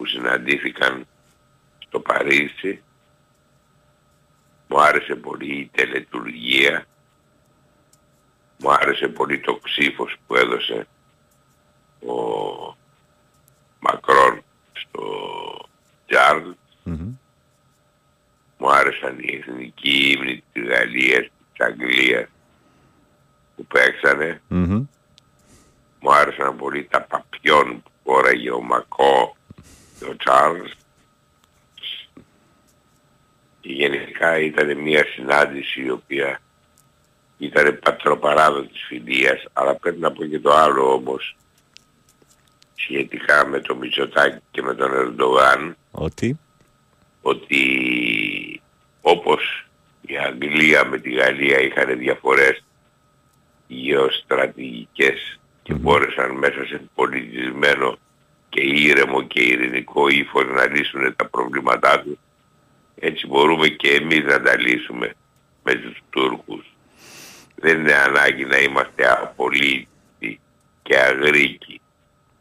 Που 0.00 0.06
συναντήθηκαν 0.06 1.06
στο 1.78 2.00
Παρίσι. 2.00 2.82
Μου 4.68 4.80
άρεσε 4.80 5.14
πολύ 5.14 5.52
η 5.52 5.70
τελετουργία. 5.74 6.86
Μου 8.58 8.72
άρεσε 8.72 9.08
πολύ 9.08 9.40
το 9.40 9.56
ξύφος 9.56 10.16
που 10.26 10.34
έδωσε 10.34 10.86
ο 12.06 12.14
Μακρόν 13.80 14.42
στο 14.72 15.04
Τζάρλ. 16.06 16.50
Μμμ. 16.82 17.14
Μου 18.58 18.70
άρεσαν 18.70 19.18
οι 19.18 19.36
εθνικοί 19.36 20.10
ύμνοι 20.10 20.44
της 20.52 20.62
Γαλλίας, 20.62 21.28
της 21.52 21.66
Αγγλίας 21.66 22.28
που 23.56 23.66
παίξανε. 23.66 24.42
Μμμ. 24.48 24.86
Μου 26.00 26.12
άρεσαν 26.12 26.56
πολύ 26.56 26.84
τα 26.84 27.02
παπιόν 27.02 27.82
που 27.82 27.90
φόραγε 28.04 28.50
ο 28.50 28.62
Μακό 28.62 29.34
και 29.34 29.39
ο 30.04 30.16
Τσάρλς. 30.16 30.72
Και 33.60 33.72
γενικά 33.72 34.38
ήταν 34.38 34.78
μια 34.78 35.04
συνάντηση 35.04 35.82
η 35.82 35.90
οποία 35.90 36.40
ήταν 37.38 37.78
πατροπαράδοτης 37.78 38.84
φιλίας, 38.86 39.44
αλλά 39.52 39.74
πρέπει 39.74 40.00
να 40.00 40.12
πω 40.12 40.24
και 40.24 40.38
το 40.38 40.52
άλλο 40.52 40.92
όμως 40.92 41.36
σχετικά 42.74 43.46
με 43.46 43.60
το 43.60 43.76
Μητσοτάκη 43.76 44.38
και 44.50 44.62
με 44.62 44.74
τον 44.74 44.92
Ερντογάν 44.92 45.76
Ότι; 45.90 46.38
ότι 47.22 48.62
όπως 49.00 49.66
η 50.00 50.18
Αγγλία 50.18 50.84
με 50.84 50.98
τη 50.98 51.10
Γαλλία 51.10 51.60
είχαν 51.60 51.98
διαφορές 51.98 52.64
γεωστρατηγικές 53.66 55.38
και 55.62 55.74
μπόρεσαν 55.74 56.30
μέσα 56.30 56.64
σε 56.66 56.82
πολιτισμένο 56.94 57.98
και 58.50 58.60
ήρεμο 58.60 59.22
και 59.22 59.40
ειρηνικό 59.40 60.08
ύφος 60.08 60.44
να 60.44 60.66
λύσουν 60.66 61.16
τα 61.16 61.28
προβλήματά 61.28 62.00
τους 62.00 62.18
έτσι 63.00 63.26
μπορούμε 63.26 63.68
και 63.68 63.88
εμείς 63.88 64.24
να 64.24 64.40
τα 64.40 64.60
λύσουμε 64.60 65.14
με 65.62 65.74
τους 65.74 66.02
Τούρκους. 66.10 66.74
Δεν 67.54 67.78
είναι 67.78 67.94
ανάγκη 67.94 68.44
να 68.44 68.58
είμαστε 68.58 69.12
απολύτοι 69.22 70.40
και 70.82 70.96
αγρίκοι. 70.96 71.80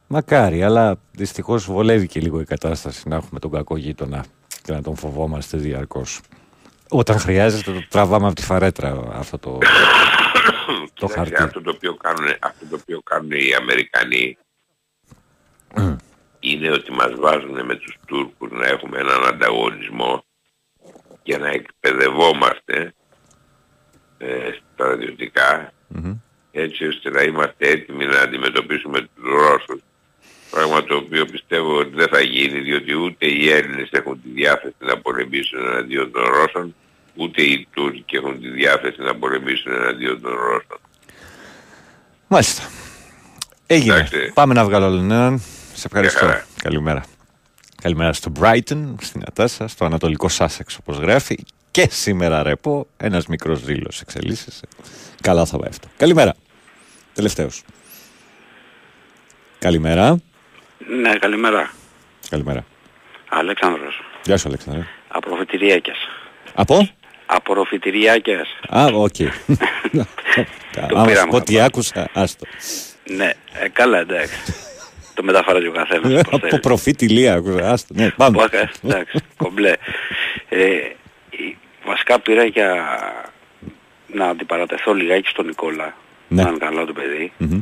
Μακάρι, 0.08 0.64
αλλά 0.64 1.00
δυστυχώς 1.12 1.66
βολεύει 1.66 2.08
και 2.08 2.20
λίγο 2.20 2.40
η 2.40 2.46
κατάσταση 2.46 3.08
να 3.10 3.16
έχουμε 3.16 3.40
τον 3.40 3.52
κακό 3.52 3.78
γείτονα 3.78 4.26
και 4.64 4.72
να 4.72 4.82
τον 4.82 4.96
φοβόμαστε 4.96 5.58
διαρκώς. 5.58 6.22
Όταν 6.90 7.20
χρειάζεται 7.20 7.72
το 7.72 7.88
τραβάμε 7.90 8.26
από 8.26 8.36
τη 8.36 8.44
φαρέτρα 8.44 9.08
αυτό 9.12 9.38
το, 9.38 9.58
το 9.58 11.06
Κοιτάξτε, 11.08 11.18
χαρτί. 11.18 11.44
αυτό 11.44 11.62
το 11.62 11.72
οποίο 11.76 11.94
κάνουν, 11.96 12.36
αυτό 12.40 12.66
το 12.70 12.78
οποίο 12.82 13.02
κάνουν 13.02 13.32
οι 13.32 13.54
Αμερικανοί 13.60 14.38
είναι 16.40 16.72
ότι 16.72 16.92
μας 16.92 17.16
βάζουν 17.16 17.66
με 17.66 17.76
τους 17.76 17.96
Τούρκους 18.08 18.52
να 18.52 18.68
έχουμε 18.68 19.00
έναν 19.00 19.26
ανταγωνισμό 19.26 20.24
και 21.24 21.38
να 21.38 21.48
εκπαιδευόμαστε 21.48 22.94
ε, 24.18 24.50
στρατιωτικά 24.74 25.74
έτσι 26.52 26.88
ώστε 26.88 27.10
να 27.10 27.22
είμαστε 27.22 27.68
έτοιμοι 27.68 28.06
να 28.06 28.20
αντιμετωπίσουμε 28.20 29.00
τους 29.00 29.24
Ρώσους 29.24 29.82
πράγμα 30.52 30.84
το 30.84 30.96
οποίο 30.96 31.26
πιστεύω 31.26 31.78
ότι 31.78 31.96
δεν 31.96 32.08
θα 32.08 32.22
γίνει 32.22 32.60
διότι 32.60 32.94
ούτε 32.94 33.28
οι 33.28 33.50
Έλληνες 33.50 33.90
έχουν 33.92 34.22
τη 34.22 34.30
διάθεση 34.30 34.76
να 34.80 34.98
πολεμήσουν 34.98 35.60
εναντίον 35.60 36.12
των 36.12 36.24
Ρώσων 36.24 36.76
ούτε 37.16 37.42
οι 37.42 37.68
Τούρκοι 37.74 38.16
έχουν 38.16 38.40
τη 38.42 38.50
διάθεση 38.50 39.02
να 39.02 39.16
πολεμήσουν 39.16 39.74
εναντίον 39.74 40.22
των 40.22 40.32
Ρώσων. 40.32 40.80
Μάλιστα. 42.28 42.64
Έγινε. 43.68 43.94
Εντάξει. 43.94 44.32
Πάμε 44.34 44.54
να 44.54 44.66
βγάλω 44.66 44.86
άλλον 44.86 45.12
έναν. 45.12 45.42
Σε 45.80 45.88
ευχαριστώ. 45.88 46.20
χαρά. 46.20 46.46
Καλημέρα. 46.64 47.04
Καλημέρα 47.82 48.14
στο 48.14 48.32
Brighton, 48.40 48.94
στην 49.02 49.22
Ατάσα, 49.28 49.68
στο 49.68 49.86
Ανατολικό 49.86 50.30
Σάσεξ 50.30 50.78
όπως 50.78 50.98
γράφει. 50.98 51.38
Και 51.72 51.88
σήμερα 51.92 52.44
ρεπό, 52.44 52.88
ένας 52.98 53.28
μικρός 53.28 53.64
δήλος 53.64 54.02
εξελίσσεσαι. 54.02 54.68
Καλά 55.22 55.46
θα 55.46 55.58
πάει 55.58 55.70
αυτό. 55.70 55.88
Καλημέρα. 55.98 56.36
Τελευταίος. 57.14 57.64
Καλημέρα. 59.60 60.18
Ναι, 61.02 61.16
καλημέρα. 61.16 61.72
Καλημέρα. 62.30 62.66
Αλέξανδρος. 63.30 64.02
Γεια 64.26 64.38
σου 64.38 64.48
Αλέξανδρε. 64.48 64.86
Απορροφητηριάκες. 65.08 65.98
Από; 66.54 66.90
Απορροφητηριάκες. 67.26 68.48
Α, 68.70 68.86
οκ. 68.94 69.16
Άμα 70.80 71.00
σου 71.00 71.06
πήραμε 71.06 71.32
πω 71.32 71.42
τι 71.42 71.60
άκουσα, 71.60 72.10
άστο. 72.14 72.46
Ναι, 73.16 73.32
ε, 73.54 73.70
καλά 73.70 74.00
εντάξει. 74.00 74.54
Το 75.20 75.26
μεταφράζει 75.26 75.68
ο 75.68 75.72
καθένας. 75.72 76.12
πώς 76.24 76.34
Από 76.34 76.48
θέλει. 76.48 76.60
προφήτη 76.62 77.08
Ηλία, 77.08 77.34
άκουσα. 77.34 77.72
Άστο, 77.72 77.94
ναι, 77.98 78.10
πάμε. 78.10 78.38
Που 78.38 78.42
άκα- 78.44 78.70
Εντάξει, 78.84 79.18
κομπλέ. 79.38 79.74
Ε, 80.50 80.66
η- 81.30 81.58
βασικά 81.86 82.20
πήρα 82.20 82.44
για 82.44 82.86
να 84.14 84.26
αντιπαρατεθώ 84.26 84.94
λιγάκι 84.94 85.28
στον 85.30 85.46
Νικόλα. 85.46 85.94
Ναι. 86.28 86.44
Να 86.44 86.50
είναι 86.50 86.58
καλά 86.58 86.86
το 86.86 86.94
παιδί. 86.94 87.32
Μμμ. 87.38 87.62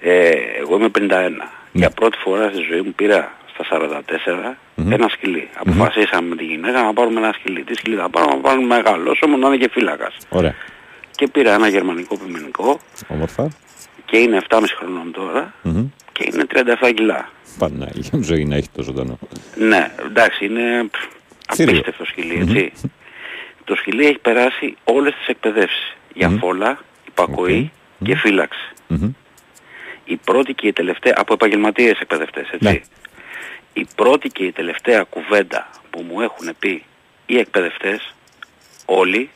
Ε, 0.00 0.30
εγώ 0.58 0.76
είμαι 0.76 0.88
51. 0.88 1.50
Για 1.72 1.90
πρώτη 1.90 2.18
φορά 2.18 2.48
στη 2.48 2.62
ζωή 2.70 2.80
μου 2.80 2.92
πήρα 2.92 3.32
στα 3.54 3.64
44 3.64 4.56
ένα 4.90 5.08
σκυλί. 5.08 5.48
Αποφασίσαμε 5.58 6.28
με 6.28 6.36
τη 6.36 6.44
γυναίκα 6.44 6.82
να 6.82 6.92
πάρουμε 6.92 7.20
ένα 7.20 7.32
σκυλί. 7.32 7.62
Τι 7.64 7.74
σκυλί 7.74 7.96
θα 7.96 8.10
πάρουμε, 8.10 8.34
να 8.34 8.40
πάρουμε 8.40 8.66
μεγάλο, 8.66 9.10
όσο 9.10 9.26
μου 9.28 9.38
να 9.38 9.46
είναι 9.46 9.56
και 9.56 9.68
φύλακας. 9.72 10.16
Ωραία. 10.28 10.54
Και 11.10 11.28
πήρα 11.28 11.54
ένα 11.54 11.68
γερμανικό 11.68 12.16
πιμενικό 12.18 12.80
Όμορφα. 13.08 13.48
και 14.04 14.16
είναι 14.18 14.36
7,5 14.36 14.74
χρονών 14.78 15.12
τώρα 15.12 15.54
Μμμ. 15.62 15.86
Και 16.16 16.30
είναι 16.32 16.46
37 16.80 16.92
κιλά. 16.94 17.30
Πανάγια 17.58 18.10
μου 18.12 18.22
ζωή 18.22 18.44
να 18.44 18.56
έχει 18.56 18.68
το 18.74 18.82
ζωντανό. 18.82 19.18
Ναι, 19.56 19.90
εντάξει, 20.06 20.44
είναι 20.44 20.84
πφ, 20.90 21.54
Θηρίο. 21.54 21.72
απίστευτο 21.72 22.04
σκυλί, 22.04 22.38
έτσι. 22.40 22.72
Το 23.64 23.74
σκυλί 23.74 24.06
έχει 24.06 24.18
περάσει 24.18 24.76
όλες 24.84 25.14
τις 25.14 25.26
εκπαιδεύσεις. 25.26 25.96
Για 26.14 26.28
φόλα, 26.28 26.78
υπακοή 27.06 27.72
και 28.04 28.16
φύλαξη. 28.16 28.68
Μμμ. 28.86 29.10
Η 30.04 30.16
πρώτη 30.16 30.54
και 30.54 30.66
η 30.66 30.72
τελευταία, 30.72 31.14
από 31.16 31.32
επαγγελματίες 31.32 31.98
εκπαιδευτές, 32.00 32.48
έτσι. 32.50 32.68
Ναι. 32.68 32.80
Η 33.72 33.86
πρώτη 33.96 34.28
και 34.28 34.44
η 34.44 34.52
τελευταία 34.52 35.02
κουβέντα 35.02 35.70
που 35.90 36.04
μου 36.08 36.20
έχουν 36.20 36.50
πει 36.58 36.82
οι 37.26 37.38
εκπαιδευτές, 37.38 38.14
όλοι, 38.84 39.30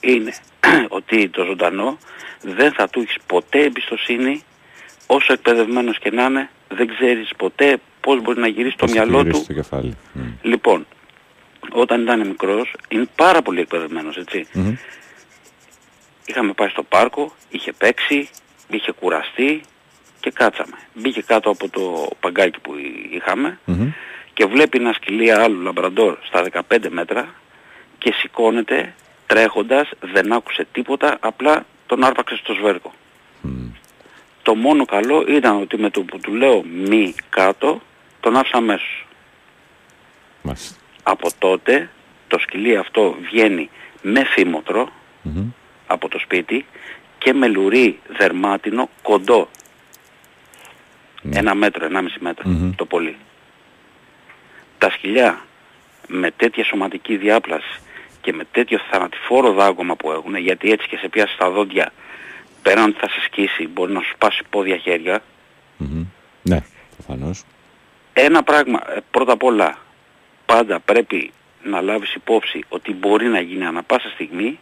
είναι 0.00 0.34
ότι 0.98 1.28
το 1.28 1.44
ζωντανό 1.44 1.98
δεν 2.40 2.72
θα 2.72 2.88
του 2.88 3.00
έχεις 3.00 3.16
ποτέ 3.26 3.58
εμπιστοσύνη 3.58 4.42
όσο 5.06 5.32
εκπαιδευμένος 5.32 5.98
και 5.98 6.10
να 6.10 6.24
είναι, 6.24 6.50
δεν 6.68 6.86
ξέρεις 6.88 7.30
ποτέ 7.36 7.78
πώς 8.00 8.22
μπορεί 8.22 8.40
να 8.40 8.46
γυρίσεις 8.46 8.76
το 8.78 8.84
Πώς 8.84 8.94
μυαλό 8.94 9.16
γυρίσεις 9.18 9.40
του 9.40 9.46
το 9.46 9.52
κεφάλι. 9.60 9.96
Μμ. 10.12 10.22
Λοιπόν, 10.42 10.86
όταν 11.70 12.02
ήταν 12.02 12.26
μικρός, 12.26 12.72
είναι 12.88 13.08
πάρα 13.16 13.42
πολύ 13.42 13.60
εκπαιδευμένος, 13.60 14.16
έτσι. 14.16 14.46
Μμμ. 14.52 14.74
Είχαμε 16.26 16.52
πάει 16.52 16.68
στο 16.68 16.82
πάρκο, 16.82 17.32
είχε 17.50 17.72
παίξει, 17.72 18.28
είχε 18.68 18.92
κουραστεί 18.92 19.60
και 20.20 20.30
κάτσαμε. 20.30 20.76
Μπήκε 20.94 21.22
κάτω 21.22 21.50
από 21.50 21.68
το 21.68 22.08
παγκάκι 22.20 22.58
που 22.60 22.74
εί- 22.74 23.12
είχαμε 23.14 23.58
Μμμ. 23.64 23.90
και 24.34 24.46
βλέπει 24.46 24.78
ένα 24.78 24.92
σκυλί 24.92 25.30
άλλου 25.32 25.60
λαμπραντόρ 25.60 26.16
στα 26.22 26.42
15 26.42 26.88
μέτρα 26.90 27.34
και 27.98 28.12
σηκώνεται 28.16 28.94
τρέχοντας, 29.26 29.90
δεν 30.00 30.32
άκουσε 30.32 30.66
τίποτα, 30.72 31.16
απλά 31.20 31.66
τον 31.86 32.04
άρπαξε 32.04 32.36
στο 32.36 32.54
σβέρκο. 32.54 32.94
Το 34.44 34.54
μόνο 34.54 34.84
καλό 34.84 35.24
ήταν 35.28 35.60
ότι 35.60 35.78
με 35.78 35.90
το 35.90 36.00
που 36.00 36.18
του 36.18 36.34
λέω 36.34 36.62
μη 36.62 37.14
κάτω, 37.30 37.80
τον 38.20 38.36
άφησα 38.36 38.56
αμέσως. 38.56 39.06
Μάλιστα. 40.42 40.76
Από 41.02 41.28
τότε 41.38 41.90
το 42.28 42.38
σκυλί 42.38 42.76
αυτό 42.76 43.16
βγαίνει 43.20 43.70
με 44.02 44.24
θύμωτρο 44.24 44.88
Μμμ. 45.22 45.50
από 45.86 46.08
το 46.08 46.18
σπίτι 46.18 46.66
και 47.18 47.32
με 47.32 47.48
λουρί 47.48 47.98
δερμάτινο 48.18 48.90
κοντό. 49.02 49.48
Ένα 51.32 51.54
μέτρο, 51.54 51.84
ενάμιση 51.84 52.16
μέτρο 52.20 52.48
Μμμ. 52.48 52.74
το 52.74 52.84
πολύ. 52.84 53.16
Τα 54.78 54.90
σκυλιά 54.90 55.44
με 56.06 56.30
τέτοια 56.30 56.64
σωματική 56.64 57.16
διάπλαση 57.16 57.80
και 58.20 58.32
με 58.32 58.44
τέτοιο 58.50 58.78
θανατηφόρο 58.90 59.52
δάγκωμα 59.52 59.96
που 59.96 60.12
έχουν, 60.12 60.36
γιατί 60.36 60.70
έτσι 60.70 60.88
και 60.88 60.96
σε 60.96 61.08
πιάσει 61.08 61.34
στα 61.34 61.50
δόντια, 61.50 61.92
πέραν 62.64 62.84
ότι 62.88 62.98
θα 63.00 63.08
σε 63.08 63.20
σκίσει, 63.24 63.66
μπορεί 63.68 63.92
να 63.92 64.00
σου 64.00 64.10
σπάσει 64.14 64.42
πόδια 64.50 64.76
χέρια, 64.76 65.22
Μμμ. 65.76 66.04
Ναι, 66.42 66.62
προφανώς. 66.96 67.44
ένα 68.12 68.42
πράγμα, 68.42 68.80
ε, 68.96 68.98
πρώτα 69.10 69.32
απ' 69.32 69.42
όλα, 69.42 69.78
πάντα 70.46 70.80
πρέπει 70.80 71.32
να 71.62 71.80
λάβεις 71.80 72.14
υπόψη 72.14 72.64
ότι 72.68 72.92
μπορεί 72.92 73.26
να 73.26 73.40
γίνει 73.40 73.66
ανα 73.66 73.82
πάσα 73.82 74.08
στιγμή 74.08 74.58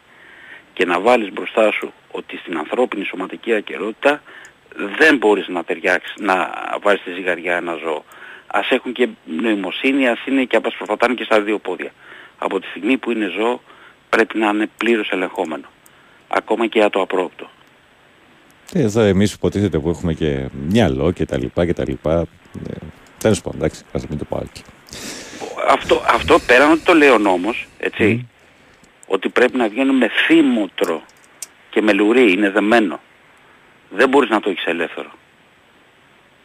και 0.72 0.84
να 0.84 1.00
βάλεις 1.00 1.32
μπροστά 1.32 1.72
σου 1.72 1.92
ότι 2.10 2.36
στην 2.36 2.58
ανθρώπινη 2.58 3.04
σωματική 3.04 3.54
ακαιρότητα 3.54 4.22
δεν 4.98 5.16
μπορείς 5.16 5.48
να 5.48 5.64
ταιριάξεις, 5.64 6.14
να 6.18 6.50
βάζεις 6.82 7.00
στη 7.00 7.12
ζυγαριά 7.12 7.56
ένα 7.56 7.74
ζώο. 7.74 8.04
Ας 8.46 8.70
έχουν 8.70 8.92
και 8.92 9.08
νοημοσύνη, 9.24 10.08
ας 10.08 10.26
είναι 10.26 10.44
και 10.44 10.56
απασπροφατάνε 10.56 11.14
και 11.14 11.24
στα 11.24 11.40
δύο 11.40 11.58
πόδια. 11.58 11.92
Από 12.38 12.60
τη 12.60 12.66
στιγμή 12.66 12.96
που 12.96 13.10
είναι 13.10 13.26
ζώο 13.38 13.60
πρέπει 14.08 14.38
να 14.38 14.48
είναι 14.48 14.70
πλήρως 14.76 15.10
ελεγχόμενο. 15.10 15.66
Ακόμα 16.28 16.66
και 16.66 16.78
για 16.78 16.90
το 16.90 17.00
απρόπτο. 17.00 17.50
Και 18.72 18.78
εδώ 18.78 19.00
εμείς 19.00 19.32
υποτίθεται 19.32 19.78
που 19.78 19.88
έχουμε 19.88 20.14
και 20.14 20.48
μυαλό 20.68 21.10
και 21.10 21.24
τα 21.24 21.38
λοιπά 21.38 21.66
και 21.66 21.72
τα 21.74 21.84
λοιπά. 21.86 22.20
Ε, 22.70 22.74
τέλος 23.18 23.40
πάντων, 23.40 23.58
εντάξει, 23.58 23.82
ας 23.92 24.06
μην 24.06 24.18
το 24.18 24.24
πάω 24.24 24.40
εκεί. 24.42 24.62
Αυτό, 25.68 26.02
αυτό 26.06 26.38
πέραν 26.46 26.70
ότι 26.70 26.80
το 26.80 26.94
λέει 26.94 27.08
ο 27.08 27.18
νόμος, 27.18 27.66
έτσι, 27.78 28.26
ότι 29.06 29.28
πρέπει 29.28 29.56
να 29.56 29.68
βγαίνουν 29.68 29.96
με 29.96 30.08
θύμωτρο 30.26 31.02
και 31.70 31.82
με 31.82 31.92
λουρί, 31.92 32.32
είναι 32.32 32.50
δεμένο. 32.50 33.00
Δεν 33.90 34.08
μπορείς 34.08 34.30
να 34.30 34.40
το 34.40 34.50
έχεις 34.50 34.64
ελεύθερο. 34.64 35.10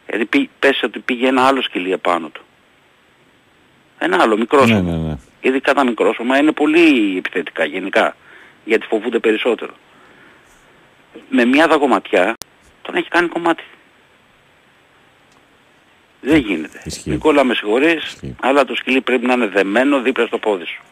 Γιατί 0.08 0.24
πει, 0.24 0.50
πες 0.58 0.82
ότι 0.82 0.98
πήγε 0.98 1.26
ένα 1.28 1.42
άλλο 1.46 1.62
σκυλί 1.62 1.92
επάνω 1.92 2.28
του. 2.28 2.42
Ένα 3.98 4.16
άλλο 4.20 4.36
μικρός 4.36 4.70
Ναι, 4.70 4.76
σώμα. 4.76 4.90
ναι, 4.90 4.96
ναι. 5.08 5.16
Ειδικά 5.40 5.74
τα 5.74 5.84
μικρόσωμα 5.84 6.38
είναι 6.38 6.52
πολύ 6.52 7.16
επιθετικά 7.16 7.64
γενικά, 7.64 8.16
γιατί 8.64 8.86
φοβούνται 8.86 9.18
περισσότερο. 9.18 9.72
Με 11.30 11.44
μια 11.44 11.66
δαγωματιά 11.66 12.34
τον 12.82 12.94
έχει 12.94 13.08
κάνει 13.08 13.28
κομμάτι. 13.28 13.62
Δεν 16.20 16.36
γίνεται. 16.40 16.82
Νικόλα 17.04 17.44
με 17.44 17.54
συγχωρείς, 17.54 18.16
αλλά 18.40 18.64
το 18.64 18.74
σκυλί 18.74 19.00
πρέπει 19.00 19.26
να 19.26 19.32
είναι 19.32 19.46
δεμένο 19.46 20.00
δίπλα 20.02 20.26
στο 20.26 20.38
πόδι 20.38 20.64
σου. 20.64 20.82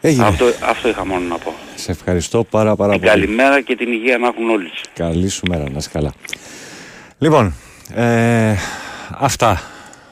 Έγινε. 0.00 0.26
Αυτό, 0.26 0.44
αυτό 0.64 0.88
είχα 0.88 1.06
μόνο 1.06 1.26
να 1.26 1.38
πω. 1.38 1.54
Σε 1.74 1.90
ευχαριστώ 1.90 2.44
πάρα 2.44 2.76
πάρα 2.76 2.92
Την 2.92 3.00
πολύ. 3.00 3.10
καλημέρα 3.12 3.60
και 3.60 3.76
την 3.76 3.92
υγεία 3.92 4.18
να 4.18 4.26
έχουν 4.26 4.50
όλοι. 4.50 4.70
Καλή 4.94 5.28
σου 5.28 5.42
μέρα, 5.48 5.70
να 5.70 5.76
είσαι 5.78 5.90
καλά. 5.92 6.12
Λοιπόν, 7.18 7.54
ε, 7.94 8.54
αυτά. 9.10 9.62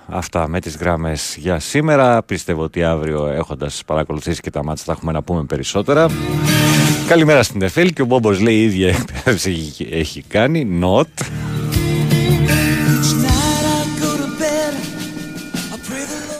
Αυτά 0.08 0.48
με 0.48 0.60
τις 0.60 0.76
γράμμες 0.76 1.36
για 1.38 1.58
σήμερα. 1.58 2.22
Πιστεύω 2.22 2.62
ότι 2.62 2.84
αύριο 2.84 3.26
έχοντας 3.26 3.82
παρακολουθήσει 3.86 4.40
και 4.40 4.50
τα 4.50 4.64
μάτια 4.64 4.84
θα 4.86 4.92
έχουμε 4.92 5.12
να 5.12 5.22
πούμε 5.22 5.44
περισσότερα. 5.44 6.06
Καλημέρα 7.06 7.42
στην 7.42 7.62
Εφέλ 7.62 7.92
και 7.92 8.02
ο 8.02 8.04
Μπόμπος 8.04 8.40
λέει 8.40 8.54
η 8.54 8.62
ίδια 8.62 8.88
εκπαίδευση 8.88 9.50
έχει, 9.50 9.88
έχει 9.90 10.24
κάνει. 10.28 10.66
Not. 10.82 11.24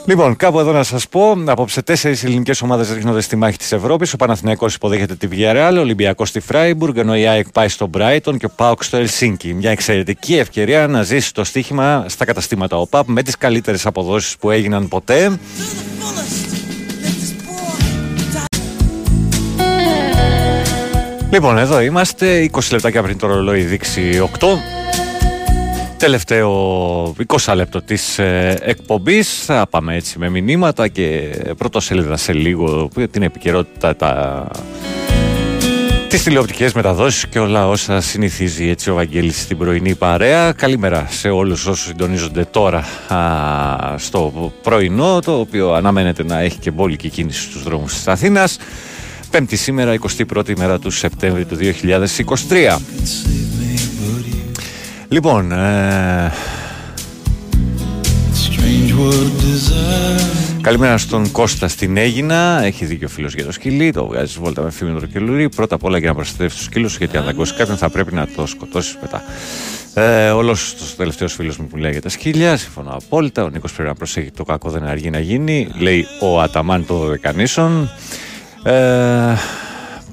Λοιπόν, 0.05 0.35
κάπου 0.35 0.59
εδώ 0.59 0.71
να 0.71 0.83
σας 0.83 1.07
πω: 1.07 1.43
Απόψε 1.45 1.81
τέσσερις 1.81 2.23
ελληνικές 2.23 2.61
ομάδες 2.61 2.91
ρίχνονται 2.91 3.21
στη 3.21 3.35
μάχη 3.35 3.57
της 3.57 3.71
Ευρώπης. 3.71 4.13
Ο 4.13 4.15
Παναθηναϊκός 4.17 4.75
υποδέχεται 4.75 5.15
τη 5.15 5.27
Villarreal, 5.31 5.73
ο 5.75 5.79
Ολυμπιακός 5.79 6.29
στη 6.29 6.39
Φράιμπουργκ, 6.39 6.97
ενώ 6.97 7.15
η 7.15 7.27
ΑΕΚ 7.27 7.49
πάει 7.49 7.67
στο 7.67 7.89
Brighton 7.97 8.37
και 8.37 8.45
ο 8.45 8.51
Πάουκ 8.55 8.83
στο 8.83 8.97
Ελσίνκι. 8.97 9.53
Μια 9.53 9.71
εξαιρετική 9.71 10.37
ευκαιρία 10.37 10.87
να 10.87 11.03
ζήσει 11.03 11.33
το 11.33 11.43
στοίχημα 11.43 12.05
στα 12.07 12.25
καταστήματα 12.25 12.77
ΟΠΑΠ 12.77 13.07
με 13.07 13.23
τις 13.23 13.37
καλύτερες 13.37 13.85
αποδόσεις 13.85 14.37
που 14.37 14.51
έγιναν 14.51 14.87
ποτέ. 14.87 15.39
Λοιπόν, 21.31 21.57
εδώ 21.57 21.81
είμαστε 21.81 22.49
20 22.53 22.59
λεπτάκια 22.71 23.03
πριν 23.03 23.17
το 23.17 23.27
ρολόι 23.27 23.61
δείξει 23.61 24.29
8. 24.39 24.45
Τελευταίο 25.97 27.15
20 27.27 27.53
λεπτό 27.55 27.81
της 27.81 28.19
ε, 28.19 28.57
εκπομπής 28.61 29.43
θα 29.45 29.67
πάμε 29.69 29.95
έτσι 29.95 30.19
με 30.19 30.29
μηνύματα 30.29 30.87
και 30.87 31.29
πρωτοσέλιδα 31.57 32.17
σε 32.17 32.33
λίγο 32.33 32.89
την 33.11 33.21
επικαιρότητα 33.21 33.95
τα... 33.95 34.47
τις 36.07 36.23
τηλεοπτικές 36.23 36.73
μεταδόσεις 36.73 37.27
και 37.27 37.39
όλα 37.39 37.67
όσα 37.67 38.01
συνηθίζει 38.01 38.69
έτσι 38.69 38.89
ο 38.89 38.93
Βαγγέλης 38.93 39.41
στην 39.41 39.57
πρωινή 39.57 39.95
παρέα. 39.95 40.51
Καλημέρα 40.51 41.07
σε 41.09 41.29
όλους 41.29 41.65
όσους 41.65 41.85
συντονίζονται 41.85 42.45
τώρα 42.45 42.85
α, 43.07 43.97
στο 43.97 44.51
πρωινό 44.63 45.19
το 45.19 45.39
οποίο 45.39 45.73
αναμένεται 45.73 46.23
να 46.23 46.39
έχει 46.39 46.57
και 46.57 46.71
μπόλικη 46.71 47.09
κίνηση 47.09 47.41
στους 47.41 47.63
δρόμους 47.63 47.93
της 47.93 48.07
Αθήνας. 48.07 48.57
Πέμπτη 49.31 49.55
σήμερα, 49.55 49.95
21η 50.33 50.55
μέρα 50.57 50.79
του 50.79 50.91
Σεπτέμβρη 50.91 51.45
του 51.45 51.57
2023. 52.49 52.77
Λοιπόν, 55.07 55.51
ε, 55.51 56.31
καλημέρα 60.61 60.97
στον 60.97 61.31
Κώστα 61.31 61.67
στην 61.67 61.97
Έγινα. 61.97 62.63
Έχει 62.63 62.85
δίκιο 62.85 63.07
ο 63.07 63.13
φίλος 63.13 63.33
για 63.33 63.45
το 63.45 63.51
σκυλί. 63.51 63.91
Το 63.91 64.05
βγάζει 64.05 64.37
βόλτα 64.39 64.61
με 64.61 64.71
φήμη 64.71 65.07
και 65.07 65.19
λουρί. 65.19 65.49
Πρώτα 65.49 65.75
απ' 65.75 65.83
όλα 65.83 65.97
για 65.97 66.07
να 66.07 66.15
προστατεύσει 66.15 66.57
τους 66.57 66.65
σκύλους, 66.65 66.97
γιατί 66.97 67.17
αν 67.17 67.23
δαγκώσει 67.23 67.53
κάποιον 67.53 67.77
θα 67.77 67.89
πρέπει 67.89 68.13
να 68.13 68.27
το 68.35 68.45
σκοτώσεις 68.45 68.97
μετά. 69.01 69.23
Ε, 69.93 70.29
Όλο 70.29 70.51
ο 70.51 70.95
τελευταίος 70.97 71.33
φίλος 71.33 71.57
μου 71.57 71.67
που 71.67 71.77
λέει 71.77 71.91
για 71.91 72.01
τα 72.01 72.09
σκύλια, 72.09 72.57
συμφωνώ 72.57 72.89
απόλυτα. 72.89 73.43
Ο 73.43 73.49
Νίκος 73.49 73.73
πρέπει 73.73 73.89
να 73.89 73.95
προσέχει 73.95 74.31
το 74.31 74.43
κακό 74.43 74.69
δεν 74.69 74.85
αργεί 74.85 75.09
να 75.09 75.19
γίνει. 75.19 75.67
Λέει 75.79 76.05
ο 76.21 76.41
Αταμάν 76.41 76.85
το 76.85 76.97
Δεκανήσων. 76.97 77.89
Ε, 78.63 79.35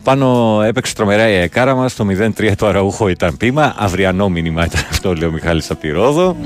Πάνω 0.04 0.60
έπαιξε 0.66 0.94
τρομερά 0.94 1.28
η 1.28 1.34
εκάρα 1.34 1.74
μας. 1.74 1.94
Το 1.94 2.06
0-3 2.38 2.52
το 2.56 2.66
αραούχο 2.66 3.08
ήταν 3.08 3.36
πείμα. 3.36 3.74
Αυριανό 3.78 4.28
μήνυμα 4.28 4.64
ήταν 4.64 4.82
αυτό, 4.90 5.14
λέει 5.14 5.28
ο 5.28 5.32
Μιχάλης 5.32 5.70
από 5.70 5.80
τη 5.80 5.90
Ρόδο. 5.90 6.36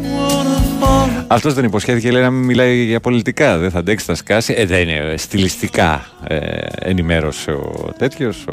Αυτός 1.27 1.55
δεν 1.55 1.65
υποσχέθηκε, 1.65 2.11
λέει 2.11 2.23
να 2.23 2.31
μην 2.31 2.45
μιλάει 2.45 2.85
για 2.85 3.01
πολιτικά. 3.01 3.59
Δεν 3.59 3.71
θα 3.71 3.79
αντέξει, 3.79 4.05
θα 4.05 4.15
σκάσει. 4.15 4.55
Ε, 4.57 4.67
δεν 4.67 4.89
είναι. 4.89 5.15
Στιλιστικά 5.17 6.07
ε, 6.27 6.37
ενημέρωσε 6.79 7.51
ο 7.51 7.93
τέτοιος, 7.99 8.45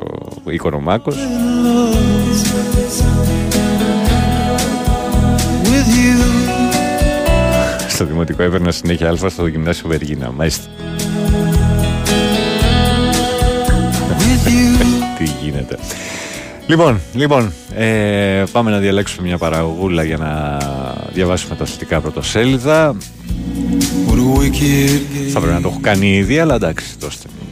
ο 0.44 0.52
Οικονομάκος. 0.52 1.16
Στο 7.88 8.06
δημοτικό 8.06 8.44
έπαιρνα 8.44 8.72
συνέχεια 8.72 9.10
Α 9.10 9.30
στο 9.30 9.48
γυμνάσιο 9.48 9.90
Βεργίνα. 9.90 10.32
Μάλιστα. 10.32 10.70
Τι 15.18 15.24
γίνεται. 15.44 15.78
Λοιπόν, 16.68 17.00
λοιπόν 17.14 17.52
ε, 17.76 18.44
πάμε 18.52 18.72
να 18.72 18.78
διαλέξουμε 18.78 19.28
μια 19.28 19.38
παραγωγούλα 19.38 20.04
για 20.04 20.18
να 20.18 20.58
διαβάσουμε 21.14 21.56
τα 21.56 21.66
θετικά 21.66 22.00
πρωτοσέλιδα. 22.00 22.96
Θα 25.32 25.40
πρέπει 25.40 25.56
να 25.56 25.62
το 25.62 25.68
έχω 25.68 25.80
κάνει 25.82 26.16
ήδη, 26.16 26.40
αλλά 26.40 26.56
εντάξει, 26.56 26.86
δώστε 27.00 27.28
μου 27.40 27.46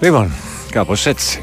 Λοιπόν, 0.00 0.32
κάπως 0.70 1.06
έτσι. 1.06 1.42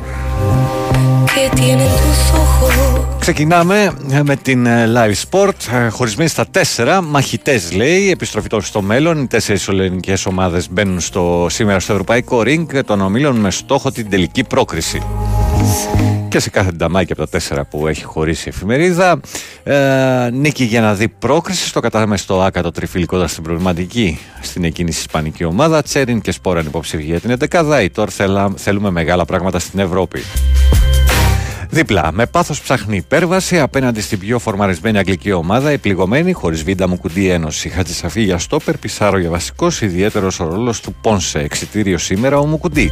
Ξεκινάμε 3.23 3.93
με 4.23 4.35
την 4.35 4.65
ε, 4.65 4.91
Live 4.95 5.29
Sport, 5.29 5.73
ε, 5.73 5.87
χωρισμένη 5.87 6.29
στα 6.29 6.45
τέσσερα 6.51 7.01
μαχητές 7.01 7.71
λέει, 7.71 8.09
επιστροφή 8.09 8.47
των 8.47 8.61
στο 8.61 8.81
μέλλον. 8.81 9.21
Οι 9.21 9.27
τέσσερις 9.27 9.67
ελληνικές 9.67 10.25
ομάδες 10.25 10.69
μπαίνουν 10.71 10.99
στο, 10.99 11.47
σήμερα 11.49 11.79
στο 11.79 11.91
Ευρωπαϊκό 11.91 12.39
Ring 12.39 12.65
των 12.85 13.01
ομίλων 13.01 13.35
με 13.35 13.51
στόχο 13.51 13.91
την 13.91 14.09
τελική 14.09 14.43
πρόκριση. 14.43 15.01
Και 16.29 16.39
σε 16.39 16.49
κάθε 16.49 16.71
νταμάκι 16.71 17.11
από 17.11 17.21
τα 17.21 17.29
τέσσερα 17.29 17.65
που 17.65 17.87
έχει 17.87 18.03
χωρίσει 18.03 18.49
η 18.49 18.51
εφημερίδα. 18.55 19.19
Ε, 19.63 20.29
νίκη 20.31 20.63
για 20.63 20.81
να 20.81 20.93
δει 20.93 21.07
πρόκριση. 21.07 21.67
Στο 21.67 21.79
κατάμε 21.79 22.17
στο 22.17 22.41
ΑΚΑ 22.41 22.61
το 22.61 22.71
τριφύλι 22.71 23.05
κοντά 23.05 23.27
στην 23.27 23.43
προβληματική 23.43 24.19
στην 24.41 24.63
εκείνη 24.63 24.89
τη 24.89 24.97
Ισπανική 24.97 25.43
ομάδα. 25.43 25.81
Τσέριν 25.81 26.21
και 26.21 26.31
Σπόραν 26.31 26.65
υποψήφια 26.65 27.05
για 27.05 27.19
την 27.19 27.49
11η. 27.49 27.87
Τώρα 27.93 28.11
θέλουμε 28.55 28.89
μεγάλα 28.91 29.25
πράγματα 29.25 29.59
στην 29.59 29.79
Ευρώπη. 29.79 30.21
Δίπλα, 31.73 32.11
με 32.11 32.25
πάθος 32.25 32.61
ψάχνει 32.61 32.95
υπέρβαση 32.97 33.59
απέναντι 33.59 34.01
στην 34.01 34.19
πιο 34.19 34.39
φορμαρισμένη 34.39 34.97
αγγλική 34.97 35.31
ομάδα, 35.31 35.71
η 35.71 35.77
πληγωμένη 35.77 36.31
χωρίς 36.31 36.63
βίντα 36.63 36.87
μου 36.87 36.97
κουντί 36.97 37.29
ένωση. 37.29 37.69
Χατζησαφή 37.69 38.21
για 38.21 38.37
στόπερ, 38.37 38.77
Πισάρο 38.77 39.17
για 39.17 39.29
βασικός, 39.29 39.81
ιδιαίτερος 39.81 40.39
ο 40.39 40.47
ρόλος 40.47 40.81
του 40.81 40.95
Πόνσε. 41.01 41.39
Εξιτήριο 41.39 41.97
σήμερα 41.97 42.37
ο 42.37 42.45
Μουκουντή. 42.45 42.89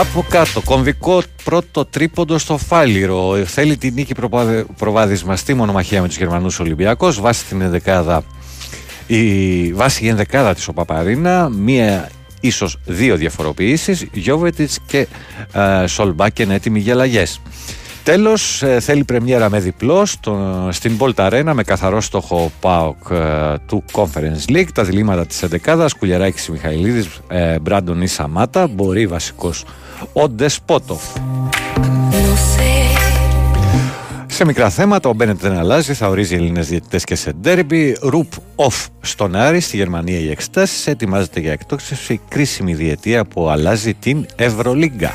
Από 0.00 0.24
κάτω, 0.28 0.60
κομβικό 0.60 1.22
πρώτο 1.44 1.84
τρίποντο 1.84 2.38
στο 2.38 2.58
Φάλιρο. 2.58 3.36
Θέλει 3.44 3.76
την 3.76 3.94
νίκη 3.94 4.14
προβάδισμα 4.78 5.36
μονομαχία 5.54 6.00
με 6.00 6.08
τους 6.08 6.16
Γερμανούς 6.16 6.60
Ολυμπιακού. 6.60 7.12
Βάσει 7.12 7.44
την 7.44 7.60
ενδεκάδα 7.60 8.24
η 9.06 9.72
βάση 9.72 10.04
η 10.04 10.08
ενδεκάδα 10.08 10.54
της 10.54 10.68
ο 10.68 10.72
Παπαρίνα, 10.72 11.48
μία 11.48 12.10
ίσως 12.42 12.78
δύο 12.86 13.16
διαφοροποιήσεις, 13.16 14.06
Γιώβετιτς 14.12 14.78
και 14.86 15.06
ε, 15.52 15.86
Σολμπάκεν 15.86 16.50
έτοιμοι 16.50 16.78
για 16.78 16.92
αλλαγές. 16.92 17.40
Τέλος, 18.04 18.62
ε, 18.62 18.80
θέλει 18.80 19.04
πρεμιέρα 19.04 19.50
με 19.50 19.60
διπλό 19.60 20.06
στο, 20.06 20.68
στην 20.70 20.96
Bolt 20.98 21.14
Arena 21.14 21.50
με 21.54 21.62
καθαρό 21.62 22.00
στόχο 22.00 22.52
ΠΑΟΚ 22.60 23.10
ε, 23.10 23.54
του 23.66 23.84
Conference 23.92 24.50
League. 24.50 24.68
Τα 24.74 24.84
διλήμματα 24.84 25.26
της 25.26 25.44
11 25.64 25.86
Κουλιαράκης 25.98 26.48
Μιχαηλίδης, 26.48 27.20
ε, 27.28 27.58
Μπράντον 27.58 28.02
ή 28.02 28.06
Σαμάτα, 28.06 28.66
μπορεί 28.66 29.06
βασικός 29.06 29.64
ο 30.12 30.28
Ντεσπότοφ. 30.28 31.02
Σε 34.32 34.44
μικρά 34.44 34.70
θέματα, 34.70 35.08
ο 35.08 35.12
Μπένετ 35.12 35.40
δεν 35.40 35.58
αλλάζει, 35.58 35.94
θα 35.94 36.08
ορίζει 36.08 36.34
Έλληνες 36.34 36.68
διαιτητές 36.68 37.04
και 37.04 37.14
σε 37.14 37.32
ντέρμπι. 37.32 37.96
Ρουπ 38.00 38.32
off 38.56 38.86
στον 39.00 39.36
Άρη, 39.36 39.60
στη 39.60 39.76
Γερμανία 39.76 40.18
η 40.18 40.30
εκτάσει. 40.30 40.90
Ετοιμάζεται 40.90 41.40
για 41.40 41.52
εκτόξευση 41.52 42.20
κρίσιμη 42.28 42.74
διετία 42.74 43.24
που 43.24 43.48
αλλάζει 43.48 43.94
την 43.94 44.26
Ευρωλίγκα. 44.36 45.12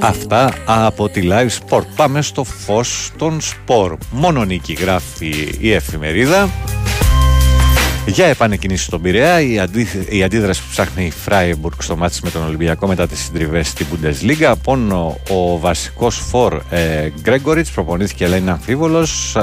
Αυτά 0.00 0.54
από 0.66 1.08
τη 1.08 1.20
Live 1.24 1.48
Sport. 1.68 1.84
Πάμε 1.96 2.22
στο 2.22 2.44
φως 2.44 3.10
των 3.16 3.40
σπορ. 3.40 3.96
Μόνο 4.10 4.44
νίκη 4.44 4.72
γράφει 4.72 5.54
η 5.58 5.72
εφημερίδα. 5.72 6.48
Για 8.06 8.26
επανεκκινήσεις 8.26 8.86
στον 8.86 9.02
Πειραιά, 9.02 9.40
η, 9.40 9.58
αντί, 9.58 9.86
η 10.08 10.22
αντίδραση 10.22 10.60
που 10.60 10.66
ψάχνει 10.70 11.04
η 11.04 11.10
Φράιμπουργκ 11.10 11.80
στο 11.80 11.96
μάτι 11.96 12.18
με 12.22 12.30
τον 12.30 12.42
Ολυμπιακό 12.42 12.86
μετά 12.86 13.06
τις 13.06 13.18
συντριβές 13.18 13.68
στην 13.68 13.86
Bundesliga. 13.92 14.52
Πόνο 14.62 15.18
ο 15.30 15.58
βασικός 15.58 16.16
φορ 16.16 16.60
ε, 16.70 17.08
Γκρέγκοριτ 17.20 17.66
προπονήθηκε 17.74 18.24
αλλά 18.24 18.36
είναι 18.36 18.50
αμφίβολος. 18.50 19.36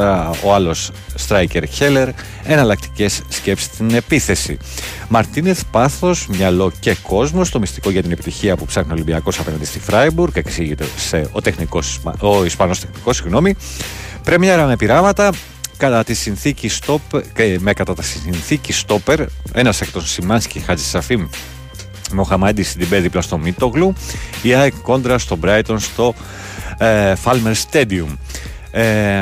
ο 0.44 0.54
άλλος 0.54 0.92
striker 1.28 1.64
Χέλερ. 1.70 2.10
Εναλλακτικές 2.44 3.22
σκέψεις 3.28 3.68
στην 3.74 3.94
επίθεση. 3.94 4.58
Μαρτίνεθ, 5.08 5.62
πάθος, 5.72 6.28
μυαλό 6.28 6.72
και 6.80 6.96
κόσμος. 7.02 7.50
Το 7.50 7.60
μυστικό 7.60 7.90
για 7.90 8.02
την 8.02 8.12
επιτυχία 8.12 8.56
που 8.56 8.66
ψάχνει 8.66 8.90
ο 8.92 8.94
Ολυμπιακός 8.94 9.40
απέναντι 9.40 9.66
στη 9.66 9.80
Φράιμπουργκ. 9.80 10.32
Εξήγεται 10.36 10.86
σε 10.98 11.30
ο, 11.32 11.42
τεχνικός, 11.42 12.00
ο 12.20 12.46
Ισπανός 12.46 12.80
τεχνικός, 12.80 13.16
συγγνώμη. 13.16 13.56
Πρέμιαρα 14.24 14.66
με 14.66 14.76
πειράματα, 14.76 15.32
κατά 15.80 16.04
τη 16.04 16.14
συνθήκη 16.14 16.70
stop, 16.82 17.22
με 17.60 17.74
κατά 17.74 17.94
τη 17.94 18.06
συνθήκη 18.06 18.74
stopper, 18.88 19.26
ένας 19.54 19.82
εκ 19.82 19.92
των 19.92 20.06
Σιμάνσκι 20.06 20.60
Χατζησαφίμ 20.60 21.28
Μοχαμάντι 22.14 22.64
στην 22.64 22.80
Τιμπέ 22.80 23.00
δίπλα 23.00 23.22
στο 23.22 23.38
Μίτογλου, 23.38 23.94
η 24.42 24.54
ΑΕΚ 24.54 24.74
κόντρα 24.82 25.18
στο 25.18 25.38
Brighton 25.44 25.76
στο 25.78 26.14
ε, 26.78 27.14
Falmer 27.24 27.54
Stadium. 27.72 28.18
Ε, 28.72 29.22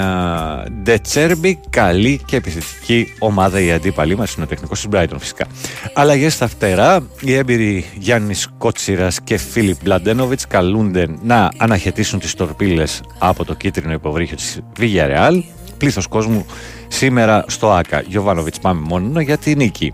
Ντετσέρμπι, 0.84 1.60
καλή 1.70 2.22
και 2.26 2.36
επιθετική 2.36 3.14
ομάδα 3.20 3.60
η 3.60 3.72
αντίπαλή 3.72 4.16
μας 4.18 4.34
είναι 4.34 4.46
ο 4.46 4.48
τεχνικός 4.48 4.80
της 4.82 4.90
Brighton 4.92 5.18
φυσικά. 5.20 5.46
Αλλαγές 5.94 6.34
στα 6.34 6.48
φτερά. 6.48 7.08
Οι 7.22 7.34
έμπειροι 7.34 7.86
Γιάννης 7.98 8.48
Κότσιρας 8.58 9.22
και 9.22 9.38
Φίλιπ 9.38 9.78
Μπλαντένοβιτς 9.84 10.48
καλούνται 10.48 11.08
να 11.24 11.52
αναχαιτήσουν 11.58 12.20
τις 12.20 12.34
τορπίλες 12.34 13.02
από 13.20 13.46
το 13.46 13.54
κίτρινο 13.54 13.94
υποβρύχιο 13.94 14.36
της 14.36 14.60
Villarreal 14.80 15.42
πλήθος 15.78 16.08
κόσμου 16.08 16.46
σήμερα 16.88 17.46
στο 17.48 17.72
ΑΚΑ. 17.72 18.04
Γιωβάνοβιτς, 18.08 18.60
πάμε 18.60 18.82
μόνο 18.88 19.20
για 19.20 19.38
τη 19.38 19.56
νίκη. 19.56 19.94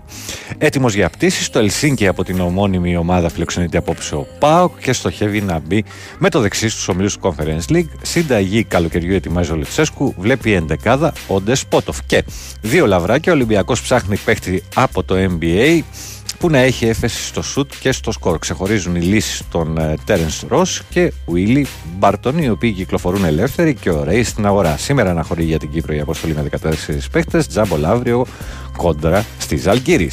Έτοιμος 0.58 0.94
για 0.94 1.10
πτήσεις 1.10 1.46
στο 1.46 1.58
Ελσίνκι 1.58 2.06
από 2.06 2.24
την 2.24 2.40
ομώνυμη 2.40 2.96
ομάδα 2.96 3.28
φιλοξενείται 3.28 3.78
απόψε 3.78 4.14
ο 4.14 4.26
ΠΑΟΚ 4.38 4.78
και 4.80 4.92
στοχεύει 4.92 5.40
να 5.40 5.58
μπει 5.58 5.84
με 6.18 6.30
το 6.30 6.40
δεξί 6.40 6.68
στους 6.68 6.88
ομιλούς 6.88 7.18
του 7.18 7.20
Conference 7.22 7.72
League. 7.72 7.88
Συνταγή 8.02 8.64
καλοκαιριού 8.64 9.14
ετοιμάζει 9.14 9.52
ο 9.52 9.56
Λετσέσκου, 9.56 10.14
βλέπει 10.18 10.52
εντεκάδα 10.52 11.12
ο 11.28 11.40
Ντεσπότοφ. 11.40 11.98
Και 12.06 12.24
δύο 12.60 12.86
λαβράκια, 12.86 13.32
ο 13.32 13.34
Ολυμπιακός 13.34 13.82
ψάχνει 13.82 14.16
παίχτη 14.16 14.62
από 14.74 15.02
το 15.02 15.14
NBA 15.14 15.80
που 16.44 16.50
να 16.50 16.58
έχει 16.58 16.86
έφεση 16.86 17.24
στο 17.24 17.42
σουτ 17.42 17.72
και 17.80 17.92
στο 17.92 18.12
σκορ. 18.12 18.38
Ξεχωρίζουν 18.38 18.94
οι 18.94 19.00
λύσεις 19.00 19.42
των 19.50 19.78
Τέρεν 20.04 20.28
Ρο 20.48 20.66
και 20.90 21.12
Βίλι 21.26 21.66
Μπάρτον, 21.98 22.38
οι 22.38 22.48
οποίοι 22.48 22.72
κυκλοφορούν 22.72 23.24
ελεύθεροι 23.24 23.74
και 23.74 23.90
ωραίοι 23.90 24.22
στην 24.22 24.46
αγορά. 24.46 24.76
Σήμερα 24.76 25.10
αναχωρεί 25.10 25.44
για 25.44 25.58
την 25.58 25.70
Κύπρο 25.70 25.94
η 25.94 26.00
αποστολή 26.00 26.34
με 26.34 26.48
14 26.62 27.08
παίχτες. 27.10 27.46
Τζάμπολ 27.46 27.84
αύριο 27.84 28.26
κόντρα 28.76 29.24
στη 29.38 29.56
Ζαλγκύρη. 29.56 30.10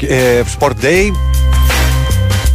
Ε, 0.00 0.42
Sport 0.58 0.74
Day 0.82 1.10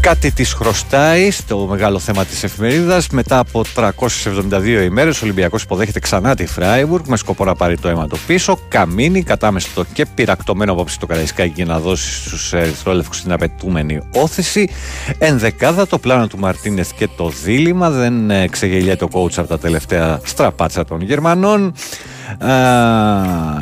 Κάτι 0.03 0.31
της 0.31 0.53
χρωστάει 0.53 1.31
στο 1.31 1.57
μεγάλο 1.57 1.99
θέμα 1.99 2.25
της 2.25 2.43
εφημερίδας. 2.43 3.09
Μετά 3.09 3.39
από 3.39 3.63
372 3.75 4.83
ημέρες 4.83 5.21
ο 5.21 5.25
Ολυμπιακός 5.25 5.63
υποδέχεται 5.63 5.99
ξανά 5.99 6.35
τη 6.35 6.45
Φράιμπουργκ 6.45 7.05
με 7.07 7.17
σκοπό 7.17 7.45
να 7.45 7.55
πάρει 7.55 7.77
το 7.77 7.87
αίμα 7.87 8.07
το 8.07 8.17
πίσω. 8.27 8.59
Καμίνη, 8.67 9.23
κατάμεστο 9.23 9.85
και 9.93 10.05
πειρακτωμένο 10.05 10.71
απόψη 10.71 10.99
το 10.99 11.05
Καραϊσκάκι 11.05 11.53
για 11.55 11.65
να 11.65 11.79
δώσει 11.79 12.13
στους 12.13 12.53
ερυθρόλευκους 12.53 13.21
την 13.21 13.31
απαιτούμενη 13.31 13.99
όθηση. 14.13 14.69
Ενδεκάδα 15.17 15.87
το 15.87 15.97
πλάνο 15.97 16.27
του 16.27 16.39
Μαρτίνεθ 16.39 16.91
και 16.95 17.07
το 17.17 17.29
δίλημα. 17.43 17.89
Δεν 17.89 18.31
ξεγελιέται 18.49 19.03
ο 19.03 19.07
coach 19.11 19.33
από 19.35 19.47
τα 19.47 19.59
τελευταία 19.59 20.19
στραπάτσα 20.23 20.85
των 20.85 21.01
Γερμανών. 21.01 21.73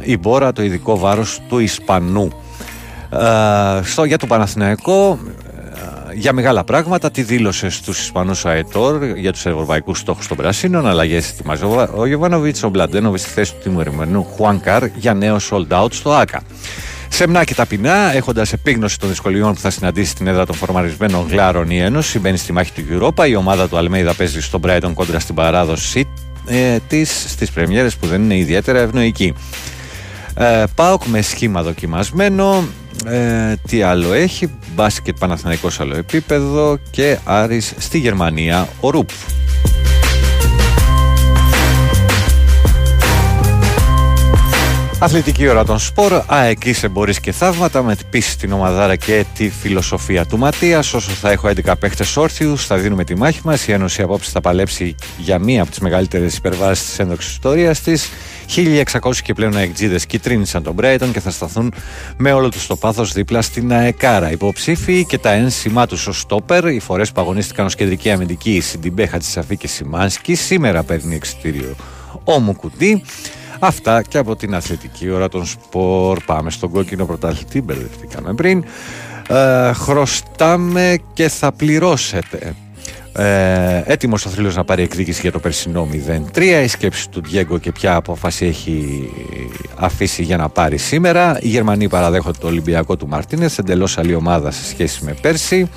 η 0.03 0.17
Μπόρα 0.17 0.51
το 0.51 0.63
ειδικό 0.63 0.97
βάρος 0.97 1.39
του 1.49 1.59
Ισπανού. 1.59 2.31
στο, 3.83 4.03
για 4.03 4.17
το 4.17 4.27
Παναθηναϊκό 4.27 5.19
για 6.13 6.33
μεγάλα 6.33 6.63
πράγματα. 6.63 7.11
Τι 7.11 7.21
δήλωσε 7.21 7.69
στους 7.69 7.99
Ισπανούς 7.99 8.45
ΑΕΤΟΡ 8.45 9.03
για 9.17 9.31
τους 9.31 9.45
ευρωπαϊκούς 9.45 9.99
στόχους 9.99 10.27
των 10.27 10.37
Πρασίνων. 10.37 10.87
Αλλαγές 10.87 11.29
ετοιμάζει 11.29 11.63
ο 11.95 12.05
Γιωβάνοβιτς, 12.05 12.63
ο 12.63 12.69
Μπλαντένοβιτς 12.69 13.23
στη 13.23 13.31
θέση 13.31 13.53
του 13.53 13.59
τιμωρημένου 13.63 14.23
Χουάνκαρ 14.23 14.85
για 14.95 15.13
νέο 15.13 15.37
sold 15.49 15.67
out 15.67 15.91
στο 15.91 16.11
ΑΚΑ. 16.11 16.41
Σεμνά 17.09 17.43
και 17.43 17.53
ταπεινά, 17.53 18.15
έχοντας 18.15 18.53
επίγνωση 18.53 18.99
των 18.99 19.09
δυσκολιών 19.09 19.53
που 19.53 19.59
θα 19.59 19.69
συναντήσει 19.69 20.11
στην 20.11 20.27
έδρα 20.27 20.45
των 20.45 20.55
φορμαρισμένων 20.55 21.27
γλάρων 21.29 21.69
η 21.69 21.77
Ένωση, 21.77 22.19
μπαίνει 22.19 22.37
στη 22.37 22.53
μάχη 22.53 22.71
του 22.71 23.13
Europa. 23.15 23.27
Η 23.27 23.35
ομάδα 23.35 23.67
του 23.67 23.77
Αλμέιδα 23.77 24.13
παίζει 24.13 24.41
στον 24.41 24.61
Brighton 24.65 24.91
κόντρα 24.93 25.19
στην 25.19 25.35
παράδοση 25.35 26.07
ε, 26.45 26.77
της 26.87 27.25
στις 27.27 27.51
πρεμιέρες 27.51 27.95
που 27.95 28.07
δεν 28.07 28.23
είναι 28.23 28.37
ιδιαίτερα 28.37 28.79
ευνοϊκή. 28.79 29.33
Ε, 30.35 30.63
Πάοκ 30.75 31.05
με 31.05 31.21
σχήμα 31.21 31.63
δοκιμασμένο. 31.63 32.63
Ε, 33.05 33.55
τι 33.67 33.81
άλλο 33.81 34.13
έχει, 34.13 34.49
μπάσκετ 34.75 35.17
Παναθηναϊκός 35.19 35.79
άλλο 35.79 35.95
επίπεδο 35.95 36.77
και 36.91 37.17
Άρης 37.23 37.73
στη 37.77 37.97
Γερμανία 37.97 38.67
ο 38.79 38.89
Ρουπ. 38.89 39.09
Αθλητική 45.03 45.47
ώρα 45.47 45.65
των 45.65 45.79
σπορ, 45.79 46.11
εκεί 46.49 46.73
σε 46.73 46.87
μπορείς 46.87 47.19
και 47.19 47.31
θαύματα 47.31 47.83
με 47.83 47.95
πίστη 48.09 48.37
την 48.37 48.51
ομαδάρα 48.51 48.95
και 48.95 49.25
τη 49.35 49.49
φιλοσοφία 49.49 50.25
του 50.25 50.37
Ματίας. 50.37 50.93
Όσο 50.93 51.11
θα 51.11 51.31
έχω 51.31 51.47
11 51.47 51.73
παίχτες 51.79 52.17
όρθιους, 52.17 52.65
θα 52.65 52.77
δίνουμε 52.77 53.03
τη 53.03 53.15
μάχη 53.15 53.39
μας. 53.43 53.67
Η 53.67 53.71
Ένωση 53.71 54.01
απόψε 54.01 54.29
θα 54.31 54.41
παλέψει 54.41 54.95
για 55.17 55.39
μία 55.39 55.61
από 55.61 55.69
τις 55.69 55.79
μεγαλύτερες 55.79 56.37
υπερβάσεις 56.37 56.85
της 56.85 56.99
ένδοξης 56.99 57.31
ιστορίας 57.31 57.81
της. 57.81 58.09
1600 58.45 59.21
και 59.23 59.33
πλέον 59.33 59.57
αεκτζίδες 59.57 60.05
κυτρίνησαν 60.05 60.63
τον 60.63 60.73
Μπρέιτον 60.73 61.11
και 61.11 61.19
θα 61.19 61.31
σταθούν 61.31 61.73
με 62.17 62.31
όλο 62.31 62.49
τους 62.49 62.67
το 62.67 62.75
πάθος 62.75 63.13
δίπλα 63.13 63.41
στην 63.41 63.73
ΑΕΚΑΡΑ. 63.73 64.31
Υποψήφοι 64.31 65.05
και 65.05 65.17
τα 65.17 65.31
ένσημά 65.31 65.87
τους 65.87 66.07
ως 66.07 66.19
στόπερ, 66.19 66.67
οι 66.67 66.79
φορές 66.79 67.11
που 67.11 67.21
αγωνίστηκαν 67.21 67.65
ως 67.65 67.75
κεντρική 67.75 68.11
αμυντική, 68.11 68.51
η 68.51 68.61
Σιντιμπέ 68.61 69.05
Χατσισαφή 69.05 69.57
και 69.57 69.67
Σιμάνσκι, 69.67 70.35
σήμερα 70.35 70.83
παίρνει 70.83 71.15
εξιτήριο 71.15 71.75
ο 72.23 72.39
Μουκουτί. 72.39 73.03
Αυτά 73.63 74.01
και 74.01 74.17
από 74.17 74.35
την 74.35 74.55
αθλητική 74.55 75.09
ώρα 75.09 75.29
των 75.29 75.45
σπορ. 75.45 76.19
Πάμε 76.25 76.49
στον 76.51 76.71
κόκκινο 76.71 77.05
πρωταθλητή, 77.05 77.61
μπερδευτήκαμε 77.61 78.33
πριν. 78.33 78.63
Ε, 79.27 79.73
χρωστάμε 79.73 80.97
και 81.13 81.29
θα 81.29 81.51
πληρώσετε. 81.51 82.55
Ε, 83.13 83.83
Έτοιμος 83.85 84.25
ο 84.25 84.29
θρύλος 84.29 84.55
να 84.55 84.63
πάρει 84.63 84.83
εκδίκηση 84.83 85.21
για 85.21 85.31
το 85.31 85.39
περσινό 85.39 85.87
0-3. 86.35 86.61
Η 86.63 86.67
σκέψη 86.67 87.09
του 87.09 87.21
Διέγκο 87.21 87.57
και 87.57 87.71
ποια 87.71 87.95
απόφαση 87.95 88.45
έχει 88.45 89.09
αφήσει 89.75 90.23
για 90.23 90.37
να 90.37 90.49
πάρει 90.49 90.77
σήμερα. 90.77 91.37
Οι 91.41 91.47
Γερμανοί 91.47 91.89
παραδέχονται 91.89 92.37
το 92.41 92.47
Ολυμπιακό 92.47 92.97
του 92.97 93.07
Μαρτίνε, 93.07 93.49
εντελώς 93.59 93.97
άλλη 93.97 94.15
ομάδα 94.15 94.51
σε 94.51 94.65
σχέση 94.65 95.03
με 95.03 95.15
πέρσι. 95.21 95.69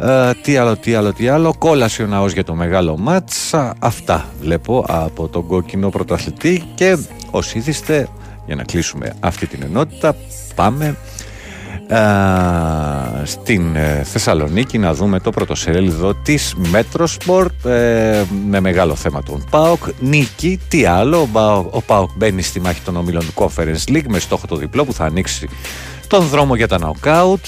Ε, 0.00 0.30
τι 0.42 0.56
άλλο, 0.56 0.76
τι 0.76 0.94
άλλο, 0.94 1.12
τι 1.12 1.28
άλλο. 1.28 1.54
Κόλασε 1.58 2.02
ο 2.02 2.06
ναός 2.06 2.32
για 2.32 2.44
το 2.44 2.54
μεγάλο 2.54 2.96
μάτς. 2.98 3.54
Αυτά 3.78 4.28
βλέπω 4.40 4.84
από 4.88 5.28
τον 5.28 5.46
κόκκινο 5.46 5.88
πρωταθλητή 5.88 6.64
και 6.74 6.96
όσοι 7.30 7.58
ήθιστε 7.58 8.08
για 8.46 8.56
να 8.56 8.62
κλείσουμε 8.62 9.14
αυτή 9.20 9.46
την 9.46 9.62
ενότητα 9.62 10.16
πάμε 10.54 10.96
στην 13.24 13.76
ε, 13.76 14.02
Θεσσαλονίκη 14.04 14.78
να 14.78 14.94
δούμε 14.94 15.20
το 15.20 15.30
πρωτοσέλιδο 15.30 16.14
της 16.14 16.54
Metrosport 16.72 17.70
ε, 17.70 18.22
με 18.48 18.60
μεγάλο 18.60 18.94
θέμα 18.94 19.22
τον 19.22 19.44
ΠΑΟΚ 19.50 19.82
νίκη, 20.00 20.60
τι 20.68 20.84
άλλο 20.84 21.28
ο 21.70 21.82
ΠΑΟΚ 21.82 22.10
μπαίνει 22.16 22.42
στη 22.42 22.60
μάχη 22.60 22.80
των 22.80 22.96
ομίλων 22.96 23.22
του 23.26 23.32
Conference 23.34 23.90
League 23.92 24.06
με 24.08 24.18
στόχο 24.18 24.46
το 24.46 24.56
διπλό 24.56 24.84
που 24.84 24.92
θα 24.92 25.04
ανοίξει 25.04 25.48
τον 26.06 26.26
δρόμο 26.26 26.56
για 26.56 26.68
τα 26.68 26.78
νοκάουτ 26.78 27.44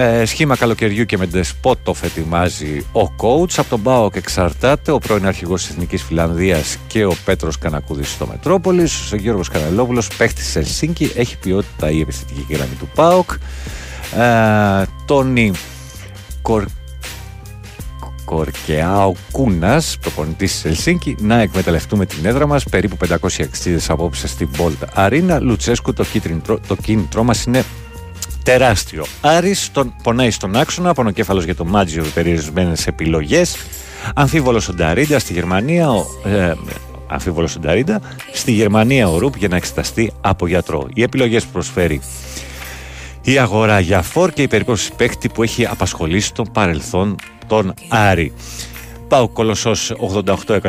ε, 0.00 0.24
σχήμα 0.24 0.56
καλοκαιριού 0.56 1.04
και 1.04 1.18
με 1.18 1.26
Ντεσπότοφ 1.26 2.02
ετοιμάζει 2.02 2.86
ο 2.92 3.00
coach. 3.00 3.52
Από 3.56 3.68
τον 3.68 3.80
Μπάοκ 3.80 4.16
εξαρτάται 4.16 4.90
ο 4.90 4.98
πρώην 4.98 5.26
αρχηγός 5.26 5.62
της 5.62 5.70
Εθνικής 5.70 6.02
Φιλανδίας 6.02 6.76
και 6.86 7.04
ο 7.04 7.14
Πέτρος 7.24 7.58
Κανακούδης 7.58 8.10
στο 8.10 8.26
Μετρόπολης. 8.26 9.12
Ο 9.12 9.16
Γιώργος 9.16 9.48
Κανελόπουλο, 9.48 10.02
παίχτης 10.16 10.44
της 10.44 10.56
Ελσίνκη, 10.56 11.12
έχει 11.14 11.38
ποιότητα 11.38 11.90
η 11.90 12.00
επιστημική 12.00 12.54
γραμμή 12.54 12.74
του 12.78 12.88
Πάοκ. 12.94 13.30
Ε, 14.16 14.84
Τόνι 15.04 15.52
Κορ... 16.42 16.64
Κορκεάο 18.24 19.12
Κούνας, 19.30 19.96
προπονητής 20.00 20.52
της 20.52 20.64
Ελσίνκη, 20.64 21.16
να 21.20 21.40
εκμεταλλευτούμε 21.40 22.06
την 22.06 22.26
έδρα 22.26 22.46
μας. 22.46 22.64
Περίπου 22.64 22.96
560 23.08 23.78
απόψε 23.88 24.28
στην 24.28 24.48
Bolt 24.58 25.06
Arena. 25.06 25.38
Λουτσέσκου, 25.40 25.92
το, 25.92 26.04
το 26.66 26.76
κίνητρό 26.76 27.22
μας 27.22 27.44
είναι 27.44 27.64
τεράστιο. 28.48 29.04
Άρης 29.20 29.70
τον 29.72 29.94
πονάει 30.02 30.30
στον 30.30 30.56
άξονα, 30.56 30.94
πονοκέφαλος 30.94 31.44
για 31.44 31.54
το 31.54 31.64
Μάτζιο 31.64 32.02
με 32.02 32.08
περιορισμένες 32.08 32.86
επιλογές. 32.86 33.56
Αμφίβολος 34.14 34.68
ο 34.68 34.72
Νταρίντα 34.72 35.18
στη 35.18 35.32
Γερμανία, 35.32 35.90
ο, 35.90 36.04
ε, 36.24 36.52
αμφίβολος 37.06 37.56
ο 37.56 37.58
Νταρίντα, 37.58 38.00
στη 38.32 38.52
Γερμανία 38.52 39.08
ο 39.08 39.18
Ρουπ 39.18 39.36
για 39.36 39.48
να 39.48 39.56
εξεταστεί 39.56 40.12
από 40.20 40.46
γιατρό. 40.46 40.88
Οι 40.94 41.02
επιλογές 41.02 41.44
που 41.44 41.52
προσφέρει 41.52 42.00
η 43.22 43.38
αγορά 43.38 43.80
για 43.80 44.02
φόρ 44.02 44.32
και 44.32 44.42
η 44.42 44.48
περίπτωση 44.48 44.92
παίκτη 44.96 45.28
που 45.28 45.42
έχει 45.42 45.66
απασχολήσει 45.66 46.34
τον 46.34 46.52
παρελθόν 46.52 47.16
τον 47.46 47.74
Άρη. 47.88 48.32
Πάω 49.08 49.28
κολοσσός 49.28 49.92
88-106 50.24 50.60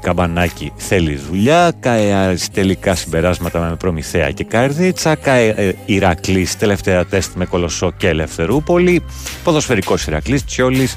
καμπανάκι 0.00 0.72
θέλει 0.76 1.14
δουλειά. 1.16 1.72
Καε 1.80 2.36
τελικά 2.52 2.94
συμπεράσματα 2.94 3.60
με 3.60 3.76
Προμηθέα 3.76 4.30
και 4.30 4.44
Καρδίτσα. 4.44 5.14
Καε 5.14 5.48
ε, 5.48 5.72
Ηρακλής 5.84 6.56
τελευταία 6.56 7.04
τεστ 7.04 7.30
με 7.34 7.44
κολοσσό 7.44 7.92
και 7.96 8.08
Ελευθερούπολη. 8.08 9.02
Ποδοσφαιρικός 9.44 10.06
Ηρακλής 10.06 10.44
Τσιόλης. 10.44 10.96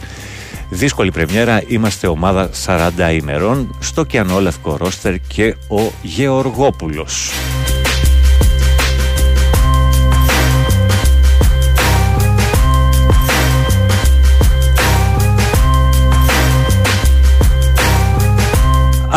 Δύσκολη 0.69 1.11
πρεμιέρα, 1.11 1.61
είμαστε 1.67 2.07
ομάδα 2.07 2.49
40 2.65 2.89
ημερών 3.13 3.77
στο 3.79 4.03
Κιανόλευκο 4.03 4.77
Ρόστερ 4.77 5.19
και 5.19 5.55
ο 5.67 5.91
Γεωργόπουλος. 6.01 7.31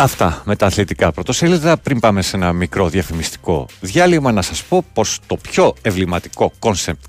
Αυτά 0.01 0.41
με 0.45 0.55
τα 0.55 0.65
αθλητικά 0.65 1.11
πρωτοσέλιδα. 1.11 1.77
Πριν 1.77 1.99
πάμε 1.99 2.21
σε 2.21 2.35
ένα 2.35 2.53
μικρό 2.53 2.89
διαφημιστικό 2.89 3.65
διάλειμμα, 3.79 4.31
να 4.31 4.41
σας 4.41 4.63
πω 4.63 4.83
πως 4.93 5.19
το 5.27 5.37
πιο 5.37 5.73
εμβληματικό 5.81 6.51
concept 6.59 7.03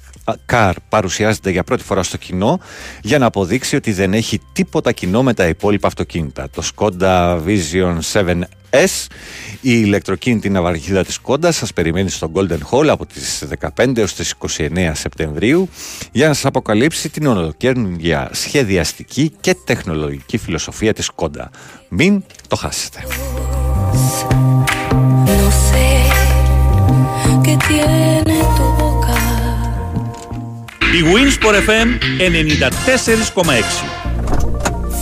car 0.47 0.73
παρουσιάζεται 0.89 1.51
για 1.51 1.65
πρώτη 1.65 1.83
φορά 1.83 2.03
στο 2.03 2.17
κοινό 2.17 2.61
για 3.03 3.19
να 3.19 3.27
αποδείξει 3.27 3.77
ότι 3.77 3.93
δεν 3.93 4.15
έχει 4.15 4.41
τίποτα 4.53 4.93
κοινό 4.93 5.23
με 5.23 5.35
τα 5.35 5.47
υπόλοιπα 5.47 5.87
αυτοκίνητα. 5.87 6.49
Το 6.51 6.63
Skoda 6.75 7.41
Vision 7.47 7.99
7 8.13 8.41
S, 8.71 9.07
η 9.53 9.59
ηλεκτροκίνητη 9.61 10.51
ναυαρχίδα 10.51 11.05
της 11.05 11.19
Skoda 11.23 11.49
σας 11.53 11.73
περιμένει 11.73 12.11
στο 12.11 12.31
Golden 12.35 12.59
Hall 12.71 12.87
από 12.87 13.07
τις 13.07 13.45
15 13.77 13.97
έως 13.97 14.15
τις 14.15 14.35
29 14.59 14.91
Σεπτεμβρίου 14.95 15.69
για 16.13 16.29
να 16.29 16.35
σας 16.35 16.45
αποκαλύψει 16.45 17.09
την 17.09 17.27
ολοκαίνουρια 17.27 18.29
σχεδιαστική 18.33 19.33
και 19.41 19.57
τεχνολογική 19.65 20.39
φιλοσοφία 20.39 20.93
της 20.93 21.11
Skoda. 21.17 21.45
Μην 21.89 22.23
το 22.51 22.57
χάσετε. 22.57 23.05
Η 30.93 31.03
Winsport 31.15 31.55
FM 31.55 31.89
94,6 33.45 33.51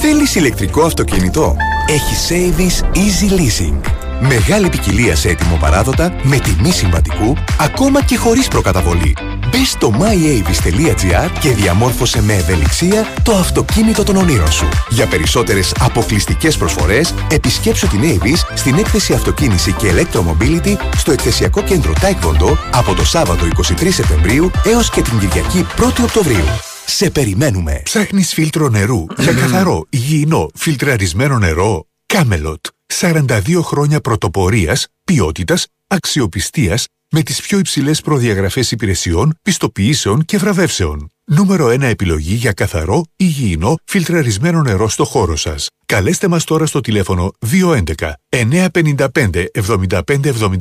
Θέλεις 0.00 0.34
ηλεκτρικό 0.34 0.82
αυτοκίνητο; 0.82 1.56
Έχεις 1.88 2.28
Savings 2.28 2.96
Easy 2.96 3.30
Leasing. 3.32 3.97
Μεγάλη 4.20 4.68
ποικιλία 4.68 5.16
σε 5.16 5.28
έτοιμο 5.28 5.56
παράδοτα, 5.56 6.14
με 6.22 6.38
τιμή 6.38 6.70
συμβατικού, 6.70 7.36
ακόμα 7.60 8.02
και 8.02 8.16
χωρίς 8.16 8.48
προκαταβολή. 8.48 9.16
Μπες 9.50 9.70
στο 9.70 9.92
myavis.gr 9.98 11.30
και 11.40 11.50
διαμόρφωσε 11.50 12.22
με 12.22 12.34
ευελιξία 12.34 13.12
το 13.22 13.32
αυτοκίνητο 13.32 14.02
των 14.02 14.16
ονείρων 14.16 14.52
σου. 14.52 14.68
Για 14.88 15.06
περισσότερες 15.06 15.74
αποκλειστικές 15.80 16.56
προσφορές, 16.56 17.14
επισκέψου 17.30 17.88
την 17.88 18.00
Avis 18.02 18.54
στην 18.54 18.78
έκθεση 18.78 19.12
Αυτοκίνηση 19.12 19.72
και 19.72 19.92
Electromobility 19.92 20.76
στο 20.96 21.12
εκθεσιακό 21.12 21.62
κέντρο 21.62 21.92
Taekwondo 22.00 22.56
από 22.72 22.94
το 22.94 23.04
Σάββατο 23.04 23.44
23 23.80 23.88
Σεπτεμβρίου 23.90 24.50
έως 24.64 24.90
και 24.90 25.02
την 25.02 25.18
Κυριακή 25.18 25.66
1η 25.76 26.02
Οκτωβρίου. 26.02 26.44
Σε 26.86 27.10
περιμένουμε. 27.10 27.80
Ψάχνεις 27.84 28.32
φίλτρο 28.32 28.68
νερού 28.68 29.04
για 29.18 29.32
καθαρό, 29.32 29.86
υγιεινό, 29.88 30.48
φιλτραρισμένο 30.54 31.38
νερό. 31.38 31.86
Κάμελοτ. 32.06 32.66
42 32.94 33.62
χρόνια 33.62 34.00
πρωτοπορίας, 34.00 34.86
ποιότητας, 35.04 35.66
αξιοπιστίας 35.86 36.86
με 37.10 37.22
τις 37.22 37.40
πιο 37.40 37.58
υψηλές 37.58 38.00
προδιαγραφές 38.00 38.70
υπηρεσιών, 38.70 39.38
πιστοποιήσεων 39.42 40.24
και 40.24 40.38
βραβεύσεων. 40.38 41.10
Νούμερο 41.24 41.68
1 41.68 41.82
επιλογή 41.82 42.34
για 42.34 42.52
καθαρό, 42.52 43.04
υγιεινό, 43.16 43.74
φιλτραρισμένο 43.84 44.62
νερό 44.62 44.88
στο 44.88 45.04
χώρο 45.04 45.36
σας. 45.36 45.68
Καλέστε 45.92 46.28
μας 46.28 46.44
τώρα 46.44 46.66
στο 46.66 46.80
τηλέφωνο 46.80 47.32
211 47.50 48.12
955 48.28 49.46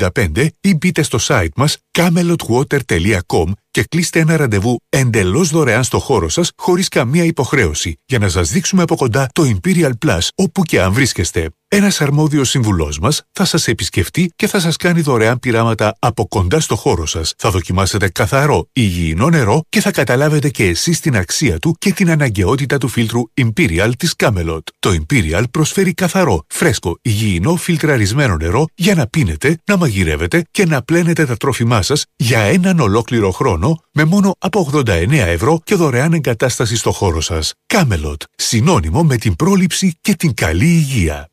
7575 0.06 0.48
ή 0.62 0.76
μπείτε 0.76 1.02
στο 1.02 1.18
site 1.22 1.50
μας 1.56 1.78
camelotwater.com 2.00 3.52
και 3.78 3.84
κλείστε 3.90 4.20
ένα 4.20 4.38
ραντεβού 4.38 4.78
εντελώς 4.90 5.50
δωρεάν 5.50 5.84
στο 5.84 6.00
χώρο 6.00 6.30
σας 6.30 6.52
χωρίς 6.58 6.88
καμία 6.88 7.24
υποχρέωση 7.24 8.00
για 8.06 8.20
να 8.20 8.30
σας 8.30 8.52
δείξουμε 8.52 8.82
από 8.82 8.96
κοντά 8.96 9.30
το 9.34 9.44
Imperial 9.56 9.92
Plus 10.06 10.28
όπου 10.36 10.64
και 10.64 10.82
αν 10.82 10.94
βρίσκεστε. 10.94 11.50
Ένας 11.70 12.02
αρμόδιος 12.02 12.50
συμβουλός 12.50 13.00
μας 13.00 13.24
θα 13.32 13.46
σας 13.46 13.68
επισκεφτεί 13.68 14.32
και 14.36 14.48
θα 14.48 14.60
σας 14.60 14.76
κάνει 14.76 15.02
δωρεάν 15.02 15.40
πειράματα 15.40 15.96
από 16.00 16.28
κοντά 16.28 16.60
στο 16.60 16.76
χώρο 16.76 17.06
σας. 17.06 17.34
Θα 17.38 17.50
δοκιμάσετε 17.50 18.10
καθαρό, 18.10 18.70
υγιεινό 18.74 19.30
νερό 19.30 19.62
και 19.70 19.82
θα 19.82 19.92
καταλάβετε 19.92 20.50
και 20.50 20.66
εσείς 20.66 21.00
την 21.00 21.16
αξία 21.16 21.60
του 21.60 21.76
και 21.80 21.94
την 21.94 22.10
αναγκαιότητα 22.10 22.78
του 22.78 22.88
φίλτρου 22.88 23.22
Imperial 23.42 23.92
της 23.98 24.14
Camelot. 24.18 24.60
Το 24.80 24.90
Imperial 24.90 25.17
προσφέρει 25.52 25.94
καθαρό, 25.94 26.44
φρέσκο, 26.48 26.98
υγιεινό 27.02 27.56
φιλτραρισμένο 27.56 28.36
νερό 28.36 28.66
για 28.76 28.96
να 28.96 29.08
πίνετε, 29.08 29.58
να 29.66 29.78
μαγειρεύετε 29.78 30.44
και 30.52 30.66
να 30.66 30.82
πλένετε 30.82 31.26
τα 31.26 31.38
τρόφιμά 31.38 31.82
σας 31.82 32.06
για 32.16 32.40
έναν 32.40 32.80
ολόκληρο 32.80 33.32
χρόνο 33.32 33.82
με 33.92 34.04
μόνο 34.04 34.36
από 34.40 34.70
89 34.74 35.12
ευρώ 35.12 35.60
και 35.64 35.76
δωρεάν 35.76 36.14
εγκατάσταση 36.14 36.76
στο 36.76 36.92
χώρο 36.92 37.22
σας. 37.22 37.54
Camelot, 37.74 38.22
συνώνυμο 38.36 39.04
με 39.04 39.18
την 39.18 39.36
πρόληψη 39.36 39.98
και 40.02 40.16
την 40.16 40.34
καλή 40.34 40.66
υγεία. 40.66 41.30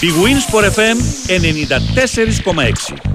Η 0.00 0.06
Winsport 0.06 0.70
FM 0.70 0.96
94,6 1.26 3.14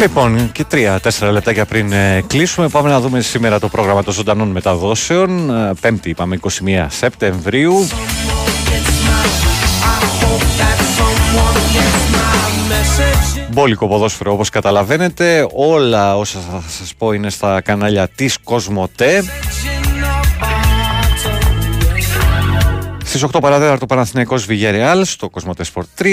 Λοιπόν, 0.00 0.52
και 0.52 0.64
τρία-τέσσερα 0.64 1.32
λεπτάκια 1.32 1.64
πριν 1.64 1.92
ε, 1.92 2.24
κλείσουμε, 2.26 2.68
πάμε 2.68 2.88
να 2.88 3.00
δούμε 3.00 3.20
σήμερα 3.20 3.58
το 3.58 3.68
πρόγραμμα 3.68 4.02
των 4.02 4.12
ζωντανών 4.12 4.48
μεταδόσεων. 4.48 5.50
Ε, 5.50 5.72
Πέμπτη, 5.80 6.10
είπαμε, 6.10 6.38
21 6.42 6.86
Σεπτεμβρίου. 6.88 7.88
Μπόλικο 13.52 13.88
ποδόσφαιρο 13.88 14.32
όπως 14.32 14.48
καταλαβαίνετε 14.48 15.46
Όλα 15.54 16.16
όσα 16.16 16.38
θα 16.50 16.62
σας 16.78 16.94
πω 16.98 17.12
είναι 17.12 17.30
στα 17.30 17.60
κανάλια 17.60 18.08
της 18.08 18.38
Κοσμοτέ 18.38 19.24
Στις 23.10 23.24
8 23.32 23.40
παρατέταρτο 23.40 23.86
Παναθηναϊκός 23.86 24.44
Βιγερεάλ 24.44 25.04
στο 25.04 25.28
Κοσμοτέ 25.28 25.64
Sport 25.74 26.02
3 26.02 26.06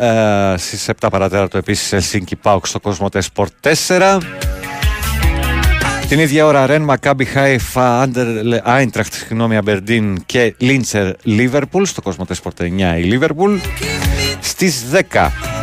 ε, 0.00 0.54
Στις 0.56 0.90
7 1.00 1.08
παρατέταρτο 1.10 1.58
επίσης 1.58 1.92
Ελσίνκι 1.92 2.36
Πάουκ 2.36 2.66
στο 2.66 2.80
Κοσμοτέ 2.80 3.22
Sport 3.34 3.72
4 3.88 4.18
την 6.08 6.18
ίδια 6.18 6.46
ώρα 6.46 6.66
Ρεν, 6.66 6.82
Μακάμπι, 6.82 7.24
Χάιφα, 7.24 8.08
Άιντραχτ, 8.62 9.12
συγγνώμη, 9.12 9.56
Αμπερντίν 9.56 10.22
και 10.26 10.54
Λίντσερ, 10.58 11.12
Λίβερπουλ 11.22 11.84
στο 11.84 12.02
Κοσμοτέ 12.02 12.34
Sport 12.42 12.62
9 12.62 12.98
η 12.98 13.02
Λίβερπουλ. 13.02 13.56
Στις 14.40 14.84
10 15.12 15.59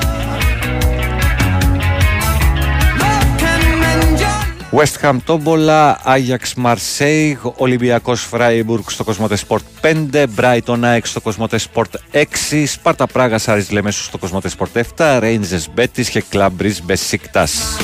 West 4.71 5.01
Ham 5.01 5.17
Τόμπολα, 5.23 5.99
Άγιαξ 6.03 6.53
Μαρσέιγ, 6.53 7.37
Ολυμπιακός 7.55 8.21
Φράιμπουργκ 8.21 8.83
στο 8.87 9.03
Κοσμοτέ 9.03 9.37
Sport 9.47 9.59
5, 9.81 10.25
Brighton 10.39 10.79
ΑΕΚ 10.81 11.05
στο 11.05 11.21
Κοσμοτέ 11.21 11.59
Sport 11.73 11.83
6, 12.11 12.23
Σπάρτα 12.65 13.07
Πράγας 13.07 13.47
Άρης 13.47 13.71
Λεμέσου 13.71 14.03
στο 14.03 14.17
Κοσμοτέ 14.17 14.49
Sport 14.57 14.81
7, 14.97 15.21
Rangers 15.21 15.65
Μπέτης 15.73 16.09
και 16.09 16.23
Club 16.31 16.49
Breeze 16.61 16.81
Μπεσίκτας. 16.83 17.77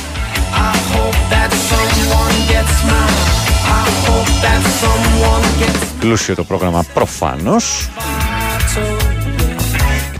Πλούσιο 6.00 6.36
το 6.36 6.44
πρόγραμμα 6.44 6.86
προφανώς. 6.94 7.90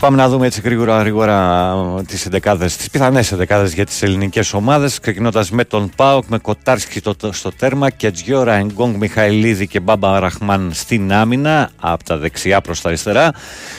Πάμε 0.04 0.16
να 0.16 0.28
δούμε 0.28 0.46
έτσι 0.46 0.60
γρήγορα, 0.60 0.98
γρήγορα 0.98 2.02
τις 2.06 2.26
εντεκάδες, 2.26 2.76
τις 2.76 2.90
πιθανές 2.90 3.32
εντεκάδες 3.32 3.74
για 3.74 3.86
τις 3.86 4.02
ελληνικές 4.02 4.52
ομάδες 4.52 4.98
ξεκινώντας 4.98 5.50
με 5.50 5.64
τον 5.64 5.90
ΠΑΟΚ, 5.96 6.24
με 6.28 6.38
Κοτάρσκι 6.38 6.98
στο, 6.98 7.14
στο 7.32 7.52
τέρμα 7.52 7.90
και 7.90 8.10
Τζιόρα, 8.10 8.54
Εγκόγκ, 8.54 8.94
Μιχαηλίδη 8.96 9.66
και 9.66 9.80
Μπάμπα 9.80 10.18
Ραχμάν 10.18 10.70
στην 10.74 11.12
άμυνα 11.12 11.70
από 11.80 12.04
τα 12.04 12.16
δεξιά 12.16 12.60
προς 12.60 12.80
τα 12.80 12.88
αριστερά 12.88 13.32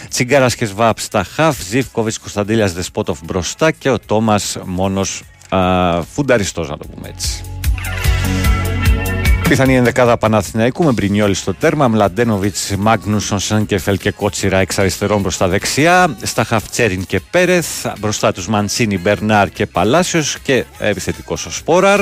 Τσιγκάρας 0.10 0.56
και 0.56 0.65
Σβάπ 0.65 0.99
στα 0.99 1.23
χαφ, 1.23 1.61
Ζήφκοβιτς, 1.64 2.18
Κωνσταντήλιας 2.18 2.73
Δεσπότοφ 2.73 3.19
μπροστά 3.26 3.72
και 3.72 3.89
ο 3.89 3.99
Τόμας 3.99 4.57
μόνος 4.65 5.23
α, 5.49 6.02
φουνταριστός 6.02 6.69
να 6.69 6.77
το 6.77 6.85
πούμε 6.88 7.07
έτσι. 7.07 7.43
Πιθανή 9.50 9.76
ενδεκάδα 9.76 10.18
Παναθηναϊκού 10.18 10.84
με 10.84 10.92
Μπρινιόλη 10.92 11.34
στο 11.34 11.54
τέρμα, 11.54 11.88
Μλαντένοβιτς, 11.88 12.76
Μάγνουσον, 12.78 13.40
Σάνκεφελ 13.40 13.98
και 13.98 14.12
Κότσιρα 14.12 14.58
εξ 14.58 14.80
αριστερών 14.80 15.22
προ 15.22 15.32
τα 15.38 15.48
δεξιά, 15.48 16.16
στα 16.22 16.44
Χαφτσέριν 16.44 17.06
και 17.06 17.20
Πέρεθ, 17.32 17.86
μπροστά 18.00 18.34
τους 18.34 18.48
Μαντσίνη, 18.48 18.98
Μπερνάρ 18.98 19.50
και 19.50 19.66
Παλάσιος 19.66 20.40
και 20.40 20.66
επιθετικός 20.80 21.46
ο 21.46 21.52
Σπόραρ. 21.52 22.00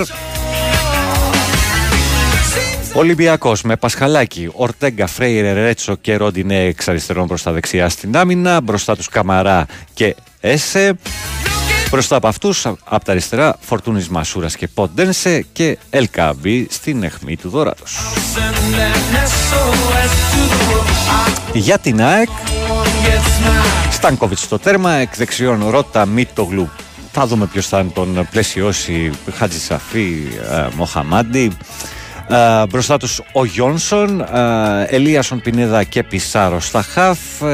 Ολυμπιακός 2.94 3.62
με 3.62 3.76
Πασχαλάκη, 3.76 4.50
Ορτέγκα, 4.54 5.08
Φρέιρε, 5.08 5.54
Ρέτσο 5.54 5.96
και 5.96 6.16
Ρόντινε 6.16 6.60
εξ 6.60 6.88
αριστερών 6.88 7.28
προ 7.28 7.38
τα 7.44 7.52
δεξιά 7.52 7.90
στην 7.90 8.18
άμυνα, 8.18 8.62
μπροστά 8.62 8.96
τους 8.96 9.10
Καμαρά 9.10 9.66
και 9.94 10.16
Έσε. 10.40 10.96
Μπροστά 11.94 12.16
από 12.16 12.28
αυτούς, 12.28 12.66
από 12.66 13.06
τα 13.06 13.12
αριστερά, 13.12 13.58
Φορτούνης 13.60 14.10
Μασούρας 14.10 14.56
και 14.56 14.68
Ποντένσε 14.68 15.46
και 15.54 15.78
Ελκαμπή 15.90 16.68
στην 16.70 17.04
αιχμή 17.04 17.38
του 17.38 17.50
δόρατο. 17.50 17.84
Για 21.54 21.78
την 21.78 22.02
ΑΕΚ, 22.02 22.30
Στάνκοβιτς 23.92 24.42
στο 24.42 24.60
τέρμα, 24.60 24.92
εκ 24.92 25.16
δεξιών 25.16 25.70
Ρότα 25.70 26.06
Μίτογλου. 26.06 26.70
Θα 27.12 27.28
δούμε 27.28 27.46
ποιος 27.46 27.68
θα 27.68 27.86
τον 27.94 28.28
πλαισιώσει 28.32 29.12
Χάτζη 29.34 29.60
Σαφή, 29.60 30.28
ε, 30.52 30.68
Μοχαμάντι. 30.76 31.58
Ε, 32.34 32.66
μπροστά 32.70 32.98
τους 32.98 33.22
ο 33.32 33.46
Γιόνσον, 33.46 34.22
ε, 34.22 34.84
Ελίασον 34.88 35.42
Πινέδα 35.42 35.84
και 35.84 36.04
Πισάρο 36.04 36.60
στα 36.60 36.82
χαφ 36.82 37.42
ε, 37.42 37.46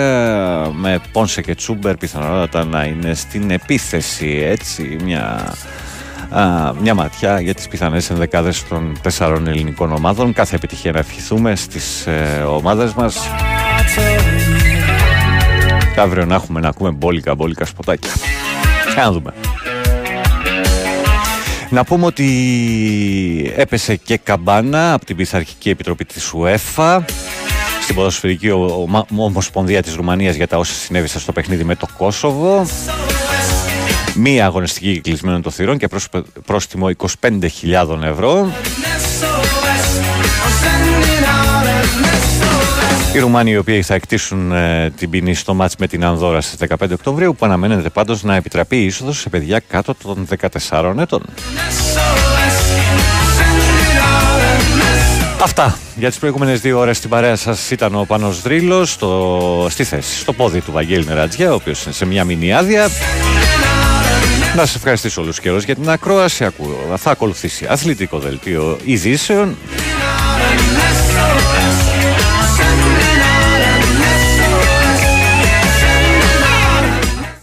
με 0.72 1.00
Πόνσε 1.12 1.42
και 1.42 1.56
Τσούμπερ 1.56 1.98
πιθανότατα 1.98 2.66
να 2.66 2.84
είναι 2.84 3.14
στην 3.14 3.52
επίθεση 3.52 4.42
έτσι 4.46 4.98
μια, 5.04 5.54
α, 6.30 6.74
μια 6.82 6.94
ματιά 6.94 7.40
για 7.40 7.54
τις 7.54 7.68
πιθανές 7.68 8.10
ενδεκάδες 8.10 8.68
των 8.68 8.98
τεσσάρων 9.02 9.48
ελληνικών 9.48 9.92
ομάδων. 9.92 10.34
Κάθε 10.34 10.56
επιτυχία 10.56 10.92
να 10.92 11.00
ευχηθούμε 11.00 11.56
στις 11.56 12.08
ε, 12.08 12.44
ομάδες 12.48 12.94
μας. 12.94 13.20
Και 15.94 16.00
αύριο 16.00 16.26
να 16.26 16.36
έχουμε 16.36 16.60
να 16.60 16.68
ακούμε 16.68 16.92
μπόλικα 16.92 17.36
μπόλικα 17.36 17.66
σποτάκια. 17.66 18.12
Να 18.96 19.12
δούμε 19.12 19.34
να 21.70 21.84
πούμε 21.84 22.06
ότι 22.06 23.54
έπεσε 23.56 23.96
και 23.96 24.18
καμπάνα 24.18 24.94
από 24.94 25.06
την 25.06 25.16
Πειθαρχική 25.16 25.70
Επιτροπή 25.70 26.06
της 26.06 26.34
UEFA 26.36 27.00
στην 27.82 27.96
ποδοσφαιρική 27.96 28.50
ομοσπονδία 29.18 29.82
της 29.82 29.96
Ρουμανίας 29.96 30.36
για 30.36 30.48
τα 30.48 30.58
όσα 30.58 30.74
συνέβησαν 30.74 31.22
στο 31.22 31.32
παιχνίδι 31.32 31.64
με 31.64 31.76
το 31.76 31.88
Κόσοβο. 31.98 32.66
Μία 34.16 34.46
αγωνιστική 34.46 35.02
κλεισμένων 35.02 35.42
των 35.42 35.52
θυρών 35.52 35.78
και 35.78 35.88
πρόστιμο 36.46 36.90
25.000 37.22 38.02
ευρώ. 38.04 38.52
Οι 43.14 43.20
Ρουμάνοι 43.20 43.52
οι 43.52 43.58
οποίοι 43.58 43.82
θα 43.82 43.94
εκτίσουν 43.94 44.52
ε, 44.52 44.90
την 44.98 45.10
ποινή 45.10 45.34
στο 45.34 45.54
μάτς 45.54 45.76
με 45.80 45.88
την 45.88 46.06
Ανδόρα 46.06 46.42
στις 46.42 46.70
15 46.80 46.92
Οκτωβρίου 46.92 47.36
που 47.36 47.46
αναμένεται 47.46 47.90
πάντως 47.90 48.24
να 48.24 48.36
επιτραπεί 48.36 48.78
η 48.78 48.86
είσοδος 48.86 49.20
σε 49.20 49.30
παιδιά 49.30 49.62
κάτω 49.68 49.96
των 50.04 50.28
14 50.70 50.96
ετών. 51.00 51.22
Αυτά 55.42 55.78
για 55.96 56.10
τις 56.10 56.18
προηγούμενες 56.18 56.62
δύο 56.62 56.80
ώρες 56.80 56.98
στην 56.98 57.10
παρέα 57.10 57.36
σας 57.36 57.72
ήταν 57.72 57.96
ο 57.96 58.04
Πάνος 58.08 58.42
Δρύλος 58.42 58.92
στο, 58.92 59.68
στη 59.70 59.84
θέση, 59.84 60.18
στο 60.18 60.34
πόδι 60.34 60.62
του 60.62 60.72
Βαγγέλη 60.72 61.06
Νερατζιά 61.06 61.52
ο 61.52 61.54
οποίος 61.54 61.84
είναι 61.84 61.94
σε 61.94 62.06
μια 62.06 62.24
μηνύ 62.24 62.54
άδεια. 62.54 62.90
Να 64.56 64.66
σας 64.66 64.76
ευχαριστήσω 64.76 65.22
όλους 65.22 65.40
καιρός 65.40 65.64
για 65.64 65.76
την 65.76 65.90
ακρόαση. 65.90 66.48
Θα 66.96 67.12
ακολουθήσει 67.12 67.66
αθλητικό 67.70 68.20
δελτίο 68.20 68.78
ειδήσεων. 68.84 69.58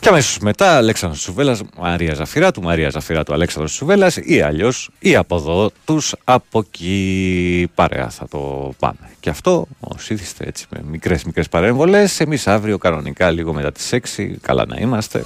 Και 0.06 0.12
αμέσως 0.12 0.38
μετά 0.38 0.76
Αλέξανδρος 0.76 1.22
Σουβέλλας, 1.22 1.62
Μαρία 1.78 2.14
Ζαφυράτου, 2.14 2.62
Μαρία 2.62 2.90
Ζαφυράτου, 2.90 3.32
Αλέξανδρος 3.32 3.72
Σουβέλλας 3.72 4.16
ή 4.16 4.40
αλλιώς 4.40 4.90
ή 4.98 5.16
από 5.16 5.36
εδώ 5.36 5.70
τους 5.84 6.14
από 6.24 6.58
εκεί 6.58 7.70
παρέα 7.74 8.10
θα 8.10 8.28
το 8.28 8.72
πάμε. 8.78 9.10
Και 9.20 9.30
αυτό 9.30 9.66
όσοι 9.80 10.14
ήθιστε 10.14 10.44
έτσι 10.46 10.66
με 10.70 10.80
μικρές 10.90 11.24
μικρές 11.24 11.48
παρέμβολες, 11.48 12.20
εμείς 12.20 12.46
αύριο 12.46 12.78
κανονικά 12.78 13.30
λίγο 13.30 13.52
μετά 13.52 13.72
τις 13.72 13.92
6, 13.92 14.36
καλά 14.40 14.64
να 14.66 14.76
είμαστε. 14.80 15.24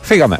Φύγαμε. 0.00 0.38